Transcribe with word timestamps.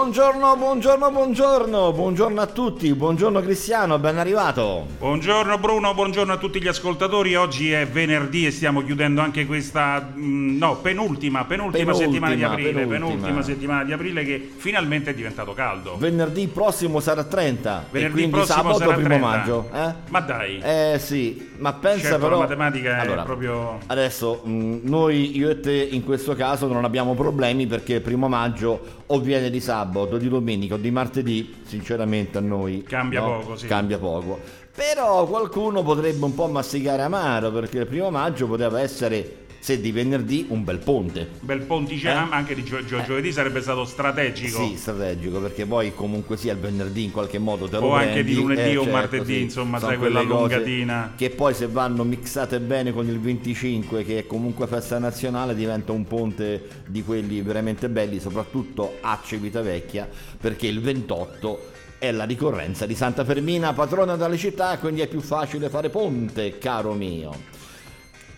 Buongiorno, 0.00 0.56
buongiorno, 0.56 1.10
buongiorno, 1.10 1.92
buongiorno 1.92 2.40
a 2.40 2.46
tutti, 2.46 2.94
buongiorno 2.94 3.42
Cristiano, 3.42 3.98
ben 3.98 4.16
arrivato. 4.16 4.86
Buongiorno 4.98 5.58
Bruno, 5.58 5.92
buongiorno 5.92 6.32
a 6.32 6.36
tutti 6.38 6.58
gli 6.58 6.68
ascoltatori. 6.68 7.34
Oggi 7.34 7.70
è 7.70 7.86
venerdì 7.86 8.46
e 8.46 8.50
stiamo 8.50 8.82
chiudendo 8.82 9.20
anche 9.20 9.44
questa 9.44 10.12
mm, 10.16 10.56
no, 10.56 10.76
penultima, 10.76 11.44
penultima, 11.44 11.92
Penultima, 11.92 11.94
settimana 11.94 12.34
di 12.34 12.42
aprile, 12.44 12.70
penultima. 12.72 12.96
penultima. 12.96 13.42
settimana 13.42 13.84
di 13.84 13.92
aprile 13.92 14.24
che 14.24 14.50
finalmente 14.56 15.10
è 15.10 15.14
diventato 15.14 15.52
caldo. 15.52 15.98
Venerdì 15.98 16.48
prossimo 16.48 16.98
sarà 17.00 17.22
30 17.22 17.84
Venerdì 17.90 18.10
e 18.10 18.10
quindi 18.14 18.30
prossimo 18.30 18.56
sabato 18.56 18.78
sarà 18.78 18.94
primo 18.94 19.08
30. 19.08 19.26
maggio. 19.26 19.68
Eh? 19.70 19.94
Ma 20.08 20.20
dai. 20.20 20.60
Eh 20.60 20.98
sì, 20.98 21.49
ma 21.60 21.72
pensa 21.74 22.08
Certo, 22.08 22.18
però... 22.18 22.30
la 22.30 22.42
matematica 22.42 22.96
è 22.96 23.00
Allora, 23.00 23.22
proprio 23.22 23.78
Adesso 23.86 24.40
mh, 24.44 24.80
noi, 24.82 25.36
io 25.36 25.50
e 25.50 25.60
te, 25.60 25.72
in 25.72 26.04
questo 26.04 26.34
caso 26.34 26.66
non 26.66 26.84
abbiamo 26.84 27.14
problemi 27.14 27.66
perché 27.66 27.94
il 27.94 28.00
primo 28.00 28.28
maggio 28.28 28.98
o 29.06 29.20
viene 29.20 29.50
di 29.50 29.60
sabato, 29.60 30.16
di 30.18 30.28
domenica 30.28 30.74
o 30.74 30.78
di 30.78 30.90
martedì, 30.90 31.54
sinceramente 31.64 32.38
a 32.38 32.40
noi 32.40 32.82
Cambia 32.82 33.20
no? 33.20 33.38
poco, 33.38 33.56
sì. 33.56 33.66
Cambia 33.66 33.98
poco. 33.98 34.38
Però 34.74 35.26
qualcuno 35.26 35.82
potrebbe 35.82 36.24
un 36.24 36.34
po' 36.34 36.46
masticare 36.46 37.02
amaro 37.02 37.50
perché 37.50 37.78
il 37.78 37.86
primo 37.86 38.10
maggio 38.10 38.46
poteva 38.46 38.80
essere, 38.80 39.39
se 39.60 39.80
di 39.80 39.92
venerdì, 39.92 40.46
un 40.48 40.64
bel 40.64 40.78
ponte. 40.78 41.28
bel 41.40 41.60
ponticello, 41.60 42.30
Eh? 42.30 42.34
anche 42.34 42.54
di 42.54 42.64
gio- 42.64 42.82
gio- 42.84 43.02
giovedì 43.04 43.30
sarebbe 43.30 43.60
stato 43.60 43.84
strategico. 43.84 44.64
Sì, 44.66 44.76
strategico, 44.76 45.38
perché 45.38 45.66
poi 45.66 45.94
comunque 45.94 46.36
sia 46.38 46.52
il 46.54 46.58
venerdì 46.58 47.04
in 47.04 47.10
qualche 47.12 47.38
modo 47.38 47.68
te 47.68 47.76
lo 47.76 47.86
O 47.86 47.92
anche 47.92 48.24
di 48.24 48.34
lunedì 48.34 48.70
eh, 48.72 48.76
o 48.78 48.82
certo, 48.84 48.96
martedì, 48.96 49.34
sì. 49.34 49.40
insomma, 49.42 49.78
Sono 49.78 49.90
sai, 49.90 49.98
quella 50.00 50.20
allungatina. 50.20 51.12
Che 51.14 51.30
poi 51.30 51.52
se 51.54 51.66
vanno 51.66 52.04
mixate 52.04 52.58
bene 52.58 52.92
con 52.92 53.06
il 53.06 53.20
25, 53.20 54.02
che 54.04 54.18
è 54.20 54.26
comunque 54.26 54.66
festa 54.66 54.98
nazionale, 54.98 55.54
diventa 55.54 55.92
un 55.92 56.04
ponte 56.04 56.66
di 56.86 57.02
quelli 57.04 57.42
veramente 57.42 57.88
belli, 57.90 58.18
soprattutto 58.18 58.96
a 59.02 59.20
Civitavecchia, 59.22 60.08
perché 60.40 60.66
il 60.68 60.80
28 60.80 61.68
è 61.98 62.10
la 62.12 62.24
ricorrenza 62.24 62.86
di 62.86 62.94
Santa 62.94 63.26
Fermina, 63.26 63.74
patrona 63.74 64.16
delle 64.16 64.38
città, 64.38 64.78
quindi 64.78 65.02
è 65.02 65.06
più 65.06 65.20
facile 65.20 65.68
fare 65.68 65.90
ponte, 65.90 66.56
caro 66.56 66.94
mio. 66.94 67.58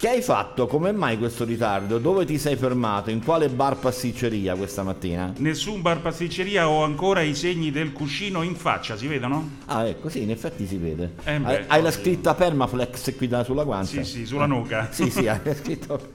Che 0.02 0.08
hai 0.08 0.20
fatto? 0.20 0.66
Come 0.66 0.90
mai 0.90 1.16
questo 1.16 1.44
ritardo? 1.44 1.98
Dove 1.98 2.24
ti 2.24 2.36
sei 2.36 2.56
fermato? 2.56 3.10
In 3.10 3.22
quale 3.22 3.48
bar 3.48 3.76
pasticceria 3.76 4.56
questa 4.56 4.82
mattina? 4.82 5.32
Nessun 5.36 5.80
bar 5.80 6.00
pasticceria 6.00 6.68
ho 6.68 6.82
ancora 6.82 7.20
i 7.20 7.36
segni 7.36 7.70
del 7.70 7.92
cuscino 7.92 8.42
in 8.42 8.56
faccia, 8.56 8.96
si 8.96 9.06
vedono? 9.06 9.58
Ah, 9.66 9.86
ecco, 9.86 10.08
sì, 10.08 10.22
in 10.22 10.32
effetti 10.32 10.66
si 10.66 10.76
vede. 10.76 11.12
Eh, 11.22 11.38
beh, 11.38 11.46
hai, 11.46 11.64
hai 11.68 11.82
la 11.82 11.90
così. 11.90 12.00
scritta 12.00 12.34
Permaflex 12.34 13.14
qui 13.16 13.28
da- 13.28 13.44
sulla 13.44 13.62
guancia? 13.62 14.02
Sì, 14.02 14.10
sì, 14.10 14.26
sulla 14.26 14.46
nuca. 14.46 14.88
Sì, 14.90 15.08
sì, 15.08 15.28
hai 15.28 15.38
scritto. 15.54 16.10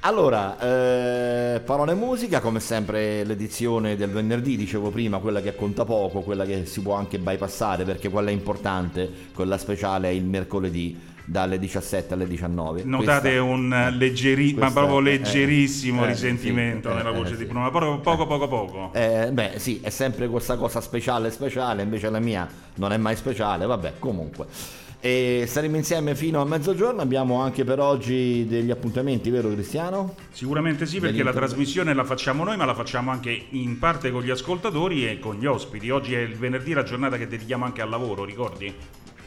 Allora, 0.00 0.58
eh, 0.58 1.60
parole 1.60 1.92
e 1.92 1.96
musica, 1.96 2.40
come 2.40 2.60
sempre 2.60 3.22
l'edizione 3.24 3.96
del 3.96 4.08
venerdì, 4.08 4.56
dicevo 4.56 4.88
prima, 4.88 5.18
quella 5.18 5.42
che 5.42 5.54
conta 5.54 5.84
poco, 5.84 6.22
quella 6.22 6.46
che 6.46 6.64
si 6.64 6.80
può 6.80 6.94
anche 6.94 7.18
bypassare 7.18 7.84
perché 7.84 8.08
quella 8.08 8.30
è 8.30 8.32
importante, 8.32 9.10
quella 9.34 9.58
speciale 9.58 10.08
è 10.08 10.12
il 10.12 10.24
mercoledì 10.24 11.12
dalle 11.24 11.58
17 11.58 12.14
alle 12.14 12.26
19. 12.26 12.82
Notate 12.84 13.20
Questa- 13.20 13.42
un 13.42 13.94
leggeri- 13.96 14.54
ma 14.54 14.70
proprio 14.70 14.98
eh, 14.98 15.02
leggerissimo 15.02 16.04
eh, 16.04 16.08
risentimento 16.08 16.90
sì, 16.90 16.96
nella 16.96 17.10
eh, 17.10 17.14
voce 17.14 17.32
eh, 17.32 17.36
di 17.36 17.42
sì. 17.42 17.44
Bruno, 17.44 17.60
ma 17.60 17.70
proprio 17.70 17.98
poco 18.00 18.26
poco 18.26 18.48
poco. 18.48 18.90
Eh, 18.92 19.30
beh, 19.32 19.52
sì, 19.56 19.80
è 19.82 19.90
sempre 19.90 20.28
questa 20.28 20.56
cosa 20.56 20.80
speciale, 20.80 21.30
speciale, 21.30 21.82
invece 21.82 22.10
la 22.10 22.20
mia 22.20 22.48
non 22.76 22.92
è 22.92 22.96
mai 22.96 23.16
speciale, 23.16 23.66
vabbè, 23.66 23.94
comunque. 23.98 24.46
E 25.00 25.44
saremo 25.46 25.76
insieme 25.76 26.14
fino 26.14 26.40
a 26.40 26.46
mezzogiorno, 26.46 27.02
abbiamo 27.02 27.42
anche 27.42 27.62
per 27.62 27.78
oggi 27.78 28.46
degli 28.48 28.70
appuntamenti, 28.70 29.28
vero 29.28 29.50
Cristiano? 29.50 30.14
Sicuramente 30.30 30.86
sì, 30.86 30.98
perché 30.98 31.22
la 31.22 31.34
trasmissione 31.34 31.92
la 31.92 32.04
facciamo 32.04 32.42
noi, 32.42 32.56
ma 32.56 32.64
la 32.64 32.72
facciamo 32.72 33.10
anche 33.10 33.48
in 33.50 33.78
parte 33.78 34.10
con 34.10 34.22
gli 34.22 34.30
ascoltatori 34.30 35.06
e 35.06 35.18
con 35.18 35.36
gli 35.36 35.44
ospiti. 35.44 35.90
Oggi 35.90 36.14
è 36.14 36.20
il 36.20 36.34
venerdì, 36.36 36.72
la 36.72 36.84
giornata 36.84 37.18
che 37.18 37.26
dedichiamo 37.26 37.66
anche 37.66 37.82
al 37.82 37.90
lavoro, 37.90 38.24
ricordi? 38.24 38.74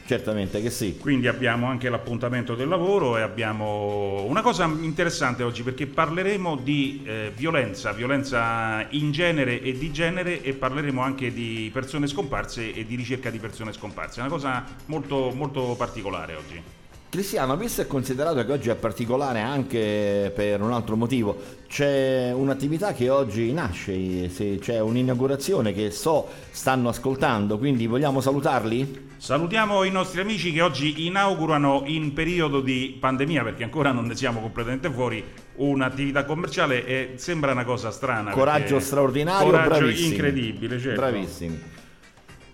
Certamente 0.07 0.62
che 0.62 0.69
sì. 0.69 0.97
Quindi 0.97 1.28
abbiamo 1.28 1.68
anche 1.68 1.90
l'appuntamento 1.90 2.56
del 2.56 2.69
lavoro 2.69 3.18
e 3.18 3.22
abbiamo 3.22 4.23
una 4.23 4.41
cosa 4.41 4.63
interessante 4.63 5.44
oggi 5.44 5.63
perché 5.63 5.85
parleremo 5.85 6.56
di 6.56 7.03
eh, 7.03 7.34
violenza, 7.35 7.91
violenza 7.91 8.88
in 8.91 9.12
genere 9.12 9.62
e 9.62 9.78
di 9.78 9.91
genere 9.91 10.41
e 10.41 10.53
parleremo 10.53 11.01
anche 11.01 11.34
di 11.34 11.69
persone 11.73 12.07
scomparse 12.07 12.73
e 12.73 12.85
di 12.85 12.95
ricerca 12.95 13.29
di 13.29 13.40
persone 13.40 13.73
scomparse. 13.73 14.19
È 14.19 14.23
una 14.23 14.31
cosa 14.31 14.63
molto, 14.85 15.34
molto 15.35 15.75
particolare 15.78 16.35
oggi. 16.35 16.76
Cristiano, 17.09 17.56
visto 17.56 17.79
e 17.81 17.88
considerato 17.88 18.45
che 18.45 18.51
oggi 18.51 18.69
è 18.69 18.75
particolare 18.75 19.40
anche 19.40 20.29
per 20.35 20.62
un 20.62 20.73
altro 20.73 20.97
motivo, 20.97 21.41
c'è 21.66 22.34
un'attività 22.34 22.91
che 22.91 23.09
oggi 23.09 23.53
nasce, 23.53 24.29
c'è 24.59 24.81
un'inaugurazione 24.81 25.72
che 25.72 25.90
so 25.90 26.28
stanno 26.51 26.90
ascoltando, 26.90 27.57
quindi 27.57 27.88
vogliamo 27.88 28.19
salutarli? 28.19 29.06
Salutiamo 29.16 29.84
i 29.84 29.90
nostri 29.90 30.19
amici 30.19 30.51
che 30.51 30.62
oggi 30.62 31.06
inaugurano 31.07 31.84
in 31.85 32.12
periodo 32.12 32.59
di 32.59 32.97
pandemia, 33.00 33.41
perché 33.41 33.63
ancora 33.63 33.94
non 33.94 34.06
ne 34.06 34.16
siamo 34.16 34.41
completamente 34.41 34.91
fuori, 34.91 35.24
un'attività 35.56 36.25
commerciale 36.25 36.85
e 36.85 37.13
sembra 37.16 37.53
una 37.53 37.63
cosa 37.63 37.89
strana. 37.89 38.31
Coraggio 38.31 38.81
straordinario, 38.81 39.50
coraggio 39.50 39.69
bravissimi. 39.69 40.09
incredibile, 40.09 40.78
certo. 40.78 41.00
Bravissimi. 41.00 41.62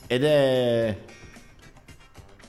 Ed 0.06 0.24
è 0.24 0.98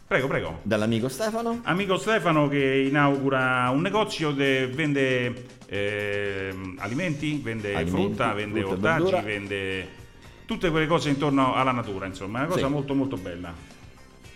Prego, 0.06 0.26
prego. 0.26 0.58
dall'amico 0.62 1.08
Stefano? 1.08 1.60
Amico 1.64 1.96
Stefano 1.96 2.46
che 2.48 2.84
inaugura 2.88 3.70
un 3.70 3.80
negozio 3.80 4.34
che 4.34 4.66
vende 4.72 5.46
ehm, 5.66 6.76
alimenti, 6.78 7.40
vende 7.42 7.74
Alimenti, 7.74 7.90
frutta, 7.90 8.32
vende 8.34 8.60
frutta 8.60 8.74
ortaggi, 8.74 9.02
verdura. 9.02 9.20
vende 9.22 9.88
tutte 10.44 10.70
quelle 10.70 10.86
cose 10.86 11.08
intorno 11.08 11.54
alla 11.54 11.72
natura, 11.72 12.04
insomma, 12.06 12.40
è 12.40 12.42
una 12.42 12.52
cosa 12.52 12.66
Sì. 12.66 12.72
molto 12.72 12.94
molto 12.94 13.16
bella. 13.16 13.72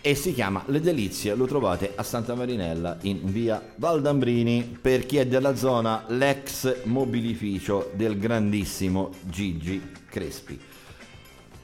E 0.01 0.15
si 0.15 0.33
chiama 0.33 0.63
Le 0.67 0.79
Delizie, 0.79 1.35
lo 1.35 1.45
trovate 1.45 1.91
a 1.95 2.03
Santa 2.03 2.33
Marinella 2.33 2.97
in 3.01 3.19
via 3.25 3.61
Valdambrini. 3.75 4.77
Per 4.81 5.05
chi 5.05 5.17
è 5.17 5.27
della 5.27 5.55
zona, 5.55 6.05
l'ex 6.07 6.83
mobilificio 6.85 7.91
del 7.93 8.17
grandissimo 8.17 9.11
Gigi 9.21 9.91
Crespi. 10.09 10.59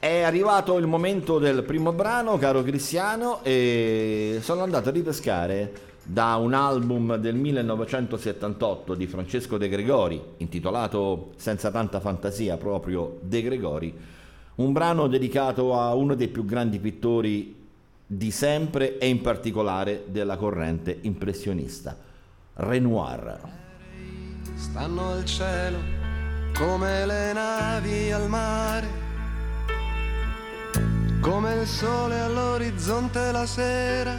È 0.06 0.22
arrivato 0.22 0.78
il 0.78 0.86
momento 0.86 1.40
del 1.40 1.64
primo 1.64 1.92
brano, 1.92 2.38
caro 2.38 2.62
Cristiano, 2.62 3.42
e 3.42 4.38
sono 4.40 4.62
andato 4.62 4.90
a 4.90 4.92
ripescare 4.92 5.72
da 6.04 6.36
un 6.36 6.54
album 6.54 7.16
del 7.16 7.34
1978 7.34 8.94
di 8.94 9.08
Francesco 9.08 9.58
De 9.58 9.68
Gregori, 9.68 10.22
intitolato 10.36 11.32
senza 11.34 11.72
tanta 11.72 11.98
fantasia 11.98 12.56
proprio 12.56 13.18
De 13.20 13.42
Gregori, 13.42 13.92
un 14.54 14.72
brano 14.72 15.08
dedicato 15.08 15.76
a 15.76 15.92
uno 15.94 16.14
dei 16.14 16.28
più 16.28 16.44
grandi 16.44 16.78
pittori 16.78 17.66
di 18.06 18.30
sempre 18.30 18.98
e 18.98 19.08
in 19.08 19.20
particolare 19.20 20.04
della 20.06 20.36
corrente 20.36 20.96
impressionista, 21.00 21.98
Renoir. 22.54 23.40
stanno 24.54 25.10
al 25.10 25.24
cielo 25.24 25.78
come 26.56 27.04
le 27.04 27.32
navi 27.32 28.12
al 28.12 28.28
mare, 28.28 29.05
come 31.26 31.54
il 31.54 31.66
sole 31.66 32.20
all'orizzonte 32.20 33.32
la 33.32 33.44
sera, 33.46 34.16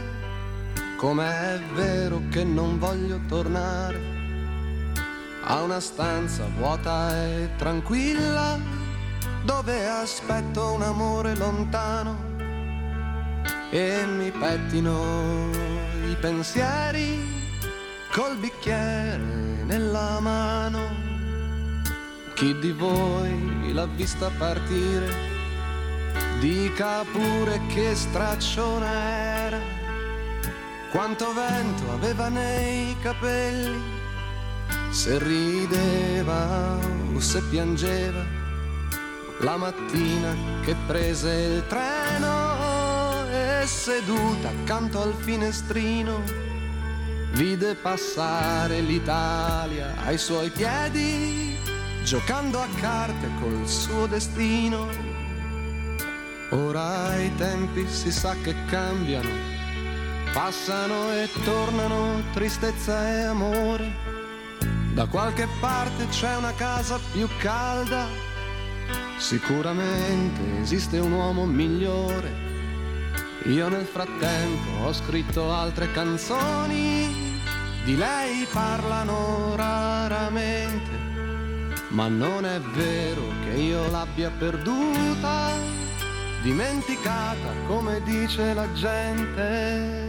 come 0.98 1.54
è 1.54 1.58
vero 1.72 2.20
che 2.28 2.44
non 2.44 2.78
voglio 2.78 3.18
tornare 3.26 3.98
a 5.44 5.62
una 5.62 5.80
stanza 5.80 6.44
vuota 6.58 7.16
e 7.16 7.48
tranquilla 7.56 8.60
dove 9.42 9.88
aspetto 9.88 10.72
un 10.72 10.82
amore 10.82 11.34
lontano 11.34 12.14
e 13.70 14.04
mi 14.04 14.30
pettino 14.30 15.48
i 16.10 16.16
pensieri 16.20 17.24
col 18.12 18.36
bicchiere 18.36 19.16
nella 19.64 20.20
mano. 20.20 20.80
Chi 22.34 22.58
di 22.58 22.72
voi 22.72 23.72
l'ha 23.72 23.86
vista 23.86 24.30
partire? 24.36 25.37
Dica 26.40 27.04
pure 27.10 27.60
che 27.66 27.94
straccione 27.94 28.86
era, 28.86 29.60
quanto 30.90 31.32
vento 31.32 31.90
aveva 31.92 32.28
nei 32.28 32.96
capelli, 33.00 33.80
se 34.90 35.18
rideva 35.18 36.78
o 37.12 37.20
se 37.20 37.42
piangeva 37.50 38.24
la 39.40 39.56
mattina 39.56 40.34
che 40.62 40.74
prese 40.86 41.30
il 41.30 41.66
treno 41.66 43.28
e 43.30 43.66
seduta 43.66 44.48
accanto 44.48 45.00
al 45.00 45.14
finestrino 45.14 46.22
vide 47.32 47.74
passare 47.76 48.80
l'Italia 48.80 49.94
ai 50.04 50.18
suoi 50.18 50.50
piedi 50.50 51.56
giocando 52.02 52.60
a 52.60 52.66
carte 52.80 53.28
col 53.40 53.68
suo 53.68 54.06
destino. 54.06 55.07
Ora 56.50 57.14
i 57.16 57.34
tempi 57.36 57.86
si 57.88 58.10
sa 58.10 58.34
che 58.42 58.54
cambiano, 58.66 59.28
passano 60.32 61.12
e 61.12 61.28
tornano 61.44 62.22
tristezza 62.32 63.06
e 63.06 63.20
amore. 63.22 63.92
Da 64.94 65.06
qualche 65.06 65.46
parte 65.60 66.08
c'è 66.08 66.36
una 66.36 66.54
casa 66.54 66.98
più 67.12 67.28
calda, 67.38 68.06
sicuramente 69.18 70.60
esiste 70.60 70.98
un 70.98 71.12
uomo 71.12 71.44
migliore. 71.44 72.46
Io 73.44 73.68
nel 73.68 73.84
frattempo 73.84 74.84
ho 74.84 74.92
scritto 74.92 75.52
altre 75.52 75.92
canzoni, 75.92 77.40
di 77.84 77.96
lei 77.96 78.46
parlano 78.50 79.54
raramente 79.54 81.08
ma 81.90 82.06
non 82.08 82.44
è 82.44 82.60
vero 82.60 83.22
che 83.44 83.58
io 83.58 83.90
l'abbia 83.90 84.30
perduta, 84.30 85.50
dimenticata 86.42 87.52
come 87.66 88.00
dice 88.02 88.54
la 88.54 88.66
gente. 88.74 90.07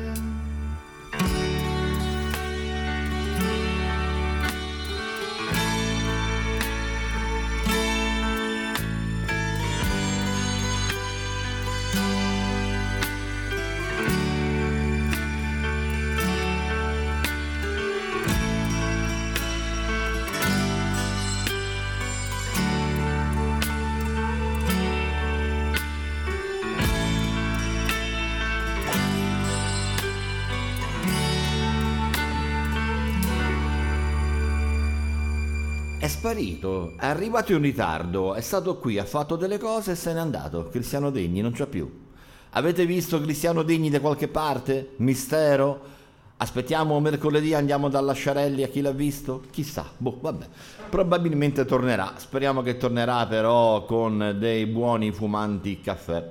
Sparito, 36.30 36.94
è 37.00 37.08
arrivato 37.08 37.54
in 37.54 37.62
ritardo, 37.62 38.36
è 38.36 38.42
stato 38.42 38.78
qui, 38.78 39.00
ha 39.00 39.06
fatto 39.06 39.36
delle 39.36 39.58
cose 39.58 39.94
e 39.94 39.96
se 39.96 40.14
n'è 40.14 40.20
andato. 40.20 40.68
Cristiano 40.70 41.10
Degni 41.10 41.42
non 41.42 41.54
c'è 41.54 41.66
più. 41.66 42.08
Avete 42.52 42.86
visto 42.86 43.20
Cristiano 43.20 43.64
Degni 43.64 43.90
da 43.90 44.00
qualche 44.00 44.28
parte? 44.28 44.92
Mistero? 44.98 45.98
Aspettiamo 46.38 47.00
mercoledì, 47.00 47.56
andiamo 47.56 47.90
dalla 47.90 48.14
Sciarelli 48.14 48.62
a 48.62 48.68
chi 48.68 48.82
l'ha 48.82 48.92
visto? 48.92 49.42
Chissà, 49.50 49.90
boh, 49.98 50.20
vabbè. 50.22 50.46
Probabilmente 50.90 51.66
tornerà, 51.66 52.14
speriamo 52.18 52.62
che 52.62 52.78
tornerà 52.78 53.26
però 53.26 53.86
con 53.86 54.36
dei 54.38 54.68
buoni 54.68 55.12
fumanti 55.12 55.82
caffè. 55.82 56.30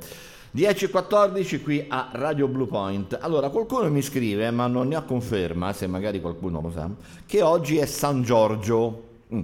10.14 0.57 1.61
qui 1.63 1.85
a 1.89 2.11
Radio 2.13 2.47
Blue 2.47 2.69
Point. 2.69 3.19
Allora, 3.21 3.51
qualcuno 3.51 3.91
mi 3.91 4.01
scrive, 4.01 4.51
ma 4.53 4.69
non 4.69 4.89
ne 4.89 4.97
ho 4.97 5.05
conferma, 5.05 5.73
se 5.73 5.89
magari 5.89 6.21
qualcuno 6.21 6.61
lo 6.61 6.71
sa, 6.71 6.89
che 7.27 7.43
oggi 7.43 7.79
è 7.79 7.85
San 7.85 8.23
Giorgio. 8.23 9.03
Mm. 9.35 9.43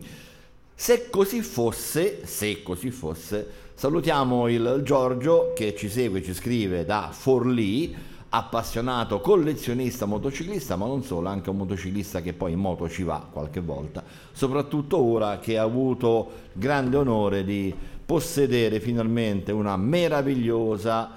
Se 0.76 1.09
così 1.09 1.41
fosse, 1.41 2.26
se 2.26 2.62
così 2.62 2.91
fosse, 2.91 3.49
salutiamo 3.75 4.49
il 4.49 4.81
Giorgio 4.82 5.53
che 5.55 5.75
ci 5.76 5.88
segue, 5.88 6.21
ci 6.23 6.35
scrive 6.35 6.85
da 6.85 7.11
Forlì, 7.12 7.94
appassionato 8.29 9.21
collezionista 9.21 10.05
motociclista, 10.05 10.75
ma 10.75 10.87
non 10.87 11.05
solo, 11.05 11.29
anche 11.29 11.50
un 11.50 11.59
motociclista 11.59 12.21
che 12.21 12.32
poi 12.32 12.53
in 12.53 12.59
moto 12.59 12.88
ci 12.88 13.05
va 13.05 13.25
qualche 13.31 13.61
volta, 13.61 14.03
soprattutto 14.32 15.00
ora 15.00 15.38
che 15.38 15.56
ha 15.56 15.62
avuto 15.62 16.31
grande 16.53 16.97
onore 16.97 17.44
di 17.44 17.73
possedere 18.05 18.81
finalmente 18.81 19.53
una 19.53 19.77
meravigliosa 19.77 21.09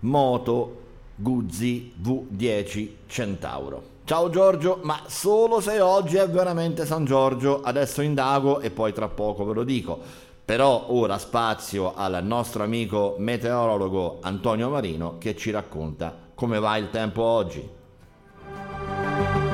moto 0.00 0.82
Guzzi 1.14 1.92
V10 2.02 2.88
Centauro. 3.06 3.95
Ciao 4.06 4.30
Giorgio, 4.30 4.78
ma 4.82 5.00
solo 5.08 5.60
se 5.60 5.80
oggi 5.80 6.14
è 6.16 6.30
veramente 6.30 6.86
San 6.86 7.04
Giorgio, 7.04 7.60
adesso 7.62 8.02
indago 8.02 8.60
e 8.60 8.70
poi 8.70 8.92
tra 8.92 9.08
poco 9.08 9.44
ve 9.44 9.52
lo 9.52 9.64
dico. 9.64 9.98
Però 10.44 10.92
ora 10.92 11.18
spazio 11.18 11.92
al 11.92 12.20
nostro 12.22 12.62
amico 12.62 13.16
meteorologo 13.18 14.18
Antonio 14.22 14.70
Marino 14.70 15.18
che 15.18 15.34
ci 15.34 15.50
racconta 15.50 16.16
come 16.36 16.60
va 16.60 16.76
il 16.76 16.90
tempo 16.90 17.20
oggi. 17.24 17.68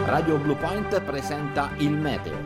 Radio 0.05 0.37
Blue 0.37 0.57
Point 0.57 1.01
presenta 1.01 1.71
il 1.79 1.93
meteo. 1.93 2.37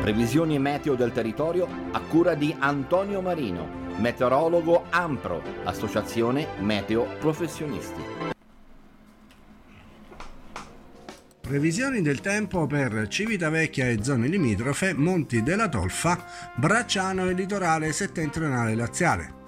Previsioni 0.00 0.58
meteo 0.58 0.96
del 0.96 1.12
territorio 1.12 1.68
a 1.92 2.00
cura 2.00 2.34
di 2.34 2.52
Antonio 2.58 3.20
Marino, 3.20 3.64
meteorologo 3.98 4.86
Ampro, 4.90 5.40
Associazione 5.62 6.48
Meteo 6.58 7.06
Professionisti. 7.20 8.33
Previsioni 11.44 12.00
del 12.00 12.22
tempo 12.22 12.66
per 12.66 13.06
Civitavecchia 13.06 13.90
e 13.90 14.02
zone 14.02 14.28
limitrofe, 14.28 14.94
Monti 14.94 15.42
della 15.42 15.68
Tolfa, 15.68 16.24
Bracciano 16.56 17.28
e 17.28 17.34
litorale 17.34 17.92
settentrionale 17.92 18.74
laziale. 18.74 19.43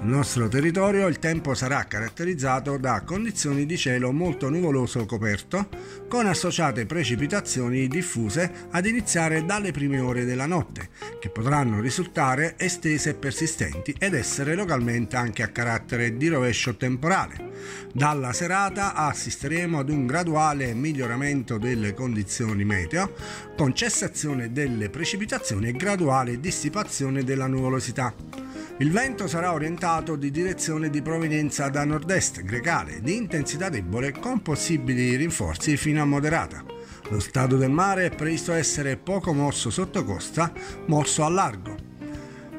Sul 0.00 0.08
nostro 0.08 0.48
territorio 0.48 1.08
il 1.08 1.18
tempo 1.18 1.52
sarà 1.52 1.84
caratterizzato 1.84 2.78
da 2.78 3.02
condizioni 3.04 3.66
di 3.66 3.76
cielo 3.76 4.12
molto 4.12 4.48
nuvoloso 4.48 5.04
coperto, 5.04 5.68
con 6.08 6.26
associate 6.26 6.86
precipitazioni 6.86 7.86
diffuse 7.86 8.50
ad 8.70 8.86
iniziare 8.86 9.44
dalle 9.44 9.72
prime 9.72 9.98
ore 9.98 10.24
della 10.24 10.46
notte, 10.46 10.88
che 11.20 11.28
potranno 11.28 11.82
risultare 11.82 12.54
estese 12.56 13.10
e 13.10 13.14
persistenti 13.14 13.94
ed 13.98 14.14
essere 14.14 14.54
localmente 14.54 15.16
anche 15.16 15.42
a 15.42 15.48
carattere 15.48 16.16
di 16.16 16.28
rovescio 16.28 16.78
temporale. 16.78 17.50
Dalla 17.92 18.32
serata 18.32 18.94
assisteremo 18.94 19.80
ad 19.80 19.90
un 19.90 20.06
graduale 20.06 20.72
miglioramento 20.72 21.58
delle 21.58 21.92
condizioni 21.92 22.64
meteo, 22.64 23.12
con 23.54 23.74
cessazione 23.74 24.50
delle 24.50 24.88
precipitazioni 24.88 25.68
e 25.68 25.72
graduale 25.72 26.40
dissipazione 26.40 27.22
della 27.22 27.46
nuvolosità. 27.46 28.49
Il 28.80 28.92
vento 28.92 29.26
sarà 29.26 29.52
orientato 29.52 30.16
di 30.16 30.30
direzione 30.30 30.88
di 30.88 31.02
provenienza 31.02 31.68
da 31.68 31.84
nord-est 31.84 32.42
grecale, 32.44 33.02
di 33.02 33.14
intensità 33.14 33.68
debole 33.68 34.12
con 34.12 34.40
possibili 34.40 35.16
rinforzi 35.16 35.76
fino 35.76 36.00
a 36.00 36.06
moderata. 36.06 36.64
Lo 37.10 37.20
stato 37.20 37.58
del 37.58 37.70
mare 37.70 38.06
è 38.06 38.14
previsto 38.14 38.54
essere 38.54 38.96
poco 38.96 39.34
mosso 39.34 39.68
sotto 39.68 40.02
costa, 40.02 40.50
mosso 40.86 41.24
a 41.24 41.28
largo. 41.28 41.76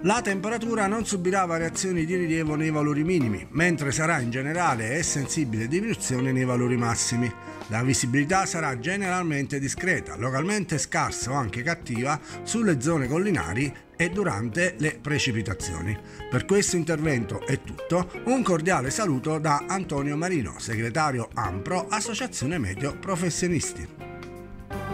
La 0.03 0.21
temperatura 0.21 0.85
non 0.85 1.07
subirà 1.07 1.45
variazioni 1.45 2.05
di 2.05 2.15
rilievo 2.15 2.53
nei 2.53 2.69
valori 2.69 3.03
minimi, 3.03 3.47
mentre 3.49 3.91
sarà 3.91 4.19
in 4.19 4.29
generale 4.29 4.97
e 4.97 5.01
sensibile 5.01 5.67
diminuzione 5.67 6.31
nei 6.31 6.45
valori 6.45 6.77
massimi. 6.77 7.31
La 7.69 7.81
visibilità 7.81 8.45
sarà 8.45 8.77
generalmente 8.77 9.57
discreta, 9.57 10.15
localmente 10.17 10.77
scarsa 10.77 11.31
o 11.31 11.33
anche 11.33 11.63
cattiva 11.63 12.19
sulle 12.43 12.79
zone 12.79 13.07
collinari 13.07 13.73
e 14.01 14.09
durante 14.09 14.73
le 14.79 14.97
precipitazioni. 14.99 15.95
Per 16.27 16.45
questo 16.45 16.75
intervento 16.75 17.45
è 17.45 17.61
tutto. 17.61 18.09
Un 18.23 18.41
cordiale 18.41 18.89
saluto 18.89 19.37
da 19.37 19.65
Antonio 19.67 20.17
Marino, 20.17 20.55
segretario 20.57 21.29
AMPRO, 21.31 21.85
Associazione 21.87 22.57
Meteo 22.57 22.97
Professionisti. 22.97 23.87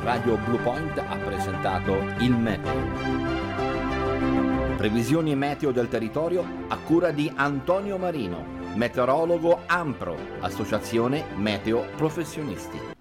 Radio 0.03 0.35
Blue 0.35 0.59
Point 0.59 0.97
ha 0.97 1.15
presentato 1.23 1.95
il 2.19 2.35
meteo. 2.35 2.75
Previsioni 4.75 5.37
meteo 5.37 5.71
del 5.71 5.87
territorio 5.87 6.65
a 6.67 6.77
cura 6.77 7.11
di 7.11 7.31
Antonio 7.33 7.97
Marino, 7.97 8.45
meteorologo 8.75 9.61
AMPRO, 9.67 10.17
Associazione 10.41 11.23
Meteo 11.37 11.85
Professionisti. 11.95 12.96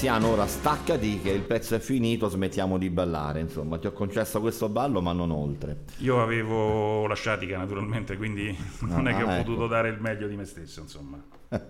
anziano 0.00 0.28
ora 0.28 0.46
staccati 0.46 1.20
che 1.20 1.28
il 1.28 1.42
pezzo 1.42 1.74
è 1.74 1.78
finito, 1.78 2.26
smettiamo 2.26 2.78
di 2.78 2.88
ballare, 2.88 3.40
insomma 3.40 3.76
ti 3.76 3.86
ho 3.86 3.92
concesso 3.92 4.40
questo 4.40 4.70
ballo 4.70 5.02
ma 5.02 5.12
non 5.12 5.30
oltre. 5.30 5.80
Io 5.98 6.22
avevo 6.22 7.06
la 7.06 7.14
sciatica 7.14 7.58
naturalmente, 7.58 8.16
quindi 8.16 8.56
non 8.80 9.06
ah, 9.06 9.10
è 9.10 9.14
che 9.14 9.22
ho 9.22 9.30
ecco. 9.30 9.42
potuto 9.42 9.66
dare 9.66 9.90
il 9.90 10.00
meglio 10.00 10.26
di 10.26 10.36
me 10.36 10.46
stesso 10.46 10.80
insomma. 10.80 11.22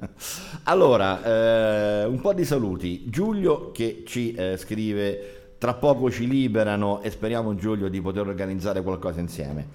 allora, 0.64 1.24
eh, 1.24 2.04
un 2.04 2.20
po' 2.20 2.32
di 2.32 2.44
saluti. 2.44 3.10
Giulio 3.10 3.72
che 3.72 4.04
ci 4.06 4.32
eh, 4.34 4.56
scrive 4.56 5.54
tra 5.58 5.74
poco 5.74 6.08
ci 6.08 6.28
liberano 6.28 7.02
e 7.02 7.10
speriamo 7.10 7.56
Giulio 7.56 7.88
di 7.88 8.00
poter 8.00 8.28
organizzare 8.28 8.80
qualcosa 8.82 9.18
insieme. 9.18 9.66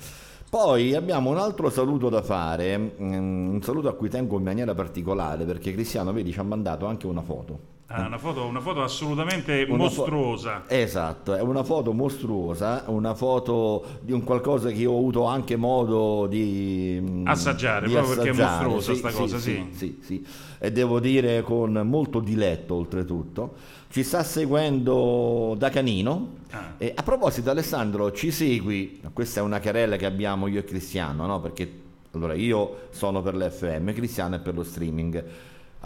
Poi 0.50 0.96
abbiamo 0.96 1.30
un 1.30 1.40
altro 1.40 1.70
saluto 1.70 2.08
da 2.08 2.22
fare, 2.22 2.78
mm, 2.78 3.50
un 3.56 3.62
saluto 3.62 3.90
a 3.90 3.96
cui 3.96 4.08
tengo 4.08 4.38
in 4.38 4.44
maniera 4.44 4.74
particolare 4.74 5.44
perché 5.44 5.74
Cristiano 5.74 6.14
vedi 6.14 6.32
ci 6.32 6.40
ha 6.40 6.44
mandato 6.44 6.86
anche 6.86 7.06
una 7.06 7.22
foto. 7.22 7.75
Ah, 7.88 8.08
una, 8.08 8.18
foto, 8.18 8.46
una 8.46 8.62
foto 8.62 8.82
assolutamente 8.82 9.62
Una 9.70 9.78
fo- 9.90 10.02
mostruosa. 10.02 10.64
Esatto, 10.68 11.36
è 11.36 11.42
una 11.42 11.64
foto 11.64 11.94
mostruosa, 11.94 12.84
una 12.88 13.14
foto 13.14 14.00
di 14.02 14.12
un 14.12 14.24
qualcosa 14.24 14.72
che 14.72 14.88
ho 14.88 14.98
avuto 14.98 15.26
anche 15.26 15.56
modo 15.56 16.26
di 16.26 16.98
mm, 17.00 17.28
Assaggiare, 17.28 17.86
di 17.86 17.94
proprio 17.94 18.16
perché 18.16 18.30
è 18.30 18.32
assaggiare. 18.34 18.68
mostruosa 18.68 18.94
sta 18.96 19.12
cosa, 19.20 19.38
sì, 19.38 19.68
sì. 19.72 19.78
sì, 19.78 20.00
sì. 20.02 20.26
E 20.58 20.72
devo 20.72 21.00
dire 21.00 21.44
con 21.44 21.74
molto 21.86 22.22
diletto 22.22 22.74
oltretutto. 22.74 23.54
Ci 23.90 24.02
sta 24.02 24.24
seguendo 24.24 25.54
da 25.56 25.70
canino. 25.70 26.38
Ah. 26.50 26.74
E 26.80 26.92
a 26.96 27.04
proposito, 27.04 27.52
Alessandro, 27.52 28.12
ci 28.12 28.32
segui? 28.32 29.00
Questa 29.14 29.42
è 29.42 29.44
una 29.44 29.60
querela 29.60 29.96
che 29.96 30.08
abbiamo 30.08 30.48
io 30.48 30.60
e 30.60 30.64
Cristiano, 30.64 31.28
no? 31.28 31.40
Perché 31.40 31.82
allora 32.14 32.34
io 32.34 32.88
sono 32.90 33.22
per 33.22 33.36
l'FM, 33.36 33.94
Cristiano 33.94 34.36
è 34.38 34.40
per 34.40 34.56
lo 34.56 34.64
streaming. 34.64 35.24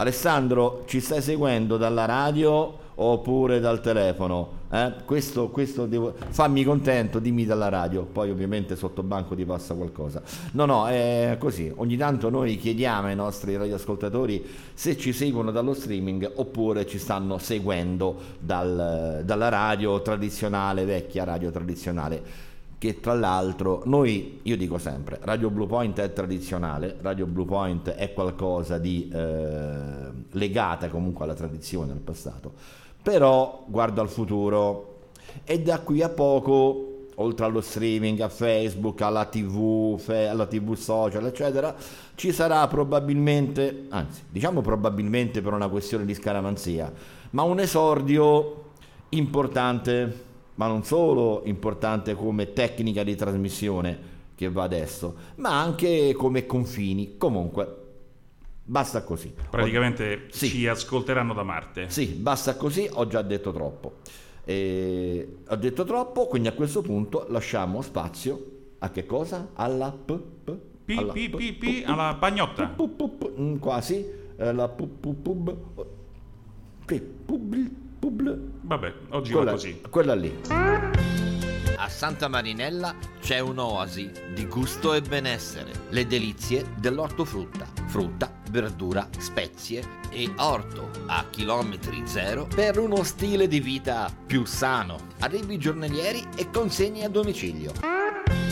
Alessandro, 0.00 0.84
ci 0.86 0.98
stai 0.98 1.20
seguendo 1.20 1.76
dalla 1.76 2.06
radio 2.06 2.78
oppure 2.94 3.60
dal 3.60 3.82
telefono? 3.82 4.60
Eh? 4.70 4.94
Questo, 5.04 5.50
questo 5.50 5.84
devo... 5.84 6.14
fammi 6.30 6.64
contento, 6.64 7.18
dimmi 7.18 7.44
dalla 7.44 7.68
radio, 7.68 8.04
poi 8.04 8.30
ovviamente 8.30 8.76
sotto 8.76 9.02
banco 9.02 9.34
ti 9.34 9.44
passa 9.44 9.74
qualcosa. 9.74 10.22
No, 10.52 10.64
no, 10.64 10.88
è 10.88 11.36
così. 11.38 11.70
Ogni 11.76 11.98
tanto 11.98 12.30
noi 12.30 12.56
chiediamo 12.56 13.08
ai 13.08 13.14
nostri 13.14 13.54
radioascoltatori 13.58 14.42
se 14.72 14.96
ci 14.96 15.12
seguono 15.12 15.50
dallo 15.50 15.74
streaming 15.74 16.32
oppure 16.36 16.86
ci 16.86 16.96
stanno 16.96 17.36
seguendo 17.36 18.16
dal- 18.38 19.20
dalla 19.22 19.48
radio 19.50 20.00
tradizionale, 20.00 20.86
vecchia 20.86 21.24
radio 21.24 21.50
tradizionale 21.50 22.48
che 22.80 22.98
tra 22.98 23.12
l'altro 23.12 23.82
noi, 23.84 24.40
io 24.44 24.56
dico 24.56 24.78
sempre, 24.78 25.18
Radio 25.20 25.50
Blue 25.50 25.66
Point 25.66 26.00
è 26.00 26.14
tradizionale, 26.14 26.96
Radio 27.02 27.26
Blue 27.26 27.44
Point 27.44 27.90
è 27.90 28.14
qualcosa 28.14 28.78
di 28.78 29.06
eh, 29.12 30.10
legata 30.30 30.88
comunque 30.88 31.24
alla 31.26 31.34
tradizione, 31.34 31.92
al 31.92 31.98
passato, 31.98 32.54
però 33.02 33.64
guardo 33.66 34.00
al 34.00 34.08
futuro. 34.08 35.08
E 35.44 35.60
da 35.60 35.80
qui 35.80 36.00
a 36.00 36.08
poco, 36.08 37.08
oltre 37.16 37.44
allo 37.44 37.60
streaming, 37.60 38.18
a 38.20 38.30
Facebook, 38.30 39.02
alla 39.02 39.26
TV, 39.26 40.00
alla 40.08 40.46
TV 40.46 40.72
social, 40.72 41.26
eccetera, 41.26 41.76
ci 42.14 42.32
sarà 42.32 42.66
probabilmente, 42.66 43.88
anzi, 43.90 44.22
diciamo 44.30 44.62
probabilmente 44.62 45.42
per 45.42 45.52
una 45.52 45.68
questione 45.68 46.06
di 46.06 46.14
scaramanzia, 46.14 46.90
ma 47.32 47.42
un 47.42 47.60
esordio 47.60 48.70
importante 49.10 50.28
ma 50.56 50.66
non 50.66 50.82
solo 50.84 51.42
importante 51.44 52.14
come 52.14 52.52
tecnica 52.52 53.02
di 53.02 53.14
trasmissione 53.16 53.98
che 54.34 54.50
va 54.50 54.62
adesso, 54.62 55.14
ma 55.36 55.60
anche 55.60 56.14
come 56.16 56.46
confini. 56.46 57.16
Comunque, 57.18 57.76
basta 58.64 59.02
così. 59.02 59.32
Praticamente 59.50 60.26
Sì. 60.30 60.48
ci 60.48 60.66
ascolteranno 60.66 61.34
da 61.34 61.42
Marte. 61.42 61.90
Sì, 61.90 62.06
basta 62.06 62.56
così, 62.56 62.88
ho 62.90 63.06
già 63.06 63.22
detto 63.22 63.52
troppo. 63.52 63.94
E 64.44 65.36
ho 65.46 65.56
detto 65.56 65.84
troppo, 65.84 66.26
quindi 66.26 66.48
a 66.48 66.52
questo 66.52 66.80
punto 66.82 67.26
lasciamo 67.28 67.82
spazio 67.82 68.46
a 68.78 68.90
che 68.90 69.04
cosa? 69.04 69.50
Alla 69.54 69.92
p, 69.92 70.18
p, 70.44 70.56
alla 70.96 71.12
p- 71.12 71.28
p- 71.36 71.52
p- 71.58 71.82
alla 71.86 72.16
pagnotta. 72.18 72.66
pu- 72.66 72.96
pu- 72.96 73.34
mm, 73.38 73.56
quasi 73.56 74.04
eh, 74.36 74.52
la 74.52 74.68
pu- 74.68 74.98
pu- 74.98 75.20
pub 75.20 75.56
che 76.86 77.00
pub 77.00 77.54
pub 78.00 78.36
Vabbè, 78.62 78.94
oggi 79.10 79.30
va 79.32 79.36
quella, 79.38 79.50
così. 79.52 79.80
quella 79.90 80.14
lì 80.14 80.40
A 80.48 81.88
Santa 81.88 82.28
Marinella 82.28 82.94
c'è 83.20 83.38
un'oasi 83.38 84.10
di 84.34 84.46
gusto 84.46 84.94
e 84.94 85.00
benessere. 85.02 85.70
le 85.90 86.06
delizie 86.06 86.66
dell'ortofrutta 86.78 87.66
frutta 87.86 88.32
verdura 88.50 89.08
spezie 89.18 89.82
E 90.10 90.30
orto 90.38 90.90
a 91.06 91.24
chilometri 91.30 92.02
zero 92.06 92.46
per 92.52 92.78
uno 92.78 93.02
stile 93.04 93.46
di 93.48 93.60
vita 93.60 94.10
più 94.26 94.44
sano 94.44 94.98
arrivi 95.20 95.58
giornalieri 95.58 96.22
e 96.36 96.50
consegne 96.50 97.04
a 97.04 97.08
domicilio. 97.08 97.72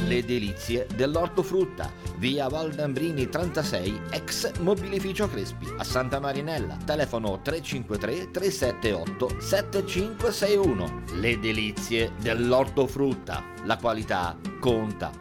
Le 0.08 0.24
delizie 0.24 0.86
dell'ortofrutta 0.94 1.92
Via 2.16 2.48
Valdambrini 2.48 3.28
36, 3.28 4.00
ex 4.10 4.58
mobilificio 4.58 5.28
Crespi, 5.28 5.66
a 5.76 5.84
Santa 5.84 6.18
Marinella. 6.18 6.76
Telefono 6.84 7.40
353 7.40 8.30
378 8.30 9.40
7561. 9.40 11.02
le 11.12 11.38
delizie 11.38 12.12
dell'ortofrutta 12.20 13.44
la 13.64 13.76
qualità 13.76 14.36
conta 14.58 15.12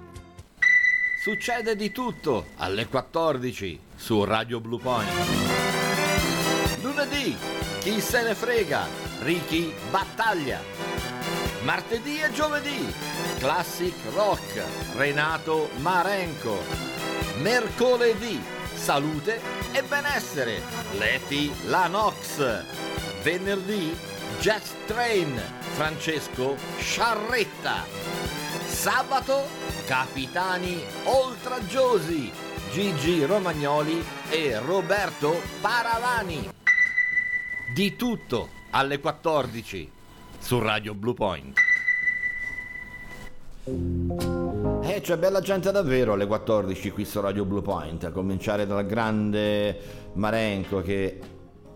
Succede 1.21 1.75
di 1.75 1.91
tutto 1.91 2.47
alle 2.55 2.87
14 2.87 3.79
su 3.95 4.23
Radio 4.23 4.61
Blue 4.61 4.79
Point 4.79 5.09
Lunedì, 6.81 7.35
chi 7.79 7.99
se 7.99 8.23
ne 8.23 8.33
frega? 8.33 8.87
Ricky 9.21 9.73
battaglia. 9.89 11.16
Martedì 11.67 12.21
e 12.21 12.31
giovedì, 12.31 12.95
classic 13.39 13.93
rock, 14.13 14.63
Renato 14.95 15.69
Marenco. 15.79 16.57
Mercoledì, 17.41 18.41
salute 18.73 19.41
e 19.73 19.83
benessere, 19.83 20.61
Leti 20.93 21.51
Lanox. 21.65 22.63
Venerdì, 23.21 23.93
Jazz 24.39 24.71
Train, 24.85 25.35
Francesco 25.75 26.55
Sciarretta. 26.77 27.83
Sabato, 28.65 29.49
capitani 29.87 30.81
oltraggiosi, 31.03 32.31
Gigi 32.71 33.25
Romagnoli 33.25 34.01
e 34.29 34.57
Roberto 34.59 35.41
Paravani. 35.59 36.49
Di 37.73 37.97
tutto 37.97 38.51
alle 38.69 39.01
14 39.01 39.95
su 40.47 40.59
Radio 40.59 40.93
Blue 40.93 41.13
Point 41.13 41.59
Eh, 44.83 45.01
c'è 45.01 45.17
bella 45.17 45.41
gente 45.41 45.73
davvero 45.73 46.13
alle 46.13 46.25
14 46.25 46.89
qui 46.91 47.03
su 47.03 47.19
Radio 47.19 47.43
Blue 47.43 47.61
Point, 47.61 48.05
a 48.05 48.11
cominciare 48.11 48.65
dal 48.65 48.85
grande 48.85 49.77
Marenco 50.13 50.81
che 50.81 51.19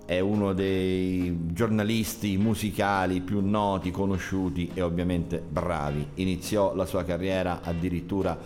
è 0.06 0.22
uno 0.22 0.54
dei 0.54 1.48
giornalisti 1.52 2.38
musicali 2.38 3.20
più 3.20 3.42
noti, 3.46 3.92
conosciuti 3.92 4.72
e 4.74 4.82
ovviamente 4.82 5.44
bravi. 5.46 6.08
Iniziò 6.14 6.74
la 6.74 6.86
sua 6.86 7.04
carriera 7.04 7.60
addirittura 7.64 8.38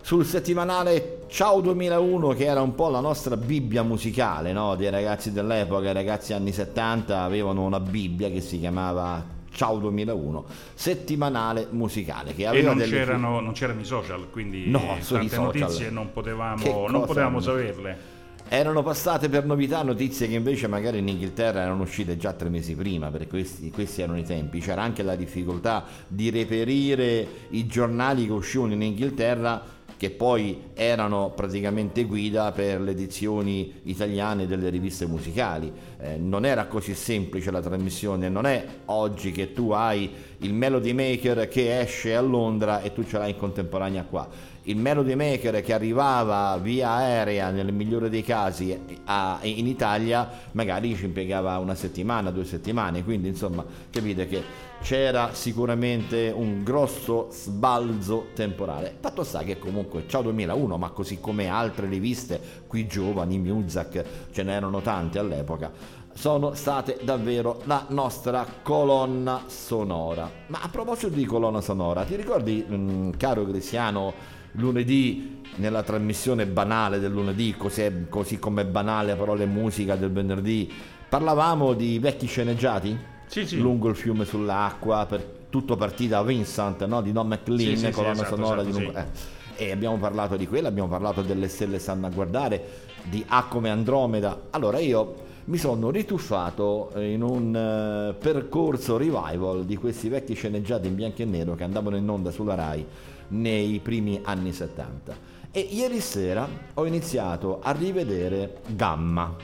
sul 0.00 0.24
settimanale 0.24 1.24
Ciao 1.26 1.60
2001 1.60 2.34
che 2.34 2.44
era 2.44 2.62
un 2.62 2.76
po' 2.76 2.88
la 2.88 3.00
nostra 3.00 3.36
Bibbia 3.36 3.82
musicale, 3.82 4.52
no? 4.52 4.76
dei 4.76 4.90
ragazzi 4.90 5.32
dell'epoca, 5.32 5.90
i 5.90 5.92
ragazzi 5.92 6.34
anni 6.34 6.52
70 6.52 7.20
avevano 7.20 7.64
una 7.64 7.80
Bibbia 7.80 8.30
che 8.30 8.40
si 8.40 8.60
chiamava 8.60 9.38
Ciao 9.52 9.78
2001, 9.78 10.44
settimanale 10.74 11.66
musicale 11.70 12.34
che 12.34 12.42
E 12.42 12.46
aveva 12.46 12.68
non 12.68 12.78
delle 12.78 12.90
c'erano, 12.96 13.40
non 13.40 13.52
c'erano 13.52 13.80
i 13.80 13.84
social, 13.84 14.28
quindi 14.30 14.68
No, 14.68 14.96
tante 15.06 15.28
social. 15.28 15.42
notizie 15.44 15.90
non 15.90 16.12
potevamo, 16.12 16.88
non 16.88 17.04
potevamo 17.04 17.40
saperle. 17.40 18.18
Erano 18.52 18.82
passate 18.82 19.28
per 19.28 19.44
novità 19.44 19.82
notizie 19.82 20.26
che 20.26 20.34
invece 20.34 20.66
magari 20.66 20.98
in 20.98 21.06
Inghilterra 21.06 21.60
erano 21.60 21.82
uscite 21.82 22.16
già 22.16 22.32
tre 22.32 22.48
mesi 22.48 22.74
prima, 22.74 23.08
perché 23.08 23.28
questi, 23.28 23.70
questi 23.70 24.02
erano 24.02 24.18
i 24.18 24.24
tempi. 24.24 24.58
C'era 24.58 24.82
anche 24.82 25.02
la 25.04 25.14
difficoltà 25.14 25.84
di 26.08 26.30
reperire 26.30 27.26
i 27.50 27.66
giornali 27.66 28.26
che 28.26 28.32
uscivano 28.32 28.72
in 28.72 28.82
Inghilterra, 28.82 29.62
che 30.00 30.08
poi 30.08 30.70
erano 30.72 31.30
praticamente 31.36 32.04
guida 32.04 32.52
per 32.52 32.80
le 32.80 32.92
edizioni 32.92 33.80
italiane 33.82 34.46
delle 34.46 34.70
riviste 34.70 35.04
musicali. 35.04 35.70
Eh, 36.00 36.16
non 36.16 36.46
era 36.46 36.64
così 36.68 36.94
semplice 36.94 37.50
la 37.50 37.60
trasmissione, 37.60 38.30
non 38.30 38.46
è 38.46 38.64
oggi 38.86 39.30
che 39.30 39.52
tu 39.52 39.72
hai 39.72 40.10
il 40.38 40.54
Melody 40.54 40.94
Maker 40.94 41.48
che 41.48 41.80
esce 41.80 42.16
a 42.16 42.22
Londra 42.22 42.80
e 42.80 42.94
tu 42.94 43.04
ce 43.04 43.18
l'hai 43.18 43.32
in 43.32 43.36
contemporanea 43.36 44.04
qua 44.04 44.26
il 44.64 44.76
Melody 44.76 45.14
Maker 45.14 45.62
che 45.62 45.72
arrivava 45.72 46.58
via 46.58 46.90
aerea 46.90 47.50
nel 47.50 47.72
migliore 47.72 48.10
dei 48.10 48.22
casi 48.22 48.78
a- 49.04 49.38
in 49.42 49.66
Italia 49.66 50.28
magari 50.52 50.94
ci 50.94 51.06
impiegava 51.06 51.58
una 51.58 51.74
settimana, 51.74 52.30
due 52.30 52.44
settimane, 52.44 53.02
quindi 53.02 53.28
insomma 53.28 53.64
capite 53.90 54.26
che 54.26 54.68
c'era 54.82 55.30
sicuramente 55.34 56.32
un 56.34 56.62
grosso 56.62 57.28
sbalzo 57.30 58.28
temporale. 58.34 58.94
Fatto 58.98 59.24
sta 59.24 59.40
che 59.42 59.58
comunque 59.58 60.04
Ciao 60.06 60.22
2001, 60.22 60.76
ma 60.78 60.90
così 60.90 61.20
come 61.20 61.48
altre 61.48 61.86
riviste, 61.86 62.40
qui 62.66 62.86
giovani, 62.86 63.38
Muzak, 63.38 64.04
ce 64.32 64.42
n'erano 64.42 64.80
tante 64.80 65.18
all'epoca, 65.18 65.70
sono 66.12 66.54
state 66.54 66.98
davvero 67.02 67.60
la 67.64 67.84
nostra 67.88 68.44
colonna 68.62 69.44
sonora. 69.46 70.30
Ma 70.48 70.60
a 70.62 70.68
proposito 70.68 71.08
di 71.08 71.24
colonna 71.24 71.60
sonora, 71.60 72.04
ti 72.04 72.16
ricordi, 72.16 72.64
mm, 72.68 73.10
caro 73.16 73.44
Cristiano, 73.46 74.38
lunedì 74.52 75.38
nella 75.56 75.82
trasmissione 75.82 76.46
banale 76.46 76.98
del 76.98 77.10
lunedì, 77.12 77.54
così, 77.56 78.06
così 78.08 78.38
come 78.38 78.64
banale 78.64 79.14
parole 79.14 79.46
musica 79.46 79.96
del 79.96 80.10
venerdì, 80.10 80.70
parlavamo 81.08 81.74
di 81.74 81.98
vecchi 81.98 82.26
sceneggiati? 82.26 82.96
Sì, 83.26 83.46
sì. 83.46 83.58
Lungo 83.58 83.88
il 83.88 83.96
fiume 83.96 84.24
sull'acqua, 84.24 85.06
per, 85.06 85.38
tutto 85.50 85.76
partita 85.76 86.16
da 86.16 86.22
Vincent, 86.22 86.84
no? 86.86 87.02
di 87.02 87.12
Don 87.12 87.26
McLean, 87.26 87.76
Sì, 87.76 87.90
colonna 87.90 88.12
esatto, 88.12 88.36
sonora 88.36 88.62
esatto, 88.62 88.78
di 88.78 88.84
lungo... 88.84 88.98
eh. 88.98 89.38
E 89.56 89.70
abbiamo 89.72 89.98
parlato 89.98 90.36
di 90.36 90.46
quello, 90.46 90.68
abbiamo 90.68 90.88
parlato 90.88 91.20
delle 91.20 91.48
stelle 91.48 91.78
stanno 91.78 92.06
a 92.06 92.10
guardare, 92.10 92.64
di 93.02 93.22
A 93.28 93.44
come 93.44 93.68
Andromeda. 93.68 94.46
Allora 94.50 94.78
io 94.78 95.28
mi 95.44 95.58
sono 95.58 95.90
rituffato 95.90 96.92
in 96.96 97.22
un 97.22 97.54
eh, 97.54 98.14
percorso 98.14 98.96
revival 98.96 99.64
di 99.66 99.76
questi 99.76 100.08
vecchi 100.08 100.34
sceneggiati 100.34 100.86
in 100.86 100.94
bianco 100.94 101.22
e 101.22 101.24
nero 101.26 101.54
che 101.56 101.64
andavano 101.64 101.96
in 101.96 102.08
onda 102.08 102.30
sulla 102.30 102.54
RAI 102.54 102.86
nei 103.30 103.80
primi 103.80 104.20
anni 104.22 104.52
70. 104.52 105.28
E 105.50 105.60
ieri 105.60 106.00
sera 106.00 106.48
ho 106.74 106.86
iniziato 106.86 107.60
a 107.60 107.72
rivedere 107.72 108.60
Gamma. 108.68 109.34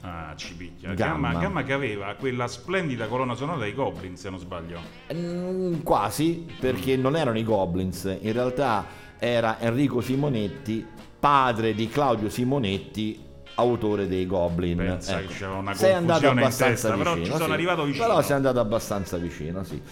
Ah, 0.00 0.32
ci 0.34 0.54
picchia. 0.54 0.94
Gamma. 0.94 1.28
Gamma. 1.28 1.40
Gamma 1.40 1.62
che 1.62 1.72
aveva 1.72 2.14
quella 2.18 2.48
splendida 2.48 3.06
colonna 3.06 3.34
sonora 3.34 3.58
dei 3.58 3.74
Goblin, 3.74 4.16
se 4.16 4.30
non 4.30 4.38
sbaglio. 4.38 4.80
Mm, 5.12 5.82
quasi, 5.82 6.46
perché 6.58 6.96
non 6.96 7.16
erano 7.16 7.38
i 7.38 7.44
Goblins, 7.44 8.16
in 8.20 8.32
realtà 8.32 8.84
era 9.18 9.60
Enrico 9.60 10.00
Simonetti, 10.00 10.84
padre 11.20 11.74
di 11.74 11.88
Claudio 11.88 12.28
Simonetti, 12.28 13.30
autore 13.54 14.08
dei 14.08 14.26
Goblin. 14.26 14.78
Pensa 14.78 15.20
Ecco. 15.20 15.28
che 15.28 15.34
c'era 15.34 15.52
una 15.52 15.74
Sei 15.74 15.92
andato 15.92 16.26
confusione 16.26 16.40
abbastanza 16.40 16.88
testa, 16.88 16.96
però 16.96 17.14
vicino, 17.14 17.24
ci 17.24 17.32
sono 17.32 17.44
sì. 17.44 17.52
arrivato 17.52 17.84
vicino. 17.84 18.06
Però 18.06 18.22
sei 18.22 18.36
andato 18.36 18.60
abbastanza 18.60 19.16
vicino, 19.18 19.64
sì. 19.64 19.82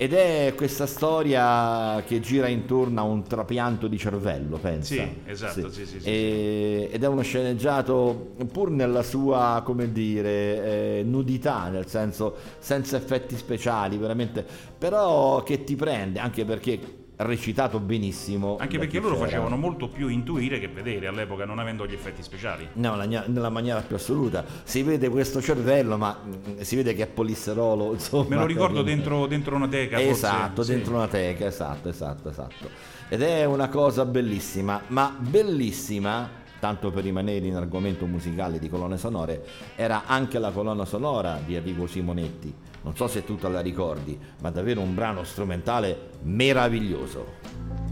Ed 0.00 0.12
è 0.12 0.52
questa 0.54 0.86
storia 0.86 2.00
che 2.06 2.20
gira 2.20 2.46
intorno 2.46 3.00
a 3.00 3.02
un 3.02 3.24
trapianto 3.24 3.88
di 3.88 3.98
cervello, 3.98 4.56
pensa. 4.56 4.94
Sì, 4.94 5.22
esatto, 5.26 5.70
sì, 5.72 5.84
sì, 5.86 5.98
sì, 5.98 6.08
E- 6.08 6.88
Ed 6.92 7.02
è 7.02 7.08
uno 7.08 7.22
sceneggiato 7.22 8.34
pur 8.52 8.70
nella 8.70 9.02
sua, 9.02 9.60
come 9.64 9.90
dire, 9.90 10.98
eh, 11.00 11.02
nudità, 11.02 11.68
nel 11.68 11.88
senso 11.88 12.36
senza 12.60 12.96
effetti 12.96 13.36
speciali, 13.36 13.96
veramente, 13.96 14.46
però 14.78 15.42
che 15.42 15.64
ti 15.64 15.74
prende, 15.74 16.20
anche 16.20 16.44
perché 16.44 16.78
recitato 17.24 17.80
benissimo. 17.80 18.56
Anche 18.60 18.78
perché 18.78 19.00
loro 19.00 19.14
c'era. 19.14 19.26
facevano 19.26 19.56
molto 19.56 19.88
più 19.88 20.08
intuire 20.08 20.58
che 20.60 20.68
vedere 20.68 21.06
all'epoca, 21.06 21.44
non 21.44 21.58
avendo 21.58 21.86
gli 21.86 21.92
effetti 21.94 22.22
speciali. 22.22 22.68
No, 22.74 22.96
la 22.96 23.04
nella 23.04 23.48
maniera 23.50 23.80
più 23.80 23.96
assoluta. 23.96 24.44
Si 24.62 24.82
vede 24.82 25.08
questo 25.08 25.40
cervello, 25.40 25.96
ma 25.96 26.16
mm, 26.24 26.60
si 26.60 26.76
vede 26.76 26.94
che 26.94 27.02
è 27.02 27.06
polisserolo, 27.06 27.92
insomma. 27.94 28.28
Me 28.28 28.36
lo 28.36 28.46
ricordo 28.46 28.82
dentro, 28.82 29.26
dentro 29.26 29.56
una 29.56 29.68
teca. 29.68 29.96
forse. 29.96 30.10
Esatto, 30.10 30.62
Sì. 30.62 30.72
dentro 30.72 30.94
una 30.94 31.08
teca, 31.08 31.46
esatto, 31.46 31.88
esatto, 31.88 32.28
esatto. 32.30 32.68
Ed 33.08 33.22
è 33.22 33.44
una 33.46 33.68
cosa 33.68 34.04
bellissima, 34.04 34.82
ma 34.88 35.14
bellissima, 35.18 36.28
tanto 36.58 36.90
per 36.90 37.04
rimanere 37.04 37.46
in 37.46 37.56
argomento 37.56 38.06
musicale 38.06 38.58
di 38.58 38.68
colonne 38.68 38.98
sonore, 38.98 39.44
era 39.76 40.04
anche 40.06 40.38
la 40.38 40.50
colonna 40.50 40.84
sonora 40.84 41.40
di 41.44 41.54
Enrico 41.54 41.86
Simonetti. 41.86 42.54
Non 42.82 42.96
so 42.96 43.08
se 43.08 43.24
tu 43.24 43.36
te 43.36 43.48
la 43.48 43.60
ricordi, 43.60 44.18
ma 44.40 44.50
davvero 44.50 44.80
un 44.80 44.94
brano 44.94 45.24
strumentale 45.24 46.10
meraviglioso. 46.22 47.87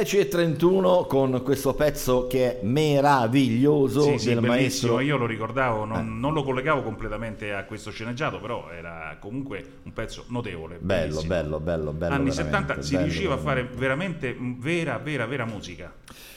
E 0.00 0.28
31 0.28 1.04
con 1.06 1.40
questo 1.42 1.74
pezzo 1.74 2.26
che 2.26 2.60
è 2.60 2.64
meraviglioso 2.64 4.02
Sì, 4.02 4.18
sì, 4.18 4.28
del 4.34 4.40
maestro 4.42 5.00
Io 5.00 5.16
lo 5.16 5.26
ricordavo, 5.26 5.84
non, 5.84 5.98
Eh. 5.98 6.02
non 6.02 6.32
lo 6.32 6.42
collegavo 6.44 6.82
completamente 6.82 7.52
a 7.52 7.64
questo 7.64 7.90
sceneggiato, 7.90 8.38
però 8.38 8.70
era 8.70 9.16
comunque 9.20 9.64
un 9.82 9.92
pezzo 9.92 10.24
notevole. 10.28 10.78
bello 10.80 11.22
bello 11.22 11.58
bello 11.60 11.92
bello 11.92 12.14
Anni 12.14 12.30
veramente, 12.30 12.32
70 12.32 12.82
si 12.82 12.92
bello, 12.94 13.04
riusciva 13.06 13.34
a 13.34 13.36
veramente. 13.36 13.68
fare 13.72 13.78
veramente 13.80 14.36
vera, 14.38 14.98
vera, 14.98 15.26
vera 15.26 15.44
musica. 15.44 15.92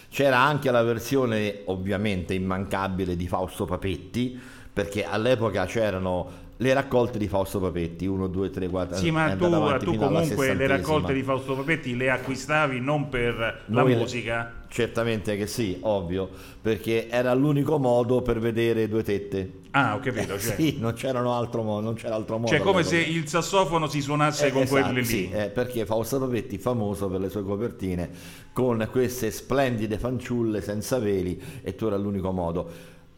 C'era 0.10 0.40
anche 0.40 0.72
la 0.72 0.82
versione 0.84 1.62
ovviamente 1.66 2.34
immancabile 2.34 3.16
di 3.16 3.28
Fausto 3.28 3.66
Papetti, 3.66 4.38
perché 4.74 5.06
all'epoca 5.06 5.66
c'erano 5.66 6.50
le 6.62 6.74
raccolte 6.74 7.18
di 7.18 7.28
Fausto 7.28 7.60
Papetti, 7.60 8.06
1, 8.06 8.28
2, 8.28 8.50
3, 8.52 8.70
4, 8.70 8.96
Sì, 8.98 9.10
ma 9.10 9.36
tu, 9.36 9.50
tu 9.80 9.96
comunque 9.96 10.54
le 10.54 10.68
raccolte 10.68 11.12
di 11.12 11.24
Fausto 11.24 11.56
Papetti 11.56 11.96
le 11.96 12.12
acquistavi 12.12 12.80
non 12.80 13.10
per 13.10 13.34
la 13.66 13.82
Noi 13.82 13.94
le- 13.94 13.98
musica. 13.98 14.54
Certamente 14.72 15.36
che 15.36 15.48
sì, 15.48 15.78
ovvio, 15.82 16.30
perché 16.62 17.10
era 17.10 17.34
l'unico 17.34 17.78
modo 17.78 18.22
per 18.22 18.40
vedere 18.40 18.88
due 18.88 19.04
tette. 19.04 19.52
Ah, 19.72 19.96
ho 19.96 20.00
capito. 20.00 20.38
Cioè, 20.40 20.56
Sì, 20.56 20.78
non, 20.80 20.94
c'erano 20.94 21.34
altro 21.34 21.64
modo, 21.64 21.82
non 21.82 21.96
c'era 21.96 22.16
altro 22.16 22.38
modo. 22.38 22.48
cioè 22.52 22.62
come 22.62 22.84
se 22.84 22.98
il 23.00 23.28
sassofono 23.28 23.88
si 23.88 24.00
suonasse 24.00 24.48
Eh, 24.48 24.52
con 24.52 24.62
esatto, 24.62 24.82
quelli 24.84 25.00
lì. 25.00 25.06
sì, 25.06 25.30
eh, 25.32 25.50
perché 25.50 25.86
Fausto 25.86 26.20
Papetti 26.20 26.58
famoso 26.60 27.10
per 27.10 27.20
le 27.20 27.30
sue 27.30 27.44
copertine 27.44 28.10
con 28.54 28.88
queste 28.92 29.32
splendide 29.32 29.98
fanciulle 29.98 30.62
senza 30.62 31.00
veli 31.00 31.42
e 31.64 31.74
tu 31.76 31.88
era 31.88 31.98
l'unico 31.98 32.32
modo. 32.32 32.70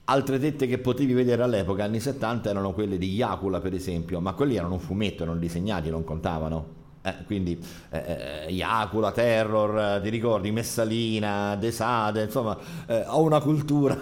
Altre 0.06 0.38
tette 0.38 0.68
che 0.68 0.80
potevi 0.80 1.14
vedere 1.14 1.44
all'epoca, 1.44 1.86
anni 1.86 2.00
70, 2.00 2.50
erano 2.50 2.74
quelle 2.74 2.98
di 2.98 3.14
Iacula 3.14 3.62
per 3.62 3.74
esempio, 3.74 4.20
ma 4.20 4.34
quelli 4.34 4.56
erano 4.56 4.74
un 4.74 4.80
fumetto, 4.80 5.24
erano 5.24 5.40
disegnati, 5.40 5.90
non 5.90 6.04
contavano. 6.04 6.82
Eh, 7.02 7.24
quindi 7.26 7.58
eh, 7.90 8.46
eh, 8.48 8.52
Iacula, 8.52 9.12
Terror, 9.12 9.98
eh, 9.98 10.02
ti 10.02 10.10
ricordi, 10.10 10.52
Messalina, 10.52 11.56
Desade, 11.56 12.24
insomma, 12.24 12.58
eh, 12.86 13.04
ho 13.08 13.22
una 13.22 13.40
cultura 13.40 13.98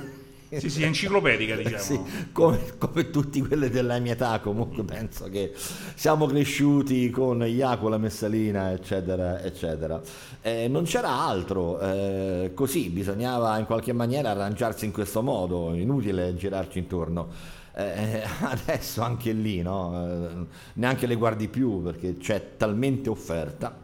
Sì, 0.54 0.70
sì, 0.70 0.84
enciclopedica 0.84 1.56
diciamo. 1.58 1.78
Sì, 1.82 2.00
come, 2.34 2.60
come 2.78 3.10
tutti 3.10 3.42
quelli 3.42 3.70
della 3.70 4.00
mia 4.00 4.14
età 4.14 4.40
comunque 4.42 4.84
penso 4.84 5.30
che 5.30 5.54
siamo 5.96 6.26
cresciuti 6.26 7.10
con 7.10 7.46
Iaco, 7.48 7.88
la 7.88 7.98
Messalina 7.98 8.72
eccetera 8.72 9.42
eccetera 9.42 10.02
Eh, 10.42 10.68
non 10.68 10.84
c'era 10.84 11.10
altro 11.10 11.80
eh, 11.80 12.52
così 12.54 12.90
bisognava 12.90 13.58
in 13.60 13.66
qualche 13.66 13.94
maniera 13.94 14.32
arrangiarsi 14.32 14.86
in 14.86 14.92
questo 14.92 15.22
modo 15.22 15.74
inutile 15.74 16.36
girarci 16.36 16.80
intorno 16.80 17.30
Eh, 17.74 18.22
adesso 18.44 19.02
anche 19.02 19.32
lì 19.32 19.62
no? 19.62 20.06
Eh, 20.06 20.46
neanche 20.74 21.08
le 21.08 21.16
guardi 21.16 21.48
più 21.48 21.82
perché 21.82 22.18
c'è 22.18 22.58
talmente 22.58 23.10
offerta 23.10 23.78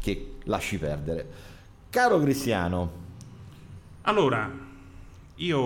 che 0.00 0.36
lasci 0.44 0.78
perdere 0.78 1.26
caro 1.90 2.18
Cristiano 2.20 3.04
Allora, 4.02 4.50
io 5.40 5.58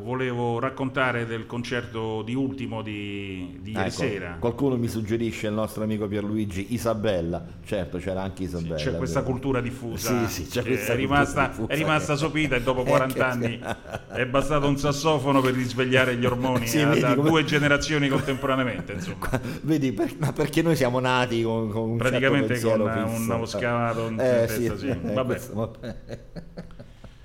volevo 0.00 0.58
raccontare 0.58 1.26
del 1.26 1.44
concerto 1.46 2.22
di 2.22 2.34
ultimo 2.34 2.80
di, 2.80 3.58
di 3.60 3.72
ieri 3.72 3.82
Ecco, 3.88 3.90
sera. 3.90 4.36
Qualcuno 4.40 4.78
mi 4.78 4.88
suggerisce 4.88 5.48
il 5.48 5.52
nostro 5.52 5.82
amico 5.84 6.06
Pierluigi 6.08 6.68
Isabella. 6.72 7.44
Certo, 7.62 7.98
c'era 7.98 8.22
anche 8.22 8.44
Isabella. 8.44 8.76
C'è 8.76 8.96
questa 8.96 9.20
vero. 9.20 9.32
cultura 9.32 9.60
diffusa 9.60 10.26
Sì, 10.26 10.44
sì, 10.48 10.60
questa 10.62 10.94
è 10.94 10.96
rimasta, 10.96 11.48
diffusa 11.48 11.72
è 11.72 11.76
rimasta 11.76 12.16
sopita 12.16 12.56
e 12.56 12.62
dopo 12.62 12.80
Eh, 12.84 12.84
40 12.86 13.14
che- 13.14 13.22
anni 13.22 13.60
è 14.12 14.24
bastato 14.24 14.66
un 14.66 14.78
sassofono 14.78 15.42
per 15.42 15.52
risvegliare 15.52 16.16
gli 16.16 16.24
ormoni 16.24 16.66
Sì, 16.66 16.80
a, 16.80 16.88
vedi 16.88 17.00
da 17.00 17.14
come- 17.14 17.28
due 17.28 17.44
generazioni 17.44 18.08
contemporaneamente. 18.08 18.92
Insomma. 18.94 19.28
Vedi, 19.60 19.92
per- 19.92 20.14
ma 20.20 20.32
perché 20.32 20.62
noi 20.62 20.74
siamo 20.74 21.00
nati 21.00 21.42
con, 21.42 21.68
con 21.68 21.90
un 21.90 21.96
Praticamente 21.98 22.58
certo 22.58 22.78
con 22.82 22.86
pensiero 22.86 23.04
un 23.10 23.18
fisso. 23.18 23.34
uno 23.34 23.44
scavato 23.46 24.06
in 24.08 24.14
Eh, 24.14 24.46
testa, 24.46 24.76
sì. 24.78 24.88
eh, 24.88 25.22
questo- 25.24 25.54
vabbè. 25.54 25.96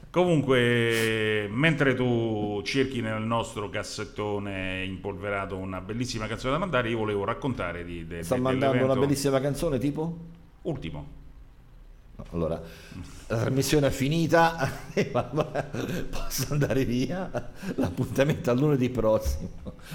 Comunque, 0.10 1.48
mentre 1.52 1.93
tu 1.93 2.62
cerchi 2.63 3.02
nel 3.02 3.22
nostro 3.22 3.70
cassettone 3.70 4.84
impolverato 4.86 5.58
una 5.58 5.82
bellissima 5.82 6.28
canzone 6.28 6.54
da 6.54 6.60
mandare, 6.60 6.89
io 6.89 6.98
volevo 6.98 7.24
raccontare 7.24 7.84
di, 7.84 8.06
de, 8.08 8.24
Sta 8.24 8.36
de- 8.36 8.41
mandando 8.41 8.84
una 8.84 8.96
bellissima 8.96 9.39
canzone 9.39 9.78
tipo? 9.78 10.17
ultimo. 10.63 11.16
Allora, 12.32 12.62
la 13.27 13.38
trasmissione 13.38 13.88
è 13.88 13.91
finita, 13.91 14.69
posso 16.10 16.47
andare 16.49 16.84
via, 16.84 17.30
l'appuntamento 17.75 18.49
a 18.49 18.53
lunedì 18.53 18.89
prossimo. 18.89 19.49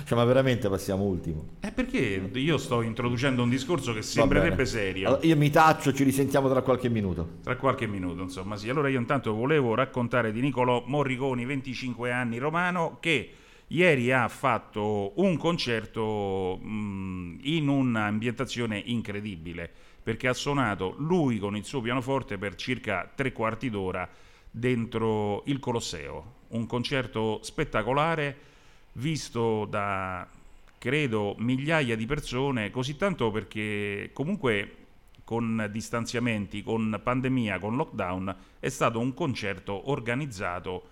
Cioè, 0.04 0.16
ma 0.16 0.24
veramente 0.24 0.68
passiamo 0.68 1.02
ultimo. 1.02 1.56
È 1.60 1.72
perché 1.72 1.98
io 2.32 2.58
sto 2.58 2.82
introducendo 2.82 3.42
un 3.42 3.48
discorso 3.48 3.92
che 3.92 4.02
sembrerebbe 4.02 4.64
serio. 4.66 5.08
Allora, 5.08 5.26
io 5.26 5.36
mi 5.36 5.50
taccio, 5.50 5.92
ci 5.92 6.04
risentiamo 6.04 6.48
tra 6.48 6.62
qualche 6.62 6.88
minuto. 6.88 7.28
Tra 7.42 7.56
qualche 7.56 7.86
minuto, 7.86 8.22
insomma, 8.22 8.56
sì. 8.56 8.68
Allora 8.68 8.88
io 8.88 8.98
intanto 8.98 9.34
volevo 9.34 9.74
raccontare 9.74 10.32
di 10.32 10.40
Nicolò 10.40 10.84
Morriconi, 10.86 11.44
25 11.44 12.12
anni, 12.12 12.38
romano, 12.38 12.98
che 13.00 13.32
ieri 13.68 14.12
ha 14.12 14.28
fatto 14.28 15.12
un 15.16 15.36
concerto 15.36 16.58
mh, 16.58 17.38
in 17.42 17.68
un'ambientazione 17.68 18.80
incredibile, 18.84 19.70
perché 20.02 20.28
ha 20.28 20.34
suonato 20.34 20.94
lui 20.98 21.38
con 21.38 21.56
il 21.56 21.64
suo 21.64 21.80
pianoforte 21.80 22.38
per 22.38 22.54
circa 22.56 23.10
tre 23.14 23.32
quarti 23.32 23.70
d'ora 23.70 24.08
dentro 24.50 25.42
il 25.46 25.58
Colosseo. 25.58 26.40
Un 26.48 26.66
concerto 26.66 27.40
spettacolare 27.42 28.50
visto 28.94 29.64
da 29.64 30.28
credo 30.76 31.34
migliaia 31.38 31.96
di 31.96 32.06
persone, 32.06 32.70
così 32.70 32.96
tanto 32.96 33.30
perché 33.30 34.10
comunque 34.12 34.76
con 35.24 35.68
distanziamenti, 35.70 36.62
con 36.62 37.00
pandemia, 37.02 37.58
con 37.60 37.76
lockdown, 37.76 38.36
è 38.58 38.68
stato 38.68 38.98
un 38.98 39.14
concerto 39.14 39.90
organizzato 39.90 40.88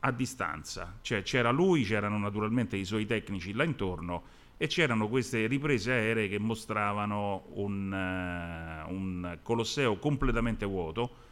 a 0.00 0.10
distanza. 0.10 0.98
Cioè 1.00 1.22
c'era 1.22 1.50
lui, 1.50 1.84
c'erano 1.84 2.18
naturalmente 2.18 2.76
i 2.76 2.84
suoi 2.84 3.06
tecnici 3.06 3.52
là 3.52 3.64
intorno 3.64 4.22
e 4.58 4.66
c'erano 4.66 5.08
queste 5.08 5.46
riprese 5.46 5.92
aeree 5.92 6.28
che 6.28 6.38
mostravano 6.38 7.44
un, 7.54 7.92
eh, 7.92 8.92
un 8.92 9.38
Colosseo 9.42 9.98
completamente 9.98 10.66
vuoto, 10.66 11.26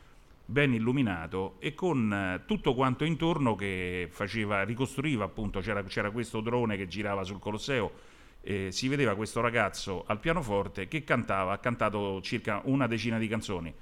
ben 0.47 0.73
illuminato 0.73 1.57
e 1.59 1.75
con 1.75 2.13
eh, 2.13 2.43
tutto 2.47 2.73
quanto 2.73 3.05
intorno 3.05 3.57
che 3.57 4.09
faceva, 4.11 4.63
ricostruiva 4.63 5.25
appunto, 5.25 5.59
c'era, 5.59 5.83
c'era 5.83 6.13
questo 6.13 6.41
drone 6.41 6.77
che 6.77 6.87
girava 6.87 7.25
sul 7.25 7.41
Colosseo, 7.41 8.15
eh, 8.43 8.71
si 8.71 8.87
vedeva 8.87 9.17
questo 9.17 9.41
ragazzo 9.41 10.05
al 10.07 10.21
pianoforte 10.21 10.87
che 10.87 11.03
cantava, 11.03 11.53
ha 11.53 11.59
cantato 11.59 12.21
circa 12.23 12.61
una 12.65 12.87
decina 12.87 13.19
di 13.19 13.27
canzoni. 13.27 13.75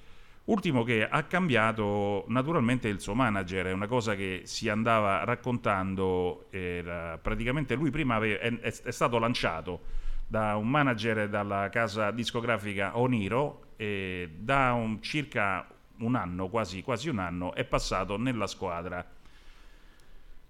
Ultimo 0.47 0.83
che 0.83 1.09
ha 1.09 1.23
cambiato 1.23 2.25
naturalmente 2.29 2.89
il 2.89 3.01
suo 3.01 3.15
manager, 3.15 3.67
è 3.67 3.73
una 3.73 3.87
cosa 3.87 4.15
che 4.15 4.43
si 4.45 4.69
andava 4.69 5.25
raccontando, 5.25 6.49
praticamente 6.51 7.75
lui 7.75 7.91
prima 7.91 8.17
ave- 8.17 8.39
è- 8.39 8.59
è 8.59 8.91
stato 8.91 9.19
lanciato 9.19 9.81
da 10.27 10.57
un 10.57 10.69
manager 10.69 11.29
dalla 11.31 11.71
casa 11.71 12.11
discografica 12.11 12.99
Oniro 12.99 13.69
e 13.77 14.33
da 14.37 14.73
un- 14.75 15.01
circa 15.01 15.67
un 15.99 16.15
anno, 16.15 16.49
quasi, 16.49 16.83
quasi 16.83 17.09
un 17.09 17.21
anno, 17.21 17.55
è 17.55 17.65
passato 17.65 18.19
nella 18.19 18.47
squadra 18.47 19.03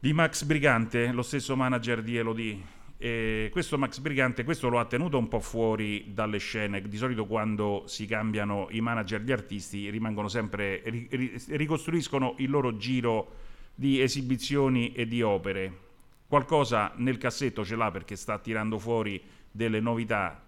di 0.00 0.12
Max 0.12 0.42
Brigante, 0.42 1.12
lo 1.12 1.22
stesso 1.22 1.54
manager 1.54 2.02
di 2.02 2.16
Elodie. 2.16 2.62
E 3.04 3.50
questo 3.52 3.76
Max 3.76 3.98
Brigante, 3.98 4.44
questo 4.44 4.70
lo 4.70 4.78
ha 4.78 4.86
tenuto 4.86 5.18
un 5.18 5.28
po' 5.28 5.38
fuori 5.38 6.14
dalle 6.14 6.38
scene. 6.38 6.80
Di 6.80 6.96
solito 6.96 7.26
quando 7.26 7.82
si 7.84 8.06
cambiano 8.06 8.68
i 8.70 8.80
manager 8.80 9.20
gli 9.20 9.30
artisti 9.30 9.90
rimangono 9.90 10.28
sempre, 10.28 10.80
ri- 10.86 11.06
ri- 11.10 11.38
ricostruiscono 11.48 12.36
il 12.38 12.48
loro 12.48 12.78
giro 12.78 13.32
di 13.74 14.00
esibizioni 14.00 14.94
e 14.94 15.06
di 15.06 15.20
opere. 15.20 15.80
Qualcosa 16.26 16.94
nel 16.96 17.18
cassetto 17.18 17.62
ce 17.62 17.76
l'ha 17.76 17.90
perché 17.90 18.16
sta 18.16 18.38
tirando 18.38 18.78
fuori 18.78 19.22
delle 19.50 19.80
novità 19.80 20.42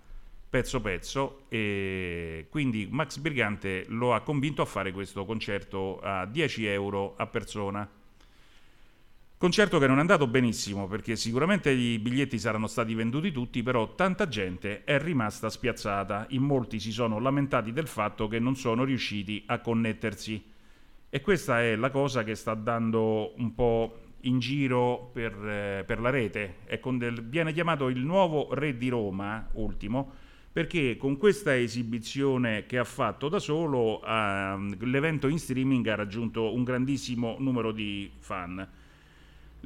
pezzo 0.49 0.81
pezzo 0.81 1.45
e 1.51 2.47
quindi 2.49 2.88
Max 2.90 3.19
Brigante 3.19 3.85
lo 3.88 4.14
ha 4.14 4.23
convinto 4.23 4.62
a 4.62 4.64
fare 4.64 4.92
questo 4.92 5.27
concerto 5.27 6.01
a 6.01 6.25
10 6.25 6.64
euro 6.64 7.16
a 7.19 7.27
persona. 7.27 7.87
Concerto 9.38 9.79
che 9.79 9.87
non 9.87 9.99
è 9.99 10.01
andato 10.01 10.27
benissimo 10.27 10.87
perché 10.87 11.14
sicuramente 11.14 11.70
i 11.70 11.99
biglietti 11.99 12.38
saranno 12.38 12.66
stati 12.66 12.94
venduti 12.94 13.33
tutti, 13.33 13.62
però 13.62 13.94
tanta 13.94 14.29
gente 14.29 14.83
è 14.85 14.99
rimasta 14.99 15.51
spiazzata. 15.51 16.25
In 16.31 16.42
molti 16.42 16.81
si 16.81 16.90
sono 16.90 17.18
lamentati 17.18 17.70
del 17.70 17.87
fatto 17.87 18.29
che 18.29 18.38
non 18.38 18.57
sono 18.57 18.83
riusciti 18.83 19.42
a 19.49 19.61
connettersi. 19.61 20.42
E 21.11 21.20
questa 21.20 21.61
è 21.61 21.77
la 21.77 21.90
cosa 21.90 22.25
che 22.25 22.35
sta 22.35 22.55
dando 22.55 23.35
un 23.37 23.55
po' 23.55 23.99
in 24.20 24.38
giro 24.38 25.11
per, 25.12 25.33
eh, 25.46 25.85
per 25.87 26.01
la 26.01 26.09
rete. 26.09 26.61
Del- 26.96 27.22
viene 27.22 27.53
chiamato 27.53 27.90
il 27.90 28.01
nuovo 28.01 28.55
re 28.55 28.79
di 28.79 28.88
Roma, 28.88 29.51
ultimo, 29.53 30.12
perché 30.51 30.96
con 30.96 31.18
questa 31.18 31.55
esibizione 31.55 32.64
che 32.64 32.79
ha 32.79 32.85
fatto 32.85 33.29
da 33.29 33.38
solo 33.38 34.03
ehm, 34.03 34.83
l'evento 34.87 35.29
in 35.29 35.38
streaming 35.38 35.87
ha 35.88 35.94
raggiunto 35.94 36.55
un 36.55 36.64
grandissimo 36.64 37.37
numero 37.38 37.70
di 37.70 38.11
fan. 38.18 38.66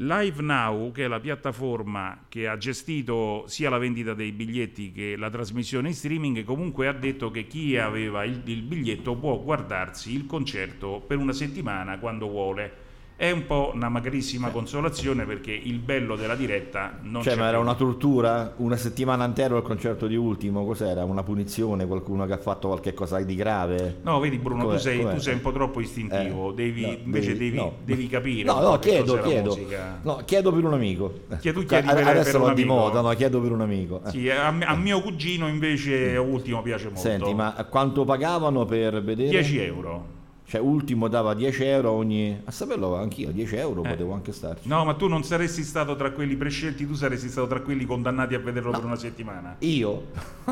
Live 0.02 0.40
Now, 0.40 0.92
che 0.92 1.04
è 1.04 1.08
la 1.08 1.20
piattaforma 1.20 2.24
che 2.30 2.48
ha 2.48 2.56
gestito 2.56 3.44
sia 3.46 3.68
la 3.68 3.76
vendita 3.76 4.14
dei 4.14 4.32
biglietti 4.32 4.92
che 4.92 5.14
la 5.14 5.28
trasmissione 5.28 5.88
in 5.88 5.94
streaming, 5.94 6.42
comunque 6.42 6.88
ha 6.88 6.92
detto 6.94 7.30
che 7.30 7.46
chi 7.46 7.76
aveva 7.76 8.24
il, 8.24 8.40
il 8.46 8.62
biglietto 8.62 9.14
può 9.16 9.38
guardarsi 9.38 10.14
il 10.14 10.24
concerto 10.24 11.04
per 11.06 11.18
una 11.18 11.34
settimana 11.34 11.98
quando 11.98 12.28
vuole. 12.28 12.79
È 13.20 13.30
un 13.30 13.44
po' 13.44 13.72
una 13.74 13.90
magrissima 13.90 14.48
consolazione 14.48 15.26
perché 15.26 15.52
il 15.52 15.78
bello 15.78 16.16
della 16.16 16.35
diretta 16.35 17.00
non 17.02 17.20
Cioè, 17.22 17.35
c'è 17.35 17.38
ma 17.38 17.48
era 17.48 17.59
più. 17.59 17.66
una 17.66 17.74
tortura? 17.74 18.54
Una 18.56 18.76
settimana 18.76 19.26
intera 19.26 19.54
al 19.56 19.62
concerto 19.62 20.06
di 20.06 20.16
ultimo? 20.16 20.64
Cos'era? 20.64 21.04
Una 21.04 21.22
punizione? 21.22 21.87
Qualcuno 21.87 22.24
che 22.24 22.33
ha 22.33 22.38
fatto 22.38 22.68
qualche 22.68 22.94
cosa 22.94 23.20
di 23.20 23.35
grave? 23.35 23.98
No, 24.04 24.20
vedi 24.20 24.38
Bruno, 24.38 24.66
tu 24.70 24.78
sei, 24.78 25.00
tu 25.06 25.18
sei 25.18 25.35
un 25.35 25.42
po' 25.42 25.52
troppo 25.52 25.80
istintivo, 25.80 26.52
Eh, 26.52 26.54
devi, 26.54 26.80
no, 26.80 26.96
invece 27.04 27.37
devi, 27.37 27.56
no. 27.59 27.74
devi 27.85 28.06
capire 28.09 28.44
No, 28.44 28.59
no, 28.61 28.78
chiedo, 28.78 29.20
chiedo. 29.20 29.59
No, 30.00 30.22
chiedo 30.24 30.50
per 30.50 30.64
un 30.64 30.72
amico. 30.72 31.12
Chiedo- 31.40 31.61
tu 31.61 31.66
chiedi 31.66 31.88
per- 31.88 32.06
Adesso 32.06 32.30
per 32.33 32.40
un 32.40 32.48
amico. 32.48 32.72
moda, 32.72 33.00
no, 33.02 33.11
chiedo 33.11 33.38
per 33.42 33.52
un 33.52 33.61
amico. 33.61 34.00
Eh. 34.06 34.11
Sì, 34.12 34.30
a, 34.30 34.46
a 34.46 34.74
mio 34.76 35.02
cugino 35.02 35.46
invece 35.46 36.16
ultimo 36.16 36.62
piace 36.62 36.85
molto. 36.85 37.00
Senti, 37.00 37.35
ma 37.35 37.52
quanto 37.68 38.06
pagavano 38.06 38.64
per 38.64 39.02
vedere? 39.02 39.28
10 39.28 39.59
euro. 39.59 40.18
Cioè, 40.50 40.60
ultimo 40.60 41.06
dava 41.06 41.34
10 41.34 41.62
euro 41.62 41.92
ogni... 41.92 42.40
A 42.44 42.50
saperlo 42.50 42.96
anch'io, 42.96 43.30
10 43.30 43.54
euro 43.54 43.82
potevo 43.82 44.14
anche 44.14 44.32
starci. 44.32 44.66
Eh. 44.66 44.68
No, 44.68 44.84
ma 44.84 44.94
tu 44.94 45.06
non 45.06 45.22
saresti 45.22 45.62
stato 45.62 45.94
tra 45.94 46.10
quelli 46.10 46.34
prescelti, 46.34 46.88
tu 46.88 46.94
saresti 46.94 47.28
stato 47.28 47.46
tra 47.46 47.60
quelli 47.60 47.84
condannati 47.84 48.34
a 48.34 48.40
vederlo 48.40 48.72
per 48.72 48.84
una 48.84 48.96
settimana. 48.96 49.54
Io? 49.60 50.08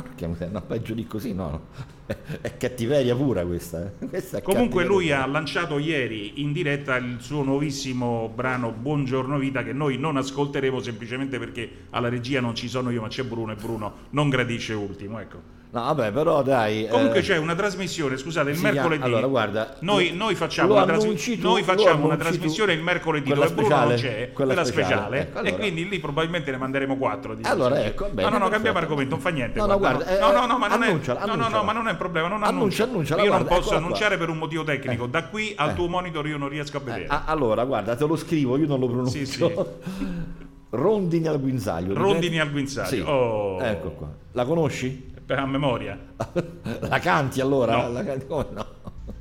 No, 0.51 0.63
peggio 0.63 0.95
di 0.95 1.05
così, 1.05 1.35
no. 1.35 1.51
no. 1.51 1.61
È 2.41 2.57
cattiveria 2.57 3.17
pura 3.17 3.45
questa. 3.45 3.93
eh. 3.99 4.07
Questa 4.07 4.41
Comunque 4.41 4.85
lui 4.85 5.07
pura. 5.07 5.25
ha 5.25 5.27
lanciato 5.27 5.79
ieri 5.79 6.41
in 6.43 6.53
diretta 6.53 6.97
il 6.97 7.17
suo 7.19 7.43
nuovissimo 7.43 8.31
brano 8.33 8.71
Buongiorno 8.71 9.37
Vita 9.37 9.65
che 9.65 9.73
noi 9.73 9.99
non 9.99 10.17
ascolteremo 10.17 10.81
semplicemente 10.81 11.41
perché 11.41 11.87
alla 11.91 12.09
regia 12.09 12.41
non 12.41 12.55
ci 12.55 12.69
sono 12.69 12.91
io 12.91 13.01
ma 13.01 13.09
c'è 13.09 13.25
Bruno 13.25 13.51
e 13.51 13.57
Bruno 13.57 13.95
non 14.11 14.29
gradisce 14.29 14.75
ultimo, 14.75 15.19
ecco. 15.19 15.58
No, 15.71 15.83
vabbè, 15.83 16.13
però 16.13 16.43
dai. 16.43 16.87
eh, 16.87 16.89
Comunque 16.89 17.21
c'è 17.21 17.37
una 17.37 17.55
trasmissione, 17.55 18.17
scusate, 18.17 18.51
il 18.51 18.57
si 18.57 18.63
mercoledì. 18.63 19.03
allora, 19.03 19.27
guarda, 19.27 19.77
noi, 19.81 20.13
noi 20.15 20.35
facciamo, 20.35 20.73
una, 20.73 20.87
trasmi- 20.87 21.15
tu- 21.15 21.43
noi 21.43 21.63
facciamo 21.63 22.05
una 22.07 22.15
annunci 22.15 22.17
tu. 22.17 22.39
trasmissione 22.39 22.73
il 22.73 22.83
mercoledì 22.83 23.27
Quella 23.29 23.45
dove 23.49 23.55
Bruno 23.55 23.69
non 23.77 23.99
speciale, 23.99 24.17
c'è, 24.17 24.33
quella 24.33 24.53
quella 24.55 24.67
speciale. 24.67 24.95
speciale, 24.95 25.21
Ecco, 25.21 25.39
allora. 25.41 25.55
e 25.55 25.59
quindi 25.59 25.89
lì 25.91 25.99
probabilmente 25.99 26.51
ne 26.51 26.57
manderemo 26.57 26.97
quattro. 26.97 27.35
di 27.35 27.43
Allora, 27.45 27.85
ecco, 27.85 28.05
bene, 28.11 28.23
no, 28.23 28.23
no, 28.23 28.23
no, 28.23 28.31
perfetto. 28.31 28.51
cambiamo 28.51 28.79
argomento, 28.79 29.11
non 29.15 29.21
fa 29.23 29.29
niente. 29.29 29.59
No, 29.59 29.67
no, 29.67 29.77
guarda, 29.79 30.05
guarda, 30.05 30.21
no, 30.21 30.31
eh, 30.31 30.33
no, 30.41 30.47
no, 30.47 30.59
ma 30.59 30.67
non 30.69 30.83
è, 30.83 30.87
annunciala, 30.89 31.21
no, 31.21 31.27
no, 31.27 31.35
no, 31.35 31.43
annunciala. 31.43 31.63
ma 31.65 31.73
non 31.73 31.87
è 31.87 31.91
un 31.91 31.97
problema, 31.99 32.29
non 32.29 32.43
Annuncia, 32.45 32.85
annuncia. 32.85 33.15
Io 33.17 33.21
non 33.21 33.29
guarda, 33.29 33.45
posso 33.49 33.61
eccola 33.61 33.77
qua. 33.77 33.85
annunciare 33.87 34.17
per 34.17 34.29
un 34.31 34.39
motivo 34.39 34.65
tecnico. 34.65 35.07
Da 35.07 35.25
qui 35.25 35.53
al 35.55 35.69
Eh. 35.71 35.75
tuo 35.75 35.87
monitor 35.89 36.27
io 36.27 36.39
non 36.39 36.49
riesco 36.49 36.79
a 36.79 36.81
vedere. 36.81 37.07
Allora, 37.27 37.65
guarda, 37.65 37.95
te 37.95 38.07
lo 38.07 38.17
scrivo, 38.17 38.57
io 38.57 38.67
non 38.67 38.81
lo 38.81 38.87
pronuncio. 38.87 39.19
Sì, 39.19 39.27
sì. 39.27 39.55
Rondini 40.71 41.27
al 41.27 41.39
guinzaglio. 41.41 41.95
Rondini 41.95 42.39
al 42.41 42.51
guinzaglio. 42.51 42.89
Sì. 42.89 43.01
Oh. 43.07 43.61
Ecco 43.61 43.91
qua. 43.91 44.09
La 44.33 44.45
conosci? 44.47 45.17
Per 45.29 45.39
a 45.39 45.45
memoria. 45.45 45.99
La 46.89 46.99
canti 47.01 47.43
allora? 47.43 47.83
No. 47.83 47.91
La 47.91 48.03
canti 48.03 48.27
come 48.27 48.47
no? 48.51 48.67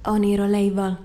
Oniro 0.03 0.47
Label. 0.47 0.97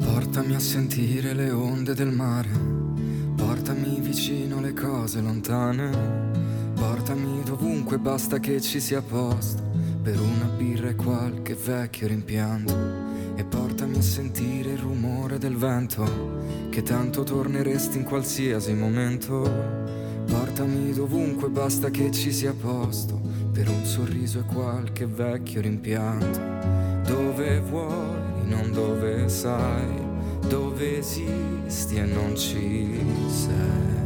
Portami 0.00 0.54
a 0.54 0.58
sentire 0.58 1.34
le 1.34 1.50
onde 1.50 1.94
del 1.94 2.10
mare, 2.10 2.41
cose 5.02 5.20
lontane, 5.20 5.90
portami 6.74 7.42
dovunque 7.42 7.98
basta 7.98 8.38
che 8.38 8.60
ci 8.60 8.78
sia 8.78 9.02
posto 9.02 9.60
per 10.00 10.20
una 10.20 10.44
birra 10.44 10.90
e 10.90 10.94
qualche 10.94 11.54
vecchio 11.54 12.06
rimpianto 12.06 12.72
e 13.34 13.42
portami 13.42 13.98
a 13.98 14.00
sentire 14.00 14.70
il 14.70 14.78
rumore 14.78 15.38
del 15.38 15.56
vento 15.56 16.68
che 16.70 16.82
tanto 16.82 17.24
torneresti 17.24 17.98
in 17.98 18.04
qualsiasi 18.04 18.74
momento. 18.74 19.42
Portami 20.24 20.92
dovunque 20.92 21.48
basta 21.48 21.90
che 21.90 22.12
ci 22.12 22.30
sia 22.30 22.54
posto 22.54 23.20
per 23.50 23.68
un 23.68 23.84
sorriso 23.84 24.38
e 24.38 24.54
qualche 24.54 25.06
vecchio 25.06 25.62
rimpianto. 25.62 26.38
Dove 27.12 27.58
vuoi, 27.58 28.46
non 28.46 28.70
dove 28.70 29.28
sai, 29.28 30.00
dove 30.46 30.98
esisti 30.98 31.96
e 31.96 32.04
non 32.04 32.36
ci 32.36 33.04
sei. 33.26 34.01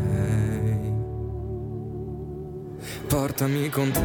Portami 3.09 3.69
con 3.69 3.93
te, 3.93 4.01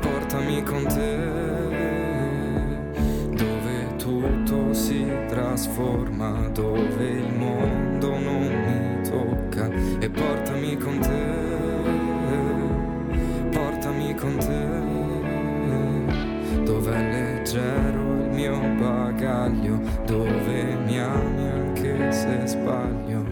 portami 0.00 0.62
con 0.64 0.84
te, 0.86 1.16
dove 3.30 3.94
tutto 3.96 4.74
si 4.74 5.06
trasforma, 5.28 6.48
dove 6.52 7.08
il 7.08 7.32
mondo 7.32 8.18
non 8.18 8.42
mi 8.42 9.00
tocca. 9.08 9.70
E 10.00 10.10
portami 10.10 10.76
con 10.76 10.98
te, 10.98 11.36
portami 13.56 14.14
con 14.16 14.36
te, 14.38 14.66
dove 16.64 16.92
è 16.92 17.12
leggero 17.12 18.00
il 18.00 18.30
mio 18.30 18.58
bagaglio, 18.78 19.78
dove 20.04 20.74
mi 20.84 20.98
ami 20.98 21.48
anche 21.48 22.10
se 22.10 22.46
sbaglio, 22.46 23.22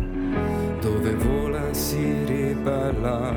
dove 0.81 1.11
e 1.11 1.17
si 1.72 2.24
ribella. 2.24 3.33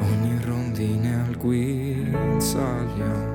Ogni 0.00 0.38
rondine 0.44 1.24
al 1.26 1.36
guinzaglio. 1.36 3.32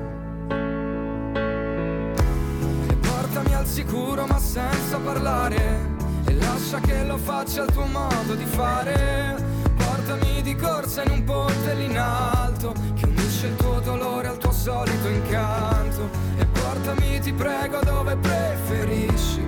E 2.88 2.94
portami 2.94 3.54
al 3.54 3.66
sicuro 3.66 4.26
ma 4.26 4.38
senza 4.38 4.98
parlare. 4.98 5.98
E 6.26 6.34
lascia 6.34 6.80
che 6.80 7.04
lo 7.04 7.16
faccia 7.16 7.64
il 7.64 7.72
tuo 7.72 7.86
modo 7.86 8.34
di 8.34 8.44
fare. 8.44 9.36
Portami 9.76 10.42
di 10.42 10.54
corsa 10.56 11.02
in 11.02 11.10
un 11.10 11.24
ponte 11.24 11.74
lì 11.74 11.84
in 11.86 11.98
alto 11.98 12.74
Che 12.94 13.06
unisce 13.06 13.46
il 13.48 13.56
tuo 13.56 13.80
dolore 13.80 14.28
al 14.28 14.38
tuo 14.38 14.52
solito 14.52 15.08
incanto. 15.08 16.08
E 16.38 16.46
portami 16.46 17.18
ti 17.20 17.32
prego 17.32 17.80
dove 17.84 18.16
preferisci 18.16 19.46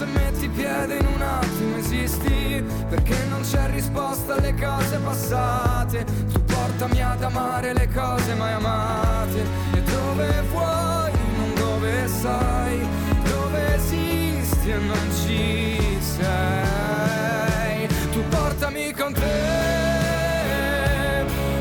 se 0.00 0.06
metti 0.06 0.48
piede 0.48 0.96
in 0.96 1.06
un 1.14 1.20
attimo 1.20 1.76
esisti 1.76 2.64
Perché 2.88 3.16
non 3.28 3.42
c'è 3.42 3.68
risposta 3.70 4.34
alle 4.34 4.54
cose 4.54 4.96
passate. 4.98 6.04
Tu 6.32 6.42
portami 6.44 7.02
ad 7.02 7.22
amare 7.22 7.74
le 7.74 7.88
cose 7.88 8.34
mai 8.34 8.52
amate. 8.52 9.40
E 9.74 9.82
dove 9.82 10.42
vuoi, 10.50 11.12
non 11.36 11.54
dove 11.54 12.08
sai 12.08 12.80
Dove 13.24 13.74
esisti 13.74 14.70
e 14.70 14.78
non 14.78 15.10
ci 15.22 15.98
sei. 16.16 17.86
Tu 18.12 18.22
portami 18.28 18.92
con 18.92 19.12
te 19.12 19.28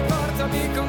Portami 0.08 0.72
con 0.74 0.89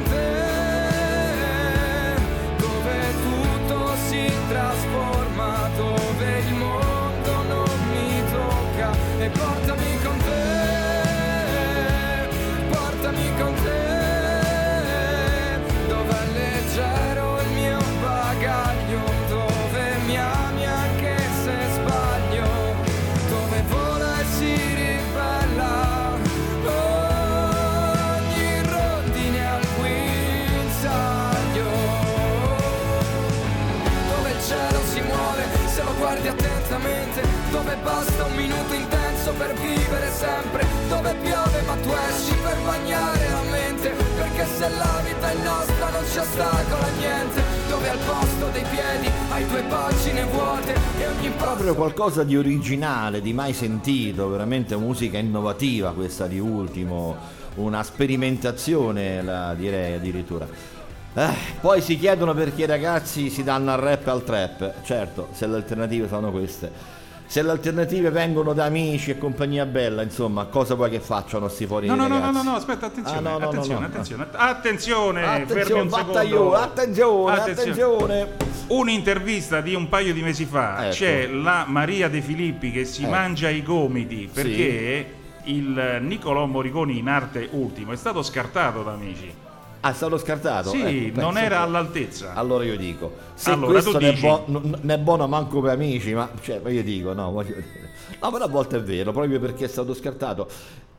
attentamente, 36.81 37.21
dove 37.51 37.77
basta 37.83 38.25
un 38.25 38.35
minuto 38.35 38.73
intenso 38.73 39.33
per 39.33 39.53
vivere 39.53 40.09
sempre, 40.11 40.65
dove 40.89 41.15
piove 41.21 41.61
ma 41.65 41.75
tu 41.75 41.89
esci 42.09 42.35
per 42.41 42.57
bagnare 42.65 43.29
la 43.29 43.41
mente, 43.51 43.89
perché 43.89 44.45
se 44.57 44.69
la 44.69 45.01
vita 45.03 45.31
è 45.31 45.35
nostra 45.43 45.89
non 45.89 46.03
ci 46.11 46.17
ostacola 46.17 46.87
niente, 46.97 47.41
dove 47.69 47.89
al 47.89 47.97
posto 47.99 48.47
dei 48.51 48.63
piedi 48.63 49.09
hai 49.29 49.47
due 49.47 49.61
pagine 49.63 50.23
vuote 50.25 50.73
e 50.99 51.07
ogni 51.07 51.29
Proprio 51.29 51.65
passo 51.65 51.75
qualcosa 51.75 52.23
di 52.23 52.37
originale, 52.37 53.21
di 53.21 53.33
mai 53.33 53.53
sentito, 53.53 54.29
veramente 54.29 54.75
musica 54.75 55.17
innovativa 55.17 55.93
questa 55.93 56.27
di 56.27 56.39
ultimo, 56.39 57.15
una 57.55 57.83
sperimentazione 57.83 59.21
la 59.21 59.53
direi 59.53 59.93
addirittura. 59.93 60.79
Eh, 61.13 61.27
poi 61.59 61.81
si 61.81 61.97
chiedono 61.97 62.33
perché 62.33 62.63
i 62.63 62.65
ragazzi 62.65 63.29
si 63.29 63.43
danno 63.43 63.71
al 63.73 63.79
rap 63.79 64.07
e 64.07 64.09
al 64.09 64.23
trap, 64.23 64.73
certo, 64.83 65.27
se 65.33 65.45
le 65.47 65.55
alternative 65.57 66.07
sono 66.07 66.31
queste. 66.31 66.99
Se 67.25 67.41
le 67.43 67.51
alternative 67.51 68.09
vengono 68.09 68.51
da 68.53 68.65
amici 68.65 69.11
e 69.11 69.17
compagnia 69.17 69.65
bella, 69.65 70.01
insomma, 70.03 70.45
cosa 70.45 70.75
vuoi 70.75 70.89
che 70.89 70.99
facciano 70.99 71.47
sti 71.47 71.65
fuori 71.65 71.87
No, 71.87 71.95
no, 71.95 72.07
no, 72.07 72.19
no, 72.19 72.31
no, 72.31 72.43
no, 72.43 72.55
aspetta, 72.55 72.87
attenzione, 72.87 73.17
Ah, 73.19 73.21
no, 73.21 73.29
no, 73.31 73.37
no, 73.39 73.45
attenzione, 73.49 73.79
no. 73.79 73.85
attenzione, 73.85 74.27
attenzione, 74.35 75.25
Attenzione, 75.25 75.83
battaglione, 75.89 76.57
attenzione, 76.57 77.31
attenzione. 77.37 78.27
Un'intervista 78.67 79.61
di 79.61 79.73
un 79.75 79.87
paio 79.89 80.13
di 80.13 80.21
mesi 80.21 80.45
fa 80.45 80.85
Ecco. 80.87 80.95
c'è 80.95 81.27
la 81.27 81.65
Maria 81.67 82.09
De 82.09 82.21
Filippi 82.21 82.71
che 82.71 82.83
si 82.85 83.03
Eh. 83.03 83.07
mangia 83.07 83.49
i 83.49 83.63
gomiti 83.63 84.29
perché 84.33 85.13
il 85.43 85.99
Niccolò 86.01 86.45
Moriconi 86.45 86.97
in 86.97 87.07
arte 87.07 87.47
ultimo 87.51 87.91
è 87.93 87.97
stato 87.97 88.21
scartato 88.23 88.83
da 88.83 88.91
amici. 88.91 89.33
Ah, 89.81 89.89
è 89.91 89.93
stato 89.93 90.17
scartato? 90.17 90.69
Sì, 90.69 91.07
Ecco, 91.07 91.21
non 91.21 91.37
era 91.37 91.57
che- 91.57 91.61
all'altezza. 91.63 92.33
Allora 92.35 92.63
io 92.63 92.77
dico, 92.77 93.13
se 93.33 93.51
Allora, 93.51 93.71
questo 93.71 93.91
tu 93.91 93.97
ne 93.97 94.09
è, 94.09 94.11
dici- 94.13 94.21
buo- 94.27 94.43
n- 94.47 94.77
ne 94.81 94.93
è 94.93 94.97
buono 94.99 95.27
manco 95.27 95.59
per 95.59 95.71
amici, 95.71 96.13
ma 96.13 96.29
cioè, 96.41 96.61
io 96.69 96.83
dico, 96.83 97.13
no, 97.13 97.31
voglio 97.31 97.55
dire. 97.55 97.89
No, 98.21 98.31
però 98.31 98.45
a 98.45 98.47
volte 98.47 98.77
è 98.77 98.81
vero, 98.83 99.11
proprio 99.11 99.39
perché 99.39 99.65
è 99.65 99.67
stato 99.67 99.93
scartato. 99.95 100.47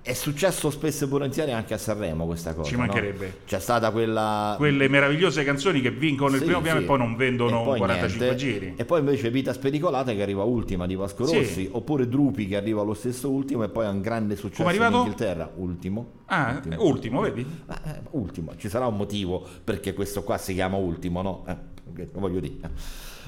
È 0.05 0.15
successo 0.15 0.69
spesso 0.71 1.05
e 1.05 1.07
volentieri 1.07 1.53
anche 1.53 1.75
a 1.75 1.79
Sanremo 1.79 2.27
questa 2.27 2.55
cosa. 2.55 2.69
Ci 2.69 2.75
no? 2.75 2.81
mancherebbe. 2.81 3.37
C'è 3.47 3.61
stata 3.61 3.93
quella. 3.93 4.55
Quelle 4.57 4.89
meravigliose 4.89 5.45
canzoni 5.45 5.81
che 5.81 5.93
vincono 5.93 6.33
il 6.35 6.39
Sì, 6.41 6.45
primo 6.47 6.61
piano 6.61 6.79
sì. 6.79 6.85
e 6.85 6.89
poi 6.89 6.99
non 6.99 7.15
vendono 7.15 7.63
poi 7.63 7.79
45 7.79 8.27
niente. 8.27 8.37
giri. 8.37 8.75
E 8.77 8.85
poi 8.85 8.99
invece 8.99 9.31
Vita 9.31 9.53
Spericolata 9.53 10.13
che 10.13 10.21
arriva 10.21 10.43
ultima 10.43 10.87
di 10.87 10.97
Vasco 10.97 11.25
Sì. 11.25 11.37
Rossi, 11.37 11.69
oppure 11.71 12.09
Drupi 12.09 12.49
che 12.49 12.57
arriva 12.57 12.81
allo 12.81 12.95
stesso 12.95 13.31
ultimo 13.31 13.63
e 13.63 13.69
poi 13.69 13.87
ha 13.87 13.91
un 13.91 14.01
grande 14.01 14.35
successo 14.35 14.69
in? 14.69 14.83
Inghilterra. 14.83 15.49
Ultimo. 15.55 16.13
Ah, 16.27 16.61
ultimo, 16.79 17.21
vedi? 17.21 17.47
Ma, 17.67 17.81
eh, 17.85 18.01
ultimo, 18.11 18.57
ci 18.57 18.69
sarà 18.69 18.87
un 18.89 18.97
motivo 18.97 19.47
perché 19.63 19.95
questo 19.95 20.25
qua 20.25 20.37
si 20.37 20.53
chiama 20.55 20.79
ultimo, 20.79 21.23
no? 21.23 21.45
Eh. 21.47 22.09
voglio 22.15 22.41
dire. 22.41 22.71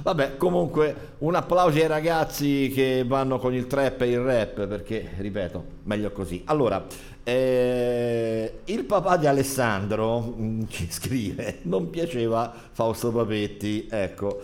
Vabbè, 0.02 0.36
comunque 0.36 1.12
un 1.18 1.34
applauso 1.34 1.78
ai 1.78 1.86
ragazzi 1.86 2.70
che 2.74 3.04
vanno 3.06 3.38
con 3.38 3.54
il 3.54 3.66
trap 3.66 4.02
e 4.02 4.10
il 4.10 4.20
rap, 4.20 4.66
perché, 4.66 5.10
ripeto, 5.16 5.64
meglio 5.84 6.10
così. 6.10 6.42
Allora, 6.46 6.84
eh, 7.22 8.60
il 8.64 8.84
papà 8.84 9.16
di 9.16 9.26
Alessandro 9.26 10.34
mm, 10.38 10.62
ci 10.68 10.88
scrive, 10.90 11.58
non 11.62 11.90
piaceva 11.90 12.52
Fausto 12.72 13.10
Papetti, 13.12 13.86
ecco. 13.90 14.40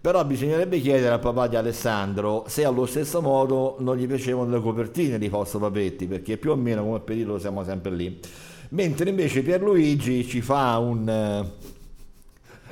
Però 0.00 0.24
bisognerebbe 0.24 0.80
chiedere 0.80 1.14
al 1.14 1.20
papà 1.20 1.48
di 1.48 1.56
Alessandro 1.56 2.44
se 2.46 2.64
allo 2.64 2.86
stesso 2.86 3.20
modo 3.20 3.76
non 3.80 3.96
gli 3.96 4.06
piacevano 4.06 4.50
le 4.50 4.60
copertine 4.60 5.18
di 5.18 5.28
Fausto 5.28 5.58
Papetti, 5.58 6.06
perché 6.06 6.36
più 6.36 6.52
o 6.52 6.56
meno 6.56 6.84
come 6.84 7.00
periodo 7.00 7.38
siamo 7.38 7.64
sempre 7.64 7.90
lì. 7.92 8.20
Mentre 8.70 9.08
invece 9.08 9.42
Pierluigi 9.42 10.26
ci 10.26 10.40
fa 10.40 10.76
un, 10.78 11.08
eh, 11.08 11.76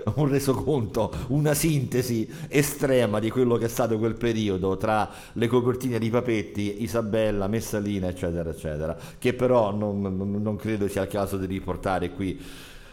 un 0.14 0.28
resoconto, 0.28 1.12
una 1.28 1.54
sintesi 1.54 2.28
estrema 2.48 3.18
di 3.18 3.30
quello 3.30 3.56
che 3.56 3.66
è 3.66 3.68
stato 3.68 3.98
quel 3.98 4.14
periodo 4.14 4.76
tra 4.76 5.10
le 5.32 5.46
copertine 5.48 5.98
di 5.98 6.10
Papetti, 6.10 6.82
Isabella, 6.82 7.48
Messalina, 7.48 8.08
eccetera, 8.08 8.50
eccetera, 8.50 8.96
che 9.18 9.34
però 9.34 9.72
non, 9.72 10.00
non- 10.00 10.56
credo 10.56 10.88
sia 10.88 11.02
il 11.02 11.08
caso 11.08 11.36
di 11.36 11.46
riportare 11.46 12.10
qui 12.10 12.40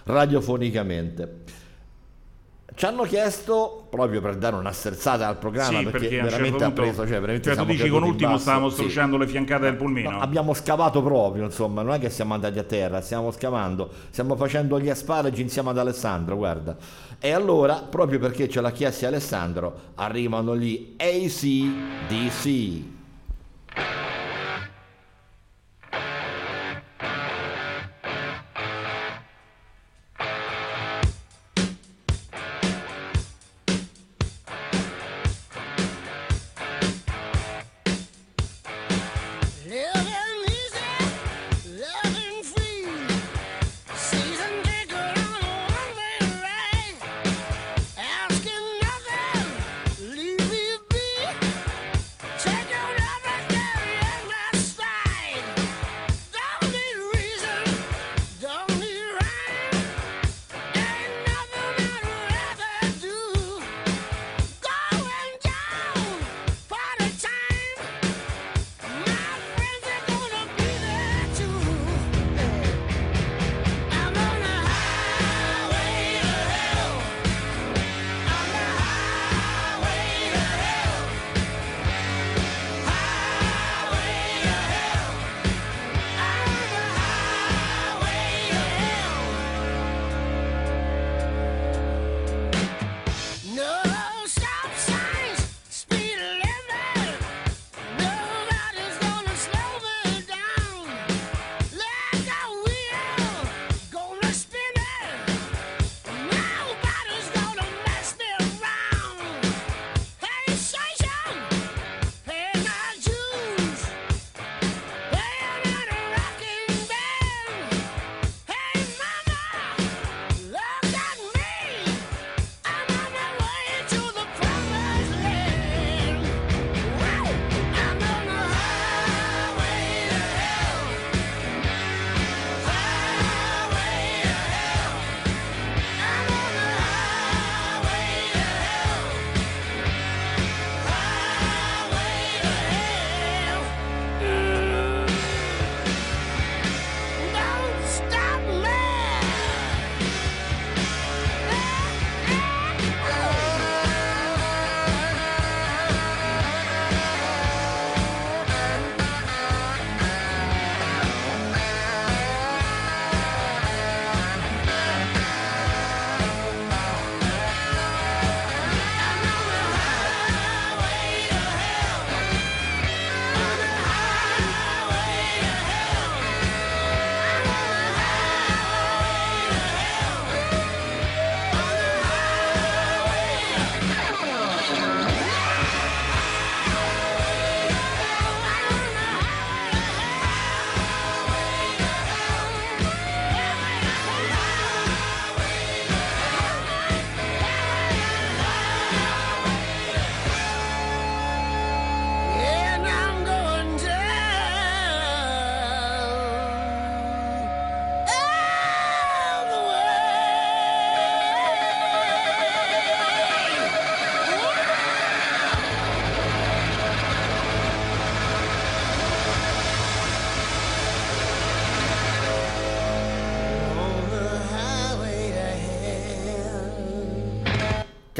radiofonicamente. 0.03 1.61
Ci 2.75 2.85
hanno 2.85 3.03
chiesto, 3.03 3.85
proprio 3.89 4.19
per 4.19 4.35
dare 4.35 4.55
una 4.55 4.71
sterzata 4.71 5.27
al 5.27 5.37
programma, 5.37 5.77
Sì, 5.77 5.83
perché, 5.85 5.99
perché 6.07 6.21
veramente 6.21 6.57
certo 6.59 6.65
ha 6.65 6.71
preso, 6.71 7.07
cioè 7.07 7.19
veramente 7.19 7.43
cioè, 7.43 7.53
tu 7.53 7.59
siamo 7.59 7.71
dici 7.71 7.87
con 7.87 7.99
caduti 7.99 8.05
in 8.05 8.11
ultimo 8.11 8.31
basso. 8.31 8.41
stavamo 8.41 8.69
Sì. 8.69 8.75
strusciando 8.75 9.17
le 9.17 9.27
fiancate 9.27 9.63
del 9.63 9.75
pulmino. 9.75 10.09
No, 10.09 10.19
abbiamo 10.19 10.53
scavato 10.53 11.03
proprio, 11.03 11.43
insomma, 11.45 11.83
non 11.83 11.93
è 11.93 11.99
che 11.99 12.09
siamo 12.09 12.33
andati 12.33 12.57
a 12.57 12.63
terra, 12.63 13.01
stiamo 13.01 13.29
scavando, 13.31 13.89
stiamo 14.09 14.35
facendo 14.35 14.79
gli 14.79 14.89
asparagi 14.89 15.41
insieme 15.41 15.69
ad 15.69 15.77
Alessandro, 15.77 16.35
guarda. 16.35 16.75
E 17.19 17.31
allora, 17.31 17.75
proprio 17.75 18.17
perché 18.17 18.49
ce 18.49 18.59
l'ha 18.59 18.71
chiesto 18.71 19.05
Alessandro, 19.05 19.73
arrivano 19.95 20.57
gli 20.57 20.95
ACDC. 20.97 22.91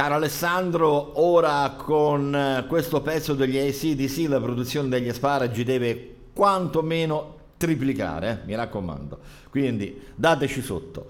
Caro 0.04 0.16
Alessandro, 0.16 1.22
ora 1.22 1.76
con 1.78 2.36
eh, 2.36 2.66
questo 2.68 3.00
pezzo 3.00 3.36
degli 3.36 3.58
ACDC 3.58 4.28
la 4.28 4.42
produzione 4.42 4.90
degli 4.90 5.08
asparagi 5.08 5.64
deve 5.64 6.16
quantomeno 6.34 7.38
triplicare, 7.56 8.42
eh, 8.42 8.46
mi 8.46 8.54
raccomando. 8.54 9.18
Quindi 9.50 9.98
dateci 10.14 10.62
sotto. 10.62 11.06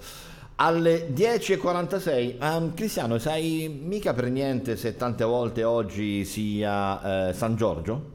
Alle 0.57 1.09
10.46, 1.11 2.35
ehm, 2.39 2.75
Cristiano, 2.75 3.17
sai 3.17 3.67
mica 3.83 4.13
per 4.13 4.29
niente 4.29 4.77
se 4.77 4.95
tante 4.95 5.23
volte 5.23 5.63
oggi 5.63 6.23
sia 6.23 7.29
eh, 7.29 7.33
San 7.33 7.55
Giorgio? 7.55 8.11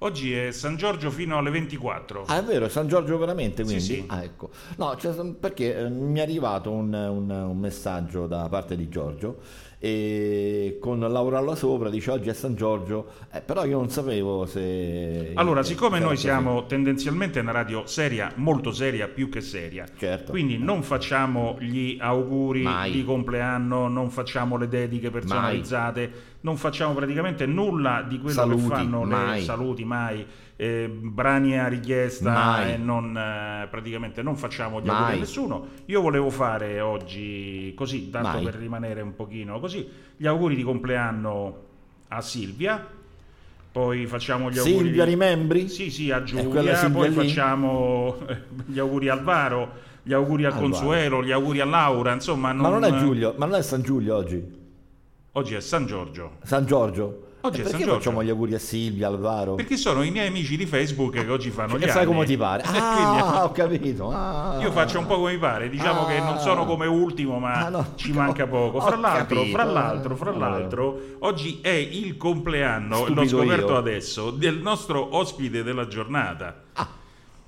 Oggi 0.00 0.32
è 0.34 0.52
San 0.52 0.76
Giorgio 0.76 1.10
fino 1.10 1.38
alle 1.38 1.50
24. 1.50 2.26
Ah, 2.26 2.38
è 2.38 2.44
vero, 2.44 2.66
è 2.66 2.68
San 2.68 2.86
Giorgio 2.86 3.18
veramente, 3.18 3.64
quindi? 3.64 3.82
sì. 3.82 4.04
Ah, 4.06 4.22
ecco. 4.22 4.50
No, 4.76 4.94
cioè, 4.98 5.14
perché 5.32 5.74
eh, 5.74 5.88
mi 5.88 6.20
è 6.20 6.22
arrivato 6.22 6.70
un, 6.70 6.92
un- 6.92 7.30
un 7.30 7.58
messaggio 7.58 8.26
da 8.26 8.46
parte 8.48 8.76
di 8.76 8.88
Giorgio 8.88 9.38
e 9.78 10.78
con 10.80 11.00
Laura 11.00 11.38
là 11.40 11.54
sopra 11.54 11.90
dice 11.90 12.10
oggi 12.10 12.28
è 12.28 12.32
San 12.32 12.54
Giorgio, 12.54 13.08
eh, 13.32 13.40
però 13.40 13.64
io 13.66 13.76
non 13.78 13.90
sapevo 13.90 14.46
se... 14.46 15.32
Allora, 15.34 15.62
siccome 15.62 15.98
noi 15.98 16.10
così. 16.10 16.22
siamo 16.22 16.66
tendenzialmente 16.66 17.40
una 17.40 17.52
radio 17.52 17.86
seria, 17.86 18.32
molto 18.36 18.72
seria, 18.72 19.08
più 19.08 19.28
che 19.28 19.40
seria, 19.40 19.84
Certo. 19.96 20.30
quindi 20.30 20.56
non 20.58 20.82
facciamo 20.82 21.56
gli 21.60 21.98
auguri 22.00 22.62
Mai. 22.62 22.90
di 22.90 23.04
compleanno, 23.04 23.88
non 23.88 24.10
facciamo 24.10 24.56
le 24.56 24.68
dediche 24.68 25.10
personalizzate, 25.10 26.10
non 26.40 26.56
facciamo 26.56 26.94
praticamente 26.94 27.44
nulla 27.46 28.04
di 28.08 28.18
quello 28.18 28.34
Saluti, 28.34 28.62
che 28.62 28.68
fanno 28.68 29.02
mai. 29.04 29.38
le 29.38 29.44
saluti, 29.44 29.84
mai, 29.84 30.26
eh, 30.56 30.88
brani 30.88 31.58
a 31.58 31.68
richiesta 31.68 32.66
e 32.66 32.76
non, 32.78 33.16
eh, 33.16 33.68
praticamente 33.68 34.22
non 34.22 34.36
facciamo 34.36 34.80
gli 34.80 34.86
Mai. 34.86 34.96
auguri 34.96 35.16
a 35.16 35.18
nessuno. 35.20 35.66
Io 35.86 36.00
volevo 36.00 36.30
fare 36.30 36.80
oggi 36.80 37.72
così, 37.76 38.10
tanto 38.10 38.28
Mai. 38.28 38.44
per 38.44 38.54
rimanere 38.54 39.02
un 39.02 39.14
pochino 39.14 39.60
così, 39.60 39.88
gli 40.16 40.26
auguri 40.26 40.56
di 40.56 40.62
compleanno 40.62 41.64
a 42.08 42.20
Silvia. 42.20 42.94
Poi 43.70 44.06
facciamo 44.06 44.50
gli 44.50 44.56
auguri 44.56 44.76
Silvia 44.84 45.04
rimembri? 45.04 45.68
sì, 45.68 45.90
sì, 45.90 46.10
a 46.10 46.22
Giulia, 46.22 46.88
poi 46.88 47.10
lì? 47.10 47.14
facciamo 47.14 48.16
eh, 48.26 48.42
gli 48.64 48.78
auguri 48.78 49.10
al 49.10 49.22
Varo, 49.22 49.70
gli 50.02 50.14
auguri 50.14 50.46
al 50.46 50.52
Al 50.52 50.58
Consuelo, 50.58 51.22
gli 51.22 51.30
auguri 51.30 51.60
a 51.60 51.66
Laura, 51.66 52.14
insomma... 52.14 52.54
Ma 52.54 52.70
non 52.70 52.84
è 52.84 52.94
Giulio, 52.94 53.34
ma 53.36 53.44
non 53.44 53.56
è 53.56 53.62
San 53.62 53.82
Giulio 53.82 54.16
oggi? 54.16 54.42
Oggi 55.32 55.54
è 55.54 55.60
San 55.60 55.84
Giorgio, 55.84 56.38
San 56.42 56.64
Giorgio? 56.64 57.24
Oggi 57.46 57.62
perché 57.62 57.84
facciamo 57.84 58.22
gli 58.22 58.28
auguri 58.30 58.54
a 58.54 58.58
Silvia, 58.58 59.06
Alvaro? 59.08 59.54
perché 59.54 59.76
sono 59.76 60.02
i 60.02 60.10
miei 60.10 60.28
amici 60.28 60.56
di 60.56 60.66
Facebook 60.66 61.12
che 61.12 61.28
oggi 61.30 61.50
fanno 61.50 61.78
gli 61.78 61.84
fai 61.86 62.02
anni. 62.02 62.06
come 62.06 62.24
ti 62.24 62.36
pare? 62.36 62.62
Ah, 62.76 63.44
ho 63.46 63.52
capito. 63.52 64.10
ah. 64.10 64.58
Io 64.60 64.70
faccio 64.72 64.98
un 64.98 65.06
po' 65.06 65.16
come 65.16 65.32
mi 65.32 65.38
pare, 65.38 65.68
diciamo 65.68 66.02
Ah. 66.02 66.06
che 66.06 66.18
non 66.20 66.38
sono 66.38 66.64
come 66.64 66.86
ultimo, 66.86 67.38
ma 67.38 67.64
Ah, 67.66 67.68
no. 67.68 67.92
ci 67.94 68.12
manca 68.12 68.46
poco. 68.46 68.80
Fra 68.80 68.96
l'altro, 68.96 69.44
fra 69.44 69.64
l'altro, 69.64 70.16
fra 70.16 70.30
Ah, 70.30 70.36
l'altro, 70.36 71.00
oggi 71.20 71.60
è 71.62 71.68
il 71.70 72.16
compleanno, 72.16 72.96
Stupido 72.96 73.20
l'ho 73.22 73.28
scoperto 73.28 73.72
io. 73.72 73.76
adesso, 73.76 74.30
del 74.30 74.58
nostro 74.58 75.16
ospite 75.16 75.62
della 75.62 75.86
giornata. 75.86 76.62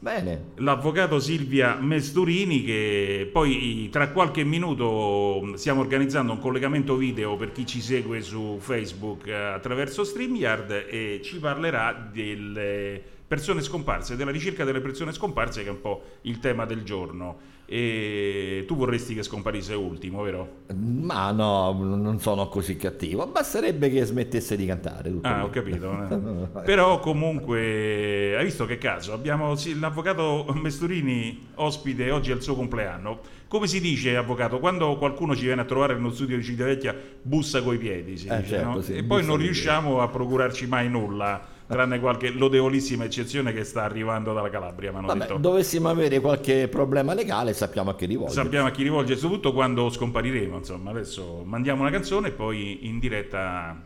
Bene. 0.01 0.53
l'avvocato 0.59 1.19
Silvia 1.19 1.75
Mesturini 1.75 2.63
che 2.63 3.29
poi 3.33 3.89
tra 3.91 4.11
qualche 4.11 4.45
minuto 4.45 5.57
stiamo 5.57 5.81
organizzando 5.81 6.31
un 6.31 6.39
collegamento 6.39 6.95
video 6.95 7.37
per 7.37 7.51
chi 7.51 7.67
ci 7.67 7.81
segue 7.81 8.21
su 8.23 8.59
Facebook 8.61 9.29
attraverso 9.29 10.05
StreamYard 10.05 10.87
e 10.89 11.21
ci 11.25 11.41
parlerà 11.41 11.93
delle 12.13 13.03
persone 13.27 13.61
scomparse, 13.61 14.15
della 14.15 14.31
ricerca 14.31 14.63
delle 14.63 14.81
persone 14.81 15.13
scomparse 15.13 15.63
che 15.65 15.69
è 15.69 15.73
un 15.73 15.81
po' 15.81 16.03
il 16.23 16.39
tema 16.39 16.65
del 16.65 16.85
giorno. 16.85 17.58
E 17.71 18.65
tu 18.67 18.77
vorresti 18.77 19.15
che 19.15 19.23
scomparisse 19.23 19.75
ultimo, 19.75 20.23
vero? 20.23 20.61
Ma 20.75 21.31
no, 21.33 21.73
non 21.73 22.19
sono 22.19 22.49
così 22.49 22.77
cattivo. 22.77 23.27
Basterebbe 23.27 23.91
che 23.91 24.07
smettesse 24.07 24.57
di 24.57 24.65
cantare. 24.65 25.13
Ah, 25.21 25.45
ho 25.45 25.51
capito. 25.51 25.93
eh. 26.09 26.61
Però 26.65 26.99
comunque, 27.01 28.35
hai 28.39 28.45
visto 28.45 28.65
che 28.65 28.79
caso? 28.79 29.13
Abbiamo 29.13 29.55
l'avvocato 29.79 30.47
Mesturini 30.55 31.49
ospite, 31.57 32.11
oggi 32.11 32.31
il 32.31 32.41
suo 32.41 32.55
compleanno. 32.55 33.21
Come 33.49 33.67
si 33.67 33.83
dice, 33.83 34.17
avvocato, 34.17 34.61
quando 34.61 34.97
qualcuno 34.97 35.37
ci 35.37 35.45
viene 35.45 35.61
a 35.61 35.65
trovare 35.67 35.95
nello 35.95 36.11
studio 36.11 36.39
di 36.39 36.43
Civitavecchia, 36.45 36.97
bussa 37.21 37.63
coi 37.63 37.77
piedi, 37.77 38.17
si 38.17 38.29
Eh, 38.29 38.37
dice, 38.41 38.49
certo, 38.49 38.69
no? 38.71 38.81
sì, 38.81 38.95
E 38.97 39.05
poi 39.05 39.23
non 39.27 39.37
riusciamo 39.37 40.01
a 40.01 40.09
procurarci 40.09 40.67
mai 40.67 40.89
nulla, 40.89 41.47
tranne 41.69 42.01
qualche 42.01 42.31
lodevolissima 42.31 43.05
eccezione 43.05 43.53
che 43.53 43.63
sta 43.63 43.83
arrivando 43.85 44.33
dalla 44.33 44.49
Calabria, 44.49 44.91
Vabbè, 44.91 45.19
detto. 45.19 45.37
dovessimo 45.37 45.89
avere 45.91 46.19
qualche 46.21 46.67
problema 46.69 47.13
legale, 47.13 47.53
sappiamo 47.53 47.91
a 47.91 47.95
chi 47.95 48.07
rivolgere. 48.07 48.43
Sappiamo 48.43 48.67
a 48.67 48.71
chi 48.71 48.83
rivolge, 48.83 49.17
soprattutto 49.17 49.53
quando 49.53 49.91
scompariremo. 49.91 50.57
Insomma, 50.57 50.91
adesso 50.91 51.43
mandiamo 51.45 51.83
una 51.83 51.91
canzone 51.91 52.29
e 52.29 52.33
poi 52.33 52.87
in 52.89 52.99
diretta 52.99 53.77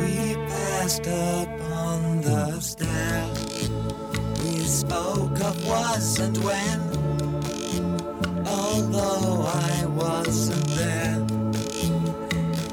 We 0.00 0.34
passed 0.48 1.06
up 1.06 1.48
on 1.60 2.20
the 2.22 2.60
stair. 2.60 3.25
Spoke 4.66 5.40
of 5.40 5.66
was 5.66 6.18
and 6.18 6.36
when. 6.38 6.80
Although 8.46 9.46
I 9.46 9.86
wasn't 9.86 10.66
there, 10.76 11.24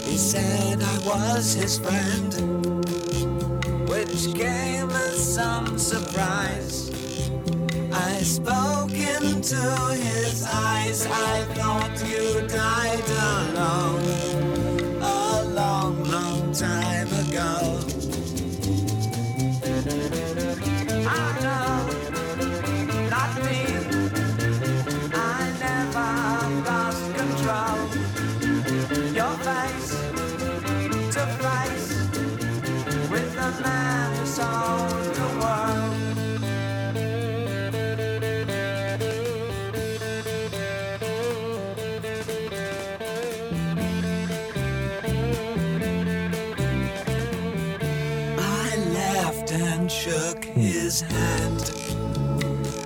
he 0.01 0.17
said 0.17 0.81
I 0.81 0.97
was 1.05 1.53
his 1.53 1.77
friend, 1.77 2.33
which 3.87 4.33
came 4.33 4.89
as 4.89 5.35
some 5.35 5.77
surprise. 5.77 6.89
I 7.93 8.21
spoke 8.23 8.91
into 8.91 9.61
his 9.93 10.43
eyes. 10.51 11.05
I 11.05 11.43
thought 11.53 12.03
you 12.09 12.47
died 12.47 13.07
alone 13.07 14.03
a 14.99 15.43
long, 15.53 16.03
long 16.05 16.51
time 16.53 17.07
ago. 17.27 17.72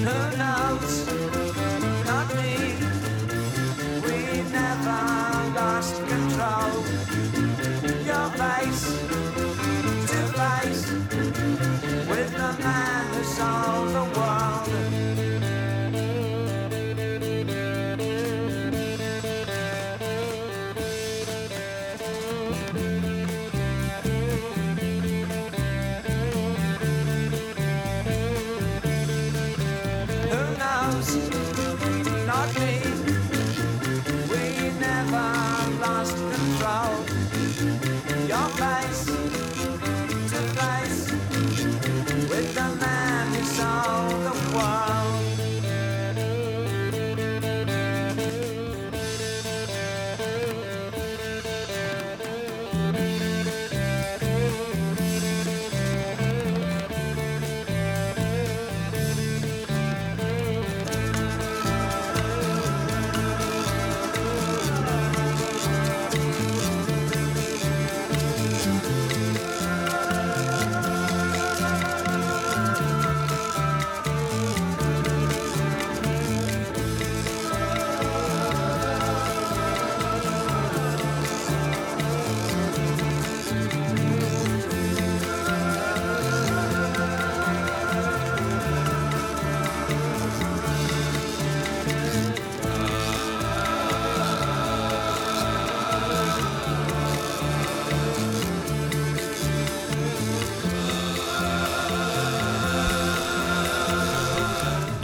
Who 0.00 0.36
knows? 0.38 1.09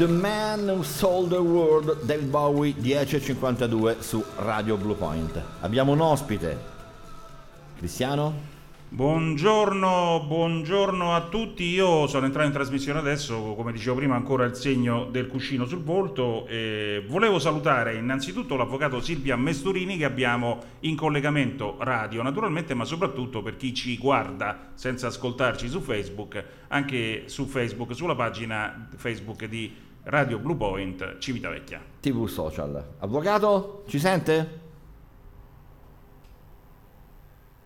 The 0.06 0.12
Man 0.12 0.68
Who 0.68 0.84
Sold 0.84 1.30
the 1.30 1.36
World, 1.36 2.04
David 2.04 2.28
Bowie 2.28 2.74
10.52 2.78 3.98
su 3.98 4.24
Radio 4.36 4.76
Blue 4.76 4.94
Point. 4.94 5.42
Abbiamo 5.62 5.90
un 5.90 6.00
ospite. 6.00 6.56
Cristiano? 7.76 8.54
Buongiorno, 8.88 10.24
buongiorno 10.28 11.12
a 11.12 11.22
tutti. 11.22 11.64
Io 11.64 12.06
sono 12.06 12.24
entrato 12.24 12.46
in 12.46 12.52
trasmissione 12.52 13.00
adesso, 13.00 13.54
come 13.56 13.72
dicevo 13.72 13.96
prima, 13.96 14.14
ancora 14.14 14.44
il 14.44 14.54
segno 14.54 15.06
del 15.10 15.26
cuscino 15.26 15.66
sul 15.66 15.82
volto. 15.82 16.46
E 16.46 17.04
volevo 17.08 17.40
salutare 17.40 17.96
innanzitutto 17.96 18.54
l'avvocato 18.54 19.00
Silvia 19.00 19.34
Mesturini 19.34 19.96
che 19.96 20.04
abbiamo 20.04 20.62
in 20.80 20.94
collegamento 20.94 21.78
radio, 21.80 22.22
naturalmente, 22.22 22.74
ma 22.74 22.84
soprattutto 22.84 23.42
per 23.42 23.56
chi 23.56 23.74
ci 23.74 23.98
guarda 23.98 24.70
senza 24.74 25.08
ascoltarci 25.08 25.68
su 25.68 25.80
Facebook, 25.80 26.44
anche 26.68 27.24
su 27.26 27.46
Facebook, 27.46 27.92
sulla 27.92 28.14
pagina 28.14 28.88
Facebook 28.94 29.46
di 29.46 29.85
Radio 30.08 30.38
Blue 30.38 30.54
Point 30.56 31.18
Civitavecchia. 31.18 31.80
TV 32.00 32.26
Social. 32.26 32.94
Avvocato? 32.98 33.82
Ci 33.88 33.98
sente? 33.98 34.60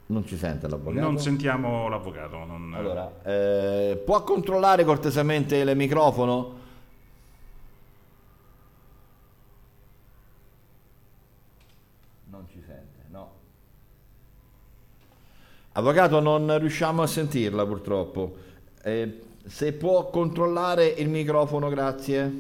Non 0.07 0.24
ci 0.26 0.38
sente 0.38 0.66
l'avvocato? 0.66 1.05
Non 1.05 1.18
sentiamo 1.18 1.88
l'avvocato. 1.88 2.45
non- 2.47 2.72
Allora, 2.74 3.12
eh, 3.24 4.01
può 4.03 4.24
controllare 4.24 4.84
cortesemente 4.84 5.57
il 5.57 5.76
microfono? 5.76 6.59
Non 12.30 12.47
ci 12.49 12.62
sente, 12.66 13.05
no. 13.09 13.32
Avvocato, 15.72 16.20
non 16.20 16.59
riusciamo 16.59 17.03
a 17.03 17.07
sentirla 17.07 17.66
purtroppo. 17.66 18.36
Eh, 18.82 19.20
se 19.47 19.72
può 19.72 20.11
controllare 20.11 20.86
il 20.86 21.09
microfono, 21.09 21.68
grazie. 21.68 22.32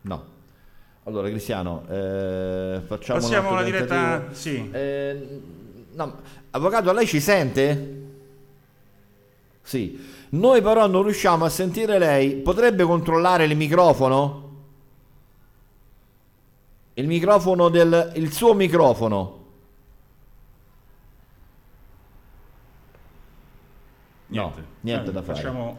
No. 0.00 0.24
Allora, 1.04 1.28
Cristiano, 1.28 1.84
eh, 1.88 2.80
facciamo 2.86 3.20
Passiamo 3.20 3.50
alla 3.50 3.62
diretta. 3.62 4.32
Sì. 4.32 4.68
Eh, 4.70 5.40
no, 5.92 6.16
avvocato, 6.50 6.92
lei 6.92 7.06
ci 7.06 7.20
sente? 7.20 8.04
Sì. 9.62 10.14
Noi 10.30 10.60
però 10.62 10.86
non 10.86 11.02
riusciamo 11.04 11.44
a 11.44 11.48
sentire 11.48 11.98
lei. 11.98 12.34
Potrebbe 12.36 12.84
controllare 12.84 13.44
il 13.44 13.56
microfono? 13.56 14.44
Il 16.94 17.06
microfono 17.06 17.68
del... 17.68 18.12
il 18.16 18.32
suo 18.32 18.54
microfono. 18.54 19.35
Niente, 24.28 24.60
No, 24.60 24.66
niente 24.80 25.10
Eh, 25.10 25.12
da 25.12 25.22
fare. 25.22 25.36
Facciamo... 25.38 25.78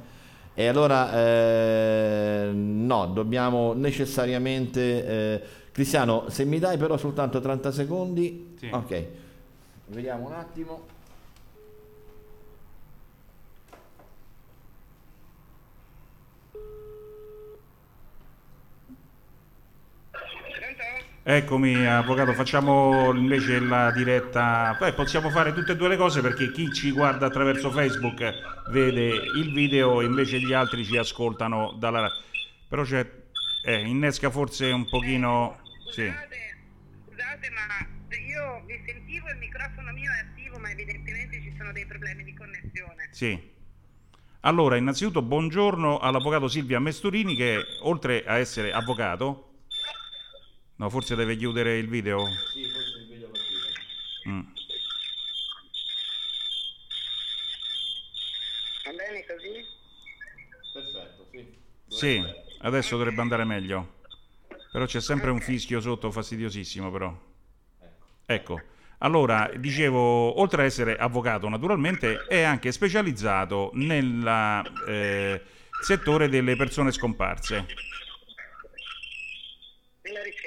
E 0.54 0.68
allora, 0.68 1.14
eh, 1.14 2.50
no, 2.54 3.06
dobbiamo 3.08 3.74
necessariamente... 3.74 5.06
eh, 5.06 5.42
Cristiano, 5.72 6.30
se 6.30 6.44
mi 6.44 6.58
dai 6.58 6.78
però 6.78 6.98
soltanto 6.98 7.40
30 7.40 7.72
secondi... 7.72 8.56
Sì. 8.58 8.70
Ok, 8.72 9.06
vediamo 9.88 10.26
un 10.26 10.34
attimo. 10.34 10.82
Eccomi, 21.30 21.86
avvocato, 21.86 22.32
facciamo 22.32 23.14
invece 23.14 23.60
la 23.60 23.92
diretta. 23.92 24.74
Poi 24.80 24.94
possiamo 24.94 25.30
fare 25.30 25.52
tutte 25.52 25.74
e 25.74 25.76
due 25.76 25.90
le 25.90 25.98
cose 25.98 26.22
perché 26.22 26.54
chi 26.54 26.72
ci 26.72 26.92
guarda 26.92 27.26
attraverso 27.26 27.70
Facebook 27.70 28.70
vede 28.70 29.08
il 29.36 29.52
video, 29.52 30.02
invece 30.02 30.40
gli 30.40 30.54
altri 30.54 30.86
ci 30.86 30.96
ascoltano 30.96 31.76
dalla. 31.78 32.10
Però 32.70 32.84
c'è. 32.84 33.06
Eh, 33.66 33.78
innesca 33.78 34.30
forse 34.30 34.72
un 34.72 34.88
pochino. 34.88 35.60
Sì. 35.92 36.08
Scusate, 36.08 36.58
scusate, 37.10 37.50
ma 37.50 38.16
io 38.16 38.64
vi 38.66 38.82
sentivo, 38.86 39.28
il 39.28 39.38
microfono 39.38 39.92
mio 39.92 40.10
è 40.10 40.32
attivo, 40.32 40.58
ma 40.60 40.72
evidentemente 40.72 41.42
ci 41.42 41.54
sono 41.58 41.74
dei 41.74 41.86
problemi 41.86 42.24
di 42.24 42.34
connessione. 42.34 43.10
Sì. 43.12 43.38
Allora, 44.42 44.78
innanzitutto 44.78 45.22
buongiorno 45.22 46.00
all'avvocato 46.00 46.48
Silvia 46.48 46.80
Mesturini 46.80 47.36
che 47.36 47.60
oltre 47.82 48.24
a 48.26 48.38
essere 48.38 48.72
avvocato. 48.72 49.47
No, 50.78 50.90
forse 50.90 51.16
deve 51.16 51.36
chiudere 51.36 51.78
il 51.78 51.88
video. 51.88 52.26
Sì, 52.54 52.64
forse 52.70 52.98
il 53.00 53.08
video 53.08 53.32
Mm. 54.28 54.42
Va 58.84 58.92
bene 58.92 59.26
così? 59.26 59.66
Perfetto, 60.74 61.28
sì. 61.32 61.58
Sì, 61.88 62.24
adesso 62.60 62.98
dovrebbe 62.98 63.22
andare 63.22 63.46
meglio. 63.46 63.96
Però 64.72 64.86
c'è 64.86 65.00
sempre 65.02 65.32
un 65.32 65.40
fischio 65.40 65.80
sotto 65.80 66.12
fastidiosissimo, 66.12 66.92
però. 66.92 67.18
Ecco. 68.26 68.62
Allora, 69.00 69.50
dicevo, 69.56 70.40
oltre 70.40 70.62
ad 70.62 70.68
essere 70.68 70.98
avvocato, 70.98 71.48
naturalmente, 71.48 72.26
è 72.28 72.42
anche 72.42 72.72
specializzato 72.72 73.72
nel 73.74 74.64
eh, 74.88 75.42
settore 75.82 76.28
delle 76.28 76.56
persone 76.56 76.92
scomparse, 76.92 77.66
Nella 80.02 80.24
ricerca. 80.24 80.47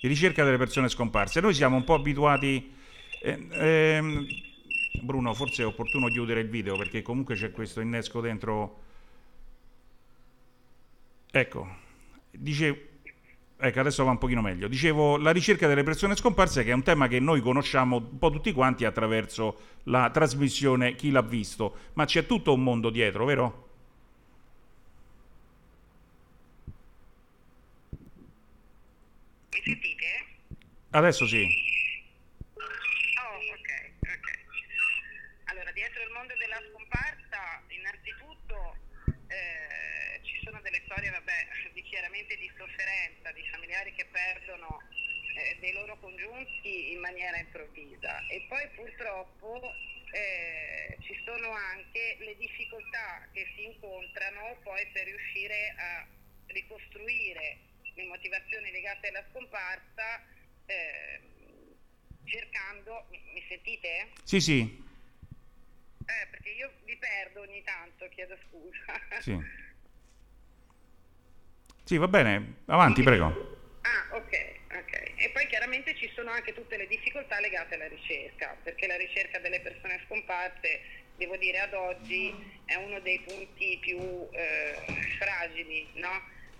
Di 0.00 0.08
ricerca 0.08 0.44
delle 0.44 0.56
persone 0.56 0.88
scomparse. 0.88 1.40
Noi 1.40 1.54
siamo 1.54 1.76
un 1.76 1.84
po' 1.84 1.94
abituati. 1.94 2.72
eh, 3.20 3.46
ehm, 3.50 4.26
Bruno, 5.02 5.34
forse 5.34 5.62
è 5.62 5.66
opportuno 5.66 6.08
chiudere 6.08 6.40
il 6.40 6.48
video 6.48 6.76
perché 6.76 7.02
comunque 7.02 7.34
c'è 7.34 7.50
questo 7.50 7.80
innesco 7.80 8.20
dentro. 8.20 8.82
Ecco, 11.30 11.68
dice. 12.30 12.82
Ecco, 13.60 13.80
adesso 13.80 14.04
va 14.04 14.12
un 14.12 14.18
pochino 14.18 14.40
meglio. 14.40 14.68
Dicevo, 14.68 15.16
la 15.16 15.32
ricerca 15.32 15.66
delle 15.66 15.82
persone 15.82 16.14
scomparse, 16.14 16.62
che 16.62 16.70
è 16.70 16.74
un 16.74 16.84
tema 16.84 17.08
che 17.08 17.18
noi 17.18 17.40
conosciamo 17.40 17.96
un 17.96 18.18
po' 18.18 18.30
tutti 18.30 18.52
quanti 18.52 18.84
attraverso 18.84 19.58
la 19.84 20.10
trasmissione 20.10 20.94
Chi 20.94 21.10
l'ha 21.10 21.22
visto, 21.22 21.74
ma 21.94 22.04
c'è 22.04 22.24
tutto 22.24 22.52
un 22.52 22.62
mondo 22.62 22.88
dietro, 22.88 23.24
vero? 23.24 23.67
Mi 29.58 29.74
sentite? 29.74 30.06
Adesso 30.90 31.26
sì. 31.26 31.42
Oh, 32.54 33.38
ok, 33.58 33.70
ok. 34.06 34.28
Allora, 35.50 35.72
dietro 35.72 36.02
il 36.04 36.10
mondo 36.10 36.32
della 36.36 36.62
scomparsa, 36.70 37.64
innanzitutto 37.66 38.76
eh, 39.26 40.22
ci 40.22 40.38
sono 40.44 40.60
delle 40.60 40.80
storie, 40.84 41.10
vabbè, 41.10 41.72
di 41.74 41.82
chiaramente 41.82 42.36
di 42.36 42.48
sofferenza, 42.56 43.32
di 43.32 43.42
familiari 43.50 43.92
che 43.94 44.06
perdono 44.06 44.80
eh, 45.34 45.58
dei 45.58 45.72
loro 45.72 45.98
congiunti 45.98 46.92
in 46.92 47.00
maniera 47.00 47.36
improvvisa. 47.38 48.26
E 48.28 48.46
poi 48.48 48.62
purtroppo 48.76 49.74
eh, 50.12 50.98
ci 51.02 51.20
sono 51.24 51.50
anche 51.50 52.16
le 52.20 52.36
difficoltà 52.36 53.26
che 53.32 53.44
si 53.56 53.64
incontrano 53.64 54.56
poi 54.62 54.86
per 54.92 55.04
riuscire 55.04 55.74
a 55.76 56.06
ricostruire 56.46 57.67
le 57.98 58.06
motivazioni 58.06 58.70
legate 58.70 59.08
alla 59.08 59.24
scomparsa 59.30 60.22
eh, 60.66 61.20
cercando 62.24 63.06
mi, 63.10 63.20
mi 63.34 63.44
sentite? 63.48 64.12
Sì, 64.22 64.40
sì. 64.40 64.86
Eh, 66.06 66.26
perché 66.30 66.50
io 66.50 66.72
vi 66.84 66.96
perdo 66.96 67.40
ogni 67.40 67.62
tanto, 67.64 68.08
chiedo 68.08 68.38
scusa. 68.48 69.20
Sì. 69.20 69.36
Sì, 71.88 71.96
va 71.96 72.06
bene. 72.06 72.64
Avanti, 72.66 73.02
prego. 73.02 73.24
Ah, 73.80 74.16
ok, 74.16 74.32
ok. 74.76 74.92
E 75.16 75.30
poi 75.32 75.46
chiaramente 75.46 75.96
ci 75.96 76.06
sono 76.14 76.30
anche 76.30 76.52
tutte 76.52 76.76
le 76.76 76.86
difficoltà 76.86 77.40
legate 77.40 77.76
alla 77.76 77.88
ricerca, 77.88 78.54
perché 78.62 78.86
la 78.86 78.98
ricerca 78.98 79.38
delle 79.38 79.60
persone 79.60 79.98
scomparse, 80.04 80.82
devo 81.16 81.38
dire 81.38 81.60
ad 81.60 81.72
oggi, 81.72 82.30
è 82.66 82.74
uno 82.74 83.00
dei 83.00 83.20
punti 83.20 83.78
più 83.80 84.28
eh, 84.32 84.76
fragili, 85.18 85.88
no? 85.94 86.10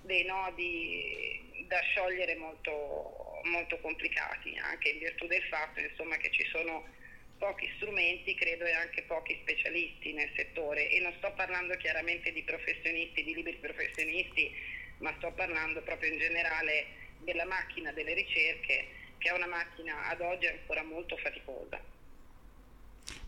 Dei 0.08 0.24
nodi 0.24 1.64
da 1.68 1.78
sciogliere 1.80 2.34
molto, 2.36 3.40
molto 3.44 3.78
complicati, 3.80 4.56
anche 4.58 4.88
in 4.88 4.98
virtù 4.98 5.26
del 5.26 5.42
fatto 5.44 5.80
insomma, 5.80 6.16
che 6.16 6.30
ci 6.32 6.44
sono 6.50 6.88
pochi 7.36 7.70
strumenti, 7.76 8.34
credo, 8.34 8.64
e 8.64 8.72
anche 8.72 9.02
pochi 9.02 9.38
specialisti 9.42 10.12
nel 10.14 10.32
settore. 10.34 10.88
E 10.88 10.98
non 11.00 11.14
sto 11.18 11.32
parlando 11.34 11.76
chiaramente 11.76 12.32
di 12.32 12.42
professionisti, 12.42 13.22
di 13.22 13.34
liberi 13.34 13.58
professionisti, 13.58 14.50
ma 14.98 15.14
sto 15.18 15.30
parlando 15.32 15.82
proprio 15.82 16.10
in 16.10 16.18
generale 16.18 16.86
della 17.18 17.44
macchina 17.44 17.92
delle 17.92 18.14
ricerche, 18.14 18.88
che 19.18 19.28
è 19.28 19.32
una 19.32 19.46
macchina 19.46 20.08
ad 20.08 20.20
oggi 20.20 20.46
ancora 20.46 20.82
molto 20.82 21.16
faticosa. 21.18 21.80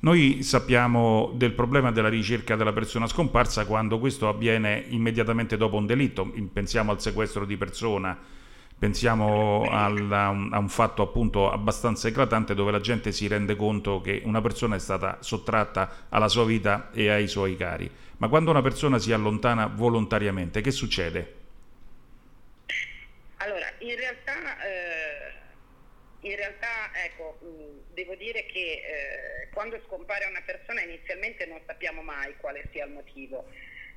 Noi 0.00 0.42
sappiamo 0.42 1.30
del 1.34 1.52
problema 1.52 1.92
della 1.92 2.08
ricerca 2.08 2.56
della 2.56 2.72
persona 2.72 3.06
scomparsa 3.06 3.66
quando 3.66 3.98
questo 3.98 4.28
avviene 4.28 4.84
immediatamente 4.88 5.56
dopo 5.56 5.76
un 5.76 5.86
delitto, 5.86 6.32
pensiamo 6.52 6.90
al 6.90 7.00
sequestro 7.00 7.44
di 7.44 7.56
persona, 7.56 8.18
Pensiamo 8.80 9.68
alla- 9.68 10.28
a 10.28 10.58
un 10.58 10.68
fatto 10.70 11.02
appunto 11.02 11.52
abbastanza 11.52 12.08
eclatante 12.08 12.54
dove 12.54 12.70
la 12.70 12.80
gente 12.80 13.12
si 13.12 13.26
rende 13.28 13.54
conto 13.54 14.00
che 14.00 14.22
una 14.24 14.40
persona 14.40 14.74
è 14.74 14.78
stata 14.78 15.18
sottratta 15.20 16.06
alla 16.08 16.28
sua 16.28 16.46
vita 16.46 16.88
e 16.90 17.10
ai 17.10 17.28
suoi 17.28 17.58
cari. 17.58 17.90
Ma 18.16 18.28
quando 18.28 18.50
una 18.50 18.62
persona 18.62 18.98
si 18.98 19.12
allontana 19.12 19.66
volontariamente, 19.66 20.62
che 20.62 20.70
succede? 20.70 21.34
Allora, 23.36 23.70
in 23.80 23.96
realtà, 23.96 24.32
eh, 24.64 25.09
in 26.22 26.36
realtà 26.36 26.90
ecco, 27.04 27.38
devo 27.92 28.14
dire 28.14 28.44
che 28.46 28.60
eh, 28.60 29.48
quando 29.52 29.80
scompare 29.86 30.26
una 30.26 30.42
persona 30.42 30.82
inizialmente 30.82 31.46
non 31.46 31.60
sappiamo 31.66 32.02
mai 32.02 32.36
quale 32.36 32.68
sia 32.72 32.84
il 32.84 32.92
motivo. 32.92 33.48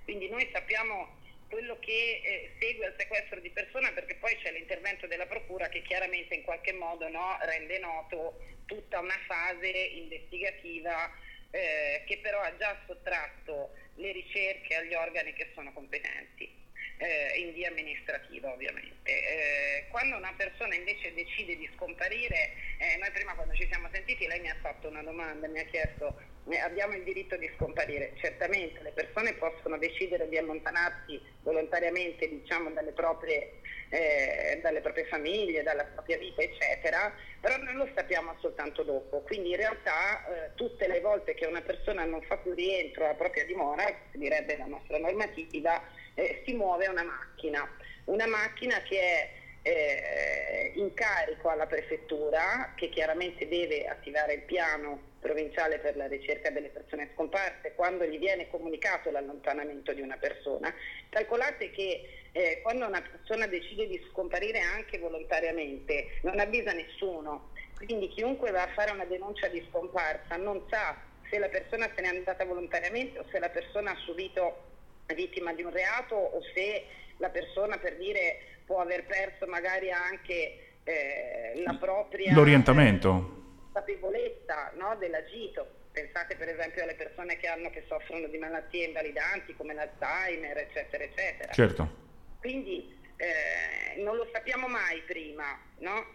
Quindi 0.03 0.29
noi 0.29 0.49
sappiamo 0.53 1.19
quello 1.49 1.77
che 1.79 2.21
eh, 2.23 2.51
segue 2.59 2.85
al 2.85 2.95
sequestro 2.97 3.39
di 3.39 3.49
persona 3.49 3.91
perché 3.91 4.15
poi 4.15 4.35
c'è 4.37 4.51
l'intervento 4.51 5.05
della 5.05 5.25
procura 5.25 5.69
che 5.69 5.81
chiaramente 5.81 6.33
in 6.33 6.43
qualche 6.43 6.73
modo 6.73 7.07
no, 7.09 7.37
rende 7.41 7.77
noto 7.79 8.39
tutta 8.65 8.99
una 8.99 9.19
fase 9.27 9.67
investigativa 9.67 11.11
eh, 11.51 12.03
che 12.07 12.17
però 12.19 12.39
ha 12.39 12.55
già 12.57 12.81
sottratto 12.87 13.75
le 13.95 14.11
ricerche 14.11 14.75
agli 14.75 14.93
organi 14.93 15.33
che 15.33 15.51
sono 15.53 15.71
competenti. 15.73 16.62
Eh, 16.97 17.39
in 17.39 17.53
via 17.53 17.69
amministrativa 17.69 18.51
ovviamente. 18.51 19.09
Eh, 19.09 19.85
quando 19.89 20.17
una 20.17 20.33
persona 20.35 20.75
invece 20.75 21.13
decide 21.13 21.55
di 21.55 21.69
scomparire, 21.75 22.53
eh, 22.77 22.97
noi 22.99 23.11
prima 23.11 23.33
quando 23.35 23.53
ci 23.53 23.67
siamo 23.67 23.89
sentiti 23.91 24.27
lei 24.27 24.39
mi 24.39 24.49
ha 24.49 24.57
fatto 24.61 24.87
una 24.87 25.03
domanda, 25.03 25.47
mi 25.47 25.59
ha 25.59 25.65
chiesto 25.65 26.15
eh, 26.49 26.59
abbiamo 26.59 26.93
il 26.93 27.03
diritto 27.03 27.37
di 27.37 27.49
scomparire, 27.55 28.13
certamente 28.17 28.81
le 28.81 28.91
persone 28.91 29.33
possono 29.33 29.77
decidere 29.77 30.27
di 30.27 30.37
allontanarsi 30.37 31.21
volontariamente 31.41 32.27
diciamo, 32.27 32.69
dalle, 32.71 32.91
proprie, 32.91 33.61
eh, 33.89 34.59
dalle 34.61 34.81
proprie 34.81 35.05
famiglie, 35.05 35.63
dalla 35.63 35.85
propria 35.85 36.17
vita 36.17 36.41
eccetera, 36.41 37.13
però 37.39 37.57
noi 37.57 37.75
lo 37.75 37.89
sappiamo 37.95 38.35
soltanto 38.41 38.83
dopo, 38.83 39.21
quindi 39.21 39.51
in 39.51 39.57
realtà 39.57 40.25
eh, 40.25 40.51
tutte 40.55 40.87
le 40.87 40.99
volte 40.99 41.33
che 41.33 41.45
una 41.45 41.61
persona 41.61 42.03
non 42.03 42.21
fa 42.23 42.37
più 42.37 42.53
rientro 42.53 43.05
alla 43.05 43.15
propria 43.15 43.45
dimora, 43.45 43.85
direbbe 44.11 44.57
la 44.57 44.65
nostra 44.65 44.97
normativa, 44.97 45.81
eh, 46.15 46.41
si 46.45 46.53
muove 46.53 46.87
una 46.87 47.03
macchina, 47.03 47.67
una 48.05 48.27
macchina 48.27 48.81
che 48.81 48.99
è 48.99 49.29
eh, 49.63 50.71
in 50.75 50.93
carico 50.93 51.49
alla 51.49 51.65
prefettura 51.65 52.73
che 52.75 52.89
chiaramente 52.89 53.47
deve 53.47 53.87
attivare 53.87 54.33
il 54.33 54.41
piano 54.41 55.11
provinciale 55.19 55.79
per 55.79 55.95
la 55.95 56.07
ricerca 56.07 56.49
delle 56.49 56.67
persone 56.67 57.11
scomparse 57.13 57.73
quando 57.75 58.03
gli 58.03 58.19
viene 58.19 58.49
comunicato 58.49 59.09
l'allontanamento 59.09 59.93
di 59.93 60.01
una 60.01 60.17
persona. 60.17 60.73
Calcolate 61.09 61.71
che 61.71 62.09
eh, 62.33 62.59
quando 62.61 62.85
una 62.85 63.01
persona 63.01 63.47
decide 63.47 63.87
di 63.87 64.05
scomparire 64.09 64.59
anche 64.59 64.99
volontariamente 64.99 66.19
non 66.23 66.39
avvisa 66.39 66.73
nessuno, 66.73 67.51
quindi 67.77 68.09
chiunque 68.09 68.51
va 68.51 68.63
a 68.63 68.73
fare 68.73 68.91
una 68.91 69.05
denuncia 69.05 69.47
di 69.47 69.65
scomparsa 69.69 70.35
non 70.35 70.65
sa 70.69 70.95
se 71.29 71.39
la 71.39 71.47
persona 71.47 71.89
se 71.95 72.01
n'è 72.01 72.07
andata 72.07 72.43
volontariamente 72.43 73.17
o 73.19 73.25
se 73.31 73.39
la 73.39 73.49
persona 73.49 73.91
ha 73.91 73.97
subito 74.03 74.71
vittima 75.13 75.53
di 75.53 75.63
un 75.63 75.71
reato 75.71 76.15
o 76.15 76.41
se 76.53 76.85
la 77.17 77.29
persona 77.29 77.77
per 77.77 77.97
dire 77.97 78.37
può 78.65 78.79
aver 78.79 79.05
perso 79.05 79.45
magari 79.47 79.91
anche 79.91 80.77
eh, 80.83 81.61
la 81.63 81.75
propria 81.75 82.33
L'orientamento. 82.33 83.43
consapevolezza 83.71 84.71
no, 84.75 84.95
dell'agito. 84.97 85.81
Pensate 85.91 86.35
per 86.35 86.49
esempio 86.49 86.83
alle 86.83 86.95
persone 86.95 87.37
che, 87.37 87.47
hanno, 87.47 87.69
che 87.69 87.83
soffrono 87.87 88.27
di 88.27 88.37
malattie 88.37 88.85
invalidanti 88.87 89.55
come 89.55 89.73
l'Alzheimer, 89.73 90.57
eccetera, 90.57 91.03
eccetera. 91.03 91.53
Certo. 91.53 92.01
Quindi 92.39 92.97
eh, 93.17 94.01
non 94.01 94.15
lo 94.15 94.27
sappiamo 94.33 94.67
mai 94.67 95.01
prima, 95.05 95.57
no? 95.79 96.05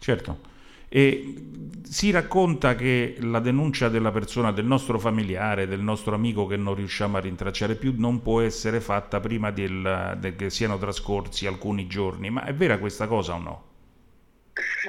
Certo. 0.00 0.40
E 0.88 1.34
si 1.92 2.10
racconta 2.10 2.74
che 2.74 3.16
la 3.18 3.38
denuncia 3.38 3.90
della 3.90 4.10
persona, 4.10 4.50
del 4.50 4.64
nostro 4.64 4.98
familiare, 4.98 5.66
del 5.66 5.80
nostro 5.80 6.14
amico 6.14 6.46
che 6.46 6.56
non 6.56 6.74
riusciamo 6.74 7.18
a 7.18 7.20
rintracciare 7.20 7.74
più, 7.74 7.92
non 7.98 8.22
può 8.22 8.40
essere 8.40 8.80
fatta 8.80 9.20
prima 9.20 9.50
del, 9.50 10.16
del- 10.16 10.34
che 10.34 10.48
siano 10.48 10.78
trascorsi 10.78 11.46
alcuni 11.46 11.86
giorni. 11.88 12.30
Ma 12.30 12.46
è 12.46 12.54
vera 12.54 12.78
questa 12.78 13.06
cosa 13.06 13.34
o 13.34 13.38
no? 13.38 13.70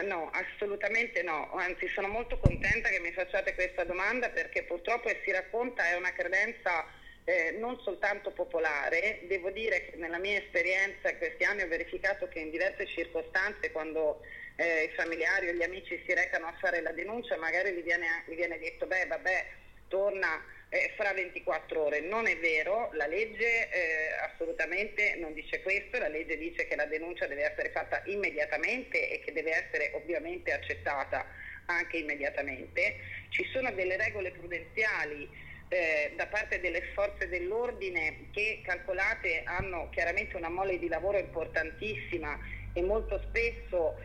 No, 0.08 0.32
assolutamente 0.32 1.22
no, 1.24 1.52
anzi 1.56 1.90
sono 1.90 2.08
molto 2.08 2.38
contenta 2.38 2.88
che 2.88 3.02
mi 3.02 3.12
facciate 3.12 3.54
questa 3.54 3.84
domanda 3.84 4.30
perché 4.30 4.64
purtroppo 4.64 5.10
si 5.26 5.32
racconta 5.32 5.86
è 5.86 5.98
una 5.98 6.14
credenza 6.14 6.86
eh, 7.26 7.58
non 7.60 7.80
soltanto 7.82 8.32
popolare, 8.32 9.24
devo 9.28 9.50
dire 9.50 9.90
che 9.90 9.98
nella 9.98 10.20
mia 10.20 10.38
esperienza 10.38 11.10
in 11.10 11.18
questi 11.18 11.44
anni 11.44 11.64
ho 11.64 11.68
verificato 11.68 12.30
che 12.30 12.40
in 12.40 12.50
diverse 12.50 12.86
circostanze 12.86 13.72
quando 13.72 14.22
eh, 14.56 14.90
i 14.92 14.96
familiari 14.96 15.50
o 15.50 15.54
gli 15.54 15.64
amici 15.64 16.02
si 16.06 16.14
recano 16.14 16.48
a 16.48 16.56
fare 16.60 16.82
la 16.82 16.92
denuncia 16.92 17.38
magari 17.38 17.74
gli 17.74 17.84
viene, 17.84 18.24
gli 18.26 18.36
viene 18.36 18.60
detto 18.60 18.86
beh 18.86 19.06
vabbè 19.08 19.46
torna 19.88 20.44
eh, 20.74 20.92
fra 20.96 21.14
24 21.14 21.84
ore. 21.84 22.02
Non 22.02 22.26
è 22.26 22.36
vero, 22.40 22.90
la 22.94 23.06
legge 23.06 23.70
eh, 23.70 24.12
assolutamente 24.32 25.16
non 25.20 25.34
dice 25.34 25.62
questo, 25.62 26.00
la 26.00 26.08
legge 26.08 26.36
dice 26.36 26.68
che 26.68 26.76
la 26.76 26.86
denuncia 26.86 27.28
deve 27.28 27.44
essere 27.44 27.70
fatta 27.70 28.02
immediatamente 28.06 29.12
e 29.12 29.20
che 29.20 29.32
deve 29.32 29.52
essere 29.52 29.92
ovviamente 29.94 30.52
accettata 30.52 31.28
anche 31.68 31.98
immediatamente. 31.98 32.96
Ci 33.30 33.48
sono 33.54 33.72
delle 33.72 33.98
regole 33.98 34.32
prudenziali 34.32 35.30
eh, 35.70 36.14
da 36.16 36.26
parte 36.26 36.60
delle 36.60 36.82
forze 36.96 37.28
dell'ordine 37.30 38.30
che 38.32 38.62
calcolate 38.66 39.44
hanno 39.46 39.90
chiaramente 39.92 40.36
una 40.38 40.50
mole 40.50 40.80
di 40.80 40.88
lavoro 40.88 41.20
importantissima 41.20 42.40
e 42.74 42.82
molto 42.82 43.22
spesso 43.28 43.96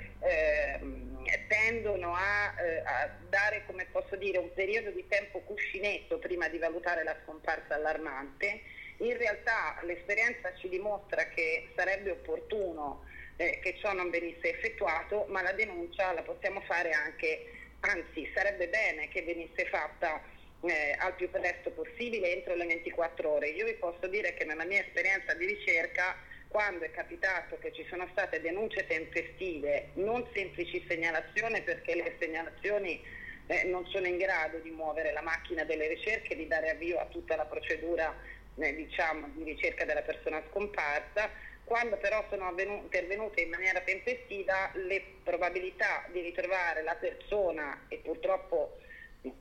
tendono 1.47 2.15
a, 2.15 2.55
eh, 2.61 2.79
a 2.85 3.11
dare, 3.29 3.65
come 3.67 3.87
posso 3.91 4.17
dire, 4.17 4.39
un 4.39 4.53
periodo 4.53 4.91
di 4.91 5.07
tempo 5.09 5.41
cuscinetto 5.41 6.19
prima 6.19 6.49
di 6.49 6.59
valutare 6.59 7.05
la 7.05 7.17
scomparsa 7.23 7.75
allarmante. 7.75 8.63
In 8.99 9.17
realtà 9.17 9.79
l'esperienza 9.83 10.53
ci 10.57 10.69
dimostra 10.69 11.29
che 11.29 11.69
sarebbe 11.77 12.11
opportuno 12.11 13.05
eh, 13.37 13.61
che 13.63 13.77
ciò 13.79 13.93
non 13.93 14.11
venisse 14.11 14.51
effettuato, 14.51 15.27
ma 15.29 15.43
la 15.43 15.53
denuncia 15.53 16.13
la 16.13 16.23
possiamo 16.23 16.61
fare 16.63 16.91
anche, 16.91 17.47
anzi 17.81 18.31
sarebbe 18.35 18.69
bene 18.69 19.09
che 19.09 19.23
venisse 19.23 19.67
fatta 19.67 20.21
eh, 20.63 20.97
al 20.99 21.15
più 21.15 21.31
presto 21.31 21.71
possibile 21.71 22.33
entro 22.33 22.55
le 22.55 22.67
24 22.67 23.31
ore. 23.31 23.51
Io 23.51 23.65
vi 23.65 23.75
posso 23.75 24.09
dire 24.09 24.35
che 24.35 24.45
nella 24.45 24.65
mia 24.65 24.81
esperienza 24.81 25.35
di 25.35 25.47
ricerca, 25.47 26.17
quando 26.49 26.85
è 26.85 26.91
capitato 26.91 27.59
che 27.59 27.73
ci 27.73 27.85
sono 27.89 28.09
state 28.11 28.41
denunce 28.41 28.87
tempestive, 28.87 29.91
non 29.95 30.27
semplici 30.35 30.85
segnalazioni 30.89 31.63
perché 31.63 31.95
le 31.95 32.17
segnalazioni 32.19 33.01
eh, 33.47 33.65
non 33.65 33.87
sono 33.87 34.07
in 34.07 34.17
grado 34.17 34.59
di 34.59 34.71
muovere 34.71 35.13
la 35.13 35.23
macchina 35.23 35.65
delle 35.65 35.89
ricerche, 35.89 36.35
di 36.35 36.47
dare 36.47 36.71
avvio 36.71 36.99
a 36.99 37.07
tutta 37.07 37.37
la 37.37 37.45
procedura 37.45 38.15
eh, 38.57 38.75
diciamo, 38.75 39.29
di 39.35 39.45
ricerca 39.45 39.85
della 39.85 40.03
persona 40.03 40.43
scomparsa, 40.51 41.31
quando 41.65 41.99
però 41.99 42.25
sono 42.31 42.49
avvenu- 42.49 42.83
intervenute 42.83 43.43
in 43.43 43.51
maniera 43.51 43.81
tempestiva 43.81 44.71
le 44.75 45.03
probabilità 45.23 46.07
di 46.11 46.23
ritrovare 46.23 46.83
la 46.83 46.95
persona 46.95 47.85
e 47.89 47.99
purtroppo 47.99 48.78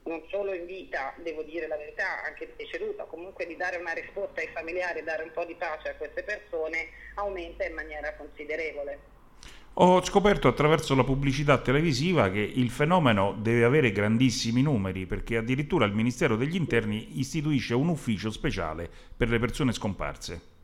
non 0.03 0.23
solo 0.29 0.53
in 0.53 0.65
vita, 0.65 1.13
devo 1.21 1.43
dire 1.43 1.67
la 1.67 1.77
verità, 1.77 2.23
anche 2.25 2.53
deceduta, 2.57 3.03
comunque 3.03 3.45
di 3.45 3.55
dare 3.55 3.77
una 3.77 3.93
risposta 3.93 4.41
ai 4.41 4.49
familiari, 4.53 5.03
dare 5.03 5.23
un 5.23 5.31
po' 5.33 5.45
di 5.45 5.55
pace 5.55 5.89
a 5.89 5.95
queste 5.95 6.23
persone, 6.23 6.89
aumenta 7.15 7.65
in 7.65 7.73
maniera 7.73 8.13
considerevole. 8.15 9.15
Ho 9.79 10.03
scoperto 10.03 10.47
attraverso 10.47 10.95
la 10.95 11.03
pubblicità 11.03 11.59
televisiva 11.59 12.31
che 12.31 12.39
il 12.39 12.71
fenomeno 12.71 13.37
deve 13.39 13.63
avere 13.63 13.91
grandissimi 13.91 14.63
numeri 14.63 15.05
perché 15.05 15.37
addirittura 15.37 15.85
il 15.85 15.93
Ministero 15.93 16.35
degli 16.35 16.55
Interni 16.55 17.19
istituisce 17.19 17.75
un 17.75 17.89
ufficio 17.89 18.31
speciale 18.31 18.89
per 19.15 19.29
le 19.29 19.37
persone 19.37 19.73
scomparse. 19.73 20.56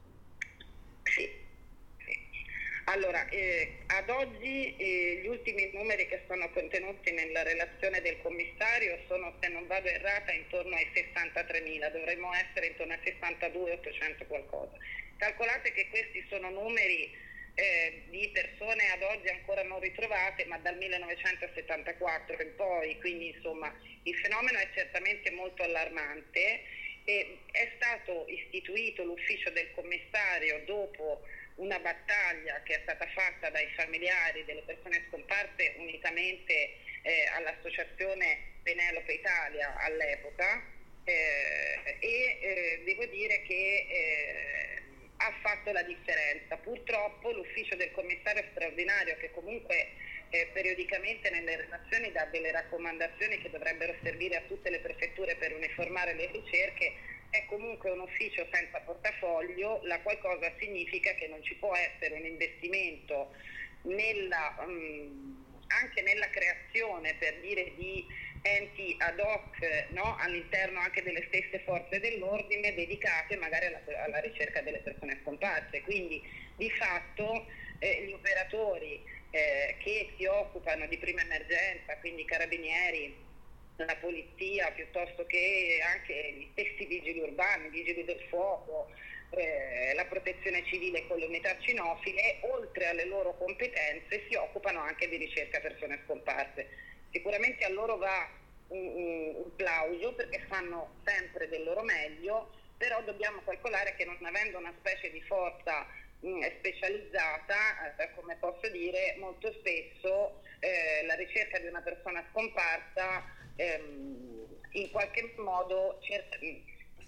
Allora, 2.93 3.27
eh, 3.29 3.77
ad 3.87 4.07
oggi 4.07 4.75
eh, 4.77 5.21
gli 5.23 5.27
ultimi 5.27 5.67
numeri 5.73 6.05
che 6.05 6.21
sono 6.27 6.47
contenuti 6.51 7.11
nella 7.11 7.41
relazione 7.41 8.01
del 8.01 8.21
commissario 8.21 8.99
sono, 9.07 9.35
se 9.41 9.49
non 9.49 9.65
vado 9.65 9.87
errata, 9.87 10.31
intorno 10.31 10.75
ai 10.75 10.87
63.000, 10.93 11.91
dovremmo 11.91 12.31
essere 12.35 12.67
intorno 12.67 12.93
ai 12.93 12.99
62.800 13.01 14.27
qualcosa. 14.27 14.77
Calcolate 15.17 15.71
che 15.71 15.87
questi 15.89 16.23
sono 16.29 16.51
numeri 16.51 17.11
eh, 17.55 18.03
di 18.09 18.29
persone 18.31 18.87
ad 18.91 19.01
oggi 19.01 19.29
ancora 19.29 19.63
non 19.63 19.79
ritrovate, 19.79 20.45
ma 20.45 20.59
dal 20.59 20.77
1974 20.77 22.43
in 22.43 22.55
poi, 22.55 22.99
quindi 22.99 23.33
insomma 23.33 23.73
il 24.03 24.15
fenomeno 24.19 24.59
è 24.59 24.69
certamente 24.71 25.31
molto 25.31 25.63
allarmante 25.63 26.61
e 27.05 27.39
è 27.51 27.71
stato 27.75 28.25
istituito 28.27 29.03
l'ufficio 29.03 29.49
del 29.49 29.71
commissario 29.73 30.61
dopo 30.65 31.23
una 31.55 31.79
battaglia 31.79 32.61
che 32.63 32.75
è 32.75 32.79
stata 32.83 33.05
fatta 33.07 33.49
dai 33.49 33.67
familiari 33.75 34.43
delle 34.45 34.63
persone 34.65 35.05
scomparse 35.07 35.75
unitamente 35.77 36.77
eh, 37.03 37.25
all'associazione 37.35 38.51
Penelope 38.63 39.13
Italia 39.13 39.75
all'epoca 39.77 40.63
eh, 41.03 41.97
e 41.99 42.39
eh, 42.41 42.81
devo 42.85 43.05
dire 43.05 43.41
che 43.43 43.87
eh, 43.89 44.81
ha 45.17 45.33
fatto 45.41 45.71
la 45.71 45.83
differenza. 45.83 46.57
Purtroppo 46.57 47.31
l'ufficio 47.31 47.75
del 47.75 47.91
commissario 47.91 48.43
straordinario, 48.51 49.17
che 49.17 49.31
comunque 49.31 49.89
eh, 50.29 50.49
periodicamente 50.51 51.29
nelle 51.29 51.57
relazioni 51.57 52.11
dà 52.11 52.25
delle 52.25 52.51
raccomandazioni 52.51 53.39
che 53.41 53.49
dovrebbero 53.49 53.95
servire 54.01 54.37
a 54.37 54.41
tutte 54.47 54.69
le 54.69 54.79
prefetture 54.79 55.35
per 55.35 55.53
uniformare 55.53 56.13
le 56.13 56.29
ricerche, 56.31 56.93
è 57.33 57.45
comunque 57.47 57.89
un 57.89 58.01
ufficio 58.01 58.47
senza 58.51 58.79
portafoglio, 58.81 59.79
la 59.85 59.99
qual 60.01 60.19
cosa 60.19 60.53
significa 60.59 61.15
che 61.15 61.27
non 61.27 61.41
ci 61.41 61.55
può 61.55 61.75
essere 61.75 62.13
un 62.13 62.25
investimento 62.25 63.33
nella, 63.81 64.55
mm, 64.63 65.33
anche 65.81 66.03
nella 66.03 66.29
creazione 66.29 67.15
per 67.15 67.39
dire 67.39 67.73
di 67.73 68.05
enti 68.43 68.95
ad 68.99 69.19
hoc 69.19 69.87
no? 69.93 70.15
all'interno 70.19 70.79
anche 70.79 71.01
delle 71.01 71.25
stesse 71.27 71.63
forze 71.65 71.99
dell'ordine 71.99 72.75
dedicate 72.75 73.35
magari 73.37 73.65
alla, 73.65 73.81
alla 74.03 74.19
ricerca 74.19 74.61
delle 74.61 74.81
persone 74.81 75.17
scomparse. 75.23 75.81
Quindi 75.81 76.21
di 76.55 76.69
fatto 76.69 77.47
eh, 77.79 78.05
gli 78.05 78.11
operatori 78.11 79.03
eh, 79.31 79.75
che 79.79 80.13
si 80.15 80.25
occupano 80.25 80.85
di 80.85 80.99
prima 80.99 81.21
emergenza, 81.21 81.97
quindi 81.97 82.25
carabinieri, 82.25 83.31
la 83.77 83.95
polizia, 83.97 84.71
piuttosto 84.71 85.25
che 85.25 85.79
anche 85.83 86.33
gli 86.37 86.47
stessi 86.51 86.85
vigili 86.85 87.19
urbani, 87.19 87.69
vigili 87.69 88.03
del 88.03 88.21
fuoco, 88.29 88.91
eh, 89.31 89.93
la 89.95 90.05
protezione 90.05 90.63
civile 90.65 91.07
con 91.07 91.17
le 91.17 91.25
unità 91.25 91.57
cinofile, 91.59 92.39
oltre 92.41 92.87
alle 92.87 93.05
loro 93.05 93.35
competenze 93.35 94.25
si 94.29 94.35
occupano 94.35 94.79
anche 94.79 95.09
di 95.09 95.17
ricerca 95.17 95.59
persone 95.59 96.01
scomparse. 96.05 96.69
Sicuramente 97.11 97.63
a 97.63 97.69
loro 97.69 97.97
va 97.97 98.29
un, 98.67 98.85
un, 98.85 99.35
un 99.43 99.55
plauso 99.55 100.13
perché 100.13 100.39
fanno 100.47 100.95
sempre 101.03 101.49
del 101.49 101.63
loro 101.63 101.81
meglio, 101.81 102.51
però 102.77 103.01
dobbiamo 103.01 103.41
calcolare 103.43 103.95
che 103.95 104.05
non 104.05 104.17
avendo 104.23 104.57
una 104.59 104.73
specie 104.79 105.09
di 105.09 105.21
forza 105.21 105.85
mh, 106.19 106.41
specializzata, 106.59 107.95
eh, 107.95 108.09
come 108.15 108.35
posso 108.39 108.67
dire, 108.69 109.15
molto 109.17 109.51
spesso 109.53 110.41
eh, 110.59 111.05
la 111.05 111.15
ricerca 111.15 111.59
di 111.59 111.67
una 111.67 111.81
persona 111.81 112.23
scomparsa 112.29 113.41
ehm, 113.55 114.45
in 114.71 114.89
qualche 114.91 115.33
modo 115.37 115.99
cerca, 116.01 116.37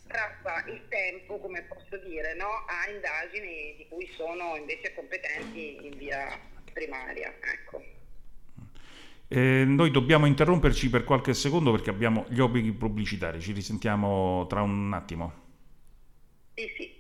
strappa 0.06 0.64
il 0.68 0.88
tempo, 0.88 1.40
come 1.40 1.64
posso 1.64 1.98
dire, 2.06 2.36
no, 2.36 2.48
a 2.68 2.90
indagini 2.92 3.76
di 3.78 3.88
cui 3.90 4.08
sono 4.16 4.56
invece 4.56 4.94
competenti 4.94 5.86
in 5.86 5.98
via 5.98 6.40
primaria. 6.72 7.34
Ecco. 7.42 7.84
Eh, 9.28 9.64
noi 9.66 9.90
dobbiamo 9.90 10.28
interromperci 10.28 10.90
per 10.90 11.04
qualche 11.04 11.34
secondo 11.34 11.72
perché 11.72 11.90
abbiamo 11.90 12.26
gli 12.30 12.40
obblighi 12.40 12.72
pubblicitari. 12.74 13.42
Ci 13.42 13.54
risentiamo 13.54 14.46
tra 14.48 14.62
un 14.62 14.94
attimo. 14.94 15.44
Sì, 16.54 16.72
sì. 16.78 16.95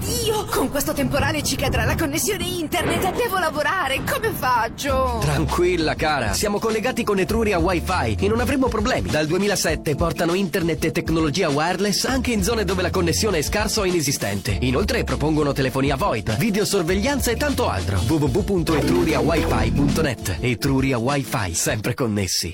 Dio, 0.00 0.44
con 0.46 0.68
questo 0.70 0.92
temporale 0.92 1.42
ci 1.42 1.56
cadrà 1.56 1.84
la 1.84 1.96
connessione 1.96 2.44
internet 2.44 3.12
devo 3.14 3.38
lavorare. 3.38 4.02
Come 4.02 4.30
faccio? 4.30 5.18
Tranquilla, 5.20 5.94
cara. 5.94 6.32
Siamo 6.32 6.58
collegati 6.58 7.04
con 7.04 7.18
Etruria 7.18 7.58
Wi-Fi 7.58 8.16
e 8.18 8.28
non 8.28 8.40
avremo 8.40 8.68
problemi. 8.68 9.10
Dal 9.10 9.26
2007 9.26 9.94
portano 9.94 10.34
internet 10.34 10.84
e 10.84 10.92
tecnologia 10.92 11.48
wireless 11.48 12.04
anche 12.04 12.32
in 12.32 12.42
zone 12.42 12.64
dove 12.64 12.82
la 12.82 12.90
connessione 12.90 13.38
è 13.38 13.42
scarsa 13.42 13.80
o 13.80 13.84
inesistente. 13.84 14.56
Inoltre 14.60 15.04
propongono 15.04 15.52
telefonia 15.52 15.96
VoIP, 15.96 16.36
videosorveglianza 16.36 17.30
e 17.30 17.36
tanto 17.36 17.68
altro. 17.68 17.98
www.etruriawifi.net 18.06 20.38
Etruria 20.40 20.98
Wi-Fi, 20.98 21.54
sempre 21.54 21.94
connessi. 21.94 22.52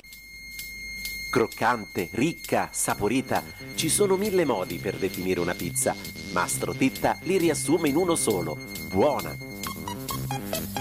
Croccante, 1.29 2.07
ricca, 2.13 2.69
saporita. 2.71 3.43
Ci 3.75 3.89
sono 3.89 4.15
mille 4.15 4.45
modi 4.45 4.77
per 4.77 4.95
definire 4.95 5.39
una 5.39 5.53
pizza. 5.53 5.95
Mastro 6.31 6.73
Titta 6.73 7.17
li 7.23 7.37
riassume 7.37 7.89
in 7.89 7.97
uno 7.97 8.15
solo. 8.15 8.57
Buona. 8.89 9.35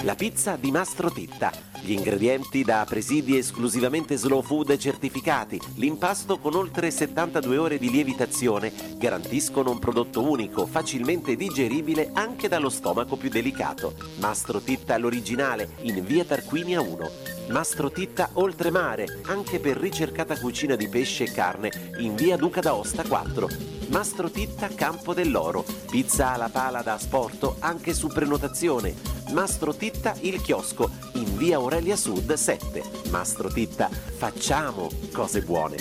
La 0.07 0.14
pizza 0.14 0.54
di 0.54 0.70
Mastro 0.70 1.11
Titta. 1.11 1.50
Gli 1.80 1.90
ingredienti 1.90 2.62
da 2.62 2.86
presidi 2.88 3.36
esclusivamente 3.36 4.16
slow 4.16 4.40
food 4.40 4.76
certificati, 4.76 5.61
l'impasto 5.74 6.38
con 6.38 6.54
oltre 6.54 6.92
72 6.92 7.57
ore 7.57 7.76
di 7.76 7.90
lievitazione 7.90 8.72
garantiscono 8.98 9.72
un 9.72 9.80
prodotto 9.80 10.22
unico, 10.22 10.64
facilmente 10.64 11.34
digeribile 11.34 12.11
anche 12.12 12.46
dallo 12.46 12.68
stomaco 12.68 13.16
più 13.16 13.30
delicato. 13.30 13.96
Mastro 14.20 14.61
Titta 14.61 14.96
l'originale 14.96 15.70
in 15.80 16.04
via 16.04 16.24
Tarquinia 16.24 16.80
1. 16.80 17.11
Mastro 17.48 17.90
Titta 17.90 18.30
Oltremare, 18.34 19.22
anche 19.24 19.59
per 19.59 19.76
ricercata 19.76 20.38
cucina 20.38 20.76
di 20.76 20.88
pesce 20.88 21.24
e 21.24 21.32
carne, 21.32 21.94
in 21.98 22.14
via 22.14 22.36
Duca 22.36 22.61
d'Aosta 22.61 23.02
4. 23.02 23.48
Mastro 23.88 24.30
Titta 24.30 24.68
Campo 24.68 25.14
dell'Oro, 25.14 25.64
pizza 25.90 26.32
alla 26.32 26.48
pala 26.48 26.82
da 26.82 26.94
asporto 26.94 27.57
anche 27.59 27.92
su 27.92 28.07
prenotazione. 28.07 28.94
Mastro 29.30 29.74
Titta 29.74 29.95
Il 30.20 30.40
Chiosco, 30.42 30.90
in 31.14 31.36
via 31.36 31.57
Aurelia 31.57 31.97
Sud 31.97 32.32
7. 32.32 32.82
Mastro 33.11 33.49
Titta, 33.49 33.88
facciamo 33.88 34.88
cose 35.12 35.40
buone. 35.42 35.76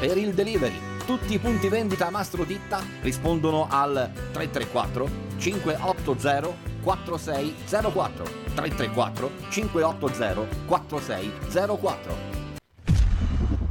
Per 0.00 0.16
il 0.16 0.34
delivery, 0.34 0.78
tutti 1.06 1.34
i 1.34 1.38
punti 1.38 1.68
vendita 1.68 2.10
Mastro 2.10 2.44
Ditta 2.44 2.82
rispondono 3.02 3.66
al 3.70 4.10
334 4.32 5.08
580 5.38 6.68
4604 6.82 8.24
334 8.54 9.30
580 9.48 10.66
4604 10.66 12.29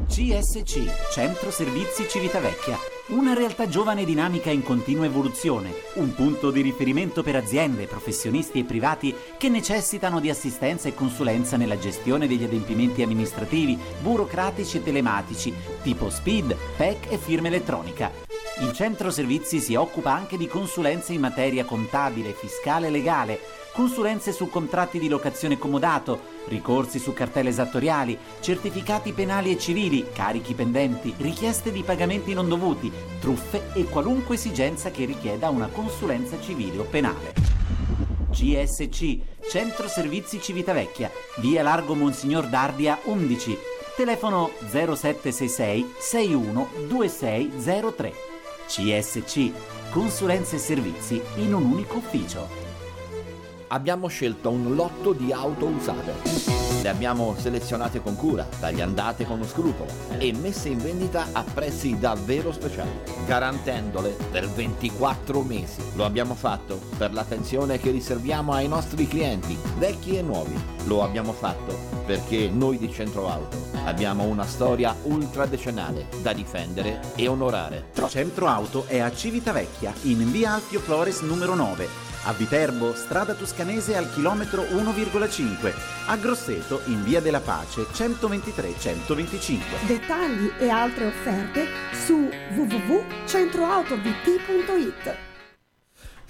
CSC, 0.09 1.11
Centro 1.11 1.51
Servizi 1.51 2.07
Civitavecchia, 2.09 2.75
una 3.09 3.35
realtà 3.35 3.69
giovane 3.69 4.01
e 4.01 4.05
dinamica 4.05 4.49
in 4.49 4.63
continua 4.63 5.05
evoluzione, 5.05 5.71
un 5.93 6.15
punto 6.15 6.49
di 6.49 6.61
riferimento 6.61 7.21
per 7.21 7.35
aziende, 7.35 7.85
professionisti 7.85 8.57
e 8.57 8.63
privati 8.63 9.15
che 9.37 9.49
necessitano 9.49 10.19
di 10.19 10.31
assistenza 10.31 10.89
e 10.89 10.95
consulenza 10.95 11.57
nella 11.57 11.77
gestione 11.77 12.27
degli 12.27 12.43
adempimenti 12.43 13.03
amministrativi, 13.03 13.77
burocratici 14.01 14.77
e 14.77 14.83
telematici, 14.83 15.53
tipo 15.83 16.09
SPID, 16.09 16.55
PEC 16.75 17.11
e 17.11 17.17
firma 17.19 17.47
elettronica. 17.47 18.11
Il 18.61 18.73
centro 18.73 19.11
servizi 19.11 19.59
si 19.59 19.75
occupa 19.75 20.11
anche 20.11 20.37
di 20.37 20.47
consulenze 20.47 21.13
in 21.13 21.21
materia 21.21 21.65
contabile, 21.65 22.33
fiscale 22.33 22.87
e 22.87 22.89
legale, 22.89 23.39
consulenze 23.79 24.33
su 24.33 24.49
contratti 24.49 24.99
di 24.99 25.07
locazione 25.07 25.57
comodato, 25.57 26.19
ricorsi 26.49 26.99
su 26.99 27.13
cartelle 27.13 27.47
esattoriali, 27.47 28.17
certificati 28.41 29.13
penali 29.13 29.51
e 29.51 29.57
civili, 29.57 30.07
carichi 30.11 30.53
pendenti, 30.53 31.13
richieste 31.19 31.71
di 31.71 31.81
pagamenti 31.83 32.33
non 32.33 32.49
dovuti, 32.49 32.91
truffe 33.21 33.71
e 33.73 33.85
qualunque 33.85 34.35
esigenza 34.35 34.91
che 34.91 35.05
richieda 35.05 35.47
una 35.47 35.67
consulenza 35.67 36.37
civile 36.41 36.79
o 36.79 36.83
penale. 36.83 37.33
CSC, 38.31 39.47
Centro 39.49 39.87
Servizi 39.87 40.41
Civitavecchia, 40.41 41.09
via 41.37 41.63
Largo 41.63 41.95
Monsignor 41.95 42.47
Dardia 42.47 42.99
11, 43.05 43.57
telefono 43.95 44.51
0766 44.69 45.93
61 45.97 46.69
2603. 46.85 48.13
CSC, 48.67 49.51
consulenze 49.89 50.57
e 50.57 50.59
servizi 50.59 51.21
in 51.37 51.53
un 51.53 51.63
unico 51.63 51.95
ufficio. 51.95 52.68
Abbiamo 53.71 54.07
scelto 54.07 54.49
un 54.49 54.73
lotto 54.73 55.13
di 55.13 55.31
auto 55.31 55.67
usate. 55.67 56.13
Le 56.81 56.89
abbiamo 56.89 57.35
selezionate 57.37 58.01
con 58.01 58.15
cura, 58.15 58.47
tagliandate 58.59 59.25
con 59.25 59.45
scrupolo 59.45 59.91
e 60.17 60.33
messe 60.33 60.69
in 60.69 60.79
vendita 60.79 61.27
a 61.33 61.43
prezzi 61.43 61.99
davvero 61.99 62.51
speciali, 62.51 62.89
garantendole 63.27 64.15
per 64.31 64.47
24 64.49 65.41
mesi. 65.43 65.83
Lo 65.93 66.03
abbiamo 66.05 66.33
fatto 66.33 66.79
per 66.97 67.13
l'attenzione 67.13 67.77
che 67.77 67.91
riserviamo 67.91 68.53
ai 68.53 68.67
nostri 68.67 69.07
clienti, 69.07 69.55
vecchi 69.77 70.17
e 70.17 70.23
nuovi. 70.23 70.59
Lo 70.85 71.03
abbiamo 71.03 71.33
fatto 71.33 71.77
perché 72.07 72.49
noi 72.49 72.79
di 72.79 72.91
Centro 72.91 73.29
Auto 73.29 73.55
abbiamo 73.85 74.23
una 74.23 74.47
storia 74.47 74.95
ultradecennale 75.03 76.07
da 76.23 76.33
difendere 76.33 77.01
e 77.15 77.27
onorare. 77.27 77.89
Centro 78.07 78.47
Auto 78.47 78.85
è 78.87 78.97
a 78.97 79.13
Civitavecchia, 79.13 79.93
in 80.03 80.31
via 80.31 80.53
Alfio 80.53 80.79
Flores 80.79 81.21
numero 81.21 81.53
9. 81.53 82.08
A 82.23 82.33
Viterbo, 82.33 82.93
strada 82.95 83.33
toscanese 83.33 83.95
al 83.95 84.11
chilometro 84.11 84.63
1,5. 84.63 85.73
A 86.07 86.17
Grosseto, 86.17 86.81
in 86.85 87.01
via 87.03 87.21
della 87.21 87.39
Pace 87.39 87.83
123-125. 87.83 89.85
Dettagli 89.85 90.51
e 90.57 90.69
altre 90.69 91.05
offerte 91.05 91.67
su 91.93 92.27
www.centroautovt.it. 92.55 95.28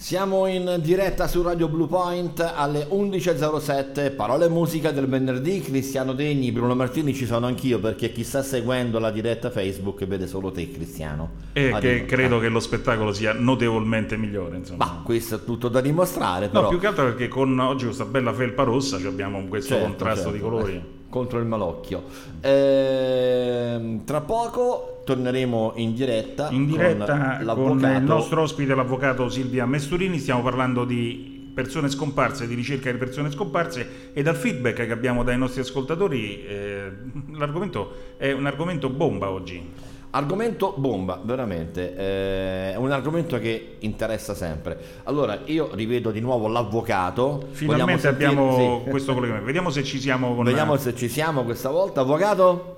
Siamo 0.02 0.47
in 0.47 0.78
diretta 0.82 1.28
su 1.28 1.41
Radio 1.41 1.68
Blue 1.68 1.86
Point 1.86 2.39
alle 2.56 2.88
11.07, 2.89 4.16
parole 4.16 4.45
e 4.45 4.50
musica 4.50 4.91
del 4.91 5.08
venerdì, 5.08 5.60
Cristiano 5.60 6.14
Degni, 6.14 6.54
Bruno 6.54 6.74
Martini 6.74 7.14
ci 7.14 7.26
sono 7.26 7.47
anch'io 7.47 7.80
perché 7.82 8.14
chi 8.14 8.24
sta 8.24 8.41
seguendo 8.41 8.97
la 8.97 9.12
diretta 9.12 9.50
Facebook 9.50 10.06
vede 10.06 10.26
solo 10.26 10.52
te 10.52 10.72
Cristiano. 10.72 11.32
E 11.52 11.72
Ah, 11.74 11.80
che 11.80 12.06
credo 12.06 12.38
eh. 12.38 12.41
che 12.43 12.47
lo 12.47 12.62
spettacolo 12.62 13.12
sia 13.12 13.34
notevolmente 13.34 14.16
migliore. 14.16 14.56
Insomma. 14.56 14.86
Ma 14.86 15.02
questo 15.04 15.36
è 15.36 15.43
tutto 15.43 15.68
da 15.68 15.82
dimostrare 15.82 16.45
No, 16.45 16.52
però. 16.54 16.70
più 16.70 16.80
che 16.80 16.88
altro 16.88 17.04
perché 17.04 17.28
con 17.28 17.60
oggi 17.60 17.84
questa 17.84 18.06
bella 18.06 18.32
felpa 18.34 18.64
rossa 18.64 18.95
abbiamo 18.95 19.43
questo 19.50 19.74
Certo, 19.74 19.86
contrasto 19.86 20.22
certo, 20.22 20.36
di 20.38 20.39
colori. 20.41 20.97
Eh. 21.10 21.12
contro 21.12 21.39
il 21.39 21.45
malocchio. 21.45 22.03
Ehm, 22.41 24.03
tra 24.05 24.22
poco 24.22 25.01
torneremo 25.03 25.74
in 25.76 25.93
diretta, 25.95 26.49
In 26.51 26.66
diretta 26.68 27.39
con 27.43 27.80
con, 27.80 27.80
il 27.80 28.03
nostro 28.03 28.43
ospite, 28.43 28.76
l'avvocato 28.76 29.28
Silvia 29.30 29.66
Mesturini, 29.66 30.20
stiamo 30.20 30.41
parlando 30.41 30.86
di 30.86 31.38
persone 31.53 31.89
scomparse, 31.89 32.47
di 32.47 32.55
ricerca 32.55 32.91
di 32.91 32.97
persone 32.97 33.32
scomparse 33.32 34.12
e 34.14 34.22
dal 34.22 34.36
feedback 34.36 34.86
che 34.86 34.91
abbiamo 34.91 35.24
dai 35.24 35.38
nostri 35.38 35.62
ascoltatori 35.62 36.45
eh, 36.45 36.91
l'argomento 37.34 38.14
è 38.18 38.32
un 38.32 38.45
argomento 38.45 38.89
bomba 38.89 39.30
oggi. 39.30 39.89
Argomento 40.12 40.74
bomba, 40.76 41.22
veramente, 41.24 41.95
eh, 41.95 42.72
è 42.74 42.76
un 42.78 42.91
argomento 42.91 43.38
che 43.38 43.76
interessa 43.82 44.34
sempre. 44.34 45.01
Allora, 45.03 45.41
io 45.45 45.70
rivedo 45.76 46.10
di 46.10 46.20
nuovo 46.20 46.47
l'avvocato. 46.47 47.47
Finalmente 47.51 48.01
sentire- 48.01 48.30
abbiamo 48.32 48.82
sì. 48.84 48.89
questo 48.89 49.14
collegamento. 49.14 49.45
Vediamo 49.45 49.70
se 49.70 49.84
ci 49.84 49.99
siamo 49.99 50.34
con 50.34 50.45
Vediamo 50.45 50.78
se 50.78 50.95
ci 50.95 51.07
siamo 51.10 51.43
questa 51.43 51.70
volta, 51.70 52.01
avvocato? 52.01 52.78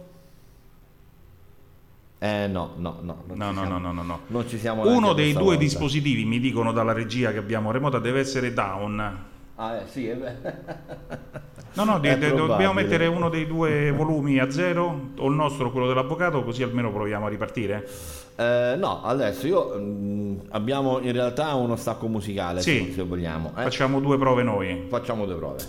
Eh 2.20 2.48
no, 2.48 2.74
no, 2.76 2.98
no. 3.02 3.24
Non 3.28 3.38
No, 3.38 3.48
ci 3.50 3.54
no, 3.56 3.62
siamo. 3.64 3.78
no, 3.78 3.80
no, 3.80 3.92
no, 3.94 4.04
no. 4.04 4.20
Non 4.28 4.48
ci 4.50 4.60
siamo 4.60 4.82
Uno 4.96 5.14
dei 5.14 5.32
due 5.32 5.42
volta. 5.44 5.60
dispositivi, 5.60 6.26
mi 6.26 6.40
dicono 6.40 6.74
dalla 6.74 6.92
regia 6.94 7.32
che 7.32 7.38
abbiamo 7.38 7.72
remota, 7.72 7.98
deve 7.98 8.20
essere 8.20 8.54
down. 8.54 9.26
Ah, 9.56 9.76
eh, 9.76 9.88
sì, 9.88 10.08
eh 10.10 10.16
beh. 10.16 10.36
No, 11.74 11.84
no, 11.86 12.00
de- 12.00 12.18
dobbiamo 12.34 12.74
mettere 12.74 13.06
uno 13.08 13.30
dei 13.30 13.48
due 13.48 13.92
volumi 13.92 14.40
a 14.40 14.50
zero, 14.52 15.10
o 15.18 15.28
il 15.28 15.34
nostro 15.36 15.72
quello 15.72 15.88
dell'avvocato, 15.88 16.44
così 16.44 16.64
almeno 16.64 16.92
proviamo 16.92 17.26
a 17.28 17.30
ripartire. 17.30 17.88
Eh, 18.36 18.76
no, 18.78 19.02
adesso 19.04 19.48
io 19.48 19.76
mm, 19.78 20.36
abbiamo 20.50 21.00
in 21.00 21.12
realtà 21.12 21.54
uno 21.56 21.76
stacco 21.76 22.08
musicale, 22.08 22.62
Sì. 22.62 22.86
se, 22.88 22.92
se 22.94 23.04
vogliamo. 23.04 23.54
eh. 23.58 23.64
Facciamo 23.64 24.00
due 24.00 24.18
prove 24.18 24.44
noi. 24.44 24.86
Facciamo 24.90 25.26
due 25.26 25.36
prove. 25.36 25.60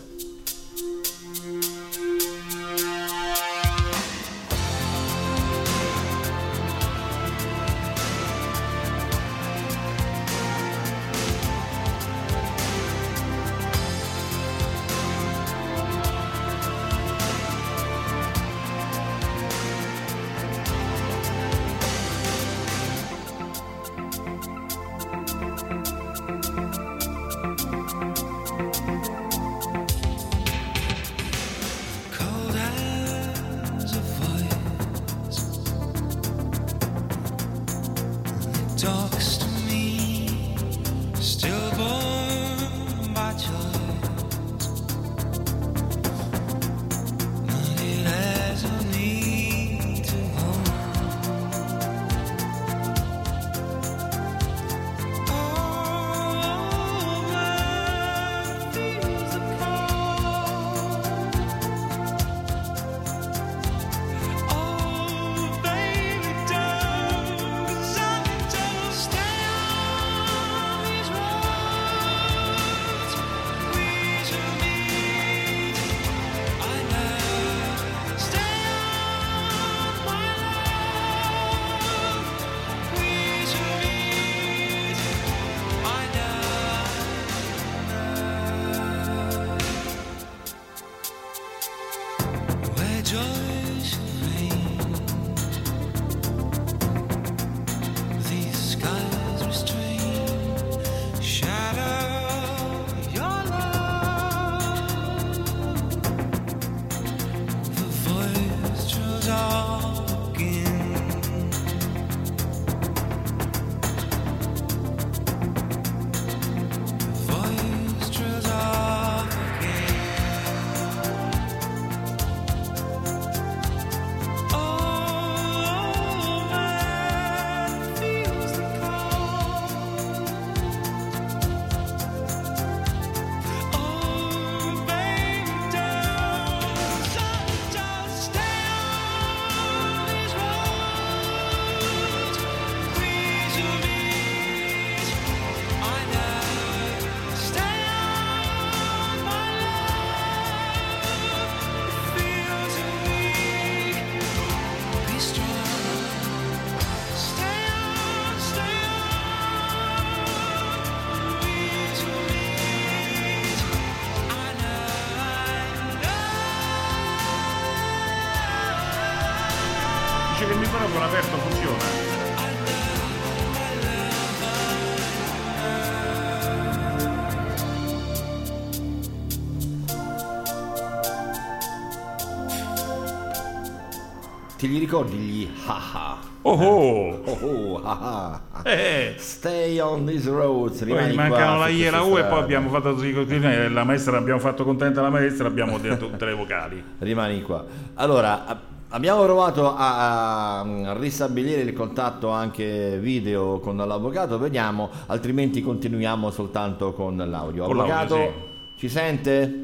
Ti 184.72 184.78
li 184.78 184.84
ricordi 184.86 185.16
gli 185.18 185.48
haha? 185.66 186.16
Oh 186.40 186.52
oh! 186.54 187.20
Oh 187.26 187.38
oh, 187.42 187.82
haha. 187.82 188.40
Eh. 188.62 189.16
Stay 189.18 189.78
on 189.78 190.06
these 190.06 190.30
roads. 190.30 190.82
Poi 190.82 191.12
mancano 191.12 191.58
la 191.58 191.68
I 191.68 191.84
e 191.84 191.90
la 191.90 192.00
U 192.00 192.16
e 192.16 192.24
poi 192.24 192.38
abbiamo 192.38 192.70
fatto 192.70 192.94
così, 192.94 193.12
così, 193.12 193.34
eh, 193.34 193.68
la 193.68 193.84
maestra 193.84 194.16
abbiamo 194.16 194.40
fatto 194.40 194.64
contenta 194.64 195.02
la 195.02 195.10
maestra, 195.10 195.46
abbiamo 195.46 195.76
detto 195.76 196.08
tutte 196.08 196.24
le 196.24 196.32
vocali. 196.32 196.82
Rimani 197.00 197.42
qua. 197.42 197.62
Allora, 197.96 198.46
abbiamo 198.88 199.22
provato 199.24 199.74
a, 199.76 200.60
a 200.60 200.96
ristabilire 200.98 201.60
il 201.60 201.74
contatto 201.74 202.30
anche 202.30 202.96
video 202.98 203.60
con 203.60 203.76
l'avvocato, 203.76 204.38
vediamo, 204.38 204.88
altrimenti 205.08 205.60
continuiamo 205.60 206.30
soltanto 206.30 206.94
con 206.94 207.18
l'audio. 207.18 207.66
Con 207.66 207.76
l'audio, 207.76 207.94
avvocato, 207.94 208.48
ci 208.76 208.88
sente? 208.88 209.61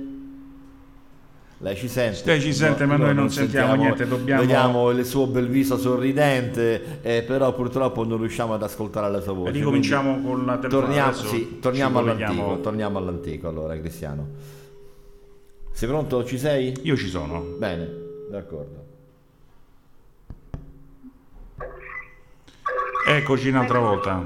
Lei 1.61 1.75
ci 1.75 1.89
sente? 1.89 2.23
Lei 2.25 2.41
ci 2.41 2.53
sente, 2.53 2.87
ma 2.87 2.97
noi 2.97 3.13
non 3.15 3.31
sentiamo 3.31 3.75
niente, 3.75 4.07
dobbiamo- 4.07 4.41
Vediamo 4.41 4.91
il 4.91 5.05
suo 5.05 5.27
bel 5.27 5.49
viso 5.49 5.77
sorridente, 5.77 7.01
eh, 7.03 7.25
però 7.27 7.53
purtroppo 7.53 8.05
non 8.05 8.19
riusciamo 8.19 8.55
ad 8.55 8.63
ascoltare 8.63 9.11
la 9.11 9.21
sua 9.21 9.33
voce. 9.33 9.51
Ricominciamo 9.51 10.11
quindi 10.13 10.29
con 10.29 10.47
la 10.47 10.59
telefonata, 10.59 11.11
Torniamo, 11.11 11.13
sì, 11.13 11.59
torniamo 11.59 11.99
all'antico, 11.99 12.61
torniamo 12.61 12.99
all'antico 12.99 13.49
allora, 13.49 13.77
Cristiano. 13.77 14.29
Sei 15.73 15.89
pronto? 15.89 16.25
Ci 16.25 16.39
sei? 16.39 16.75
Io 16.83 16.97
ci 16.97 17.09
sono. 17.09 17.41
Bene, 17.59 17.89
d'accordo. 18.31 18.87
Eccoci 23.09 23.49
un'altra 23.49 23.81
volta. 23.81 24.25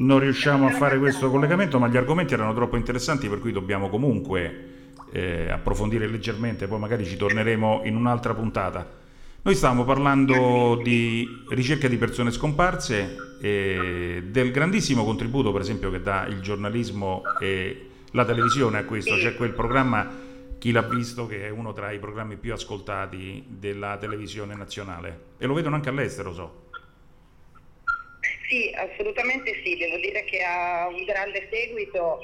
Non 0.00 0.18
riusciamo 0.18 0.66
a 0.66 0.70
fare 0.70 0.98
questo 0.98 1.30
collegamento, 1.30 1.78
ma 1.78 1.86
gli 1.86 1.96
argomenti 1.96 2.34
erano 2.34 2.52
troppo 2.54 2.76
interessanti, 2.76 3.28
per 3.28 3.38
cui 3.38 3.52
dobbiamo 3.52 3.88
comunque 3.88 4.64
eh, 5.12 5.50
approfondire 5.50 6.06
leggermente, 6.06 6.66
poi 6.66 6.78
magari 6.78 7.04
ci 7.04 7.16
torneremo 7.16 7.82
in 7.84 7.96
un'altra 7.96 8.34
puntata. 8.34 8.96
Noi 9.40 9.54
stavamo 9.54 9.84
parlando 9.84 10.80
di 10.82 11.26
ricerca 11.50 11.88
di 11.88 11.96
persone 11.96 12.30
scomparse 12.30 13.16
e 13.40 14.24
del 14.26 14.50
grandissimo 14.50 15.04
contributo, 15.04 15.52
per 15.52 15.60
esempio, 15.62 15.90
che 15.90 16.02
dà 16.02 16.26
il 16.26 16.40
giornalismo 16.40 17.22
e 17.40 17.88
la 18.12 18.24
televisione 18.24 18.78
a 18.78 18.84
questo. 18.84 19.14
C'è 19.14 19.36
quel 19.36 19.52
programma 19.52 20.26
Chi 20.58 20.72
l'ha 20.72 20.82
visto, 20.82 21.26
che 21.26 21.46
è 21.46 21.50
uno 21.50 21.72
tra 21.72 21.92
i 21.92 22.00
programmi 22.00 22.36
più 22.36 22.52
ascoltati 22.52 23.44
della 23.46 23.96
televisione 23.96 24.56
nazionale. 24.56 25.20
E 25.38 25.46
lo 25.46 25.54
vedono 25.54 25.76
anche 25.76 25.88
all'estero, 25.88 26.34
so. 26.34 26.66
Sì, 28.48 28.74
assolutamente 28.74 29.60
sì, 29.62 29.76
devo 29.76 29.98
dire 29.98 30.24
che 30.24 30.42
ha 30.42 30.88
un 30.88 31.04
grande 31.04 31.48
seguito 31.50 32.18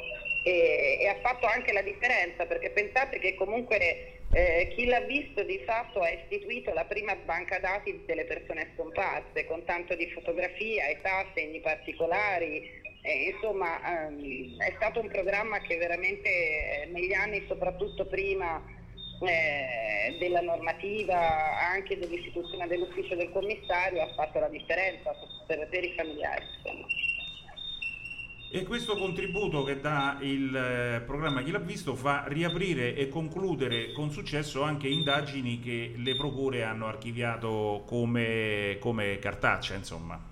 e, 0.45 0.99
e 1.01 1.09
ha 1.09 1.16
fatto 1.22 1.47
anche 1.47 1.72
la 1.72 1.82
differenza, 1.82 2.45
perché 2.45 2.70
pensate 2.70 3.18
che 3.18 3.34
comunque 3.34 4.20
eh, 4.30 4.72
chi 4.76 4.84
l'ha 4.84 5.01
visto 5.01 5.42
di 5.42 5.59
fatto 5.64 6.01
ha 6.01 6.11
istituito 6.11 6.72
la 6.74 6.84
prima 6.84 7.16
banca 7.16 7.59
dati 7.59 8.03
delle 8.05 8.24
persone 8.24 8.72
scomparse, 8.74 9.47
con 9.47 9.64
tanto 9.64 9.95
di 9.95 10.11
fotografia, 10.11 10.88
età, 10.88 11.24
segni 11.34 11.61
particolari, 11.61 12.70
eh, 13.01 13.32
insomma 13.32 14.07
ehm, 14.07 14.61
è 14.61 14.72
stato 14.76 15.01
un 15.01 15.09
programma 15.09 15.61
che 15.61 15.76
veramente 15.76 16.28
eh, 16.28 16.86
negli 16.86 17.14
anni, 17.14 17.45
soprattutto 17.49 18.07
prima 18.07 18.62
eh, 19.20 20.16
della 20.18 20.42
normativa, 20.42 21.59
anche 21.70 21.97
dell'istituzione 21.97 22.66
dell'ufficio 22.66 23.14
del 23.14 23.30
commissario, 23.30 24.03
ha 24.03 24.12
fatto 24.14 24.40
la 24.40 24.49
differenza 24.49 25.16
per, 25.47 25.68
per 25.68 25.84
i 25.84 25.95
familiari. 25.97 26.45
Insomma. 26.62 27.03
E 28.57 28.62
questo 28.62 28.96
contributo 28.96 29.64
che 29.64 29.80
dà 29.80 30.16
il 30.20 30.55
eh, 30.55 31.00
programma 31.00 31.42
Chi 31.42 31.50
l'ha 31.50 31.59
visto 31.59 31.96
fa 31.96 32.26
riaprire 32.28 32.94
e 32.94 33.09
concludere 33.09 33.90
con 33.90 34.12
successo 34.12 34.62
anche 34.62 34.86
indagini 34.86 35.59
che 35.59 35.94
le 35.96 36.14
procure 36.14 36.62
hanno 36.62 36.86
archiviato 36.86 37.82
come, 37.84 38.76
come 38.78 39.18
cartaccia, 39.18 39.74
insomma. 39.74 40.22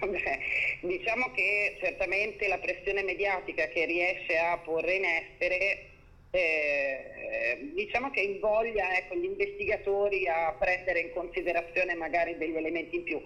Beh, 0.00 0.38
diciamo 0.80 1.30
che 1.32 1.76
certamente 1.78 2.48
la 2.48 2.56
pressione 2.56 3.02
mediatica 3.02 3.68
che 3.68 3.84
riesce 3.84 4.38
a 4.38 4.56
porre 4.56 4.94
in 4.94 5.04
essere 5.04 5.90
eh, 6.30 7.70
diciamo 7.74 8.10
che 8.10 8.20
invoglia 8.20 8.96
ecco, 8.96 9.14
gli 9.14 9.24
investigatori 9.24 10.26
a 10.26 10.54
prendere 10.58 11.00
in 11.00 11.12
considerazione 11.12 11.94
magari 11.94 12.36
degli 12.36 12.56
elementi 12.56 12.96
in 12.96 13.02
più. 13.04 13.20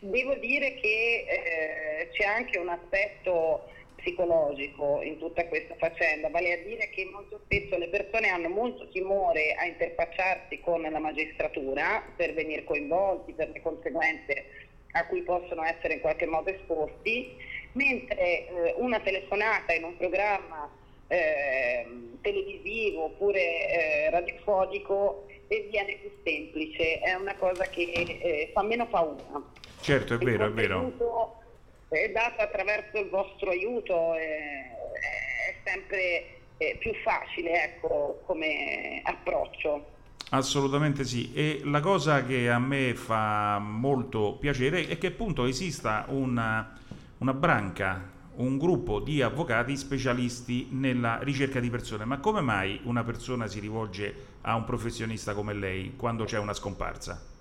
Devo 0.00 0.34
dire 0.34 0.74
che 0.74 1.24
eh, 1.28 2.08
c'è 2.12 2.24
anche 2.24 2.58
un 2.58 2.68
aspetto 2.68 3.68
psicologico 3.96 5.00
in 5.02 5.18
tutta 5.18 5.46
questa 5.46 5.74
faccenda, 5.76 6.28
vale 6.28 6.52
a 6.52 6.62
dire 6.62 6.90
che 6.90 7.08
molto 7.10 7.40
spesso 7.44 7.78
le 7.78 7.88
persone 7.88 8.28
hanno 8.28 8.50
molto 8.50 8.86
timore 8.90 9.54
a 9.54 9.64
interfacciarsi 9.64 10.60
con 10.60 10.82
la 10.82 10.98
magistratura 10.98 12.02
per 12.14 12.34
venire 12.34 12.64
coinvolti, 12.64 13.32
per 13.32 13.50
le 13.50 13.62
conseguenze 13.62 14.44
a 14.92 15.06
cui 15.06 15.22
possono 15.22 15.64
essere 15.64 15.94
in 15.94 16.00
qualche 16.00 16.26
modo 16.26 16.50
esposti, 16.50 17.34
mentre 17.72 18.46
eh, 18.46 18.74
una 18.76 19.00
telefonata 19.00 19.72
in 19.72 19.84
un 19.84 19.96
programma 19.96 20.70
eh, 21.08 21.86
televisivo 22.20 23.04
oppure 23.04 23.68
eh, 23.68 24.10
radiofonico 24.10 25.26
viene 25.48 25.98
più 26.00 26.10
semplice, 26.24 26.98
è 27.00 27.14
una 27.14 27.34
cosa 27.36 27.64
che 27.64 27.82
eh, 27.82 28.50
fa 28.52 28.62
meno 28.62 28.86
paura. 28.86 29.42
Certo, 29.84 30.14
è 30.14 30.16
vero, 30.16 30.46
è 30.46 30.50
vero. 30.50 31.42
È 31.88 32.10
dato 32.10 32.40
attraverso 32.40 32.98
il 32.98 33.10
vostro 33.10 33.50
aiuto, 33.50 34.14
eh, 34.14 34.70
è 35.50 35.56
sempre 35.62 36.38
eh, 36.56 36.78
più 36.80 36.90
facile 37.04 37.64
ecco, 37.64 38.22
come 38.24 39.02
approccio. 39.04 39.84
Assolutamente 40.30 41.04
sì, 41.04 41.34
e 41.34 41.60
la 41.64 41.80
cosa 41.80 42.24
che 42.24 42.48
a 42.48 42.58
me 42.58 42.94
fa 42.94 43.58
molto 43.58 44.38
piacere 44.40 44.88
è 44.88 44.96
che 44.96 45.08
appunto 45.08 45.44
esista 45.44 46.06
una, 46.08 46.80
una 47.18 47.34
branca, 47.34 48.10
un 48.36 48.56
gruppo 48.56 49.00
di 49.00 49.20
avvocati 49.20 49.76
specialisti 49.76 50.68
nella 50.70 51.18
ricerca 51.20 51.60
di 51.60 51.68
persone. 51.68 52.06
Ma 52.06 52.20
come 52.20 52.40
mai 52.40 52.80
una 52.84 53.04
persona 53.04 53.46
si 53.48 53.60
rivolge 53.60 54.14
a 54.40 54.54
un 54.54 54.64
professionista 54.64 55.34
come 55.34 55.52
lei 55.52 55.94
quando 55.94 56.24
c'è 56.24 56.38
una 56.38 56.54
scomparsa? 56.54 57.33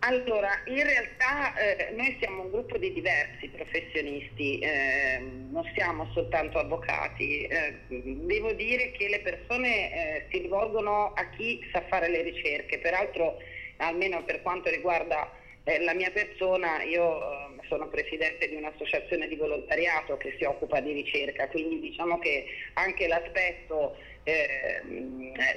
Allora, 0.00 0.50
in 0.66 0.82
realtà 0.84 1.56
eh, 1.56 1.92
noi 1.96 2.16
siamo 2.20 2.42
un 2.42 2.50
gruppo 2.50 2.76
di 2.78 2.92
diversi 2.92 3.48
professionisti, 3.48 4.58
eh, 4.58 5.18
non 5.50 5.68
siamo 5.74 6.08
soltanto 6.12 6.58
avvocati. 6.58 7.42
Eh, 7.42 7.74
devo 7.88 8.52
dire 8.52 8.92
che 8.92 9.08
le 9.08 9.20
persone 9.20 9.92
eh, 9.92 10.26
si 10.30 10.38
rivolgono 10.38 11.12
a 11.14 11.28
chi 11.30 11.60
sa 11.72 11.82
fare 11.88 12.08
le 12.08 12.22
ricerche, 12.22 12.78
peraltro 12.78 13.38
almeno 13.78 14.22
per 14.24 14.42
quanto 14.42 14.70
riguarda 14.70 15.32
eh, 15.64 15.82
la 15.82 15.94
mia 15.94 16.10
persona, 16.10 16.82
io 16.82 17.20
eh, 17.20 17.66
sono 17.68 17.88
presidente 17.88 18.48
di 18.48 18.54
un'associazione 18.54 19.26
di 19.26 19.34
volontariato 19.34 20.16
che 20.18 20.36
si 20.38 20.44
occupa 20.44 20.78
di 20.80 20.92
ricerca, 20.92 21.48
quindi 21.48 21.80
diciamo 21.80 22.18
che 22.18 22.44
anche 22.74 23.08
l'aspetto 23.08 23.96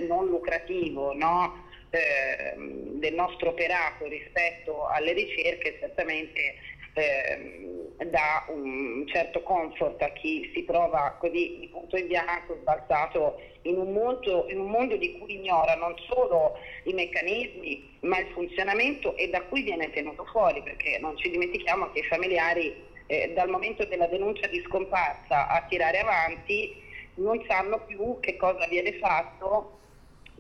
non 0.07 0.27
lucrativo, 0.27 1.11
no? 1.15 1.68
Eh, 1.91 2.53
del 2.55 3.13
nostro 3.13 3.49
operato 3.49 4.05
rispetto 4.07 4.87
alle 4.87 5.13
ricerche 5.13 5.77
certamente 5.79 6.55
eh, 6.93 8.05
dà 8.05 8.45
un 8.49 9.05
certo 9.07 9.41
comfort 9.43 10.01
a 10.01 10.11
chi 10.13 10.49
si 10.53 10.65
trova 10.65 11.15
così 11.19 11.57
di 11.59 11.69
punto 11.71 11.97
in 11.97 12.07
bianco 12.07 12.57
sbalzato 12.61 13.41
in 13.63 13.77
un, 13.77 13.91
mondo, 13.91 14.45
in 14.49 14.59
un 14.59 14.69
mondo 14.69 14.95
di 14.95 15.17
cui 15.17 15.35
ignora 15.35 15.75
non 15.75 15.93
solo 16.07 16.57
i 16.83 16.93
meccanismi 16.93 17.97
ma 18.01 18.19
il 18.19 18.27
funzionamento 18.33 19.15
e 19.17 19.29
da 19.29 19.41
cui 19.43 19.63
viene 19.63 19.89
tenuto 19.91 20.25
fuori 20.25 20.61
perché 20.63 20.97
non 20.99 21.17
ci 21.17 21.29
dimentichiamo 21.29 21.91
che 21.91 21.99
i 21.99 22.03
familiari 22.03 22.73
eh, 23.07 23.31
dal 23.33 23.49
momento 23.49 23.85
della 23.85 24.07
denuncia 24.07 24.47
di 24.47 24.63
scomparsa 24.65 25.47
a 25.47 25.65
tirare 25.67 25.99
avanti 25.99 26.87
non 27.15 27.43
sanno 27.47 27.83
più 27.85 28.17
che 28.21 28.37
cosa 28.37 28.65
viene 28.67 28.93
fatto 28.93 29.78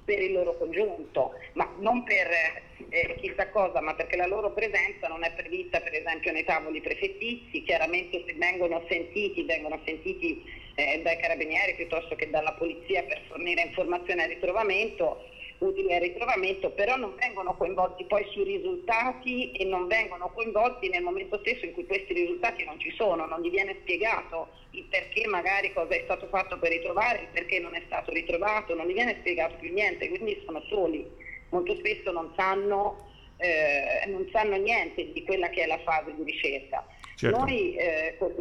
per 0.09 0.23
il 0.23 0.31
loro 0.31 0.57
congiunto, 0.57 1.33
ma 1.53 1.71
non 1.77 2.03
per 2.03 2.27
eh, 2.89 3.15
chissà 3.21 3.47
cosa, 3.49 3.79
ma 3.79 3.93
perché 3.93 4.17
la 4.17 4.25
loro 4.25 4.51
presenza 4.53 5.07
non 5.07 5.23
è 5.23 5.31
prevista 5.33 5.79
per 5.81 5.93
esempio 5.93 6.31
nei 6.31 6.43
tavoli 6.43 6.81
prefettizi, 6.81 7.61
chiaramente 7.61 8.23
se 8.25 8.33
vengono 8.33 8.83
sentiti, 8.89 9.43
vengono 9.43 9.79
sentiti 9.85 10.43
eh, 10.73 11.01
dai 11.03 11.19
carabinieri 11.19 11.75
piuttosto 11.75 12.15
che 12.15 12.27
dalla 12.31 12.53
polizia 12.53 13.03
per 13.03 13.21
fornire 13.27 13.61
informazioni 13.61 14.23
al 14.23 14.29
ritrovamento, 14.29 15.29
utili 15.59 15.93
al 15.93 16.01
ritrovamento, 16.01 16.71
però 16.71 16.95
non 16.95 17.15
vengono 17.15 17.55
coinvolti 17.55 18.05
poi 18.05 18.25
sui 18.31 18.43
risultati 18.43 19.51
e 19.51 19.65
non 19.65 19.87
vengono 19.87 20.31
coinvolti 20.33 20.89
nel 20.89 21.03
momento 21.03 21.37
stesso 21.39 21.65
in 21.65 21.73
cui 21.73 21.85
questi 21.85 22.13
risultati 22.13 22.63
non 22.63 22.79
ci 22.79 22.91
sono, 22.95 23.25
non 23.25 23.41
gli 23.41 23.49
viene 23.49 23.77
spiegato 23.81 24.49
il 24.71 24.85
perché 24.85 25.27
magari 25.27 25.73
cosa 25.73 25.95
è 25.95 26.01
stato 26.03 26.27
fatto 26.27 26.57
per 26.59 26.71
ritrovare, 26.71 27.21
il 27.21 27.27
perché 27.31 27.59
non 27.59 27.75
è 27.75 27.81
stato 27.85 28.11
ritrovato, 28.11 28.73
non 28.75 28.87
gli 28.87 28.93
viene 28.93 29.17
spiegato 29.19 29.55
più 29.59 29.71
niente, 29.73 30.09
quindi 30.09 30.41
sono 30.45 30.61
soli, 30.69 31.05
molto 31.49 31.75
spesso 31.75 32.11
non 32.11 32.31
sanno, 32.37 33.07
eh, 33.37 34.05
non 34.07 34.27
sanno 34.31 34.55
niente 34.55 35.11
di 35.11 35.23
quella 35.23 35.49
che 35.49 35.63
è 35.63 35.67
la 35.67 35.79
fase 35.79 36.13
di 36.15 36.23
ricerca. 36.23 36.85
Certo. 37.15 37.37
Noi 37.37 37.75
eh, 37.75 38.15
con, 38.17 38.33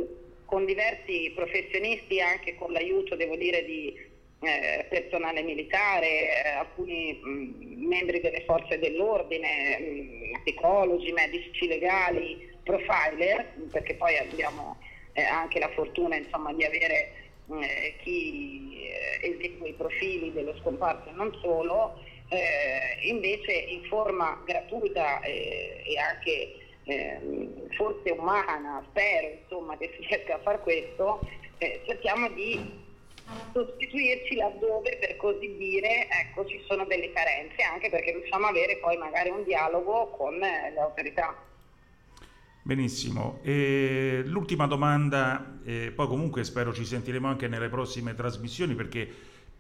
con 0.45 0.65
diversi 0.65 1.32
professionisti, 1.35 2.20
anche 2.20 2.55
con 2.55 2.73
l'aiuto 2.73 3.16
devo 3.16 3.36
dire 3.36 3.65
di 3.65 4.07
eh, 4.40 4.86
personale 4.89 5.43
militare, 5.43 6.44
eh, 6.44 6.48
alcuni 6.51 7.19
mh, 7.20 7.86
membri 7.86 8.20
delle 8.20 8.44
forze 8.44 8.78
dell'ordine, 8.78 9.78
mh, 9.78 10.43
psicologi, 10.44 11.10
medici 11.12 11.66
legali, 11.66 12.56
profiler, 12.62 13.55
perché 13.70 13.94
poi 13.94 14.16
abbiamo 14.16 14.77
eh, 15.15 15.23
anche 15.23 15.59
la 15.59 15.70
fortuna 15.70 16.16
insomma, 16.16 16.52
di 16.52 16.65
avere 16.65 17.12
eh, 17.51 17.94
chi 18.02 18.78
eh, 18.82 19.28
esegue 19.28 19.70
i 19.70 19.74
profili 19.74 20.32
dello 20.32 20.55
scomparso 20.60 21.09
e 21.09 21.12
non 21.12 21.36
solo, 21.40 22.01
invece 23.05 23.52
in 23.52 23.85
forma 23.85 24.43
gratuita 24.44 25.23
e 25.23 25.94
anche 25.97 26.56
ehm, 26.85 27.70
forse 27.70 28.10
umana, 28.10 28.85
spero 28.90 29.28
insomma, 29.40 29.78
che 29.78 29.90
si 29.97 30.06
riesca 30.06 30.35
a 30.35 30.39
fare 30.40 30.59
questo, 30.59 31.27
cerchiamo 31.86 32.28
di 32.28 32.86
sostituirci 33.52 34.36
laddove 34.36 34.96
per 34.98 35.16
così 35.16 35.56
dire 35.56 36.09
ecco, 36.09 36.46
ci 36.46 36.60
sono 36.66 36.84
delle 36.84 37.12
carenze, 37.12 37.62
anche 37.62 37.90
perché 37.90 38.12
riusciamo 38.12 38.46
a 38.46 38.50
avere 38.50 38.78
poi 38.78 38.96
magari 38.96 39.30
un 39.30 39.44
dialogo 39.44 40.09
con 40.16 40.34
eh, 40.42 40.70
le 40.72 40.80
autorità. 40.80 41.36
Benissimo, 42.62 43.38
e 43.42 44.22
l'ultima 44.26 44.66
domanda, 44.66 45.59
eh, 45.64 45.90
poi 45.94 46.06
comunque 46.06 46.44
spero 46.44 46.72
ci 46.72 46.84
sentiremo 46.84 47.26
anche 47.26 47.48
nelle 47.48 47.68
prossime 47.68 48.14
trasmissioni 48.14 48.74
perché 48.74 49.09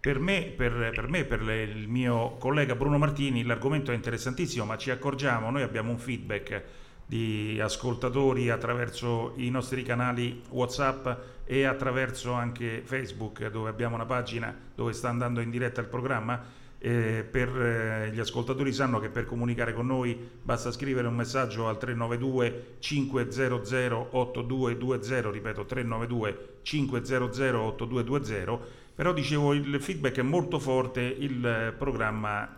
per 0.00 0.18
me, 0.18 0.42
per, 0.42 0.92
per 0.94 1.08
me, 1.08 1.24
per 1.24 1.42
le, 1.42 1.62
il 1.62 1.88
mio 1.88 2.36
collega 2.38 2.76
Bruno 2.76 2.98
Martini 2.98 3.42
l'argomento 3.44 3.92
è 3.92 3.94
interessantissimo, 3.94 4.64
ma 4.64 4.76
ci 4.76 4.90
accorgiamo, 4.90 5.50
noi 5.50 5.62
abbiamo 5.62 5.90
un 5.90 5.98
feedback 5.98 6.62
di 7.08 7.58
ascoltatori 7.58 8.50
attraverso 8.50 9.32
i 9.36 9.48
nostri 9.48 9.82
canali 9.82 10.42
WhatsApp 10.50 11.08
e 11.46 11.64
attraverso 11.64 12.32
anche 12.32 12.82
Facebook 12.84 13.48
dove 13.48 13.70
abbiamo 13.70 13.94
una 13.94 14.04
pagina 14.04 14.54
dove 14.74 14.92
sta 14.92 15.08
andando 15.08 15.40
in 15.40 15.48
diretta 15.48 15.80
il 15.80 15.86
programma. 15.86 16.56
Eh, 16.80 17.26
per 17.28 17.48
eh, 17.48 18.10
gli 18.12 18.20
ascoltatori 18.20 18.72
sanno 18.72 19.00
che 19.00 19.08
per 19.08 19.24
comunicare 19.24 19.72
con 19.72 19.86
noi 19.86 20.16
basta 20.40 20.70
scrivere 20.70 21.08
un 21.08 21.14
messaggio 21.14 21.66
al 21.66 21.78
392 21.78 22.76
500 22.78 24.08
8220, 24.10 25.30
ripeto 25.32 25.64
392 25.64 26.58
500 26.62 27.58
8220, 27.58 28.58
però 28.94 29.12
dicevo 29.14 29.54
il 29.54 29.80
feedback 29.80 30.18
è 30.18 30.22
molto 30.22 30.58
forte, 30.60 31.00
il 31.00 31.44
eh, 31.44 31.72
programma 31.72 32.56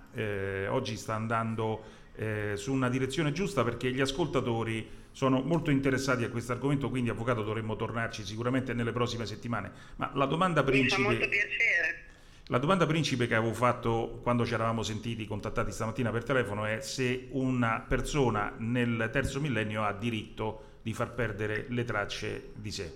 oggi 0.71 0.97
sta 0.97 1.15
andando 1.15 2.00
eh, 2.21 2.53
su 2.57 2.71
una 2.71 2.91
direzione 2.91 3.33
giusta 3.33 3.65
perché 3.65 3.91
gli 3.91 4.01
ascoltatori 4.01 4.87
sono 5.11 5.41
molto 5.41 5.71
interessati 5.71 6.23
a 6.23 6.29
questo 6.29 6.53
argomento, 6.53 6.91
quindi 6.91 7.09
avvocato 7.09 7.43
dovremmo 7.43 7.77
tornarci 7.77 8.25
sicuramente 8.25 8.75
nelle 8.75 8.93
prossime 8.93 9.25
settimane. 9.25 9.73
Ma 9.97 10.11
la 10.15 10.27
domanda 10.27 10.63
principe... 10.63 11.29
La 12.49 12.59
domanda 12.59 12.85
principe 12.85 13.29
che 13.29 13.37
avevo 13.37 13.55
fatto 13.55 14.19
quando 14.25 14.45
ci 14.45 14.55
eravamo 14.55 14.83
sentiti 14.83 15.25
contattati 15.25 15.71
stamattina 15.71 16.11
per 16.11 16.25
telefono 16.25 16.65
è 16.65 16.81
se 16.81 17.29
una 17.31 17.79
persona 17.87 18.53
nel 18.59 19.09
terzo 19.13 19.41
millennio 19.41 19.85
ha 19.85 19.93
diritto 19.93 20.79
di 20.83 20.93
far 20.93 21.15
perdere 21.15 21.67
le 21.69 21.85
tracce 21.85 22.51
di 22.55 22.73
sé. 22.73 22.93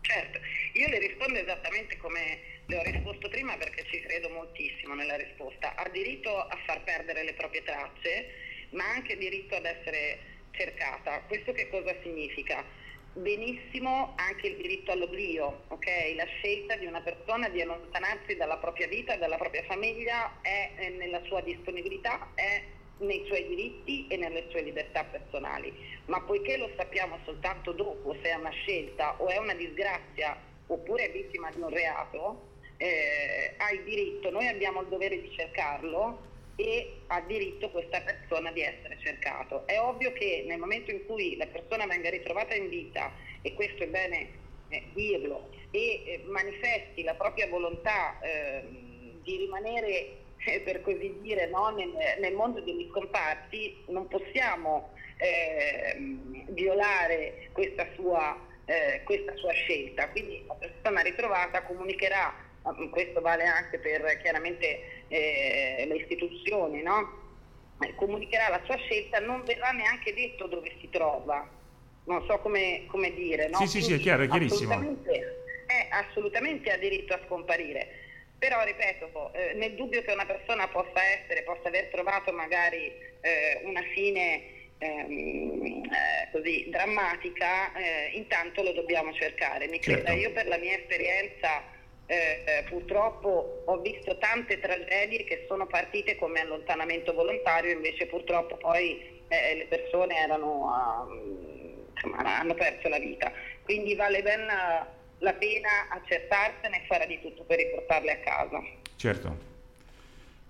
Certo, 0.00 0.38
io 0.74 0.88
le 0.88 0.98
rispondo 1.00 1.40
esattamente 1.40 1.96
come 1.96 2.38
le 2.68 2.76
ho 2.76 2.82
risposto 2.82 3.30
prima 3.30 3.56
perché 3.56 3.84
ci 3.90 3.98
credo 4.00 4.28
moltissimo 4.28 4.94
nella 4.94 5.16
risposta. 5.16 5.74
Ha 5.74 5.88
diritto 5.88 6.36
a 6.36 6.56
far 6.66 6.82
perdere 6.84 7.24
le 7.24 7.32
proprie 7.32 7.62
tracce, 7.62 8.28
ma 8.70 8.84
ha 8.84 8.94
anche 8.94 9.16
diritto 9.16 9.54
ad 9.56 9.64
essere 9.64 10.18
cercata. 10.50 11.22
Questo 11.22 11.52
che 11.52 11.70
cosa 11.70 11.94
significa? 12.02 12.62
Benissimo 13.14 14.12
anche 14.16 14.48
il 14.48 14.56
diritto 14.56 14.92
all'oblio, 14.92 15.64
ok? 15.68 15.86
La 16.14 16.26
scelta 16.26 16.76
di 16.76 16.84
una 16.84 17.00
persona 17.00 17.48
di 17.48 17.62
allontanarsi 17.62 18.36
dalla 18.36 18.58
propria 18.58 18.86
vita, 18.86 19.16
dalla 19.16 19.38
propria 19.38 19.64
famiglia 19.64 20.38
è 20.42 20.90
nella 20.90 21.22
sua 21.24 21.40
disponibilità, 21.40 22.32
è 22.34 22.62
nei 22.98 23.24
suoi 23.26 23.46
diritti 23.48 24.06
e 24.08 24.16
nelle 24.18 24.44
sue 24.50 24.60
libertà 24.60 25.04
personali. 25.04 25.72
Ma 26.06 26.20
poiché 26.20 26.58
lo 26.58 26.70
sappiamo 26.76 27.18
soltanto 27.24 27.72
dopo 27.72 28.14
se 28.22 28.28
è 28.28 28.34
una 28.34 28.50
scelta 28.50 29.16
o 29.22 29.28
è 29.28 29.38
una 29.38 29.54
disgrazia 29.54 30.38
oppure 30.66 31.06
è 31.06 31.12
vittima 31.12 31.50
di 31.50 31.60
un 31.62 31.70
reato, 31.70 32.47
eh, 32.78 33.54
ha 33.56 33.70
il 33.72 33.82
diritto, 33.84 34.30
noi 34.30 34.48
abbiamo 34.48 34.80
il 34.80 34.88
dovere 34.88 35.20
di 35.20 35.30
cercarlo 35.36 36.26
e 36.56 37.02
ha 37.06 37.20
diritto 37.20 37.70
questa 37.70 38.00
persona 38.00 38.50
di 38.50 38.62
essere 38.62 38.98
cercato. 39.00 39.66
È 39.66 39.78
ovvio 39.78 40.12
che 40.12 40.44
nel 40.46 40.58
momento 40.58 40.90
in 40.90 41.06
cui 41.06 41.36
la 41.36 41.46
persona 41.46 41.86
venga 41.86 42.10
ritrovata 42.10 42.54
in 42.54 42.68
vita, 42.68 43.12
e 43.42 43.54
questo 43.54 43.84
è 43.84 43.86
bene 43.86 44.28
eh, 44.68 44.82
dirlo, 44.92 45.50
e 45.70 46.02
eh, 46.04 46.22
manifesti 46.26 47.02
la 47.02 47.14
propria 47.14 47.46
volontà 47.46 48.18
eh, 48.20 48.64
di 49.22 49.36
rimanere, 49.36 50.16
eh, 50.44 50.60
per 50.60 50.80
così 50.82 51.18
dire, 51.20 51.46
no, 51.48 51.68
nel, 51.70 51.92
nel 52.18 52.34
mondo 52.34 52.60
degli 52.60 52.88
scomparsi, 52.90 53.76
non 53.88 54.08
possiamo 54.08 54.94
ehm, 55.18 56.52
violare 56.52 57.50
questa 57.52 57.86
sua, 57.94 58.36
eh, 58.64 59.02
questa 59.04 59.34
sua 59.36 59.52
scelta. 59.52 60.08
Quindi 60.08 60.42
la 60.46 60.54
persona 60.54 61.02
ritrovata 61.02 61.62
comunicherà 61.62 62.46
questo 62.90 63.20
vale 63.20 63.44
anche 63.44 63.78
per 63.78 64.18
chiaramente 64.20 65.04
eh, 65.08 65.84
le 65.86 65.96
istituzioni, 65.96 66.82
no? 66.82 67.26
Eh, 67.80 67.94
comunicherà 67.94 68.48
la 68.48 68.60
sua 68.64 68.76
scelta, 68.76 69.20
non 69.20 69.42
verrà 69.44 69.70
neanche 69.70 70.12
detto 70.14 70.46
dove 70.46 70.72
si 70.80 70.88
trova, 70.90 71.48
non 72.04 72.24
so 72.26 72.38
come, 72.38 72.84
come 72.88 73.14
dire. 73.14 73.48
No? 73.48 73.58
Sì, 73.58 73.66
sì, 73.66 73.82
sì, 73.82 73.92
è 73.94 73.98
chiaro, 73.98 74.24
è 74.24 74.28
chiarissimo. 74.28 74.72
Assolutamente, 74.72 75.44
è, 75.66 75.88
assolutamente 75.90 76.72
ha 76.72 76.76
diritto 76.76 77.14
a 77.14 77.20
scomparire. 77.26 78.06
Però, 78.38 78.62
ripeto, 78.62 79.32
eh, 79.34 79.54
nel 79.54 79.74
dubbio 79.74 80.02
che 80.02 80.12
una 80.12 80.26
persona 80.26 80.68
possa 80.68 81.02
essere, 81.04 81.42
possa 81.42 81.68
aver 81.68 81.88
trovato 81.90 82.32
magari 82.32 82.92
eh, 83.20 83.60
una 83.64 83.82
fine 83.92 84.42
ehm, 84.78 85.82
eh, 85.84 86.28
così 86.30 86.68
drammatica, 86.70 87.72
eh, 87.74 88.10
intanto 88.14 88.62
lo 88.62 88.72
dobbiamo 88.72 89.12
cercare. 89.12 89.66
Mi 89.68 89.80
creda, 89.80 90.10
Certo. 90.10 90.20
io 90.20 90.32
per 90.32 90.46
la 90.46 90.56
mia 90.58 90.76
esperienza 90.76 91.62
eh, 92.10 92.42
eh, 92.46 92.64
purtroppo 92.70 93.62
ho 93.66 93.78
visto 93.80 94.16
tante 94.16 94.58
tragedie 94.58 95.24
che 95.24 95.44
sono 95.46 95.66
partite 95.66 96.16
come 96.16 96.40
allontanamento 96.40 97.12
volontario, 97.12 97.70
invece 97.70 98.06
purtroppo 98.06 98.56
poi 98.56 99.22
eh, 99.28 99.56
le 99.56 99.66
persone 99.66 100.16
erano, 100.16 100.70
ah, 100.72 101.06
insomma, 101.92 102.38
hanno 102.38 102.54
perso 102.54 102.88
la 102.88 102.98
vita. 102.98 103.30
Quindi 103.62 103.94
vale 103.94 104.22
ben 104.22 104.46
la 105.18 105.34
pena 105.34 105.88
accertarsene 105.90 106.82
e 106.82 106.86
fare 106.86 107.06
di 107.06 107.20
tutto 107.20 107.44
per 107.44 107.58
riportarle 107.58 108.10
a 108.10 108.18
casa. 108.20 108.62
Certo. 108.96 109.47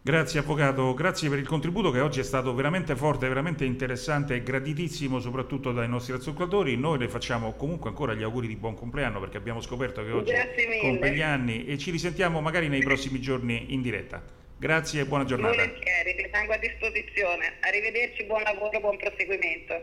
Grazie 0.09 0.41
Avvocato, 0.41 0.95
grazie 0.95 1.29
per 1.29 1.39
il 1.39 1.47
contributo 1.47 1.91
che 1.91 2.01
oggi 2.01 2.21
è 2.21 2.23
stato 2.23 2.55
veramente 2.55 2.97
forte, 2.97 3.29
veramente 3.29 3.67
interessante 3.67 4.37
e 4.37 4.43
graditissimo 4.43 5.21
soprattutto 5.21 5.71
dai 5.71 5.87
nostri 5.87 6.15
ascoltatori. 6.15 6.79
Noi 6.79 6.99
le 6.99 7.11
facciamo 7.11 7.53
comunque 7.53 7.91
ancora 7.91 8.15
gli 8.15 8.23
auguri 8.23 8.47
di 8.47 8.57
buon 8.57 8.75
compleanno 8.75 9.21
perché 9.21 9.37
abbiamo 9.37 9.61
scoperto 9.61 10.03
che 10.03 10.11
oggi 10.11 10.33
compie 10.81 11.13
gli 11.13 11.21
anni 11.21 11.67
e 11.67 11.77
ci 11.77 11.91
risentiamo 11.91 12.41
magari 12.41 12.69
nei 12.69 12.81
prossimi 12.81 13.21
giorni 13.21 13.75
in 13.75 13.83
diretta. 13.83 14.25
Grazie 14.57 15.03
e 15.03 15.05
buona 15.05 15.27
giornata. 15.27 15.55
Volentieri, 15.55 16.31
tengo 16.31 16.53
a 16.55 16.57
disposizione. 16.57 17.57
Arrivederci, 17.61 18.25
buon 18.25 18.41
lavoro, 18.45 18.81
buon 18.81 18.97
proseguimento. 18.97 19.75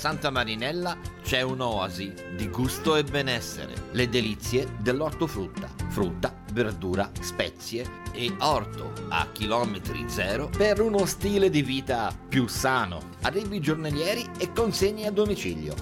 Santa 0.00 0.30
Marinella 0.30 0.96
c'è 1.22 1.42
un'oasi 1.42 2.14
di 2.34 2.48
gusto 2.48 2.96
e 2.96 3.04
benessere. 3.04 3.74
Le 3.90 4.08
delizie 4.08 4.66
dell'ortofrutta. 4.78 5.68
Frutta, 5.90 6.34
verdura, 6.54 7.10
spezie 7.20 7.84
e 8.12 8.34
orto 8.38 8.94
a 9.10 9.28
chilometri 9.30 10.06
zero 10.08 10.48
per 10.48 10.80
uno 10.80 11.04
stile 11.04 11.50
di 11.50 11.60
vita 11.60 12.16
più 12.30 12.46
sano. 12.46 13.10
Arrivi 13.20 13.60
giornalieri 13.60 14.26
e 14.38 14.50
consegni 14.54 15.04
a 15.04 15.10
domicilio. 15.12 15.74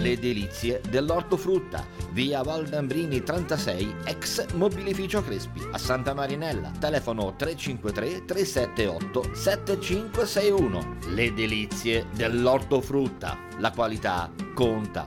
Le 0.00 0.18
delizie 0.18 0.80
dell'ortofrutta, 0.88 1.84
via 2.12 2.40
Valdambrini 2.40 3.22
36, 3.22 3.96
ex 4.04 4.50
mobilificio 4.54 5.22
Crespi, 5.22 5.60
a 5.70 5.76
Santa 5.76 6.14
Marinella. 6.14 6.72
Telefono 6.78 7.34
353 7.36 8.24
378 8.24 9.34
7561. 9.34 10.96
Le 11.08 11.34
delizie 11.34 12.06
dell'ortofrutta, 12.14 13.36
la 13.58 13.70
qualità 13.72 14.32
conta. 14.54 15.04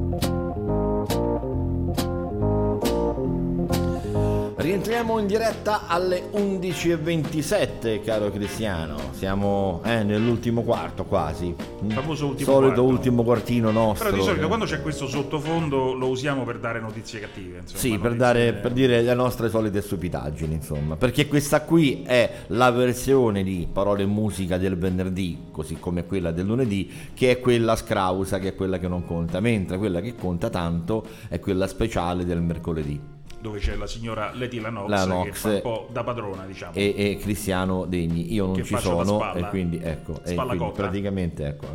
Rientriamo 4.63 5.19
in 5.19 5.27
diretta 5.27 5.87
alle 5.87 6.29
11.27, 6.31 8.01
caro 8.01 8.31
Cristiano. 8.31 8.95
Siamo 9.11 9.81
eh, 9.83 10.03
nell'ultimo 10.03 10.61
quarto 10.63 11.03
quasi. 11.03 11.53
Famoso 11.89 12.27
ultimo 12.27 12.49
Solito 12.49 12.73
quarto. 12.75 12.83
ultimo 12.83 13.23
quartino 13.25 13.71
nostro. 13.71 14.05
Però 14.09 14.21
di 14.21 14.23
solito 14.23 14.47
quando 14.47 14.63
c'è 14.63 14.81
questo 14.81 15.09
sottofondo 15.09 15.91
lo 15.91 16.07
usiamo 16.07 16.45
per 16.45 16.59
dare 16.59 16.79
notizie 16.79 17.19
cattive. 17.19 17.57
Insomma, 17.57 17.77
Sì, 17.77 17.89
per, 17.89 17.99
notizie- 17.99 18.17
dare, 18.17 18.53
per 18.53 18.71
dire 18.71 19.01
le 19.01 19.13
nostre 19.13 19.49
solite 19.49 19.81
stupidaggini, 19.81 20.53
insomma. 20.53 20.95
Perché 20.95 21.27
questa 21.27 21.63
qui 21.63 22.03
è 22.05 22.31
la 22.47 22.71
versione 22.71 23.43
di 23.43 23.67
Parole 23.69 24.03
e 24.03 24.05
Musica 24.05 24.57
del 24.57 24.77
venerdì, 24.77 25.47
così 25.51 25.75
come 25.77 26.05
quella 26.05 26.31
del 26.31 26.45
lunedì, 26.45 26.89
che 27.13 27.31
è 27.31 27.39
quella 27.41 27.75
scrausa, 27.75 28.39
che 28.39 28.47
è 28.47 28.55
quella 28.55 28.79
che 28.79 28.87
non 28.87 29.03
conta, 29.05 29.41
mentre 29.41 29.77
quella 29.77 29.99
che 29.99 30.15
conta 30.15 30.49
tanto 30.49 31.05
è 31.27 31.41
quella 31.41 31.67
speciale 31.67 32.23
del 32.23 32.39
mercoledì. 32.41 33.12
Dove 33.43 33.59
c'è 33.59 33.75
la 33.75 33.87
signora 33.87 34.31
Leti 34.33 34.61
Lanox, 34.61 34.87
La 34.87 35.01
che 35.01 35.07
Nox 35.09 35.37
fa 35.37 35.49
un 35.49 35.61
po' 35.61 35.89
da 35.91 36.01
padrona, 36.05 36.45
diciamo. 36.45 36.71
E, 36.75 36.93
e 36.95 37.17
Cristiano 37.21 37.83
Degni, 37.83 38.31
io 38.33 38.45
non 38.45 38.55
Che 38.55 38.63
ci 38.63 38.77
sono, 38.77 39.03
spalla. 39.03 39.47
e 39.47 39.49
quindi 39.49 39.81
ecco, 39.83 40.21
e 40.23 40.33
quindi 40.33 40.71
praticamente 40.73 41.45
ecco. 41.45 41.67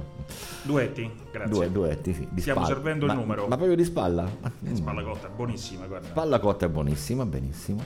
Duetti, 0.62 1.10
grazie. 1.30 1.52
Due, 1.52 1.70
duetti, 1.70 2.14
sì, 2.14 2.26
Stiamo 2.36 2.60
spalla. 2.60 2.74
servendo 2.74 3.04
ma, 3.04 3.12
il 3.12 3.18
numero. 3.18 3.46
Ma 3.48 3.56
proprio 3.56 3.76
di 3.76 3.84
spalla? 3.84 4.26
Spalla 4.72 5.02
cotta, 5.02 5.28
buonissima, 5.28 5.86
guarda. 5.86 6.08
Spalla 6.08 6.38
cotta 6.38 6.64
è 6.64 6.68
buonissima, 6.70 7.26
benissimo. 7.26 7.84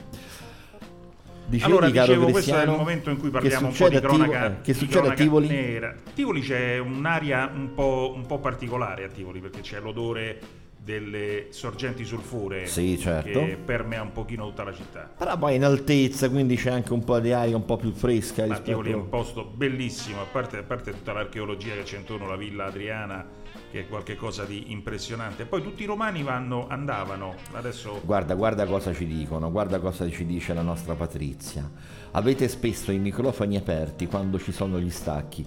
Dicevi, 1.45 1.69
allora, 1.69 1.89
dicevo, 1.89 2.27
questo 2.29 2.55
è 2.55 2.63
il 2.63 2.69
momento 2.69 3.09
in 3.09 3.17
cui 3.17 3.29
che 3.29 3.33
parliamo 3.37 3.67
un 3.67 3.73
po' 3.73 3.89
di 3.89 3.99
cronaca, 3.99 4.45
eh, 4.45 4.61
Che 4.61 4.73
succede 4.73 5.09
a 5.09 5.13
Tivoli? 5.13 5.47
nera. 5.49 5.93
Tivoli 6.13 6.39
c'è 6.39 6.77
un'aria 6.77 7.51
un 7.53 7.73
po', 7.73 8.13
un 8.15 8.25
po' 8.25 8.39
particolare 8.39 9.03
a 9.03 9.09
Tivoli 9.09 9.41
perché 9.41 9.59
c'è 9.59 9.81
l'odore 9.81 10.39
delle 10.83 11.47
sorgenti 11.51 12.03
sulfuree 12.03 12.65
Sì, 12.65 12.99
certo. 12.99 13.45
che 13.45 13.57
permea 13.63 14.01
un 14.01 14.11
pochino 14.11 14.45
tutta 14.47 14.63
la 14.63 14.73
città. 14.73 15.09
Però 15.17 15.37
poi 15.37 15.55
in 15.55 15.63
altezza, 15.63 16.29
quindi 16.29 16.57
c'è 16.57 16.71
anche 16.71 16.91
un 16.91 17.03
po' 17.03 17.19
di 17.19 17.31
aria 17.31 17.55
un 17.55 17.63
po' 17.63 17.77
più 17.77 17.91
fresca 17.91 18.41
Ma 18.41 18.49
rispetto 18.49 18.69
Tivoli 18.69 18.91
è 18.91 18.95
un 18.95 19.07
posto 19.07 19.45
bellissimo, 19.45 20.21
a 20.21 20.25
parte, 20.25 20.57
a 20.57 20.63
parte 20.63 20.91
tutta 20.91 21.13
l'archeologia 21.13 21.73
che 21.75 21.83
c'è 21.83 21.97
intorno 21.97 22.25
alla 22.25 22.35
Villa 22.35 22.65
Adriana, 22.65 23.25
che 23.71 23.81
è 23.81 23.87
qualcosa 23.87 24.43
di 24.43 24.71
impressionante. 24.71 25.45
Poi 25.45 25.61
tutti 25.61 25.83
i 25.83 25.85
romani 25.85 26.21
vanno, 26.21 26.67
andavano, 26.67 27.35
adesso 27.53 28.01
Guarda, 28.03 28.35
guarda 28.35 28.65
cosa 28.65 28.93
ci 28.93 29.05
dicono, 29.05 29.51
guarda 29.51 29.79
cosa 29.79 30.09
ci 30.09 30.25
dice 30.25 30.53
la 30.53 30.61
nostra 30.63 30.95
Patrizia. 30.95 31.69
Avete 32.11 32.47
spesso 32.49 32.91
i 32.91 32.99
microfoni 32.99 33.55
aperti 33.55 34.07
quando 34.07 34.37
ci 34.37 34.51
sono 34.51 34.79
gli 34.79 34.89
stacchi. 34.91 35.45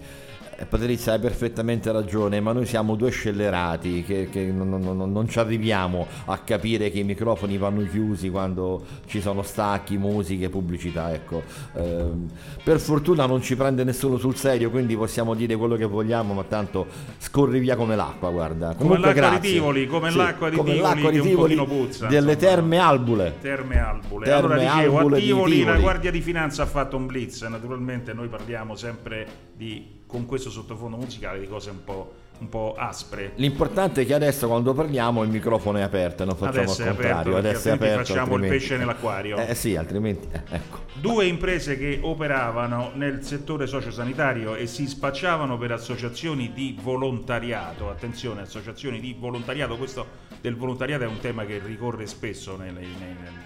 Eh, 0.59 0.65
Patrizia 0.65 1.12
hai 1.12 1.19
perfettamente 1.19 1.93
ragione, 1.93 2.41
ma 2.41 2.53
noi 2.53 2.65
siamo 2.65 2.95
due 2.95 3.11
scellerati 3.11 4.03
che, 4.03 4.28
che 4.31 4.47
non, 4.47 4.70
non- 4.70 5.12
non- 5.12 5.28
ci 5.28 5.39
arriviamo 5.39 6.07
a 6.27 6.39
capire 6.39 6.91
che 6.91 7.01
i 7.01 7.05
microfoni 7.05 7.59
vanno 7.59 7.85
chiusi 7.87 8.31
quando 8.31 8.83
ci 9.07 9.20
sono 9.20 9.43
stacchi, 9.43 9.99
musiche, 9.99 10.49
pubblicità. 10.49 11.12
Ecco. 11.12 11.43
Ehm, 11.74 12.31
per 12.65 12.81
fortuna 12.81 13.27
non 13.27 13.43
ci 13.43 13.55
prende 13.55 13.85
nessuno 13.85 14.16
sul 14.16 14.35
serio, 14.35 14.70
quindi 14.70 14.97
possiamo 14.97 15.35
dire 15.35 15.57
quello 15.57 15.77
che 15.77 15.85
vogliamo, 15.85 16.33
ma 16.33 16.45
tanto 16.45 16.87
scorri 17.19 17.59
via 17.59 17.77
come 17.77 17.95
l'acqua, 17.95 18.31
guarda. 18.31 18.69
Come 18.74 18.97
Comunque, 18.97 19.12
l'acqua 19.20 19.39
di. 19.39 19.49
Tivoli, 19.53 19.87
come 19.87 20.11
l'acqua 20.11 20.49
di 20.49 20.57
come 20.57 20.73
Tivoli 20.73 20.95
l'acqua 20.95 21.11
di 21.11 21.20
Tivoli 21.20 21.55
puzza, 21.57 22.07
delle 22.07 22.33
insomma. 22.33 22.51
terme 22.55 22.78
albule. 22.78 23.35
Terme 23.43 23.78
Albule. 23.78 24.24
Terme 24.24 24.55
allora 24.55 24.74
dicevo, 24.77 24.97
Albule 24.97 25.16
a 25.16 25.20
di 25.20 25.27
Tivoli, 25.27 25.51
la 25.51 25.57
Tivoli. 25.65 25.81
Guardia 25.83 26.11
di 26.11 26.20
Finanza 26.23 26.62
ha 26.62 26.66
fatto 26.66 26.97
un 26.97 27.05
blitz, 27.07 27.43
naturalmente 27.43 28.15
noi 28.15 28.28
parliamo 28.28 28.74
sempre 28.74 29.27
di, 29.55 29.95
con 30.07 30.24
questo 30.27 30.51
sottofondo 30.51 30.97
musicale 30.97 31.41
di 31.41 31.49
cose 31.49 31.70
un 31.70 31.83
po', 31.83 32.12
un 32.39 32.49
po' 32.49 32.74
aspre. 32.78 33.33
L'importante 33.37 34.03
è 34.03 34.07
che 34.07 34.15
adesso 34.15 34.47
quando 34.47 34.73
parliamo 34.73 35.23
il 35.24 35.31
microfono 35.31 35.78
è 35.78 35.83
aperto, 35.83 36.24
non 36.24 36.37
facciamo 36.37 36.61
Adesso 36.62 36.83
al 36.83 36.89
contrario. 36.91 37.37
adesso 37.37 37.69
è 37.69 37.73
aperto. 37.73 37.97
facciamo 37.99 38.20
il 38.20 38.33
altrimenti- 38.33 38.57
pesce 38.59 38.77
nell'acquario. 38.77 39.37
Eh 39.39 39.55
sì, 39.55 39.74
altrimenti 39.74 40.28
eh, 40.31 40.43
ecco. 40.51 40.78
Due 40.95 41.27
imprese 41.27 41.77
che 41.77 41.99
operavano 42.03 42.93
nel 42.95 43.24
settore 43.24 43.66
sociosanitario 43.66 44.55
e 44.55 44.66
si 44.66 44.87
spacciavano 44.87 45.59
per 45.59 45.73
associazioni 45.73 46.53
di 46.53 46.78
volontariato. 46.81 47.91
Attenzione, 47.91 48.43
associazioni 48.43 49.01
di 49.01 49.16
volontariato, 49.19 49.77
questo 49.77 50.24
del 50.41 50.55
volontariato 50.57 51.03
è 51.03 51.07
un 51.09 51.19
tema 51.19 51.45
che 51.45 51.61
ricorre 51.65 52.07
spesso 52.07 52.57
nei- 52.57 52.73
nei- 52.73 52.95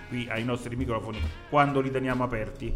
qui 0.09 0.27
ai 0.29 0.45
nostri 0.45 0.77
microfoni 0.77 1.19
quando 1.49 1.81
li 1.81 1.91
teniamo 1.91 2.23
aperti. 2.23 2.75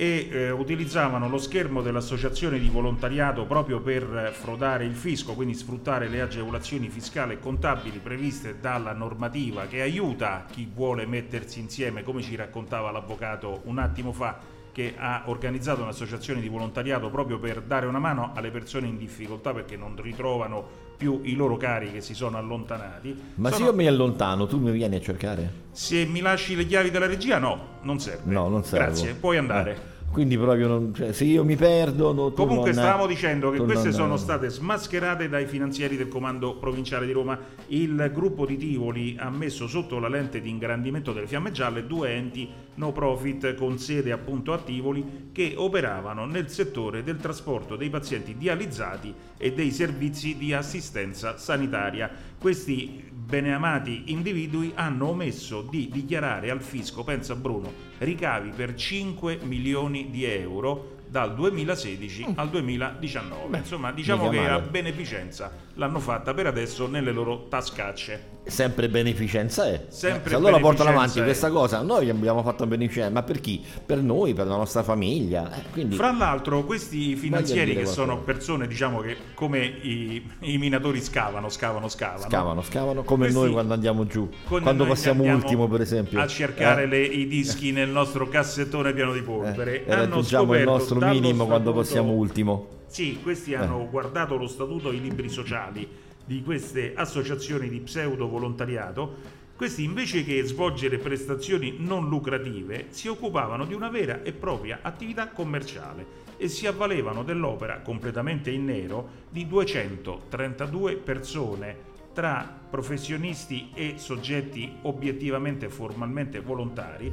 E 0.00 0.28
eh, 0.30 0.50
utilizzavano 0.50 1.28
lo 1.28 1.36
schermo 1.36 1.82
dell'associazione 1.82 2.58
di 2.58 2.70
volontariato 2.70 3.44
proprio 3.44 3.82
per 3.82 4.32
frodare 4.32 4.86
il 4.86 4.94
fisco, 4.94 5.34
quindi 5.34 5.52
sfruttare 5.52 6.08
le 6.08 6.22
agevolazioni 6.22 6.88
fiscali 6.88 7.34
e 7.34 7.38
contabili 7.38 7.98
previste 7.98 8.60
dalla 8.60 8.94
normativa 8.94 9.66
che 9.66 9.82
aiuta 9.82 10.46
chi 10.50 10.66
vuole 10.72 11.04
mettersi 11.04 11.60
insieme, 11.60 12.02
come 12.02 12.22
ci 12.22 12.34
raccontava 12.34 12.90
l'avvocato 12.90 13.60
un 13.64 13.76
attimo 13.76 14.10
fa, 14.12 14.38
che 14.72 14.94
ha 14.96 15.24
organizzato 15.26 15.82
un'associazione 15.82 16.40
di 16.40 16.48
volontariato 16.48 17.10
proprio 17.10 17.38
per 17.38 17.60
dare 17.60 17.84
una 17.84 17.98
mano 17.98 18.32
alle 18.34 18.50
persone 18.50 18.86
in 18.86 18.96
difficoltà 18.96 19.52
perché 19.52 19.76
non 19.76 20.00
ritrovano 20.00 20.79
più 21.00 21.20
i 21.24 21.34
loro 21.34 21.56
cari 21.56 21.90
che 21.90 22.02
si 22.02 22.12
sono 22.12 22.36
allontanati. 22.36 23.18
Ma 23.36 23.48
se 23.48 23.54
Sono- 23.54 23.68
io 23.70 23.74
mi 23.74 23.86
allontano, 23.86 24.46
tu 24.46 24.58
mi 24.58 24.70
vieni 24.70 24.96
a 24.96 25.00
cercare? 25.00 25.50
Se 25.72 26.04
mi 26.04 26.20
lasci 26.20 26.54
le 26.54 26.66
chiavi 26.66 26.90
della 26.90 27.06
regia, 27.06 27.38
no, 27.38 27.78
non 27.82 27.98
serve. 27.98 28.30
No, 28.30 28.48
non 28.48 28.62
serve. 28.64 28.84
Grazie, 28.84 29.14
puoi 29.14 29.38
andare. 29.38 29.72
Eh, 29.72 29.78
Quindi 30.12 30.36
proprio 30.36 30.66
non, 30.66 30.92
cioè, 30.92 31.12
se 31.12 31.22
io 31.22 31.44
mi 31.44 31.54
perdo... 31.54 32.12
no, 32.12 32.32
Comunque 32.32 32.72
non- 32.72 32.82
stavamo 32.82 33.06
dicendo 33.06 33.50
che 33.50 33.58
queste 33.58 33.92
sono 33.92 34.16
state 34.16 34.48
smascherate 34.48 35.28
dai 35.28 35.46
finanzieri 35.46 35.96
del 35.96 36.08
comando 36.08 36.56
provinciale 36.56 37.06
di 37.06 37.12
Roma. 37.12 37.38
Il 37.68 38.10
gruppo 38.12 38.44
di 38.44 38.56
Tivoli 38.56 39.16
ha 39.18 39.30
messo 39.30 39.68
sotto 39.68 40.00
la 40.00 40.08
lente 40.08 40.40
di 40.40 40.50
ingrandimento 40.50 41.12
delle 41.12 41.28
fiamme 41.28 41.52
gialle 41.52 41.86
due 41.86 42.12
enti 42.12 42.48
no 42.74 42.92
profit 42.92 43.54
con 43.54 43.78
sede 43.78 44.10
appunto 44.10 44.52
a 44.52 44.58
Tivoli 44.58 45.28
che 45.32 45.54
operavano 45.56 46.24
nel 46.26 46.48
settore 46.48 47.04
del 47.04 47.18
trasporto 47.18 47.76
dei 47.76 47.90
pazienti 47.90 48.36
dializzati 48.36 49.14
e 49.36 49.52
dei 49.52 49.70
servizi 49.70 50.36
di 50.36 50.52
assistenza 50.52 51.36
sanitaria. 51.36 52.10
Questi 52.36 53.08
beneamati 53.12 54.04
individui 54.06 54.72
hanno 54.74 55.10
omesso 55.10 55.62
di 55.62 55.88
dichiarare 55.88 56.50
al 56.50 56.62
fisco, 56.62 57.04
pensa 57.04 57.36
Bruno, 57.36 57.89
ricavi 58.00 58.50
per 58.50 58.74
5 58.74 59.40
milioni 59.42 60.10
di 60.10 60.24
euro 60.24 60.98
dal 61.06 61.34
2016 61.34 62.34
al 62.36 62.48
2019. 62.48 63.58
Insomma, 63.58 63.90
diciamo 63.90 64.28
che 64.28 64.36
male. 64.36 64.50
a 64.50 64.58
beneficenza 64.60 65.52
l'hanno 65.74 65.98
fatta 65.98 66.32
per 66.32 66.46
adesso 66.46 66.86
nelle 66.86 67.12
loro 67.12 67.48
tascacce. 67.48 68.38
Sempre 68.50 68.88
beneficenza 68.88 69.66
è. 69.66 69.84
Sempre 69.88 70.30
Se 70.30 70.34
allora 70.36 70.58
portano 70.58 70.90
avanti 70.90 71.20
è. 71.20 71.22
questa 71.22 71.50
cosa, 71.50 71.82
noi 71.82 72.10
abbiamo 72.10 72.42
fatto 72.42 72.66
beneficenza, 72.66 73.10
ma 73.10 73.22
per 73.22 73.40
chi? 73.40 73.64
Per 73.86 73.98
noi, 74.02 74.34
per 74.34 74.46
la 74.46 74.56
nostra 74.56 74.82
famiglia. 74.82 75.50
eh, 75.54 75.62
quindi 75.72 75.94
Fra 75.96 76.12
l'altro, 76.12 76.64
questi 76.64 77.14
finanzieri 77.16 77.74
che 77.76 77.86
sono 77.86 78.06
qualcosa. 78.18 78.32
persone, 78.32 78.66
diciamo 78.66 79.00
che 79.00 79.16
come 79.34 79.64
i, 79.64 80.22
i 80.40 80.58
minatori 80.58 81.00
scavano, 81.00 81.48
scavano, 81.48 81.88
scavano. 81.88 82.28
scavano, 82.28 82.62
scavano 82.62 83.02
come 83.04 83.24
Questi- 83.26 83.40
noi 83.40 83.52
quando 83.52 83.72
andiamo 83.74 84.04
giù. 84.06 84.28
Quando 84.46 84.64
Quando 84.64 84.86
passiamo 84.86 85.22
ultimo, 85.22 85.68
per 85.68 85.80
esempio. 85.80 86.20
A 86.20 86.26
cercare 86.26 86.82
Eh? 86.82 86.86
le- 86.86 87.04
i 87.04 87.26
dischi 87.28 87.70
nel 87.72 87.88
nostro 87.88 88.28
cassettone 88.28 88.92
pieno 88.92 89.12
di 89.12 89.22
polvere. 89.22 89.84
E 89.84 89.92
Hanno 89.92 90.04
raggiungiamo 90.06 90.54
il 90.56 90.64
nostro 90.64 90.98
minimo 90.98 91.46
quando 91.46 91.70
statuto- 91.70 91.72
passiamo 91.80 92.12
ultimo. 92.12 92.66
Sì, 92.88 93.18
questi 93.22 93.52
Eh. 93.52 93.56
hanno 93.56 93.86
guardato 93.88 94.36
lo 94.36 94.48
statuto 94.48 94.90
e 94.90 94.96
i 94.96 95.00
libri 95.00 95.28
sociali 95.28 95.86
di 96.30 96.44
queste 96.44 96.92
associazioni 96.94 97.68
di 97.68 97.80
pseudo 97.80 98.28
volontariato. 98.28 99.38
Questi 99.56 99.82
invece 99.82 100.22
che 100.22 100.40
svolgere 100.44 100.98
prestazioni 100.98 101.74
non 101.80 102.08
lucrative 102.08 102.86
si 102.90 103.08
occupavano 103.08 103.64
di 103.64 103.74
una 103.74 103.88
vera 103.88 104.22
e 104.22 104.30
propria 104.30 104.78
attività 104.80 105.30
commerciale 105.30 106.06
e 106.36 106.46
si 106.46 106.68
avvalevano 106.68 107.24
dell'opera 107.24 107.80
completamente 107.80 108.52
in 108.52 108.64
nero 108.64 109.08
di 109.28 109.48
232 109.48 110.94
persone 110.98 111.88
tra 112.12 112.58
professionisti 112.70 113.70
e 113.74 113.94
soggetti 113.96 114.76
obiettivamente 114.82 115.68
formalmente 115.68 116.38
volontari 116.38 117.12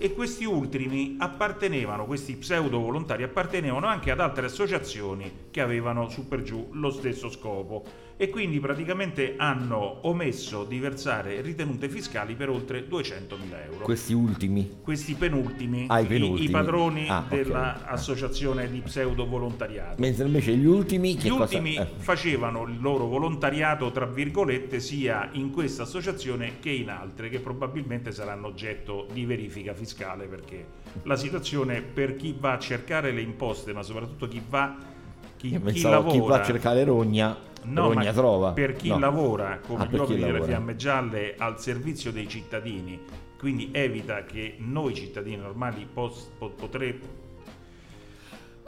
e 0.00 0.12
questi 0.12 0.44
ultimi 0.44 1.16
appartenevano, 1.18 2.04
questi 2.04 2.36
pseudo 2.36 2.78
volontari 2.78 3.24
appartenevano 3.24 3.86
anche 3.86 4.10
ad 4.10 4.20
altre 4.20 4.46
associazioni 4.46 5.48
che 5.50 5.60
avevano 5.60 6.08
su 6.08 6.28
per 6.28 6.42
giù 6.42 6.68
lo 6.72 6.90
stesso 6.90 7.30
scopo 7.30 8.07
e 8.20 8.30
quindi 8.30 8.58
praticamente 8.58 9.34
hanno 9.36 10.00
omesso 10.08 10.64
di 10.64 10.80
versare 10.80 11.40
ritenute 11.40 11.88
fiscali 11.88 12.34
per 12.34 12.50
oltre 12.50 12.88
200.000 12.88 13.64
euro. 13.70 13.84
Questi 13.84 14.12
ultimi. 14.12 14.78
Questi 14.82 15.14
penultimi, 15.14 15.84
Ah, 15.86 16.00
i 16.00 16.06
penultimi. 16.06 16.48
i 16.48 16.50
padroni 16.50 17.08
Ah, 17.08 17.20
ok. 17.20 17.28
dell'associazione 17.28 18.68
di 18.68 18.80
pseudo 18.80 19.24
volontariato. 19.24 20.00
Mentre 20.00 20.26
invece 20.26 20.56
gli 20.56 20.64
ultimi 20.66 21.14
che 21.14 21.28
Gli 21.28 21.30
ultimi 21.30 21.76
eh. 21.76 21.86
facevano 21.98 22.64
il 22.64 22.80
loro 22.80 23.06
volontariato, 23.06 23.92
tra 23.92 24.06
virgolette, 24.06 24.80
sia 24.80 25.28
in 25.34 25.52
questa 25.52 25.84
associazione 25.84 26.58
che 26.58 26.70
in 26.70 26.90
altre, 26.90 27.28
che 27.28 27.38
probabilmente 27.38 28.10
saranno 28.10 28.48
oggetto 28.48 29.06
di 29.12 29.24
verifica 29.26 29.74
fiscale, 29.74 30.26
perché 30.26 30.66
la 31.04 31.14
situazione 31.14 31.82
per 31.82 32.16
chi 32.16 32.34
va 32.36 32.54
a 32.54 32.58
cercare 32.58 33.12
le 33.12 33.20
imposte, 33.20 33.72
ma 33.72 33.84
soprattutto 33.84 34.26
chi 34.26 34.42
va 34.48 34.96
chi, 35.36 35.50
chi 35.50 35.58
pensavo 35.60 35.94
lavora 35.94 36.10
chi 36.12 36.18
va 36.28 36.40
a 36.40 36.44
cercare 36.44 36.82
rogna, 36.82 37.36
No, 37.64 37.92
ma 37.92 38.12
trova. 38.12 38.52
Per 38.52 38.74
chi 38.76 38.88
No. 38.88 38.98
lavora 38.98 39.58
come 39.66 39.82
Ah, 39.84 39.86
gli 39.86 39.96
uomini 39.96 40.20
delle 40.20 40.42
fiamme 40.42 40.76
gialle 40.76 41.34
al 41.36 41.60
servizio 41.60 42.10
dei 42.12 42.28
cittadini, 42.28 42.98
quindi 43.38 43.68
evita 43.72 44.24
che 44.24 44.54
noi 44.58 44.94
cittadini 44.94 45.36
normali 45.36 45.86
pos- 45.92 46.30
po- 46.38 46.50
potre- 46.50 46.98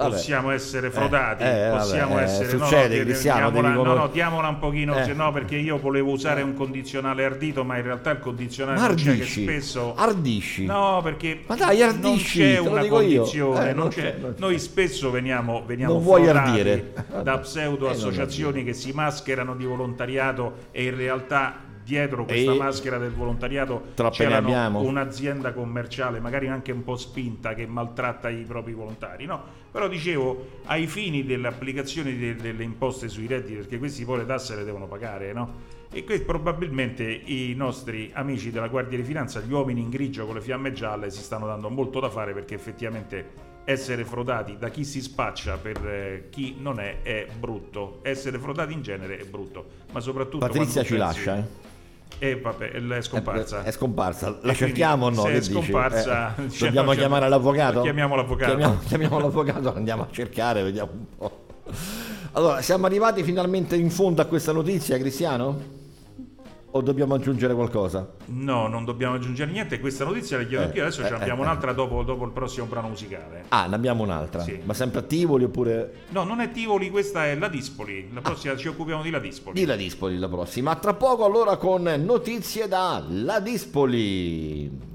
Vabbè. 0.05 0.15
possiamo 0.15 0.51
essere 0.51 0.87
Eh, 0.87 0.91
frodati, 0.91 1.43
eh, 1.45 1.69
vabbè, 1.69 1.77
possiamo 1.79 2.19
eh, 2.19 2.23
essere 2.23 2.53
no, 2.57 2.65
succede, 2.65 2.97
no, 2.99 3.05
Cristiano, 3.05 3.51
diamola, 3.51 3.71
no, 3.91 3.95
no, 3.95 4.09
diamola 4.09 4.49
un 4.49 4.59
pochino, 4.59 4.99
Eh. 4.99 5.05
se 5.05 5.13
no, 5.13 5.31
perché 5.33 5.57
io 5.57 5.79
volevo 5.79 6.11
usare 6.11 6.43
un 6.43 6.55
condizionale 6.55 7.25
ardito, 7.25 7.65
ma 7.65 7.77
in 7.77 7.83
realtà 7.83 8.11
il 8.13 8.19
condizionale 8.19 8.79
c'è 8.79 9.03
che 9.03 9.11
ardisci, 9.11 9.43
spesso 9.43 9.95
ardisci. 9.97 10.65
No, 10.65 11.01
perché 11.03 11.43
Ma 11.47 11.55
dai, 11.57 11.83
ardisci, 11.83 12.39
non 12.41 12.53
c'è 12.53 12.59
una 12.61 12.87
condizione, 12.87 13.61
Eh, 13.71 13.73
non 13.73 13.77
non 13.83 13.89
c'è. 13.91 14.03
c'è, 14.03 14.17
non 14.21 14.35
c'è. 14.35 14.41
Noi 14.41 14.59
spesso 14.59 15.11
veniamo, 15.11 15.63
veniamo 15.67 15.93
Non 15.95 16.03
vuoi 16.03 16.25
frodati 16.25 16.49
ardire. 16.51 16.93
da 17.23 17.39
pseudo 17.39 17.89
Eh, 17.89 17.91
associazioni 17.93 18.65
che 18.65 18.73
si 18.73 18.93
mascherano 18.93 19.55
di 19.55 19.65
volontariato 19.65 20.55
e 20.71 20.85
in 20.85 20.97
realtà 20.97 21.69
dietro 21.91 22.25
questa 22.25 22.53
E- 22.53 22.57
maschera 22.57 22.99
del 22.99 23.11
volontariato 23.11 23.83
abbiamo. 24.37 24.81
un'azienda 24.81 25.53
commerciale, 25.53 26.21
magari 26.21 26.47
anche 26.47 26.71
un 26.71 26.85
po' 26.85 26.97
spinta, 26.97 27.55
che 27.55 27.67
maltratta 27.67 28.29
i 28.29 28.45
propri 28.45 28.73
volontari. 28.75 29.27
No, 29.27 29.43
però 29.73 29.89
dicevo, 29.89 30.61
ai 30.67 30.87
fini 30.87 31.25
dell'applicazione 31.25 32.17
de- 32.17 32.37
delle 32.37 32.63
imposte 32.63 33.09
sui 33.09 33.27
redditi, 33.27 33.55
perché 33.55 33.79
questi 33.79 34.05
poi 34.05 34.19
le 34.19 34.27
tasse 34.27 34.55
le 34.55 34.63
devono 34.63 34.87
pagare, 34.87 35.33
no? 35.33 35.79
E 35.93 36.05
que- 36.05 36.21
probabilmente 36.21 37.03
i 37.03 37.55
nostri 37.57 38.11
amici 38.15 38.53
della 38.53 38.69
Guardia 38.69 38.97
di 38.97 39.03
Finanza, 39.05 39.41
gli 39.41 39.51
uomini 39.53 39.81
in 39.81 39.89
grigio 39.91 40.25
con 40.27 40.37
le 40.37 40.41
fiamme 40.41 40.73
gialle, 40.73 41.11
si 41.11 41.21
stanno 41.23 41.47
dando 41.47 41.69
molto 41.71 41.99
da 41.99 42.09
fare 42.09 42.33
perché 42.33 42.55
effettivamente 42.55 43.49
essere 43.65 44.05
frodati 44.05 44.57
da 44.57 44.69
chi 44.69 44.85
si 44.85 45.01
spaccia 45.03 45.57
per 45.57 45.77
eh, 45.87 46.27
chi 46.31 46.57
non 46.59 46.79
è 46.79 47.03
è 47.03 47.27
brutto. 47.39 47.99
Essere 48.03 48.39
frodati 48.39 48.73
in 48.73 48.83
genere 48.83 49.19
è 49.19 49.25
brutto, 49.25 49.65
ma 49.93 49.99
soprattutto 50.01 50.47
Patrizia 50.47 50.83
ci 50.85 50.95
pensi- 50.95 50.97
lascia, 50.97 51.37
eh. 51.39 51.69
E 52.23 52.39
vabbè, 52.39 52.71
è 52.73 53.01
scomparsa. 53.01 53.63
È, 53.63 53.69
è 53.69 53.71
scomparsa. 53.73 54.27
E 54.27 54.31
La 54.31 54.39
quindi, 54.41 54.59
cerchiamo 54.59 55.07
o 55.07 55.11
no? 55.11 55.23
Se 55.23 55.33
è 55.33 55.41
scomparsa, 55.41 56.35
Eh, 56.37 56.51
cioè, 56.53 56.69
dobbiamo 56.69 56.91
cioè, 56.91 56.99
chiamare 56.99 57.29
l'avvocato? 57.31 57.81
Chiamiamo 57.81 58.15
l'avvocato. 58.15 58.51
Chiamiamo, 58.51 58.79
chiamiamo 58.87 59.19
l'avvocato, 59.19 59.75
andiamo 59.75 60.03
a 60.03 60.09
cercare, 60.11 60.63
vediamo 60.63 60.91
un 60.93 61.05
po'. 61.17 61.45
Allora, 62.33 62.61
siamo 62.61 62.85
arrivati 62.85 63.23
finalmente 63.23 63.75
in 63.75 63.91
fondo 63.91 64.21
a 64.21 64.27
questa 64.27 64.53
notizia, 64.53 64.99
Cristiano? 64.99 65.79
O 66.73 66.83
dobbiamo 66.83 67.15
aggiungere 67.15 67.53
qualcosa? 67.53 68.09
No, 68.27 68.69
non 68.69 68.85
dobbiamo 68.85 69.17
aggiungere 69.17 69.51
niente. 69.51 69.81
Questa 69.81 70.05
notizia 70.05 70.37
la 70.39 70.45
chiedo 70.45 70.63
Eh, 70.63 70.67
anch'io. 70.67 70.83
Adesso 70.83 71.01
eh, 71.01 71.05
ce 71.07 71.11
ne 71.11 71.17
abbiamo 71.17 71.41
eh, 71.41 71.45
un'altra 71.47 71.73
dopo, 71.73 72.03
dopo 72.05 72.25
il 72.25 72.31
prossimo 72.31 72.67
brano 72.67 72.89
musicale. 72.89 73.45
Ah, 73.49 73.67
ne 73.67 73.75
abbiamo 73.75 74.05
un'altra. 74.05 74.43
Sì. 74.43 74.61
Ma 74.63 74.73
sempre 74.73 75.01
a 75.01 75.03
Tivoli 75.03 75.45
oppure 75.45 75.93
No, 76.11 76.23
non 76.23 76.39
è 76.41 76.53
Tivoli, 76.53 76.91
questa 76.91 77.27
è 77.27 77.35
la 77.35 77.49
Dispoli. 77.49 78.09
La 78.13 78.21
prossima 78.21 78.57
ci 78.57 78.69
occupiamo 78.69 79.03
di 79.03 79.11
la 79.11 79.19
Dispoli. 79.19 79.59
di 79.59 79.67
La 79.67 79.75
Dispoli 79.75 80.17
la 80.17 80.29
prossima? 80.29 80.77
Tra 80.77 80.95
poco 80.95 81.25
allora 81.25 81.57
con 81.57 81.83
notizie 81.83 82.69
da 82.69 83.05
La 83.09 83.41
Dispoli. 83.41 84.90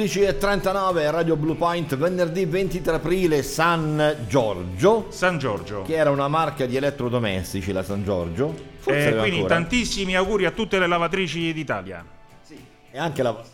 11.39 0.00 1.10
Radio 1.10 1.36
Blue 1.36 1.54
Point, 1.56 1.94
venerdì 1.94 2.46
23 2.46 2.94
aprile, 2.94 3.42
San 3.42 4.16
Giorgio. 4.26 5.08
San 5.10 5.36
Giorgio. 5.36 5.82
Che 5.82 5.94
era 5.94 6.08
una 6.08 6.26
marca 6.26 6.64
di 6.64 6.74
elettrodomestici, 6.74 7.70
la 7.70 7.82
San 7.82 8.02
Giorgio. 8.02 8.54
Forse 8.78 9.08
Eh, 9.10 9.16
quindi 9.18 9.36
ancora. 9.40 9.56
tantissimi 9.56 10.16
auguri 10.16 10.46
a 10.46 10.52
tutte 10.52 10.78
le 10.78 10.86
lavatrici 10.86 11.52
d'Italia. 11.52 12.02
E 12.90 12.98
anche 12.98 13.22
la 13.22 13.44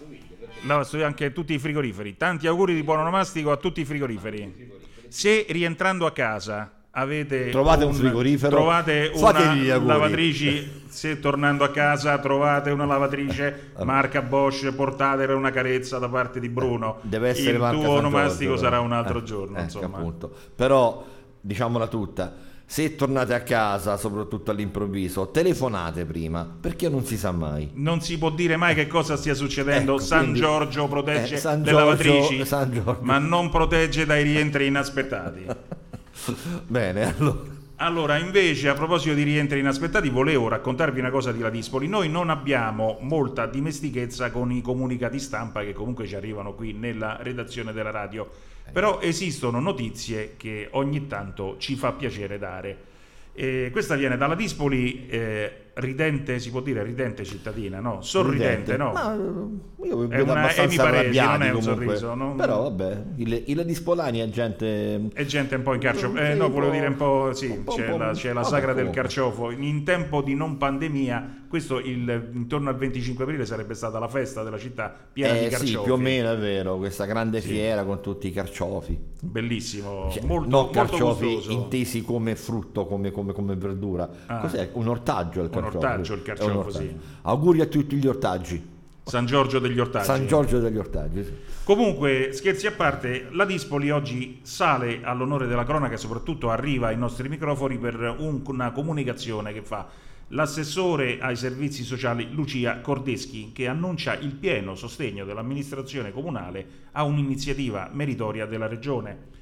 Lavastoviglie, 0.62 1.04
anche 1.04 1.24
a 1.24 1.30
tutti 1.30 1.52
i 1.52 1.58
frigoriferi. 1.58 2.16
Tanti 2.16 2.46
auguri 2.46 2.74
di 2.74 2.84
buon 2.84 3.00
onomastico 3.00 3.50
a 3.50 3.56
tutti 3.56 3.80
i 3.80 3.84
frigoriferi. 3.84 4.70
Se 5.08 5.46
rientrando 5.48 6.06
a 6.06 6.12
casa 6.12 6.75
avete 6.98 7.50
Trovate 7.50 7.84
un 7.84 7.92
frigorifero, 7.92 8.56
trovate 8.56 9.10
una 9.14 9.78
lavatrice, 9.84 10.82
se 10.88 11.20
tornando 11.20 11.62
a 11.64 11.68
casa 11.70 12.18
trovate 12.18 12.70
una 12.70 12.86
lavatrice 12.86 13.72
marca 13.84 14.22
Bosch, 14.22 14.72
portatela 14.72 15.34
una 15.34 15.50
carezza 15.50 15.98
da 15.98 16.08
parte 16.08 16.40
di 16.40 16.48
Bruno. 16.48 16.98
Deve 17.02 17.28
essere 17.30 17.52
Il 17.52 17.58
marca 17.58 17.78
tuo 17.78 17.90
onomastico 17.90 18.56
sarà 18.56 18.80
un 18.80 18.92
altro 18.92 19.18
Eh, 19.18 19.22
giorno, 19.24 19.56
ecco, 19.56 19.64
insomma. 19.64 19.98
appunto. 19.98 20.32
Però, 20.54 21.04
diciamola 21.40 21.86
tutta, 21.86 22.34
se 22.64 22.96
tornate 22.96 23.34
a 23.34 23.40
casa, 23.42 23.98
soprattutto 23.98 24.50
all'improvviso, 24.50 25.28
telefonate 25.28 26.06
prima, 26.06 26.48
perché 26.60 26.88
non 26.88 27.04
si 27.04 27.18
sa 27.18 27.30
mai. 27.30 27.70
Non 27.74 28.00
si 28.00 28.16
può 28.16 28.30
dire 28.30 28.56
mai 28.56 28.74
che 28.74 28.86
cosa 28.86 29.16
stia 29.18 29.34
succedendo. 29.34 29.96
Ecco, 29.96 30.02
San 30.02 30.20
quindi- 30.20 30.40
Giorgio 30.40 30.88
protegge 30.88 31.34
eh, 31.34 31.38
San 31.38 31.60
le 31.60 31.70
Giorgio- 31.70 31.78
lavatrici, 32.12 32.42
ma 33.00 33.18
non 33.18 33.50
protegge 33.50 34.06
dai 34.06 34.22
rientri 34.22 34.66
inaspettati. 34.66 35.44
Bene, 36.66 37.16
allora. 37.16 37.54
Allora, 37.78 38.16
invece, 38.16 38.70
a 38.70 38.74
proposito 38.74 39.14
di 39.14 39.22
rientri 39.22 39.58
inaspettati, 39.58 40.08
volevo 40.08 40.48
raccontarvi 40.48 40.98
una 40.98 41.10
cosa 41.10 41.30
di 41.30 41.40
Ladispoli. 41.40 41.86
Noi 41.88 42.08
non 42.08 42.30
abbiamo 42.30 42.96
molta 43.02 43.44
dimestichezza 43.44 44.30
con 44.30 44.50
i 44.50 44.62
comunicati 44.62 45.18
stampa 45.18 45.62
che 45.62 45.74
comunque 45.74 46.06
ci 46.06 46.14
arrivano 46.14 46.54
qui 46.54 46.72
nella 46.72 47.18
redazione 47.20 47.74
della 47.74 47.90
radio, 47.90 48.30
però 48.72 49.00
esistono 49.02 49.60
notizie 49.60 50.36
che 50.38 50.68
ogni 50.70 51.06
tanto 51.06 51.56
ci 51.58 51.76
fa 51.76 51.92
piacere 51.92 52.38
dare. 52.38 52.78
E 53.34 53.68
questa 53.70 53.94
viene 53.94 54.16
dalla 54.16 54.34
Dispoli, 54.34 55.06
eh, 55.08 55.65
ridente, 55.78 56.38
si 56.38 56.50
può 56.50 56.60
dire 56.60 56.82
ridente 56.82 57.22
cittadina, 57.24 57.80
no? 57.80 58.00
Sorridente, 58.00 58.76
no? 58.78 58.92
Ma 58.92 59.14
eh, 59.14 59.86
io 59.86 60.06
vedo 60.06 60.22
una 60.22 60.32
abbastanza 60.40 60.82
Paresi, 60.84 61.18
non 61.20 61.42
è 61.42 61.50
un 61.52 61.58
comunque. 61.60 61.86
sorriso, 61.96 62.14
non- 62.14 62.36
Però 62.36 62.62
vabbè, 62.62 63.02
il, 63.16 63.42
il 63.46 63.64
Dispolani 63.64 64.20
è 64.20 64.28
gente... 64.30 65.08
È 65.12 65.24
gente 65.26 65.54
un 65.56 65.62
po' 65.62 65.74
in 65.74 65.80
carciofo. 65.80 66.16
Sì, 66.16 66.22
Eh, 66.22 66.34
no, 66.34 66.48
volevo 66.48 66.72
dire 66.72 66.86
un 66.86 66.96
po'. 66.96 67.30
Sì, 67.34 67.46
un 67.48 67.64
po', 67.64 67.74
c'è, 67.74 67.90
po'- 67.90 67.98
la, 67.98 68.12
c'è 68.12 68.32
la 68.32 68.42
sagra 68.42 68.72
del 68.72 68.88
carciofo. 68.90 69.50
In 69.50 69.84
tempo 69.84 70.22
di 70.22 70.34
non 70.34 70.56
pandemia, 70.56 71.44
questo 71.48 71.78
il- 71.78 72.30
intorno 72.32 72.70
al 72.70 72.76
25 72.76 73.24
aprile 73.24 73.44
sarebbe 73.44 73.74
stata 73.74 73.98
la 73.98 74.08
festa 74.08 74.42
della 74.42 74.58
città 74.58 74.94
piena 75.12 75.34
di 75.34 75.44
Eh, 75.44 75.48
carciofi. 75.48 75.66
sì, 75.72 75.78
più 75.82 75.92
o 75.92 75.96
meno 75.98 76.32
è 76.32 76.38
vero, 76.38 76.76
questa 76.78 77.04
grande 77.04 77.40
Sì. 77.42 77.48
fiera 77.48 77.84
con 77.84 78.00
tutti 78.00 78.28
i 78.28 78.32
carciofi. 78.32 78.98
Bellissimo, 79.20 80.08
Cioè, 80.10 80.24
molto, 80.24 80.48
no 80.48 80.56
molto 80.62 80.70
carciofi 80.72 81.24
gustoso. 81.34 81.50
intesi 81.50 82.02
come 82.02 82.34
frutto, 82.36 82.86
come, 82.86 83.10
come- 83.10 83.32
come 83.32 83.54
verdura. 83.56 84.08
Ah. 84.26 84.38
Cos'è? 84.38 84.70
Un 84.72 84.88
ortaggio 84.88 85.40
il 85.40 85.46
Un 85.46 85.50
carciofo. 85.50 85.64
Ortaggio 85.66 86.14
il 86.14 86.22
carciofo, 86.22 86.70
sì. 86.70 86.96
Auguri 87.22 87.60
a 87.60 87.66
tutti 87.66 87.96
gli 87.96 88.06
ortaggi. 88.06 88.74
San 89.04 89.24
Giorgio 89.24 89.58
degli 89.60 89.78
ortaggi. 89.78 90.04
San 90.04 90.26
Giorgio 90.26 90.58
degli 90.58 90.78
ortaggi. 90.78 91.22
sì. 91.24 91.32
Comunque, 91.62 92.30
scherzi 92.32 92.66
a 92.66 92.72
parte, 92.72 93.28
la 93.32 93.44
Dispoli 93.44 93.90
oggi 93.90 94.40
sale 94.42 95.00
all'onore 95.02 95.46
della 95.46 95.64
cronaca 95.64 95.94
e 95.94 95.96
soprattutto 95.96 96.50
arriva 96.50 96.88
ai 96.88 96.96
nostri 96.96 97.28
microfoni 97.28 97.78
per 97.78 98.14
un- 98.18 98.42
una 98.46 98.70
comunicazione 98.72 99.52
che 99.52 99.62
fa 99.62 99.86
l'assessore 100.30 101.18
ai 101.20 101.36
servizi 101.36 101.84
sociali 101.84 102.28
Lucia 102.32 102.80
Cordeschi 102.80 103.52
che 103.52 103.68
annuncia 103.68 104.16
il 104.18 104.32
pieno 104.34 104.74
sostegno 104.74 105.24
dell'amministrazione 105.24 106.10
comunale 106.12 106.66
a 106.92 107.04
un'iniziativa 107.04 107.90
meritoria 107.92 108.44
della 108.46 108.66
regione. 108.66 109.34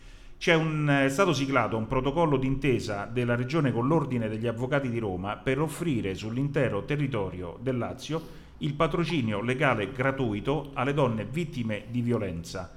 Un, 0.47 1.05
è 1.07 1.09
stato 1.09 1.33
siglato 1.33 1.79
un 1.79 1.87
protocollo 1.87 2.37
d'intesa 2.37 3.09
della 3.11 3.35
Regione 3.35 3.73
con 3.73 3.87
l'Ordine 3.87 4.29
degli 4.29 4.47
Avvocati 4.47 4.91
di 4.91 4.99
Roma 4.99 5.37
per 5.37 5.59
offrire 5.59 6.15
sull'intero 6.15 6.85
territorio 6.85 7.59
del 7.63 7.79
Lazio 7.79 8.21
il 8.59 8.75
patrocinio 8.75 9.41
legale 9.41 9.91
gratuito 9.91 10.71
alle 10.75 10.93
donne 10.93 11.25
vittime 11.25 11.85
di 11.89 12.03
violenza. 12.03 12.77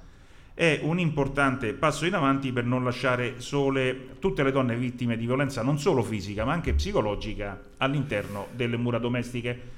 È 0.54 0.80
un 0.82 0.98
importante 0.98 1.74
passo 1.74 2.06
in 2.06 2.14
avanti 2.14 2.52
per 2.52 2.64
non 2.64 2.84
lasciare 2.84 3.40
sole 3.40 4.18
tutte 4.18 4.42
le 4.42 4.50
donne 4.50 4.74
vittime 4.74 5.18
di 5.18 5.26
violenza 5.26 5.62
non 5.62 5.78
solo 5.78 6.02
fisica 6.02 6.46
ma 6.46 6.52
anche 6.52 6.72
psicologica 6.72 7.60
all'interno 7.76 8.46
delle 8.54 8.78
mura 8.78 8.98
domestiche. 8.98 9.76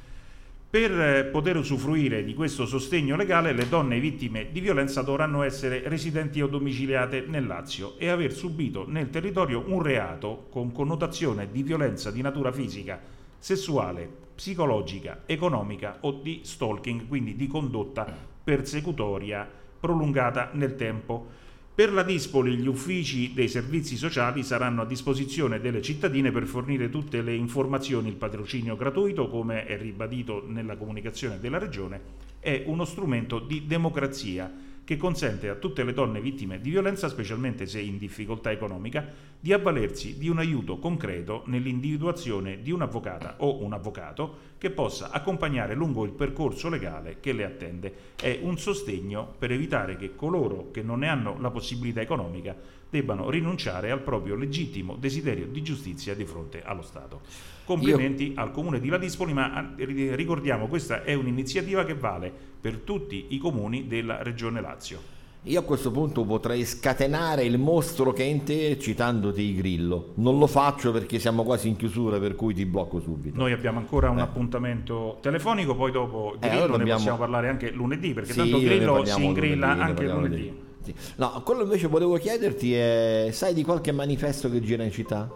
Per 0.71 1.01
eh, 1.01 1.25
poter 1.25 1.57
usufruire 1.57 2.23
di 2.23 2.33
questo 2.33 2.65
sostegno 2.65 3.17
legale, 3.17 3.53
le 3.53 3.69
donne 3.69 3.99
vittime 3.99 4.53
di 4.53 4.61
violenza 4.61 5.03
dovranno 5.03 5.43
essere 5.43 5.83
residenti 5.89 6.41
o 6.41 6.47
domiciliate 6.47 7.25
nel 7.27 7.45
Lazio 7.45 7.99
e 7.99 8.09
aver 8.09 8.33
subito 8.33 8.85
nel 8.87 9.11
territorio 9.11 9.65
un 9.67 9.83
reato 9.83 10.47
con 10.49 10.71
connotazione 10.71 11.51
di 11.51 11.65
violenza 11.65 12.13
di 12.13 12.23
natura 12.23 12.53
fisica, 12.53 13.01
sessuale, 13.37 14.09
psicologica, 14.33 15.23
economica 15.27 15.97
o 16.03 16.13
di 16.13 16.43
stalking, 16.45 17.09
quindi 17.09 17.35
di 17.35 17.49
condotta 17.49 18.07
persecutoria 18.45 19.51
prolungata 19.81 20.51
nel 20.53 20.77
tempo. 20.77 21.40
Per 21.81 21.95
la 21.95 22.03
Dispoli 22.03 22.59
gli 22.59 22.67
uffici 22.67 23.33
dei 23.33 23.49
servizi 23.49 23.97
sociali 23.97 24.43
saranno 24.43 24.83
a 24.83 24.85
disposizione 24.85 25.63
delle 25.63 25.81
cittadine 25.81 26.31
per 26.31 26.45
fornire 26.45 26.91
tutte 26.91 27.23
le 27.23 27.35
informazioni. 27.35 28.11
Il 28.11 28.17
patrocinio 28.17 28.77
gratuito, 28.77 29.31
come 29.31 29.65
è 29.65 29.79
ribadito 29.79 30.45
nella 30.47 30.77
comunicazione 30.77 31.41
della 31.41 31.57
Regione, 31.57 31.99
è 32.39 32.65
uno 32.67 32.85
strumento 32.85 33.39
di 33.39 33.67
democrazia 33.67 34.53
che 34.91 34.97
consente 34.97 35.49
a 35.49 35.55
tutte 35.55 35.85
le 35.85 35.93
donne 35.93 36.21
vittime 36.21 36.61
di 36.61 36.71
violenza, 36.71 37.09
specialmente 37.09 37.65
se 37.65 37.79
in 37.79 37.97
difficoltà 37.97 38.51
economica, 38.51 39.07
di 39.39 39.53
avvalersi 39.53 40.19
di 40.19 40.29
un 40.29 40.39
aiuto 40.39 40.81
concreto 40.81 41.45
nell'individuazione 41.47 42.61
di 42.61 42.73
un'avvocata 42.73 43.37
o 43.39 43.63
un 43.63 43.73
avvocato 43.73 44.49
che 44.59 44.71
possa 44.71 45.13
accompagnare 45.13 45.77
lungo 45.77 46.05
il 46.05 46.11
percorso 46.11 46.69
legale 46.69 47.19
che 47.21 47.33
le 47.33 47.45
attende. 47.45 47.95
È 48.17 48.41
un 48.43 48.59
sostegno 48.59 49.33
per 49.39 49.53
evitare 49.53 49.95
che 49.97 50.17
coloro 50.17 50.73
che 50.73 50.83
non 50.83 50.99
ne 50.99 51.09
hanno 51.09 51.39
la 51.39 51.53
possibilità 51.53 52.01
economica 52.01 52.57
debbano 52.91 53.31
rinunciare 53.31 53.93
al 53.93 54.01
proprio 54.01 54.35
legittimo 54.35 54.97
desiderio 54.97 55.47
di 55.47 55.63
giustizia 55.63 56.17
di 56.17 56.25
fronte 56.25 56.63
allo 56.65 56.83
Stato. 56.83 57.21
Complimenti 57.65 58.33
al 58.35 58.51
comune 58.51 58.81
di 58.81 58.89
Ladispoli, 58.89 59.33
ma 59.33 59.73
ri- 59.77 60.17
ricordiamo 60.17 60.67
questa 60.67 61.05
è 61.05 61.15
un'iniziativa 61.15 61.85
che 61.85 61.95
vale 61.95 62.33
per 62.61 62.77
tutti 62.79 63.27
i 63.31 63.39
comuni 63.39 63.87
della 63.87 64.23
regione 64.23 64.61
Lazio. 64.61 65.19
Io 65.45 65.59
a 65.59 65.63
questo 65.63 65.91
punto 65.91 66.25
potrei 66.25 66.67
scatenare 66.67 67.45
il 67.45 67.57
mostro 67.57 68.13
che 68.13 68.25
è 68.25 68.27
in 68.27 68.43
te 68.45 68.79
citandoti 68.79 69.41
i 69.41 69.55
grillo. 69.55 70.13
Non 70.17 70.39
lo 70.39 70.47
faccio 70.47 70.93
perché 70.93 71.19
siamo 71.19 71.45
quasi 71.45 71.69
in 71.69 71.77
chiusura, 71.77 72.19
per 72.19 72.35
cui 72.37 72.53
ti 72.53 72.67
blocco 72.67 73.01
subito. 73.01 73.39
Noi 73.39 73.53
abbiamo 73.53 73.79
ancora 73.79 74.11
un 74.11 74.19
appuntamento 74.19 75.17
telefonico, 75.23 75.75
poi 75.75 75.93
dopo 75.93 76.35
Eh, 76.35 76.39
Grillo 76.41 76.53
allora 76.57 76.73
ne 76.73 76.77
dobbiamo- 76.79 76.99
possiamo 76.99 77.17
parlare 77.19 77.49
anche 77.49 77.71
lunedì, 77.71 78.13
perché 78.13 78.33
Sì, 78.33 78.39
tanto 78.39 78.59
ne 78.59 78.65
Grillo 78.65 79.05
si 79.07 79.25
ingrilla 79.25 79.55
lunedì, 79.69 79.79
ne 79.79 79.83
anche 79.83 79.95
parliamo 79.95 80.21
lunedì. 80.21 80.53
Sì. 80.83 80.95
No, 81.17 81.43
quello 81.43 81.63
invece 81.63 81.87
volevo 81.87 82.17
chiederti 82.17 82.75
è, 82.75 83.29
sai 83.33 83.55
di 83.55 83.63
qualche 83.65 83.93
manifesto 83.93 84.51
che 84.51 84.61
gira 84.61 84.83
in 84.85 84.91
città? 84.93 85.27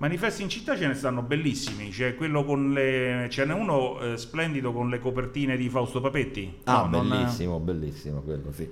Manifesti 0.00 0.42
in 0.42 0.48
città 0.48 0.76
ce 0.76 0.86
ne 0.86 0.94
stanno 0.94 1.22
bellissimi, 1.22 1.88
c'è 1.88 2.14
quello 2.14 2.44
con 2.44 2.72
le. 2.72 3.26
ce 3.30 3.44
n'è 3.44 3.52
uno 3.52 3.98
eh, 4.00 4.16
splendido 4.16 4.72
con 4.72 4.88
le 4.88 5.00
copertine 5.00 5.56
di 5.56 5.68
Fausto 5.68 6.00
Papetti. 6.00 6.58
Ah, 6.64 6.86
No, 6.88 7.02
non- 7.02 7.08
bellissimo, 7.08 7.58
bellissimo 7.58 8.20
quello, 8.20 8.52
sì. 8.52 8.68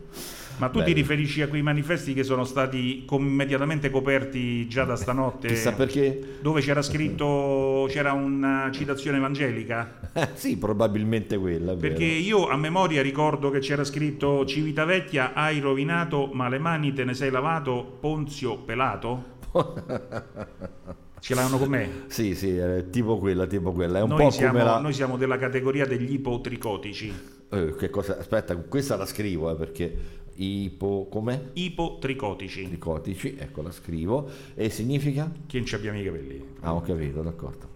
Ma 0.58 0.68
tu 0.68 0.74
Bello. 0.78 0.84
ti 0.84 0.92
riferisci 0.92 1.42
a 1.42 1.48
quei 1.48 1.62
manifesti 1.62 2.14
che 2.14 2.22
sono 2.22 2.44
stati 2.44 3.04
com- 3.04 3.26
immediatamente 3.26 3.90
coperti 3.90 4.68
già 4.68 4.84
da 4.84 4.94
stanotte? 4.94 5.48
Chissà 5.48 5.72
perché. 5.72 6.38
Dove 6.40 6.60
c'era 6.60 6.80
scritto, 6.80 7.86
c'era 7.90 8.12
una 8.12 8.70
citazione 8.72 9.16
evangelica? 9.18 10.12
Eh, 10.12 10.28
sì, 10.34 10.56
probabilmente 10.56 11.36
quella. 11.38 11.74
Perché 11.74 12.06
vero. 12.06 12.20
io 12.20 12.48
a 12.48 12.56
memoria 12.56 13.02
ricordo 13.02 13.50
che 13.50 13.58
c'era 13.58 13.82
scritto 13.82 14.46
Civitavecchia 14.46 15.32
hai 15.34 15.58
rovinato 15.58 16.30
ma 16.32 16.48
le 16.48 16.58
mani 16.60 16.92
te 16.92 17.04
ne 17.04 17.14
sei 17.14 17.30
lavato 17.32 17.98
Ponzio 18.00 18.58
Pelato? 18.58 19.34
Ce 21.18 21.34
l'hanno 21.34 21.58
con 21.58 21.68
me? 21.68 22.04
Sì, 22.06 22.34
sì, 22.34 22.56
è 22.56 22.86
tipo 22.90 23.18
quella, 23.18 23.46
tipo 23.46 23.72
quella. 23.72 23.98
È 23.98 24.02
un 24.02 24.10
Noi 24.10 24.24
po' 24.24 24.30
siamo, 24.30 24.52
come 24.52 24.64
la... 24.64 24.78
noi 24.78 24.92
siamo 24.92 25.16
della 25.16 25.38
categoria 25.38 25.86
degli 25.86 26.12
ipotricotici. 26.12 27.12
Eh, 27.48 27.74
che 27.76 27.90
cosa... 27.90 28.18
Aspetta, 28.18 28.56
questa 28.56 28.96
la 28.96 29.06
scrivo, 29.06 29.50
eh, 29.50 29.56
perché 29.56 29.96
ipo... 30.34 31.08
com'è? 31.10 31.40
Ipotricotici. 31.54 32.66
Tricotici, 32.68 33.36
ecco 33.38 33.62
la 33.62 33.72
scrivo. 33.72 34.28
E 34.54 34.70
significa? 34.70 35.30
Che 35.46 35.56
non 35.56 35.66
ci 35.66 35.74
abbiamo 35.74 35.98
i 35.98 36.04
capelli. 36.04 36.44
Ah, 36.60 36.74
ho 36.74 36.82
capito, 36.82 37.22
d'accordo. 37.22 37.74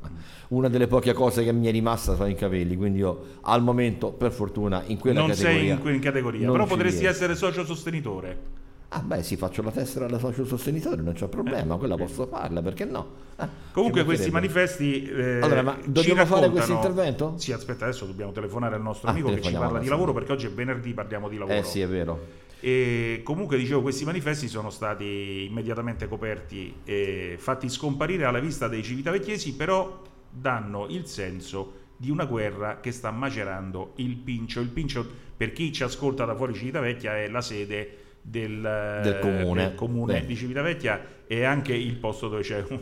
Una 0.48 0.68
delle 0.68 0.86
poche 0.86 1.12
cose 1.12 1.44
che 1.44 1.52
mi 1.52 1.66
è 1.66 1.70
rimasta 1.70 2.16
sono 2.16 2.28
i 2.28 2.34
capelli, 2.34 2.76
quindi 2.76 2.98
io 2.98 3.24
al 3.42 3.62
momento, 3.62 4.12
per 4.12 4.32
fortuna, 4.32 4.82
in 4.86 4.98
quella 4.98 5.20
non 5.20 5.28
categoria... 5.28 5.58
sei 5.58 5.68
in, 5.68 5.78
que- 5.80 5.94
in 5.94 6.00
categoria, 6.00 6.44
non 6.44 6.52
però 6.52 6.66
potresti 6.66 7.00
riesco. 7.00 7.14
essere 7.14 7.34
socio 7.36 7.64
sostenitore. 7.64 8.58
Ah 8.92 9.02
beh 9.02 9.22
sì, 9.22 9.36
faccio 9.36 9.62
la 9.62 9.70
tessera 9.70 10.06
alla 10.06 10.18
socio 10.18 10.44
sostenitore, 10.44 11.00
non 11.00 11.14
c'è 11.14 11.28
problema, 11.28 11.76
quella 11.76 11.94
posso 11.94 12.26
farla, 12.26 12.60
perché 12.60 12.84
no? 12.84 13.28
Ah, 13.36 13.48
Comunque 13.70 14.02
questi 14.02 14.30
manifesti 14.32 15.04
eh, 15.04 15.40
Allora, 15.40 15.62
ma 15.62 15.78
dobbiamo 15.84 16.26
fare 16.26 16.50
questo 16.50 16.72
intervento? 16.72 17.34
Sì, 17.38 17.52
aspetta, 17.52 17.84
adesso 17.84 18.04
dobbiamo 18.04 18.32
telefonare 18.32 18.74
al 18.74 18.82
nostro 18.82 19.08
Ah, 19.08 19.12
amico 19.12 19.32
che 19.32 19.42
ci 19.42 19.52
parla 19.52 19.78
di 19.78 19.86
lavoro 19.86 20.12
perché 20.12 20.32
oggi 20.32 20.46
è 20.46 20.50
venerdì, 20.50 20.92
parliamo 20.92 21.28
di 21.28 21.38
lavoro. 21.38 21.56
Eh 21.56 21.62
sì, 21.62 21.80
è 21.80 21.86
vero. 21.86 22.48
E 22.58 23.20
comunque 23.22 23.56
dicevo, 23.56 23.80
questi 23.80 24.04
manifesti 24.04 24.48
sono 24.48 24.70
stati 24.70 25.46
immediatamente 25.48 26.08
coperti 26.08 26.80
e 26.84 27.36
fatti 27.38 27.68
scomparire 27.68 28.24
alla 28.24 28.40
vista 28.40 28.66
dei 28.66 28.82
civitavecchiesi, 28.82 29.54
però 29.54 30.02
danno 30.28 30.86
il 30.88 31.06
senso 31.06 31.74
di 31.96 32.10
una 32.10 32.24
guerra 32.24 32.80
che 32.80 32.90
sta 32.90 33.12
macerando 33.12 33.92
il 33.96 34.16
Pincio. 34.16 34.60
Il 34.60 34.68
Pincio, 34.68 35.06
per 35.36 35.52
chi 35.52 35.72
ci 35.72 35.84
ascolta 35.84 36.24
da 36.24 36.34
fuori 36.34 36.54
Civitavecchia, 36.54 37.16
è 37.18 37.28
la 37.28 37.40
sede 37.40 37.99
del, 38.22 39.00
Del 39.02 39.18
comune. 39.20 39.62
del 39.66 39.74
comune 39.74 40.24
di 40.26 40.36
Civitavecchia 40.36 41.00
e 41.26 41.44
anche 41.44 41.74
il 41.74 41.96
posto 41.96 42.28
dove 42.28 42.42
c'è 42.42 42.64
un... 42.68 42.80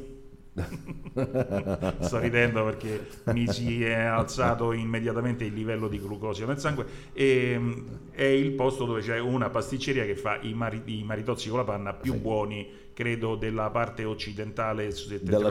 Sto 2.01 2.19
ridendo 2.19 2.65
perché 2.65 3.07
mi 3.27 3.47
si 3.47 3.85
è 3.85 3.95
alzato 4.01 4.73
immediatamente 4.73 5.45
il 5.45 5.53
livello 5.55 5.87
di 5.89 5.99
glucosio 6.01 6.47
nel 6.47 6.59
sangue 6.59 6.85
e 7.13 7.55
mm, 7.57 7.73
è 8.11 8.25
il 8.25 8.51
posto 8.53 8.85
dove 8.85 9.01
c'è 9.01 9.21
una 9.21 9.51
pasticceria 9.51 10.05
che 10.05 10.17
fa 10.17 10.39
i, 10.41 10.55
mari- 10.55 10.83
i 10.87 11.03
maritozzi 11.05 11.49
con 11.49 11.59
la 11.59 11.65
panna 11.65 11.93
più 11.95 12.15
buoni, 12.21 12.69
credo, 12.93 13.37
della 13.37 13.71
parte 13.71 14.03
occidentale 14.05 14.89
Della 15.21 15.51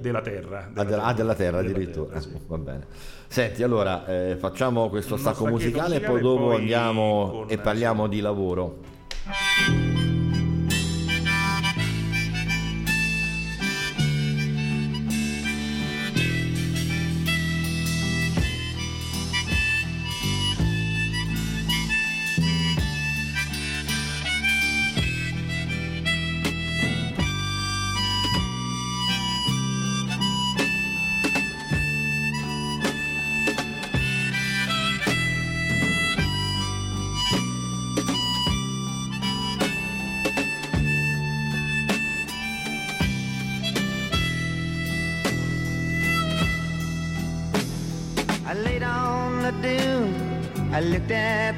della 0.00 0.20
terra. 0.20 0.70
Ah, 0.74 0.84
della, 0.84 1.02
ah, 1.04 1.12
della 1.12 1.34
terra 1.34 1.60
Della 1.62 1.70
addirittura. 1.74 2.06
terra, 2.06 2.20
sì. 2.20 2.30
Va 2.46 2.58
bene. 2.58 2.86
Senti, 3.26 3.62
allora 3.64 4.06
eh, 4.06 4.36
facciamo 4.36 4.88
questo 4.88 5.16
stacco 5.16 5.46
stacchetto 5.46 5.54
musicale 5.56 5.96
e 5.96 6.00
poi 6.00 6.08
musicale 6.14 6.20
dopo 6.34 6.44
poi 6.50 6.56
andiamo 6.56 7.28
con- 7.30 7.46
e 7.50 7.58
parliamo 7.58 8.06
di 8.06 8.20
lavoro. 8.20 8.94
I 9.28 10.15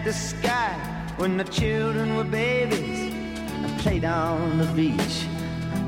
the 0.09 0.15
sky 0.15 0.73
when 1.19 1.37
the 1.37 1.45
children 1.45 2.17
were 2.17 2.25
babies. 2.25 3.13
I 3.63 3.69
played 3.83 4.07
on 4.07 4.57
the 4.57 4.65
beach. 4.73 5.27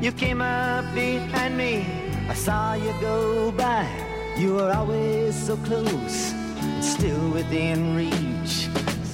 You 0.02 0.12
came 0.12 0.42
up 0.42 0.84
behind 0.94 1.56
me. 1.56 1.86
I 2.28 2.34
saw 2.34 2.74
you 2.74 2.92
go 3.00 3.50
by. 3.50 3.88
You 4.36 4.56
were 4.56 4.72
always 4.72 5.34
so 5.46 5.56
close, 5.68 6.34
still 6.82 7.30
within 7.30 7.96
reach. 7.96 8.68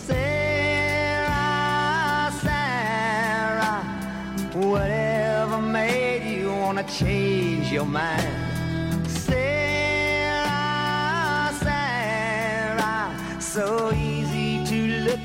Sarah, 0.08 1.38
Sarah, 2.42 3.84
whatever 4.54 5.58
made 5.62 6.24
you 6.36 6.48
wanna 6.50 6.82
change 6.82 7.70
your 7.70 7.86
mind? 7.86 9.08
Sarah, 9.08 10.48
Sarah, 11.62 13.14
so 13.38 13.90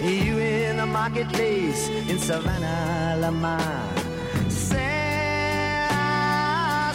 You 0.00 0.38
in 0.38 0.76
the 0.76 0.86
marketplace 0.86 1.88
in 1.88 2.20
Savannah, 2.20 3.16
Lamar. 3.20 3.82
Sarah, 4.48 5.90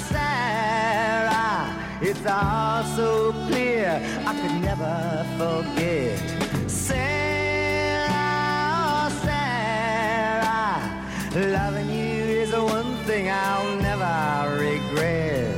Sarah, 0.07 1.75
it's 2.01 2.25
all 2.25 2.85
so 2.95 3.34
clear 3.47 4.01
I 4.25 4.34
could 4.39 4.61
never 4.61 5.25
forget. 5.38 6.17
Sarah, 6.71 8.09
Sarah, 9.21 10.80
loving 11.35 11.89
you 11.89 12.23
is 12.41 12.51
the 12.51 12.63
one 12.63 12.95
thing 13.03 13.30
I'll 13.30 13.75
never 13.81 14.57
regret. 14.57 15.49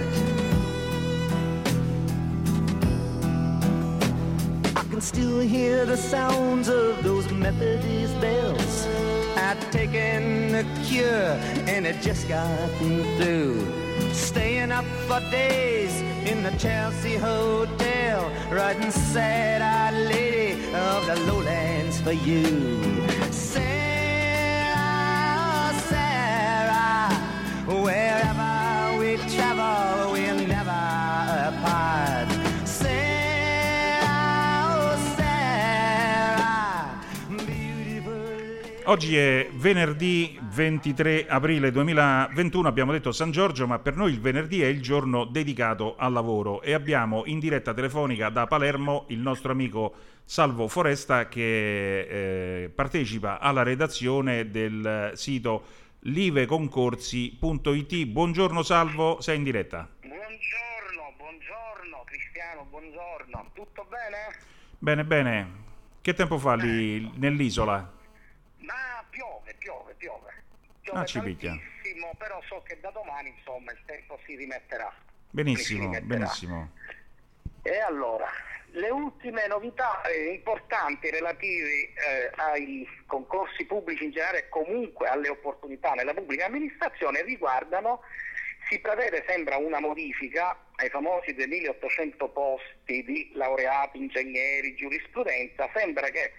I 4.75 4.83
can 4.89 4.99
still 4.99 5.41
hear 5.41 5.85
the 5.85 5.95
sounds 5.95 6.69
of 6.69 7.03
those 7.03 7.24
Methodist 7.45 8.19
bells. 8.19 8.87
I'd 9.37 9.59
taken 9.71 10.51
the 10.51 10.65
cure 10.83 11.37
and 11.69 11.85
it 11.85 12.01
just 12.01 12.27
got 12.27 12.71
me 12.81 13.03
through. 13.17 13.61
Staying 14.13 14.71
up 14.71 14.85
for 15.07 15.19
days 15.29 15.93
in 16.27 16.41
the 16.41 16.49
Chelsea 16.57 17.17
Hotel, 17.17 18.31
writing 18.49 18.89
sad 18.89 19.61
eyed 19.61 19.93
lady 20.09 20.53
of 20.73 21.05
the 21.05 21.17
lowlands 21.27 22.01
for 22.01 22.13
you. 22.13 22.81
Sarah, 23.29 23.61
Sarah, 25.87 27.13
wherever 27.67 28.34
Oggi 38.87 39.17
è 39.17 39.49
venerdì 39.53 40.37
23 40.41 41.25
aprile 41.27 41.71
2021, 41.71 42.67
abbiamo 42.67 42.91
detto 42.91 43.11
San 43.11 43.31
Giorgio, 43.31 43.65
ma 43.65 43.79
per 43.79 43.95
noi 43.95 44.11
il 44.11 44.21
venerdì 44.21 44.61
è 44.61 44.67
il 44.67 44.79
giorno 44.79 45.25
dedicato 45.25 45.95
al 45.97 46.13
lavoro 46.13 46.61
e 46.61 46.73
abbiamo 46.73 47.23
in 47.25 47.39
diretta 47.39 47.73
telefonica 47.73 48.29
da 48.29 48.45
Palermo 48.45 49.05
il 49.07 49.17
nostro 49.17 49.51
amico 49.51 49.91
Salvo 50.23 50.67
Foresta 50.67 51.27
che 51.27 52.63
eh, 52.63 52.69
partecipa 52.69 53.39
alla 53.39 53.63
redazione 53.63 54.51
del 54.51 55.13
sito 55.15 55.63
liveconcorsi.it. 56.01 58.05
Buongiorno 58.05 58.61
Salvo, 58.61 59.19
sei 59.19 59.37
in 59.37 59.43
diretta. 59.43 59.89
Buongiorno, 59.99 61.13
buongiorno 61.17 62.03
Cristiano, 62.05 62.67
buongiorno. 62.69 63.49
Tutto 63.53 63.87
bene? 63.89 64.35
Bene, 64.77 65.03
bene. 65.03 65.63
Che 66.01 66.13
tempo 66.13 66.37
fa 66.37 66.53
lì 66.53 67.09
nell'isola? 67.15 67.93
Ma 68.59 69.03
piove, 69.09 69.55
piove, 69.57 69.95
piove. 69.97 70.43
Piove 70.85 70.99
Ah, 70.99 71.05
ci 71.05 71.19
picchia. 71.19 71.57
però 72.17 72.39
so 72.47 72.61
che 72.63 72.79
da 72.79 72.91
domani 72.91 73.29
insomma 73.35 73.71
il 73.71 73.79
tempo 73.87 74.19
si 74.25 74.35
rimetterà. 74.35 74.93
Benissimo, 75.31 75.65
Si 75.79 75.85
rimetterà. 75.85 76.05
benissimo. 76.05 76.71
E 77.63 77.79
allora, 77.79 78.27
Le 78.75 78.89
ultime 78.89 79.47
novità 79.47 80.01
eh, 80.01 80.33
importanti 80.33 81.09
relative 81.09 81.69
eh, 81.69 82.29
ai 82.35 82.85
concorsi 83.05 83.63
pubblici 83.65 84.03
in 84.03 84.11
generale 84.11 84.39
e 84.39 84.49
comunque 84.49 85.07
alle 85.07 85.29
opportunità 85.29 85.93
nella 85.93 86.13
pubblica 86.13 86.45
amministrazione 86.47 87.21
riguardano, 87.23 88.01
si 88.69 88.77
prevede, 88.79 89.23
sembra 89.29 89.55
una 89.55 89.79
modifica 89.79 90.59
ai 90.75 90.89
famosi 90.89 91.33
2800 91.33 92.27
posti 92.29 93.01
di 93.05 93.31
laureati, 93.35 93.97
ingegneri, 93.97 94.75
giurisprudenza, 94.75 95.69
sembra 95.73 96.09
che 96.09 96.33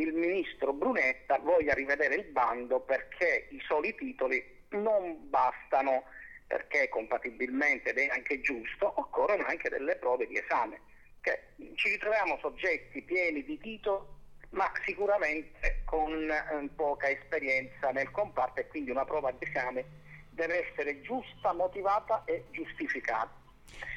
il 0.00 0.14
ministro 0.14 0.72
Brunetta 0.72 1.38
voglia 1.38 1.74
rivedere 1.74 2.14
il 2.14 2.24
bando 2.24 2.80
perché 2.80 3.48
i 3.50 3.60
soli 3.66 3.94
titoli 3.94 4.42
non 4.70 5.28
bastano, 5.28 6.04
perché 6.46 6.88
compatibilmente 6.88 7.90
ed 7.90 7.98
è 7.98 8.08
anche 8.08 8.40
giusto, 8.40 8.92
occorrono 8.96 9.44
anche 9.44 9.68
delle 9.68 9.96
prove 9.96 10.26
di 10.26 10.38
esame 10.38 10.80
che 11.20 11.48
ci 11.74 11.90
ritroviamo 11.90 12.38
soggetti 12.40 13.02
pieni 13.02 13.44
di 13.44 13.58
titoli 13.58 14.18
ma 14.50 14.70
sicuramente 14.84 15.82
con 15.84 16.28
eh, 16.28 16.68
poca 16.74 17.08
esperienza 17.08 17.90
nel 17.90 18.10
comparto 18.10 18.60
e 18.60 18.66
quindi 18.66 18.90
una 18.90 19.04
prova 19.04 19.30
di 19.30 19.44
esame 19.44 19.84
deve 20.30 20.68
essere 20.68 21.00
giusta, 21.02 21.52
motivata 21.52 22.24
e 22.24 22.44
giustificata. 22.50 23.30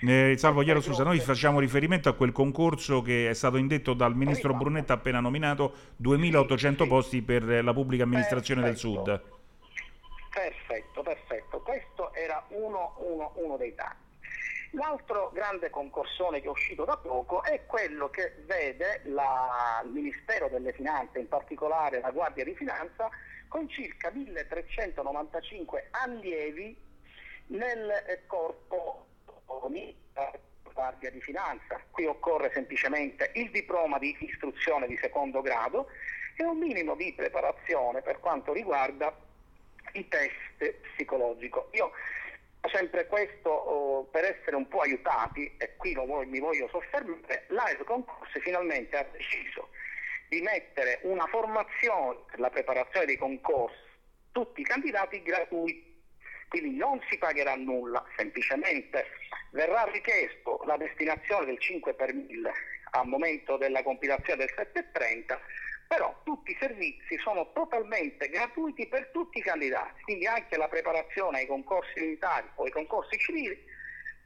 Eh, 0.06 0.36
Salvo 0.38 0.64
Chiaro 0.64 0.82
Susa, 0.82 1.04
noi 1.04 1.20
facciamo 1.20 1.60
riferimento 1.60 2.10
a 2.10 2.14
quel 2.14 2.34
concorso 2.34 3.02
che 3.02 3.30
è 3.30 3.34
stato 3.34 3.56
indetto 3.58 3.94
dal 3.94 4.16
ministro. 4.16 4.54
Brunetta 4.54 4.94
appena 4.94 5.20
nominato, 5.22 5.74
2800 5.96 6.88
posti 6.88 7.22
per 7.22 7.44
la 7.64 7.74
pubblica 7.74 8.04
amministrazione 8.04 8.62
del 8.64 8.76
Sud. 8.76 9.22
Perfetto, 10.30 11.02
perfetto. 11.04 11.60
Questo 11.62 12.14
era 12.14 12.44
uno, 12.50 12.96
uno- 12.98 13.32
uno 13.36 13.56
dei 13.56 13.74
tanti. 13.76 14.02
L'altro 14.72 15.30
grande 15.32 15.70
concorsone 15.70 16.42
che 16.42 16.48
è 16.48 16.50
uscito 16.50 16.84
da 16.84 16.98
poco 16.98 17.44
è 17.44 17.66
quello 17.68 18.10
che 18.10 18.34
vede 18.46 19.02
la- 19.06 19.82
il 19.86 19.92
Ministero 19.92 20.50
delle 20.50 20.74
Finanze, 20.74 21.20
in 21.20 21.28
particolare 21.28 22.02
la 22.02 22.10
Guardia 22.10 22.44
di 22.44 22.56
Finanza, 22.56 23.08
con 23.48 23.70
circa 23.70 24.10
1395 24.12 25.88
allievi 25.92 26.76
nel 27.48 28.24
corpo 28.26 29.06
di 29.70 29.96
eh, 30.14 30.40
Guardia 30.74 31.12
di 31.12 31.22
Finanza. 31.22 31.80
Qui 31.92 32.06
occorre 32.06 32.52
semplicemente 32.54 33.32
il 33.36 33.52
diploma 33.52 34.00
di 34.00 34.16
istruzione 34.20 34.88
di 34.88 34.98
secondo 34.98 35.42
grado 35.42 35.88
e 36.36 36.44
un 36.44 36.58
minimo 36.58 36.96
di 36.96 37.14
preparazione 37.14 38.02
per 38.02 38.20
quanto 38.20 38.54
riguarda 38.54 39.16
i 39.94 40.08
test 40.08 40.72
psicologico. 40.94 41.70
Io 41.74 41.92
sempre 42.72 43.08
questo 43.08 43.50
oh, 43.50 44.04
per 44.06 44.24
essere 44.24 44.56
un 44.56 44.68
po' 44.68 44.80
aiutati, 44.80 45.54
e 45.58 45.76
qui 45.76 45.94
voglio- 45.94 46.26
mi 46.26 46.40
voglio 46.40 46.68
soffermare, 46.70 47.46
Live 47.50 47.84
Concorsi 47.84 48.40
finalmente 48.40 48.98
ha 48.98 49.06
deciso 49.12 49.70
di 50.30 50.42
mettere 50.42 51.00
una 51.04 51.28
formazione 51.28 52.20
per 52.30 52.40
la 52.40 52.50
preparazione 52.50 53.06
dei 53.06 53.18
concorsi, 53.18 53.78
tutti 54.32 54.62
i 54.62 54.64
candidati 54.64 55.22
gratuiti, 55.22 55.93
quindi 56.54 56.78
non 56.78 57.02
si 57.10 57.18
pagherà 57.18 57.56
nulla, 57.56 58.06
semplicemente 58.16 59.08
verrà 59.54 59.86
richiesto 59.86 60.62
la 60.68 60.78
destinazione 60.78 61.48
del 61.48 61.60
5 61.60 61.96
per 61.96 62.14
1000 62.14 62.52
al 62.92 63.08
momento 63.08 63.58
della 63.58 63.82
compilazione 63.82 64.46
del 64.46 64.54
730, 64.56 65.40
però 65.88 66.16
tutti 66.24 66.52
i 66.52 66.58
servizi 66.60 67.18
sono 67.18 67.52
totalmente 67.54 68.30
gratuiti 68.30 68.88
per 68.88 69.10
tutti 69.12 69.40
i 69.40 69.42
candidati, 69.42 70.04
quindi 70.04 70.28
anche 70.28 70.56
la 70.56 70.68
preparazione 70.68 71.40
ai 71.40 71.48
concorsi 71.48 72.00
militari 72.00 72.48
o 72.54 72.66
ai 72.66 72.72
concorsi 72.72 73.18
civili 73.18 73.60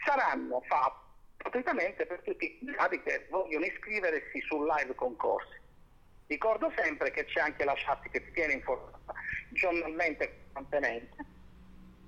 saranno 0.04 0.62
fatti 0.68 1.06
gratuitamente 1.38 2.06
per 2.06 2.24
tutti 2.24 2.44
i 2.44 2.58
candidati 2.58 3.02
che 3.04 3.28
vogliono 3.30 3.64
iscriversi 3.64 4.42
sul 4.42 4.68
live 4.68 4.94
concorsi. 4.96 5.56
Ricordo 6.28 6.74
sempre 6.76 7.10
che 7.12 7.24
c'è 7.24 7.40
anche 7.40 7.64
la 7.64 7.74
chat 7.78 8.10
che 8.10 8.22
ti 8.22 8.32
tiene 8.34 8.52
informata 8.52 9.14
giornalmente 9.52 10.26
e 10.26 10.34
costantemente 10.52 11.36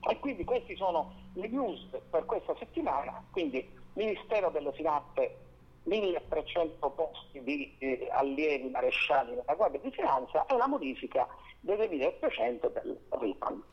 e 0.08 0.20
quindi 0.20 0.44
questi 0.44 0.76
sono 0.76 1.14
le 1.34 1.48
news 1.48 1.88
per 2.10 2.26
questa 2.26 2.56
settimana, 2.58 3.24
quindi 3.32 3.68
Ministero 3.94 4.50
delle 4.50 4.72
Finanze 4.74 5.36
1300 5.84 6.90
posti 6.92 7.42
di 7.44 7.76
eh, 7.80 8.08
allievi 8.12 8.70
marescialli 8.70 9.32
nella 9.32 9.56
Guardia 9.56 9.80
di 9.80 9.92
Finanza 9.92 10.46
e 10.46 10.56
la 10.56 10.68
modifica 10.68 11.28
dei 11.60 11.76
2800 11.76 12.70
del 12.70 12.98
RIPAN. 13.10 13.64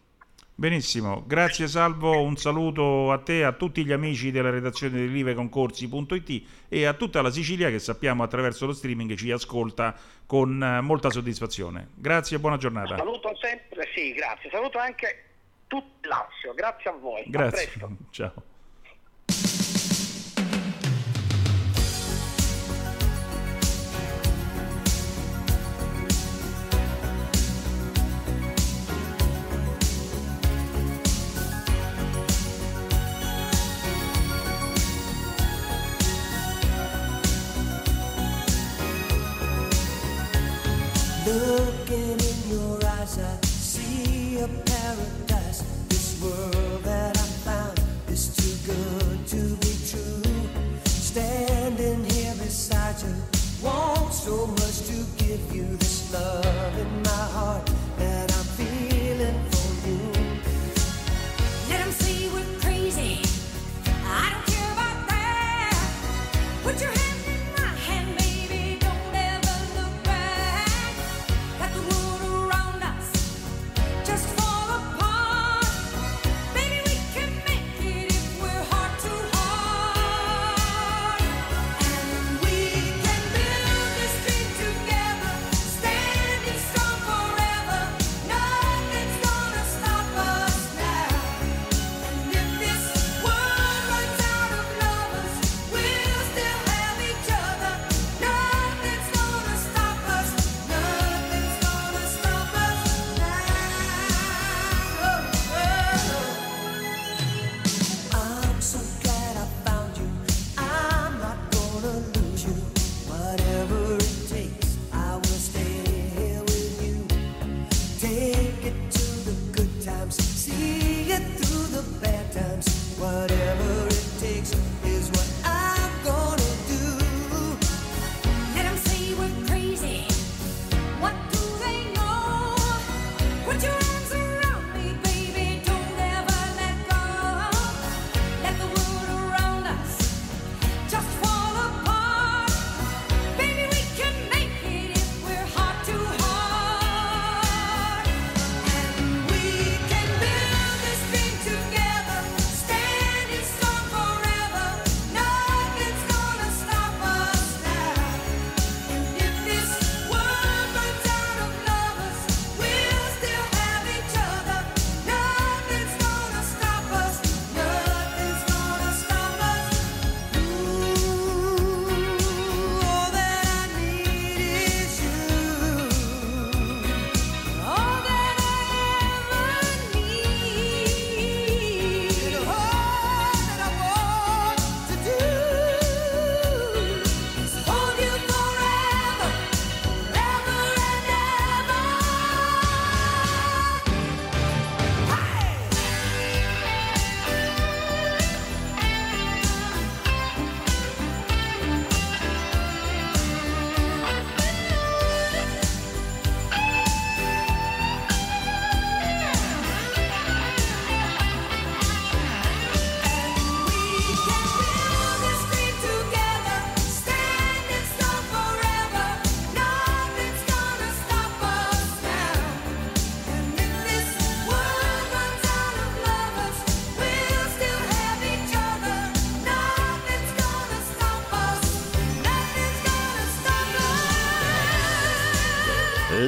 Benissimo, 0.59 1.23
grazie 1.27 1.67
Salvo, 1.67 2.19
un 2.23 2.37
saluto 2.37 3.13
a 3.13 3.19
te, 3.19 3.45
a 3.45 3.53
tutti 3.53 3.85
gli 3.85 3.93
amici 3.93 4.31
della 4.31 4.49
redazione 4.49 5.01
di 5.01 5.11
liveconcorsi.it 5.11 6.43
e 6.71 6.87
a 6.87 6.95
tutta 6.95 7.21
la 7.21 7.31
Sicilia 7.31 7.69
che 7.69 7.79
sappiamo 7.79 8.23
attraverso 8.23 8.65
lo 8.65 8.73
streaming 8.73 9.15
ci 9.17 9.31
ascolta 9.31 9.95
con 10.25 10.63
eh, 10.63 10.81
molta 10.81 11.11
soddisfazione. 11.11 11.89
Grazie 11.95 12.39
e 12.39 12.41
buona 12.41 12.57
giornata. 12.57 12.97
Saluto 12.97 13.37
sempre, 13.37 13.87
sì, 13.95 14.13
grazie. 14.13 14.49
Saluto 14.49 14.79
anche 14.79 15.26
tutto 15.67 15.99
il 16.03 16.09
Lazio, 16.09 16.55
grazie 16.55 16.91
a 16.91 16.95
voi. 16.95 17.21
A 17.21 17.25
Grazie, 17.29 17.67
presto. 17.67 17.97
ciao. 18.11 18.33
Looking 41.27 42.21
in 42.21 42.51
your 42.51 42.85
eyes, 42.85 43.19
I 43.19 43.45
see 43.47 44.39
a 44.39 44.49
so 54.27 54.45
much 54.45 54.79
to 54.89 55.25
give 55.25 55.55
you 55.55 55.77
this 55.77 56.13
love 56.13 56.46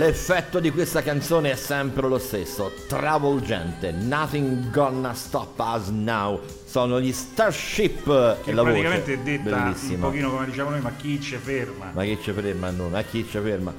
L'effetto 0.09 0.59
di 0.59 0.71
questa 0.71 1.03
canzone 1.03 1.51
è 1.51 1.55
sempre 1.55 2.09
lo 2.09 2.17
stesso, 2.17 2.73
travolgente. 2.89 3.91
Nothing 3.93 4.71
gonna 4.71 5.13
stop 5.13 5.59
us 5.59 5.89
now. 5.89 6.41
Sono 6.65 6.99
gli 6.99 7.13
Starship 7.13 8.05
Che 8.43 8.53
la 8.55 8.63
voce. 8.63 8.73
praticamente 8.81 9.13
è 9.13 9.19
detta 9.19 9.55
un 9.55 9.63
bellissima. 9.65 10.07
pochino 10.07 10.31
come 10.31 10.47
diciamo 10.47 10.71
noi, 10.71 10.81
ma 10.81 10.93
chi 10.97 11.21
ci 11.21 11.37
ferma? 11.37 11.91
Ma 11.93 12.05
chi 12.05 12.19
ci 12.23 12.33
ferma 12.33 12.71
noi? 12.71 12.89
Ma 12.89 13.03
chi 13.03 13.27
ci 13.31 13.39
ferma? 13.39 13.75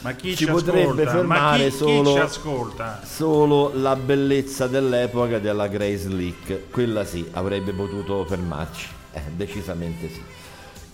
Ma 0.00 0.12
chi 0.14 0.30
ci 0.30 0.36
ci 0.38 0.46
potrebbe 0.46 0.80
ascolta? 0.80 1.10
Fermare 1.12 1.62
chi- 1.62 1.70
chi 1.70 1.76
solo, 1.76 2.12
ci 2.12 2.18
ascolta? 2.18 3.00
solo 3.04 3.70
la 3.76 3.94
bellezza 3.94 4.66
dell'epoca 4.66 5.38
della 5.38 5.68
Grace 5.68 6.08
Leak. 6.08 6.70
Quella 6.72 7.04
sì, 7.04 7.24
avrebbe 7.34 7.70
potuto 7.70 8.24
fermarci. 8.24 8.88
Eh, 9.12 9.22
decisamente 9.36 10.08
sì. 10.08 10.22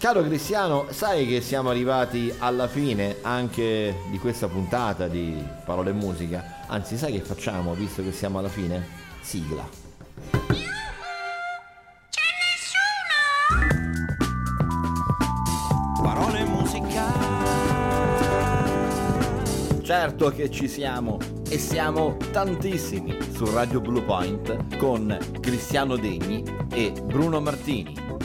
Caro 0.04 0.22
Cristiano, 0.22 0.84
sai 0.90 1.26
che 1.26 1.40
siamo 1.40 1.70
arrivati 1.70 2.30
alla 2.38 2.68
fine 2.68 3.16
anche 3.22 4.02
di 4.10 4.18
questa 4.18 4.48
puntata 4.48 5.08
di 5.08 5.42
Parole 5.64 5.88
e 5.88 5.92
Musica? 5.94 6.66
Anzi, 6.66 6.98
sai 6.98 7.12
che 7.12 7.20
facciamo 7.20 7.72
visto 7.72 8.02
che 8.02 8.12
siamo 8.12 8.38
alla 8.38 8.50
fine? 8.50 8.86
Sigla. 9.22 9.66
Parole 16.02 16.38
e 16.38 16.44
musica. 16.44 17.04
Certo 19.82 20.28
che 20.28 20.50
ci 20.50 20.68
siamo 20.68 21.16
e 21.48 21.56
siamo 21.56 22.18
tantissimi 22.30 23.16
su 23.32 23.50
Radio 23.50 23.80
Blue 23.80 24.02
Point 24.02 24.76
con 24.76 25.16
Cristiano 25.40 25.96
Degni 25.96 26.44
e 26.70 26.92
Bruno 26.92 27.40
Martini. 27.40 28.03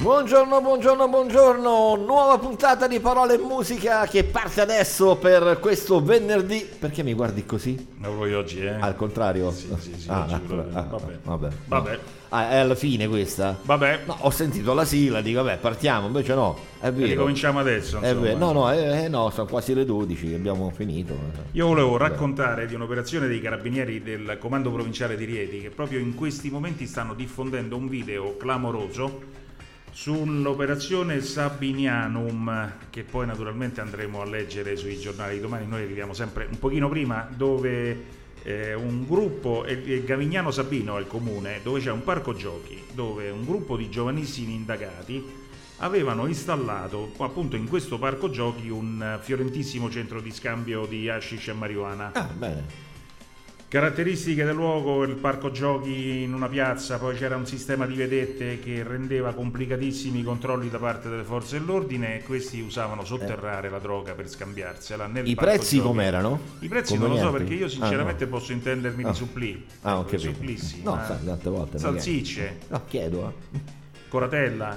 Buongiorno, 0.00 0.62
buongiorno, 0.62 1.08
buongiorno. 1.08 1.94
Nuova 1.96 2.38
puntata 2.38 2.86
di 2.88 3.00
Parole 3.00 3.34
e 3.34 3.38
musica 3.38 4.06
che 4.06 4.24
parte 4.24 4.62
adesso 4.62 5.16
per 5.16 5.58
questo 5.60 6.02
venerdì. 6.02 6.66
Perché 6.78 7.02
mi 7.02 7.12
guardi 7.12 7.44
così? 7.44 7.86
Non 7.98 8.16
voi 8.16 8.32
oggi, 8.32 8.60
eh? 8.60 8.70
Al 8.80 8.96
contrario? 8.96 9.50
Sì, 9.50 9.68
sì, 9.78 9.92
sì, 9.98 10.08
Ah, 10.08 10.22
oggi 10.22 10.32
ah, 10.32 10.78
ah, 10.78 10.82
vabbè. 10.84 11.18
vabbè. 11.22 11.48
Vabbè. 11.66 11.98
Ah, 12.30 12.48
è 12.50 12.56
alla 12.56 12.74
fine 12.76 13.08
questa? 13.08 13.58
Vabbè. 13.62 14.00
No, 14.06 14.16
ho 14.20 14.30
sentito 14.30 14.72
la 14.72 14.86
sigla, 14.86 15.20
dico 15.20 15.42
vabbè, 15.42 15.58
partiamo, 15.58 16.06
invece 16.06 16.34
no. 16.34 16.56
È 16.80 16.90
vero. 16.90 17.06
ricominciamo 17.06 17.58
adesso, 17.58 18.00
È 18.00 18.14
vero. 18.14 18.38
No, 18.38 18.52
no, 18.52 18.72
eh, 18.72 19.04
eh, 19.04 19.08
no, 19.08 19.28
sono 19.28 19.46
quasi 19.48 19.74
le 19.74 19.84
12, 19.84 20.32
abbiamo 20.32 20.72
finito. 20.74 21.14
Io 21.52 21.66
volevo 21.66 21.98
Vabbè. 21.98 22.08
raccontare 22.08 22.66
di 22.66 22.74
un'operazione 22.74 23.26
dei 23.26 23.40
carabinieri 23.42 24.02
del 24.02 24.38
comando 24.40 24.70
provinciale 24.70 25.14
di 25.14 25.26
Rieti 25.26 25.60
che 25.60 25.68
proprio 25.68 25.98
in 25.98 26.14
questi 26.14 26.48
momenti 26.48 26.86
stanno 26.86 27.12
diffondendo 27.12 27.76
un 27.76 27.86
video 27.86 28.38
clamoroso 28.38 29.48
sull'operazione 29.90 31.20
Sabinianum 31.20 32.72
che 32.90 33.02
poi 33.02 33.26
naturalmente 33.26 33.80
andremo 33.80 34.20
a 34.20 34.24
leggere 34.24 34.76
sui 34.76 34.98
giornali 34.98 35.34
di 35.34 35.40
domani. 35.40 35.66
Noi 35.66 35.82
arriviamo 35.82 36.12
sempre 36.14 36.46
un 36.50 36.58
pochino 36.58 36.88
prima 36.88 37.28
dove 37.34 38.18
eh, 38.42 38.74
un 38.74 39.06
gruppo, 39.06 39.64
e- 39.64 39.82
e 39.84 40.04
Gavignano 40.04 40.50
Sabino 40.50 40.96
è 40.96 41.00
il 41.00 41.06
comune, 41.06 41.60
dove 41.62 41.80
c'è 41.80 41.90
un 41.90 42.02
parco 42.02 42.34
giochi, 42.34 42.82
dove 42.92 43.30
un 43.30 43.44
gruppo 43.44 43.76
di 43.76 43.90
giovanissimi 43.90 44.54
indagati 44.54 45.38
avevano 45.82 46.26
installato 46.26 47.12
appunto 47.18 47.56
in 47.56 47.66
questo 47.66 47.98
parco 47.98 48.30
giochi 48.30 48.68
un 48.68 49.02
eh, 49.02 49.22
fiorentissimo 49.22 49.90
centro 49.90 50.20
di 50.20 50.30
scambio 50.30 50.86
di 50.86 51.08
hashish 51.08 51.48
e 51.48 51.52
marijuana. 51.52 52.12
Ah, 52.12 52.28
bene. 52.34 52.88
Caratteristiche 53.70 54.42
del 54.44 54.56
luogo, 54.56 55.04
il 55.04 55.14
parco 55.14 55.52
giochi 55.52 56.22
in 56.22 56.34
una 56.34 56.48
piazza, 56.48 56.98
poi 56.98 57.14
c'era 57.14 57.36
un 57.36 57.46
sistema 57.46 57.86
di 57.86 57.94
vedette 57.94 58.58
che 58.58 58.82
rendeva 58.82 59.32
complicatissimi 59.32 60.18
i 60.18 60.22
controlli 60.24 60.68
da 60.68 60.78
parte 60.78 61.08
delle 61.08 61.22
forze 61.22 61.56
dell'ordine 61.60 62.16
e 62.16 62.22
questi 62.24 62.60
usavano 62.60 63.04
sotterrare 63.04 63.70
la 63.70 63.78
droga 63.78 64.14
per 64.14 64.28
scambiarsela. 64.28 65.08
I 65.22 65.36
prezzi 65.36 65.76
giochi. 65.76 65.86
com'erano? 65.86 66.40
I 66.58 66.66
prezzi 66.66 66.96
Come 66.96 67.06
non 67.06 67.16
lo 67.16 67.22
so 67.22 67.30
perché 67.30 67.54
io 67.54 67.68
sinceramente 67.68 68.24
Ah, 68.24 68.26
no. 68.26 68.32
posso 68.32 68.50
intendermi 68.50 69.04
Ah. 69.04 69.10
di 69.10 69.14
supplì. 69.14 69.64
Ah, 69.82 69.98
capito. 70.02 70.18
Supplissi, 70.18 70.82
No, 70.82 71.00
sai, 71.06 71.24
tante 71.24 71.48
volte. 71.48 71.78
Salsicce, 71.78 72.58
No, 72.70 72.82
chiedo. 72.88 73.32
eh. 73.52 73.58
coratella, 74.08 74.76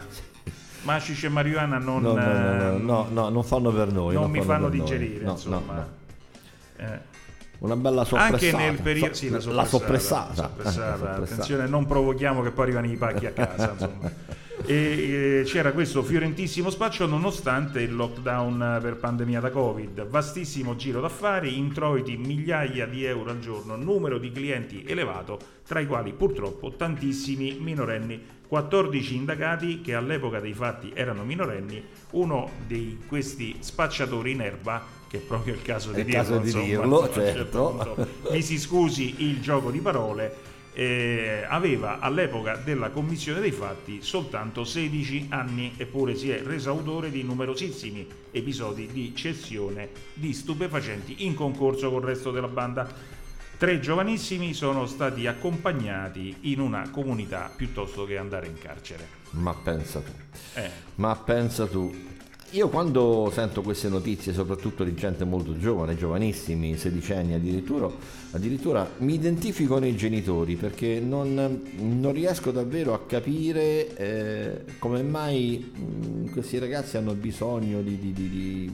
ma 0.83 0.93
hashish 0.93 1.23
e 1.23 1.29
marijuana 1.29 1.79
non, 1.79 2.03
No, 2.03 2.13
no, 2.13 2.21
no, 2.21 2.75
eh, 2.75 2.77
no, 2.77 3.07
no, 3.09 3.29
non 3.29 3.43
fanno 3.43 3.71
per 3.71 3.91
noi. 3.91 4.13
non 4.13 4.29
mi 4.29 4.39
fanno 4.43 4.67
noi. 4.67 4.77
digerire, 4.79 5.27
insomma. 5.27 5.89
Eh. 6.77 7.11
Una 7.63 7.77
bella 7.77 8.03
soppressata. 8.03 8.33
Anche 8.33 8.51
nel 8.51 8.81
periodo, 8.81 9.13
sì, 9.13 9.29
la 9.29 9.39
soppressata, 9.39 10.51
la 10.57 10.69
soppressata. 10.69 11.15
attenzione, 11.15 11.65
non 11.65 11.85
provochiamo 11.85 12.41
che 12.41 12.51
poi 12.51 12.65
arrivano 12.65 12.91
i 12.91 12.97
pacchi 12.97 13.25
a 13.25 13.31
casa. 13.31 13.71
insomma. 13.71 14.11
E 14.65 15.41
eh, 15.41 15.43
c'era 15.43 15.73
questo 15.73 16.03
fiorentissimo 16.03 16.69
spaccio 16.69 17.05
nonostante 17.05 17.81
il 17.81 17.93
lockdown 17.93 18.79
per 18.81 18.95
pandemia 18.95 19.41
da 19.41 19.49
Covid. 19.49 20.07
Vastissimo 20.07 20.77
giro 20.77 21.01
d'affari, 21.01 21.57
introiti 21.57 22.15
migliaia 22.15 22.85
di 22.85 23.03
euro 23.03 23.31
al 23.31 23.39
giorno, 23.39 23.75
numero 23.75 24.19
di 24.19 24.31
clienti 24.31 24.85
elevato, 24.87 25.37
tra 25.67 25.81
i 25.81 25.85
quali 25.85 26.13
purtroppo 26.13 26.71
tantissimi 26.71 27.57
minorenni. 27.59 28.23
14 28.47 29.15
indagati 29.15 29.81
che 29.81 29.95
all'epoca 29.95 30.39
dei 30.39 30.53
fatti 30.53 30.91
erano 30.93 31.25
minorenni, 31.25 31.83
uno 32.11 32.51
di 32.65 32.99
questi 33.05 33.57
spacciatori 33.59 34.31
in 34.31 34.41
erba 34.41 35.01
che 35.13 35.19
è 35.19 35.21
proprio 35.21 35.53
il 35.53 35.61
caso 35.61 35.91
di 35.91 35.99
il 35.99 36.05
dirlo, 36.05 36.21
caso 36.21 36.37
di 36.39 36.45
insomma, 36.47 36.65
dirlo, 36.65 37.11
certo 37.11 37.79
certo. 37.83 38.07
mi 38.31 38.41
si 38.41 38.57
scusi 38.57 39.13
il 39.19 39.41
gioco 39.41 39.69
di 39.69 39.77
parole, 39.77 40.35
eh, 40.73 41.45
aveva 41.47 41.99
all'epoca 41.99 42.55
della 42.55 42.89
commissione 42.89 43.39
dei 43.39 43.51
fatti 43.51 43.99
soltanto 44.01 44.63
16 44.63 45.27
anni 45.29 45.75
eppure 45.77 46.15
si 46.15 46.31
è 46.31 46.41
reso 46.41 46.71
autore 46.71 47.11
di 47.11 47.21
numerosissimi 47.21 48.07
episodi 48.31 48.87
di 48.87 49.13
cessione 49.13 49.89
di 50.15 50.33
stupefacenti 50.33 51.27
in 51.27 51.35
concorso 51.35 51.91
col 51.91 52.01
resto 52.01 52.31
della 52.31 52.47
banda. 52.47 53.21
Tre 53.55 53.79
giovanissimi 53.79 54.55
sono 54.55 54.87
stati 54.87 55.27
accompagnati 55.27 56.37
in 56.41 56.59
una 56.59 56.89
comunità 56.89 57.53
piuttosto 57.55 58.05
che 58.05 58.17
andare 58.17 58.47
in 58.47 58.57
carcere. 58.57 59.07
Ma 59.29 59.53
pensa 59.53 59.99
tu. 60.01 60.11
Eh. 60.55 60.69
Ma 60.95 61.15
pensa 61.15 61.67
tu. 61.67 62.12
Io 62.53 62.69
quando 62.69 63.31
sento 63.33 63.63
queste 63.63 63.89
notizie, 63.89 64.31
soprattutto 64.31 64.83
di 64.83 64.93
gente 64.93 65.23
molto 65.25 65.57
giovane, 65.57 65.95
giovanissimi, 65.95 66.77
sedicenni 66.77 67.33
addirittura, 67.33 67.89
addirittura 68.31 68.87
mi 68.99 69.15
identifico 69.15 69.79
nei 69.79 69.95
genitori 69.95 70.55
perché 70.55 70.99
non, 70.99 71.33
non 71.77 72.11
riesco 72.13 72.51
davvero 72.51 72.93
a 72.93 72.99
capire 73.07 73.95
eh, 73.97 74.65
come 74.77 75.01
mai 75.01 75.71
mh, 75.75 76.29
questi 76.29 76.59
ragazzi 76.59 76.95
hanno 76.97 77.15
bisogno 77.15 77.81
di, 77.81 77.97
di- 77.97 78.13
di- 78.13 78.29
di- 78.29 78.71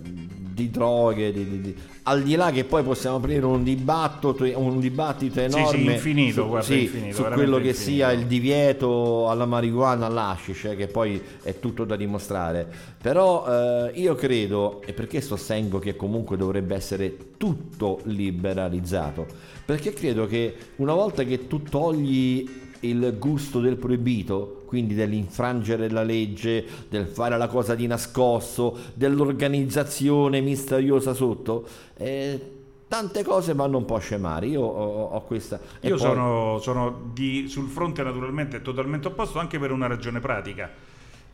di 0.00 0.70
droghe, 0.70 1.32
di, 1.32 1.48
di- 1.48 1.60
di- 1.60 1.76
al 2.06 2.22
di 2.22 2.34
là 2.36 2.50
che 2.52 2.64
poi 2.64 2.82
possiamo 2.82 3.16
aprire 3.16 3.44
un 3.46 3.62
dibattito, 3.64 4.36
un 4.56 4.78
dibattito 4.78 5.40
Sì, 5.40 5.48
sì, 5.48 5.56
enorme 5.56 5.92
infinito, 5.94 6.42
su, 6.42 6.48
guarda, 6.48 6.66
sì, 6.66 6.82
infinito, 6.82 7.14
su 7.16 7.22
quello 7.22 7.56
che 7.58 7.68
infinito. 7.68 7.90
sia 7.92 8.12
il 8.12 8.26
divieto 8.26 9.28
alla 9.30 9.46
marijuana, 9.46 10.06
all'ashish, 10.06 10.64
eh, 10.66 10.76
che 10.76 10.86
poi 10.86 11.20
è 11.42 11.58
tutto 11.58 11.84
da 11.84 11.96
dimostrare. 11.96 12.68
Però 13.00 13.46
eh, 13.86 13.92
io 13.94 14.14
credo, 14.14 14.82
e 14.84 14.92
perché 14.92 15.20
sostengo 15.22 15.78
che 15.78 15.96
comunque 15.96 16.36
dovrebbe 16.36 16.74
essere 16.74 17.16
tutto 17.38 18.00
liberalizzato, 18.04 19.26
perché 19.64 19.92
credo 19.94 20.26
che 20.26 20.54
una 20.76 20.92
volta 20.92 21.24
che 21.24 21.46
tu 21.46 21.62
togli 21.62 22.62
il 22.88 23.16
gusto 23.18 23.60
del 23.60 23.76
proibito, 23.76 24.62
quindi 24.66 24.94
dell'infrangere 24.94 25.90
la 25.90 26.02
legge, 26.02 26.64
del 26.88 27.06
fare 27.06 27.36
la 27.36 27.48
cosa 27.48 27.74
di 27.74 27.86
nascosto, 27.86 28.76
dell'organizzazione 28.94 30.40
misteriosa 30.40 31.14
sotto, 31.14 31.66
eh, 31.96 32.40
tante 32.88 33.24
cose 33.24 33.54
vanno 33.54 33.78
un 33.78 33.84
po' 33.84 33.96
a 33.96 34.00
scemare. 34.00 34.46
Io 34.46 34.62
ho, 34.62 35.04
ho 35.10 35.22
questa... 35.24 35.58
Io 35.80 35.90
poi- 35.90 35.98
sono, 35.98 36.58
sono 36.60 37.10
di- 37.12 37.48
sul 37.48 37.68
fronte 37.68 38.02
naturalmente 38.02 38.62
totalmente 38.62 39.08
opposto 39.08 39.38
anche 39.38 39.58
per 39.58 39.70
una 39.70 39.86
ragione 39.86 40.20
pratica. 40.20 40.70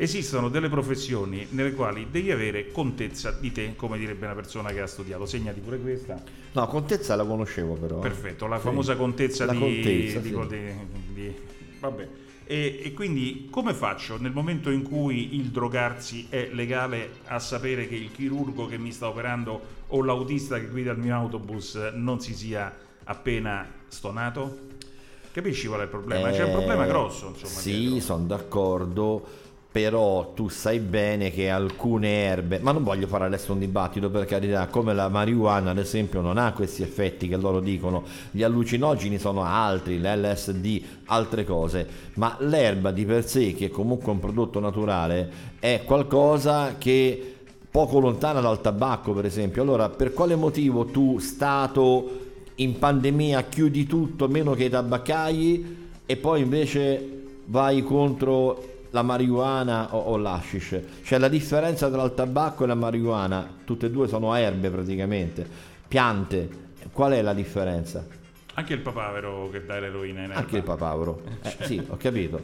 Esistono 0.04 0.48
delle 0.48 0.70
professioni 0.70 1.46
nelle 1.50 1.74
quali 1.74 2.06
devi 2.10 2.30
avere 2.30 2.72
contezza 2.72 3.32
di 3.32 3.52
te, 3.52 3.74
come 3.76 3.98
direbbe 3.98 4.24
una 4.24 4.34
persona 4.34 4.70
che 4.72 4.80
ha 4.80 4.86
studiato. 4.86 5.26
Segnati 5.26 5.60
pure 5.60 5.78
questa. 5.78 6.22
No, 6.52 6.66
contezza 6.68 7.14
la 7.16 7.24
conoscevo 7.26 7.74
però. 7.74 7.98
Perfetto, 7.98 8.46
la 8.46 8.56
Sì. 8.56 8.62
famosa 8.62 8.96
contezza, 8.96 9.44
La 9.44 9.52
di, 9.52 9.58
contezza, 9.58 10.18
di- 10.20 10.28
sì. 10.30 11.12
di- 11.12 11.34
vabbè. 11.80 12.08
E, 12.46 12.80
e 12.82 12.94
quindi 12.94 13.48
come 13.50 13.74
faccio 13.74 14.16
nel 14.18 14.32
momento 14.32 14.70
in 14.70 14.84
cui 14.84 15.36
il 15.36 15.50
drogarsi 15.50 16.28
è 16.30 16.48
legale 16.50 17.10
a 17.26 17.38
sapere 17.38 17.86
che 17.86 17.94
il 17.96 18.10
chirurgo 18.10 18.66
che 18.68 18.78
mi 18.78 18.92
sta 18.92 19.06
operando 19.06 19.60
o 19.88 20.02
l'autista 20.02 20.58
che 20.58 20.68
guida 20.68 20.92
il 20.92 20.98
mio 20.98 21.14
autobus 21.14 21.74
non 21.92 22.20
si 22.22 22.34
sia 22.34 22.74
appena 23.04 23.68
stonato? 23.88 24.68
Capisci 25.30 25.66
qual 25.68 25.80
è 25.80 25.82
il 25.84 25.90
problema? 25.90 26.30
C'è 26.30 26.42
un 26.42 26.48
Eh, 26.48 26.52
problema 26.52 26.86
grosso, 26.86 27.28
insomma. 27.28 27.60
Sì, 27.60 28.00
sono 28.00 28.24
d'accordo. 28.24 29.39
Però 29.72 30.32
tu 30.34 30.48
sai 30.48 30.80
bene 30.80 31.30
che 31.30 31.48
alcune 31.48 32.24
erbe, 32.24 32.58
ma 32.58 32.72
non 32.72 32.82
voglio 32.82 33.06
fare 33.06 33.26
adesso 33.26 33.52
un 33.52 33.60
dibattito 33.60 34.10
per 34.10 34.24
carità, 34.24 34.66
come 34.66 34.92
la 34.94 35.08
marijuana 35.08 35.70
ad 35.70 35.78
esempio 35.78 36.20
non 36.20 36.38
ha 36.38 36.52
questi 36.52 36.82
effetti 36.82 37.28
che 37.28 37.36
loro 37.36 37.60
dicono, 37.60 38.02
gli 38.32 38.42
allucinogeni 38.42 39.18
sono 39.18 39.44
altri, 39.44 40.00
l'LSD, 40.00 40.82
altre 41.06 41.44
cose, 41.44 41.86
ma 42.14 42.36
l'erba 42.40 42.90
di 42.90 43.04
per 43.04 43.24
sé, 43.24 43.54
che 43.54 43.66
è 43.66 43.70
comunque 43.70 44.10
un 44.10 44.18
prodotto 44.18 44.58
naturale, 44.58 45.30
è 45.60 45.82
qualcosa 45.84 46.74
che 46.76 47.36
poco 47.70 48.00
lontana 48.00 48.40
dal 48.40 48.60
tabacco 48.60 49.12
per 49.12 49.24
esempio. 49.24 49.62
Allora, 49.62 49.88
per 49.88 50.12
quale 50.12 50.34
motivo 50.34 50.86
tu, 50.86 51.18
Stato, 51.20 52.18
in 52.56 52.76
pandemia 52.76 53.44
chiudi 53.44 53.86
tutto 53.86 54.26
meno 54.26 54.54
che 54.54 54.64
i 54.64 54.68
tabaccai 54.68 55.76
e 56.04 56.16
poi 56.16 56.40
invece 56.42 57.18
vai 57.46 57.82
contro 57.84 58.69
la 58.90 59.02
marijuana 59.02 59.94
o, 59.94 59.98
o 59.98 60.16
l'hashish? 60.16 60.80
Cioè 61.02 61.18
la 61.18 61.28
differenza 61.28 61.90
tra 61.90 62.02
il 62.02 62.14
tabacco 62.14 62.64
e 62.64 62.66
la 62.66 62.74
marijuana, 62.74 63.46
tutte 63.64 63.86
e 63.86 63.90
due 63.90 64.08
sono 64.08 64.34
erbe 64.34 64.70
praticamente, 64.70 65.46
piante, 65.86 66.48
qual 66.92 67.12
è 67.12 67.22
la 67.22 67.34
differenza? 67.34 68.04
Anche 68.54 68.74
il 68.74 68.80
papavero 68.80 69.48
che 69.50 69.64
dà 69.64 69.78
l'eroina 69.78 70.18
in 70.20 70.24
erba. 70.30 70.40
Anche 70.40 70.56
il 70.58 70.62
papavero, 70.64 71.22
eh, 71.42 71.56
sì, 71.64 71.82
ho 71.88 71.96
capito. 71.96 72.42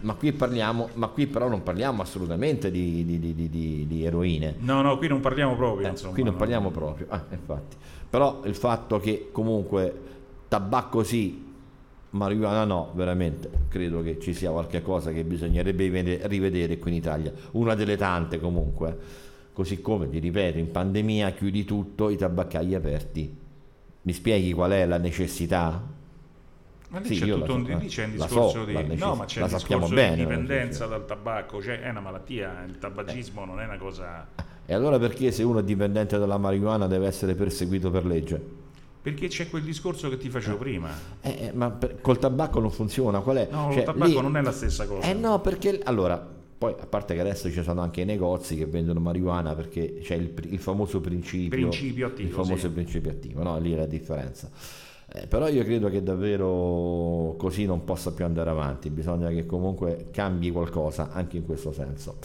Ma 0.00 0.14
qui 0.14 0.32
parliamo, 0.32 0.88
ma 0.94 1.06
qui 1.08 1.26
però 1.26 1.48
non 1.48 1.62
parliamo 1.62 2.02
assolutamente 2.02 2.70
di- 2.70 3.04
di- 3.04 3.20
di- 3.20 3.86
di 3.86 4.04
eroine. 4.04 4.56
No, 4.60 4.80
no, 4.82 4.96
qui 4.96 5.06
non 5.06 5.20
parliamo 5.20 5.54
proprio, 5.54 5.86
Eh, 5.86 5.90
insomma. 5.90 6.12
qui 6.14 6.22
non 6.24 6.32
no. 6.32 6.38
parliamo 6.38 6.70
proprio, 6.70 7.06
ah, 7.10 7.22
infatti. 7.30 7.76
Però 8.10 8.40
il 8.46 8.54
fatto 8.56 8.98
che 8.98 9.28
comunque 9.30 10.00
tabacco 10.48 11.04
sì, 11.04 11.43
marijuana 12.14 12.64
no, 12.64 12.90
veramente 12.94 13.50
credo 13.68 14.02
che 14.02 14.18
ci 14.18 14.34
sia 14.34 14.50
qualche 14.50 14.82
cosa 14.82 15.12
che 15.12 15.24
bisognerebbe 15.24 15.84
rivede- 15.84 16.26
rivedere 16.26 16.78
qui 16.78 16.90
in 16.92 16.96
Italia. 16.96 17.32
Una 17.52 17.74
delle 17.74 17.96
tante 17.96 18.40
comunque. 18.40 19.22
Così 19.52 19.80
come, 19.80 20.08
ti 20.08 20.18
ripeto, 20.18 20.58
in 20.58 20.70
pandemia 20.70 21.30
chiudi 21.32 21.64
tutto, 21.64 22.10
i 22.10 22.16
tabaccai 22.16 22.74
aperti. 22.74 23.36
Mi 24.02 24.12
spieghi 24.12 24.52
qual 24.52 24.72
è 24.72 24.84
la 24.86 24.98
necessità? 24.98 25.80
Ma 26.88 26.98
lì 27.00 27.06
Sì, 27.06 27.20
c'è 27.20 27.32
tutto 27.32 27.54
un, 27.54 27.66
so, 27.66 27.76
lì 27.78 27.86
c'è 27.86 28.04
un 28.04 28.10
discorso 28.12 28.48
so, 28.48 28.64
di 28.64 28.72
necess- 28.72 29.00
no, 29.00 29.14
ma 29.14 29.24
c'è 29.24 29.40
la 29.40 29.46
discorso 29.46 29.94
bene, 29.94 30.14
di 30.16 30.20
dipendenza 30.22 30.86
dal 30.86 31.04
tabacco, 31.06 31.60
cioè 31.62 31.80
è 31.80 31.90
una 31.90 32.00
malattia, 32.00 32.64
il 32.66 32.78
tabagismo 32.78 33.44
non 33.44 33.60
è 33.60 33.64
una 33.64 33.78
cosa 33.78 34.28
E 34.66 34.74
allora 34.74 34.98
perché 34.98 35.32
se 35.32 35.42
uno 35.42 35.58
è 35.58 35.64
dipendente 35.64 36.18
dalla 36.18 36.38
marijuana 36.38 36.86
deve 36.86 37.06
essere 37.06 37.34
perseguito 37.34 37.90
per 37.90 38.06
legge? 38.06 38.63
Perché 39.04 39.28
c'è 39.28 39.50
quel 39.50 39.62
discorso 39.62 40.08
che 40.08 40.16
ti 40.16 40.30
facevo 40.30 40.56
prima. 40.56 40.88
Eh, 41.20 41.48
eh, 41.48 41.52
ma 41.52 41.70
per- 41.70 42.00
col 42.00 42.18
tabacco 42.18 42.58
non 42.58 42.70
funziona, 42.70 43.20
qual 43.20 43.36
è? 43.36 43.48
No, 43.50 43.68
Cioè, 43.68 43.80
il 43.80 43.84
tabacco 43.84 44.06
lì- 44.06 44.18
non 44.22 44.34
è 44.38 44.40
la 44.40 44.50
stessa 44.50 44.86
cosa. 44.86 45.06
Eh 45.06 45.12
no, 45.12 45.42
perché 45.42 45.78
allora, 45.84 46.16
poi 46.56 46.74
a 46.80 46.86
parte 46.86 47.12
che 47.12 47.20
adesso 47.20 47.50
ci 47.50 47.62
sono 47.62 47.82
anche 47.82 48.00
i 48.00 48.06
negozi 48.06 48.56
che 48.56 48.64
vendono 48.64 49.00
marijuana 49.00 49.54
perché 49.54 49.98
c'è 50.00 50.14
il, 50.14 50.32
il 50.48 50.58
famoso 50.58 51.02
principio, 51.02 51.50
Principio 51.50 52.06
attivo, 52.06 52.28
il 52.28 52.34
famoso 52.34 52.66
sì. 52.68 52.68
principio 52.70 53.10
attivo, 53.10 53.42
no? 53.42 53.58
Lì 53.58 53.74
è 53.74 53.76
la 53.76 53.84
differenza. 53.84 54.48
Eh, 55.12 55.26
però 55.26 55.48
io 55.48 55.62
credo 55.64 55.90
che 55.90 56.02
davvero 56.02 57.34
così 57.36 57.66
non 57.66 57.84
possa 57.84 58.12
più 58.12 58.24
andare 58.24 58.48
avanti, 58.48 58.88
bisogna 58.88 59.28
che 59.28 59.44
comunque 59.44 60.06
cambi 60.12 60.50
qualcosa 60.50 61.10
anche 61.12 61.36
in 61.36 61.44
questo 61.44 61.72
senso. 61.74 62.16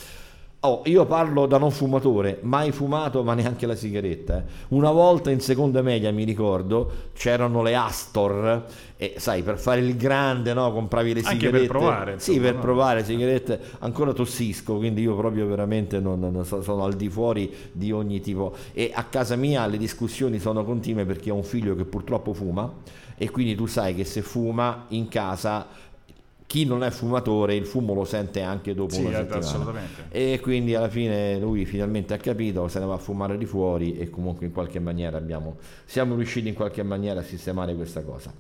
Oh, 0.62 0.82
io 0.88 1.06
parlo 1.06 1.46
da 1.46 1.58
non 1.58 1.72
fumatore, 1.72 2.40
mai 2.42 2.74
fumato 2.74 3.24
ma 3.24 3.34
neanche 3.34 3.66
la 3.66 3.76
sigaretta. 3.76 4.40
eh. 4.40 4.44
Una 4.70 4.92
volta 4.92 5.32
in 5.32 5.40
seconda 5.40 5.82
media 5.82 6.12
mi 6.12 6.26
ricordo 6.26 6.92
c'erano 7.14 7.62
le 7.64 7.76
Astor 7.76 8.66
e 8.98 9.14
sai 9.20 9.42
per 9.42 9.58
fare 9.58 9.80
il 9.80 9.96
grande 9.96 10.54
no, 10.54 10.70
compravi 10.74 11.14
le 11.14 11.22
Anche 11.22 11.50
per 11.50 11.62
sigarette. 11.62 11.68
provare, 11.68 12.20
Sì, 12.20 12.32
insomma, 12.32 12.48
per 12.48 12.56
no? 12.56 12.62
provare 12.62 13.06
sigarette. 13.06 13.60
Ancora 13.80 14.12
tossisco, 14.12 14.76
quindi 14.76 15.02
io 15.02 15.16
proprio 15.16 15.48
veramente 15.48 16.02
non, 16.02 16.20
non 16.20 16.44
so- 16.44 16.62
sono 16.62 16.84
al 16.84 16.96
di 16.96 17.08
fuori 17.10 17.50
di 17.72 17.94
ogni 17.94 18.20
tipo. 18.20 18.54
E 18.74 18.92
a 18.94 19.06
casa 19.06 19.38
mia 19.38 19.66
le 19.66 19.78
discussioni 19.78 20.40
sono 20.40 20.66
continue 20.66 21.06
perché 21.06 21.32
ho 21.32 21.36
un 21.36 21.44
figlio 21.44 21.74
che 21.74 21.86
purtroppo 21.86 22.34
fuma 22.34 22.70
e 23.16 23.30
quindi 23.30 23.56
tu 23.56 23.66
sai 23.66 23.96
che 23.96 24.04
se 24.04 24.22
fuma 24.22 24.86
in 24.90 25.08
casa 25.08 25.68
chi 26.50 26.66
non 26.66 26.84
è 26.84 26.90
fumatore 26.90 27.54
il 27.54 27.68
fumo 27.68 27.94
lo 27.94 28.06
sente 28.06 28.42
anche 28.42 28.74
dopo 28.74 28.96
Sì, 28.96 29.02
una 29.02 29.12
eh, 29.12 29.16
settimana. 29.18 29.46
assolutamente. 29.46 30.06
E 30.10 30.40
quindi 30.42 30.74
alla 30.74 30.90
fine 30.90 31.38
lui 31.38 31.64
finalmente 31.66 32.16
ha 32.16 32.18
capito, 32.18 32.68
se 32.68 32.80
ne 32.80 32.88
va 32.88 32.96
a 32.96 32.98
fumare 32.98 33.38
di 33.38 33.46
fuori 33.46 34.00
e 34.00 34.10
comunque 34.10 34.48
in 34.48 34.52
qualche 34.52 34.80
maniera 34.80 35.16
abbiamo, 35.16 35.58
siamo 35.86 36.16
riusciti 36.16 36.48
in 36.48 36.56
qualche 36.56 36.82
maniera 36.82 37.20
a 37.20 37.24
sistemare 37.24 37.76
questa 37.76 38.02
cosa. 38.02 38.34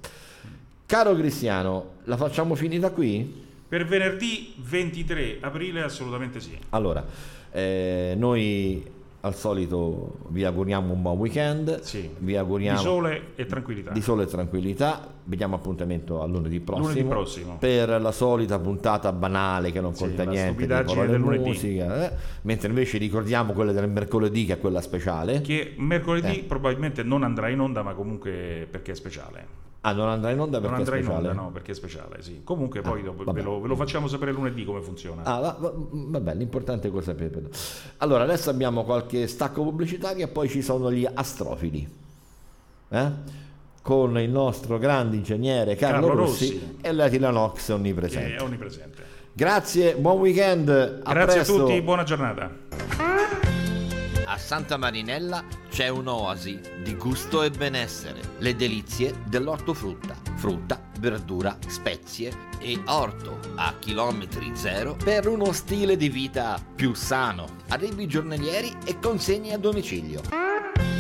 Caro 0.88 1.16
Cristiano, 1.16 1.98
la 2.06 2.18
facciamo 2.18 2.56
finita 2.56 2.90
qui? 2.90 3.46
Per 3.68 3.86
venerdì 3.86 4.56
23 4.58 5.38
aprile 5.42 5.84
assolutamente 5.84 6.40
sì. 6.40 6.58
Allora, 6.70 7.06
eh, 7.52 8.16
noi 8.18 8.84
al 9.22 9.36
solito 9.36 10.20
vi 10.30 10.46
auguriamo 10.46 10.94
un 10.94 11.02
buon 11.02 11.18
weekend, 11.18 11.82
vi 12.20 12.38
auguriamo 12.38 12.78
Di 12.78 12.84
sole 12.84 13.22
e 13.36 13.46
tranquillità. 13.46 13.92
di 13.92 14.02
sole 14.02 14.24
e 14.24 14.26
tranquillità. 14.28 15.14
Vediamo 15.26 15.56
appuntamento 15.56 16.22
a 16.22 16.26
lunedì 16.26 16.60
prossimo, 16.60 16.88
Lunedì 16.88 17.08
prossimo. 17.08 17.58
per 17.60 18.02
la 18.02 18.12
solita 18.12 18.58
puntata 18.60 19.12
banale 19.12 19.72
che 19.72 19.82
non 19.82 19.94
Sì, 19.94 20.04
conta 20.06 20.24
niente, 20.24 20.62
di 20.62 20.68
parole 20.68 21.08
del 21.08 21.20
lunedì. 21.20 21.44
musica, 21.44 22.12
eh, 22.12 22.16
mentre 22.44 22.70
invece 22.70 22.98
ricordiamo 22.98 23.54
quella 23.54 23.72
del 23.74 23.90
mercoledì 23.90 24.46
che 24.46 24.54
è 24.54 24.60
quella 24.60 24.82
speciale. 24.82 25.42
Che 25.42 25.74
mercoledì 25.78 26.40
Eh. 26.40 26.44
probabilmente 26.44 27.04
non 27.04 27.24
andrà 27.24 27.50
in 27.50 27.60
onda, 27.60 27.84
ma 27.84 27.94
comunque 27.94 28.68
perché 28.72 28.94
è 28.94 28.96
speciale. 28.96 29.68
Ah, 29.82 29.94
non 29.94 30.10
andrà 30.10 30.32
in 30.32 30.40
onda 30.40 30.60
Non 30.60 30.68
perché 30.68 30.82
andrà 30.82 30.96
è 30.96 30.98
in 31.00 31.04
speciale? 31.06 31.28
onda, 31.30 31.42
no, 31.42 31.52
perché 31.52 31.72
è 31.72 31.76
speciale, 31.76 32.22
sì. 32.22 32.42
Comunque 32.44 32.82
poi 32.82 33.00
Ah, 33.00 33.04
dopo 33.04 33.32
ve 33.32 33.42
lo, 33.42 33.62
ve 33.62 33.68
lo 33.70 33.76
facciamo 33.78 34.08
sapere 34.08 34.32
lunedì 34.34 34.66
come 34.66 34.82
funziona. 34.82 35.24
Ah, 35.24 35.40
va- 35.40 35.56
va- 35.58 35.74
vabbè, 35.74 36.36
l'importante 36.36 36.90
è 36.90 36.92
cosa 36.92 37.12
sapere. 37.12 37.48
Allora, 37.98 38.24
adesso 38.24 38.50
abbiamo 38.50 38.84
qualche 38.84 39.28
stacco 39.28 39.64
pubblicitario 39.64 40.26
e 40.26 40.28
poi 40.28 40.50
ci 40.50 40.62
sono 40.62 40.92
gli 40.92 41.08
astrofili. 41.12 41.88
Eh? 42.90 43.12
Con 43.82 44.20
il 44.20 44.30
nostro 44.30 44.78
grande 44.78 45.16
ingegnere 45.16 45.76
Carlo, 45.76 46.08
Carlo 46.08 46.24
Rossi, 46.24 46.52
Rossi. 46.60 46.78
e 46.82 46.92
la 46.92 47.08
Tilanox 47.08 47.66
che 47.68 47.72
onnipresente. 47.74 48.36
è 48.36 48.42
onnipresente. 48.42 49.04
Grazie, 49.32 49.96
buon 49.96 50.20
weekend. 50.20 50.68
A 51.04 51.14
Grazie 51.14 51.34
presto. 51.38 51.56
a 51.56 51.60
tutti, 51.60 51.82
buona 51.82 52.04
giornata. 52.04 52.52
Santa 54.40 54.78
Marinella 54.78 55.44
c'è 55.70 55.90
un'oasi 55.90 56.60
di 56.82 56.96
gusto 56.96 57.44
e 57.44 57.52
benessere. 57.52 58.22
Le 58.40 58.56
delizie 58.56 59.14
dell'ortofrutta. 59.28 60.16
Frutta, 60.36 60.82
verdura, 61.00 61.58
spezie 61.68 62.48
e 62.60 62.82
orto 62.86 63.40
a 63.56 63.76
chilometri 63.78 64.52
zero 64.56 64.96
per 64.96 65.28
uno 65.28 65.52
stile 65.52 65.98
di 65.98 66.10
vita 66.10 66.60
più 66.76 66.94
sano. 66.96 67.58
Arrivi 67.68 68.08
giornalieri 68.08 68.76
e 68.86 68.98
consegne 69.00 69.54
a 69.54 69.58
domicilio. 69.58 70.22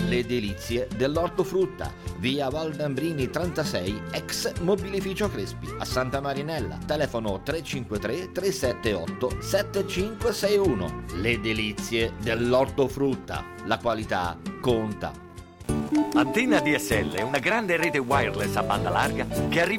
Le 0.09 0.25
delizie 0.25 0.87
dell'ortofrutta. 0.95 1.93
Via 2.17 2.49
Valdambrini 2.49 3.29
36, 3.29 4.01
ex 4.09 4.59
mobilificio 4.61 5.29
Crespi, 5.29 5.67
a 5.77 5.85
Santa 5.85 6.19
Marinella. 6.19 6.79
Telefono 6.83 7.43
353 7.43 8.31
378 8.31 9.39
7561. 9.39 11.03
Le 11.13 11.39
delizie 11.39 12.13
dell'ortofrutta. 12.23 13.45
La 13.65 13.77
qualità 13.77 14.35
conta. 14.59 15.27
Antenna 16.13 16.59
DSL 16.59 17.13
è 17.13 17.21
una 17.21 17.37
grande 17.37 17.77
rete 17.77 17.99
wireless 17.99 18.55
a 18.55 18.63
banda 18.63 18.89
larga 18.89 19.27
che 19.47 19.61
arriva 19.61 19.77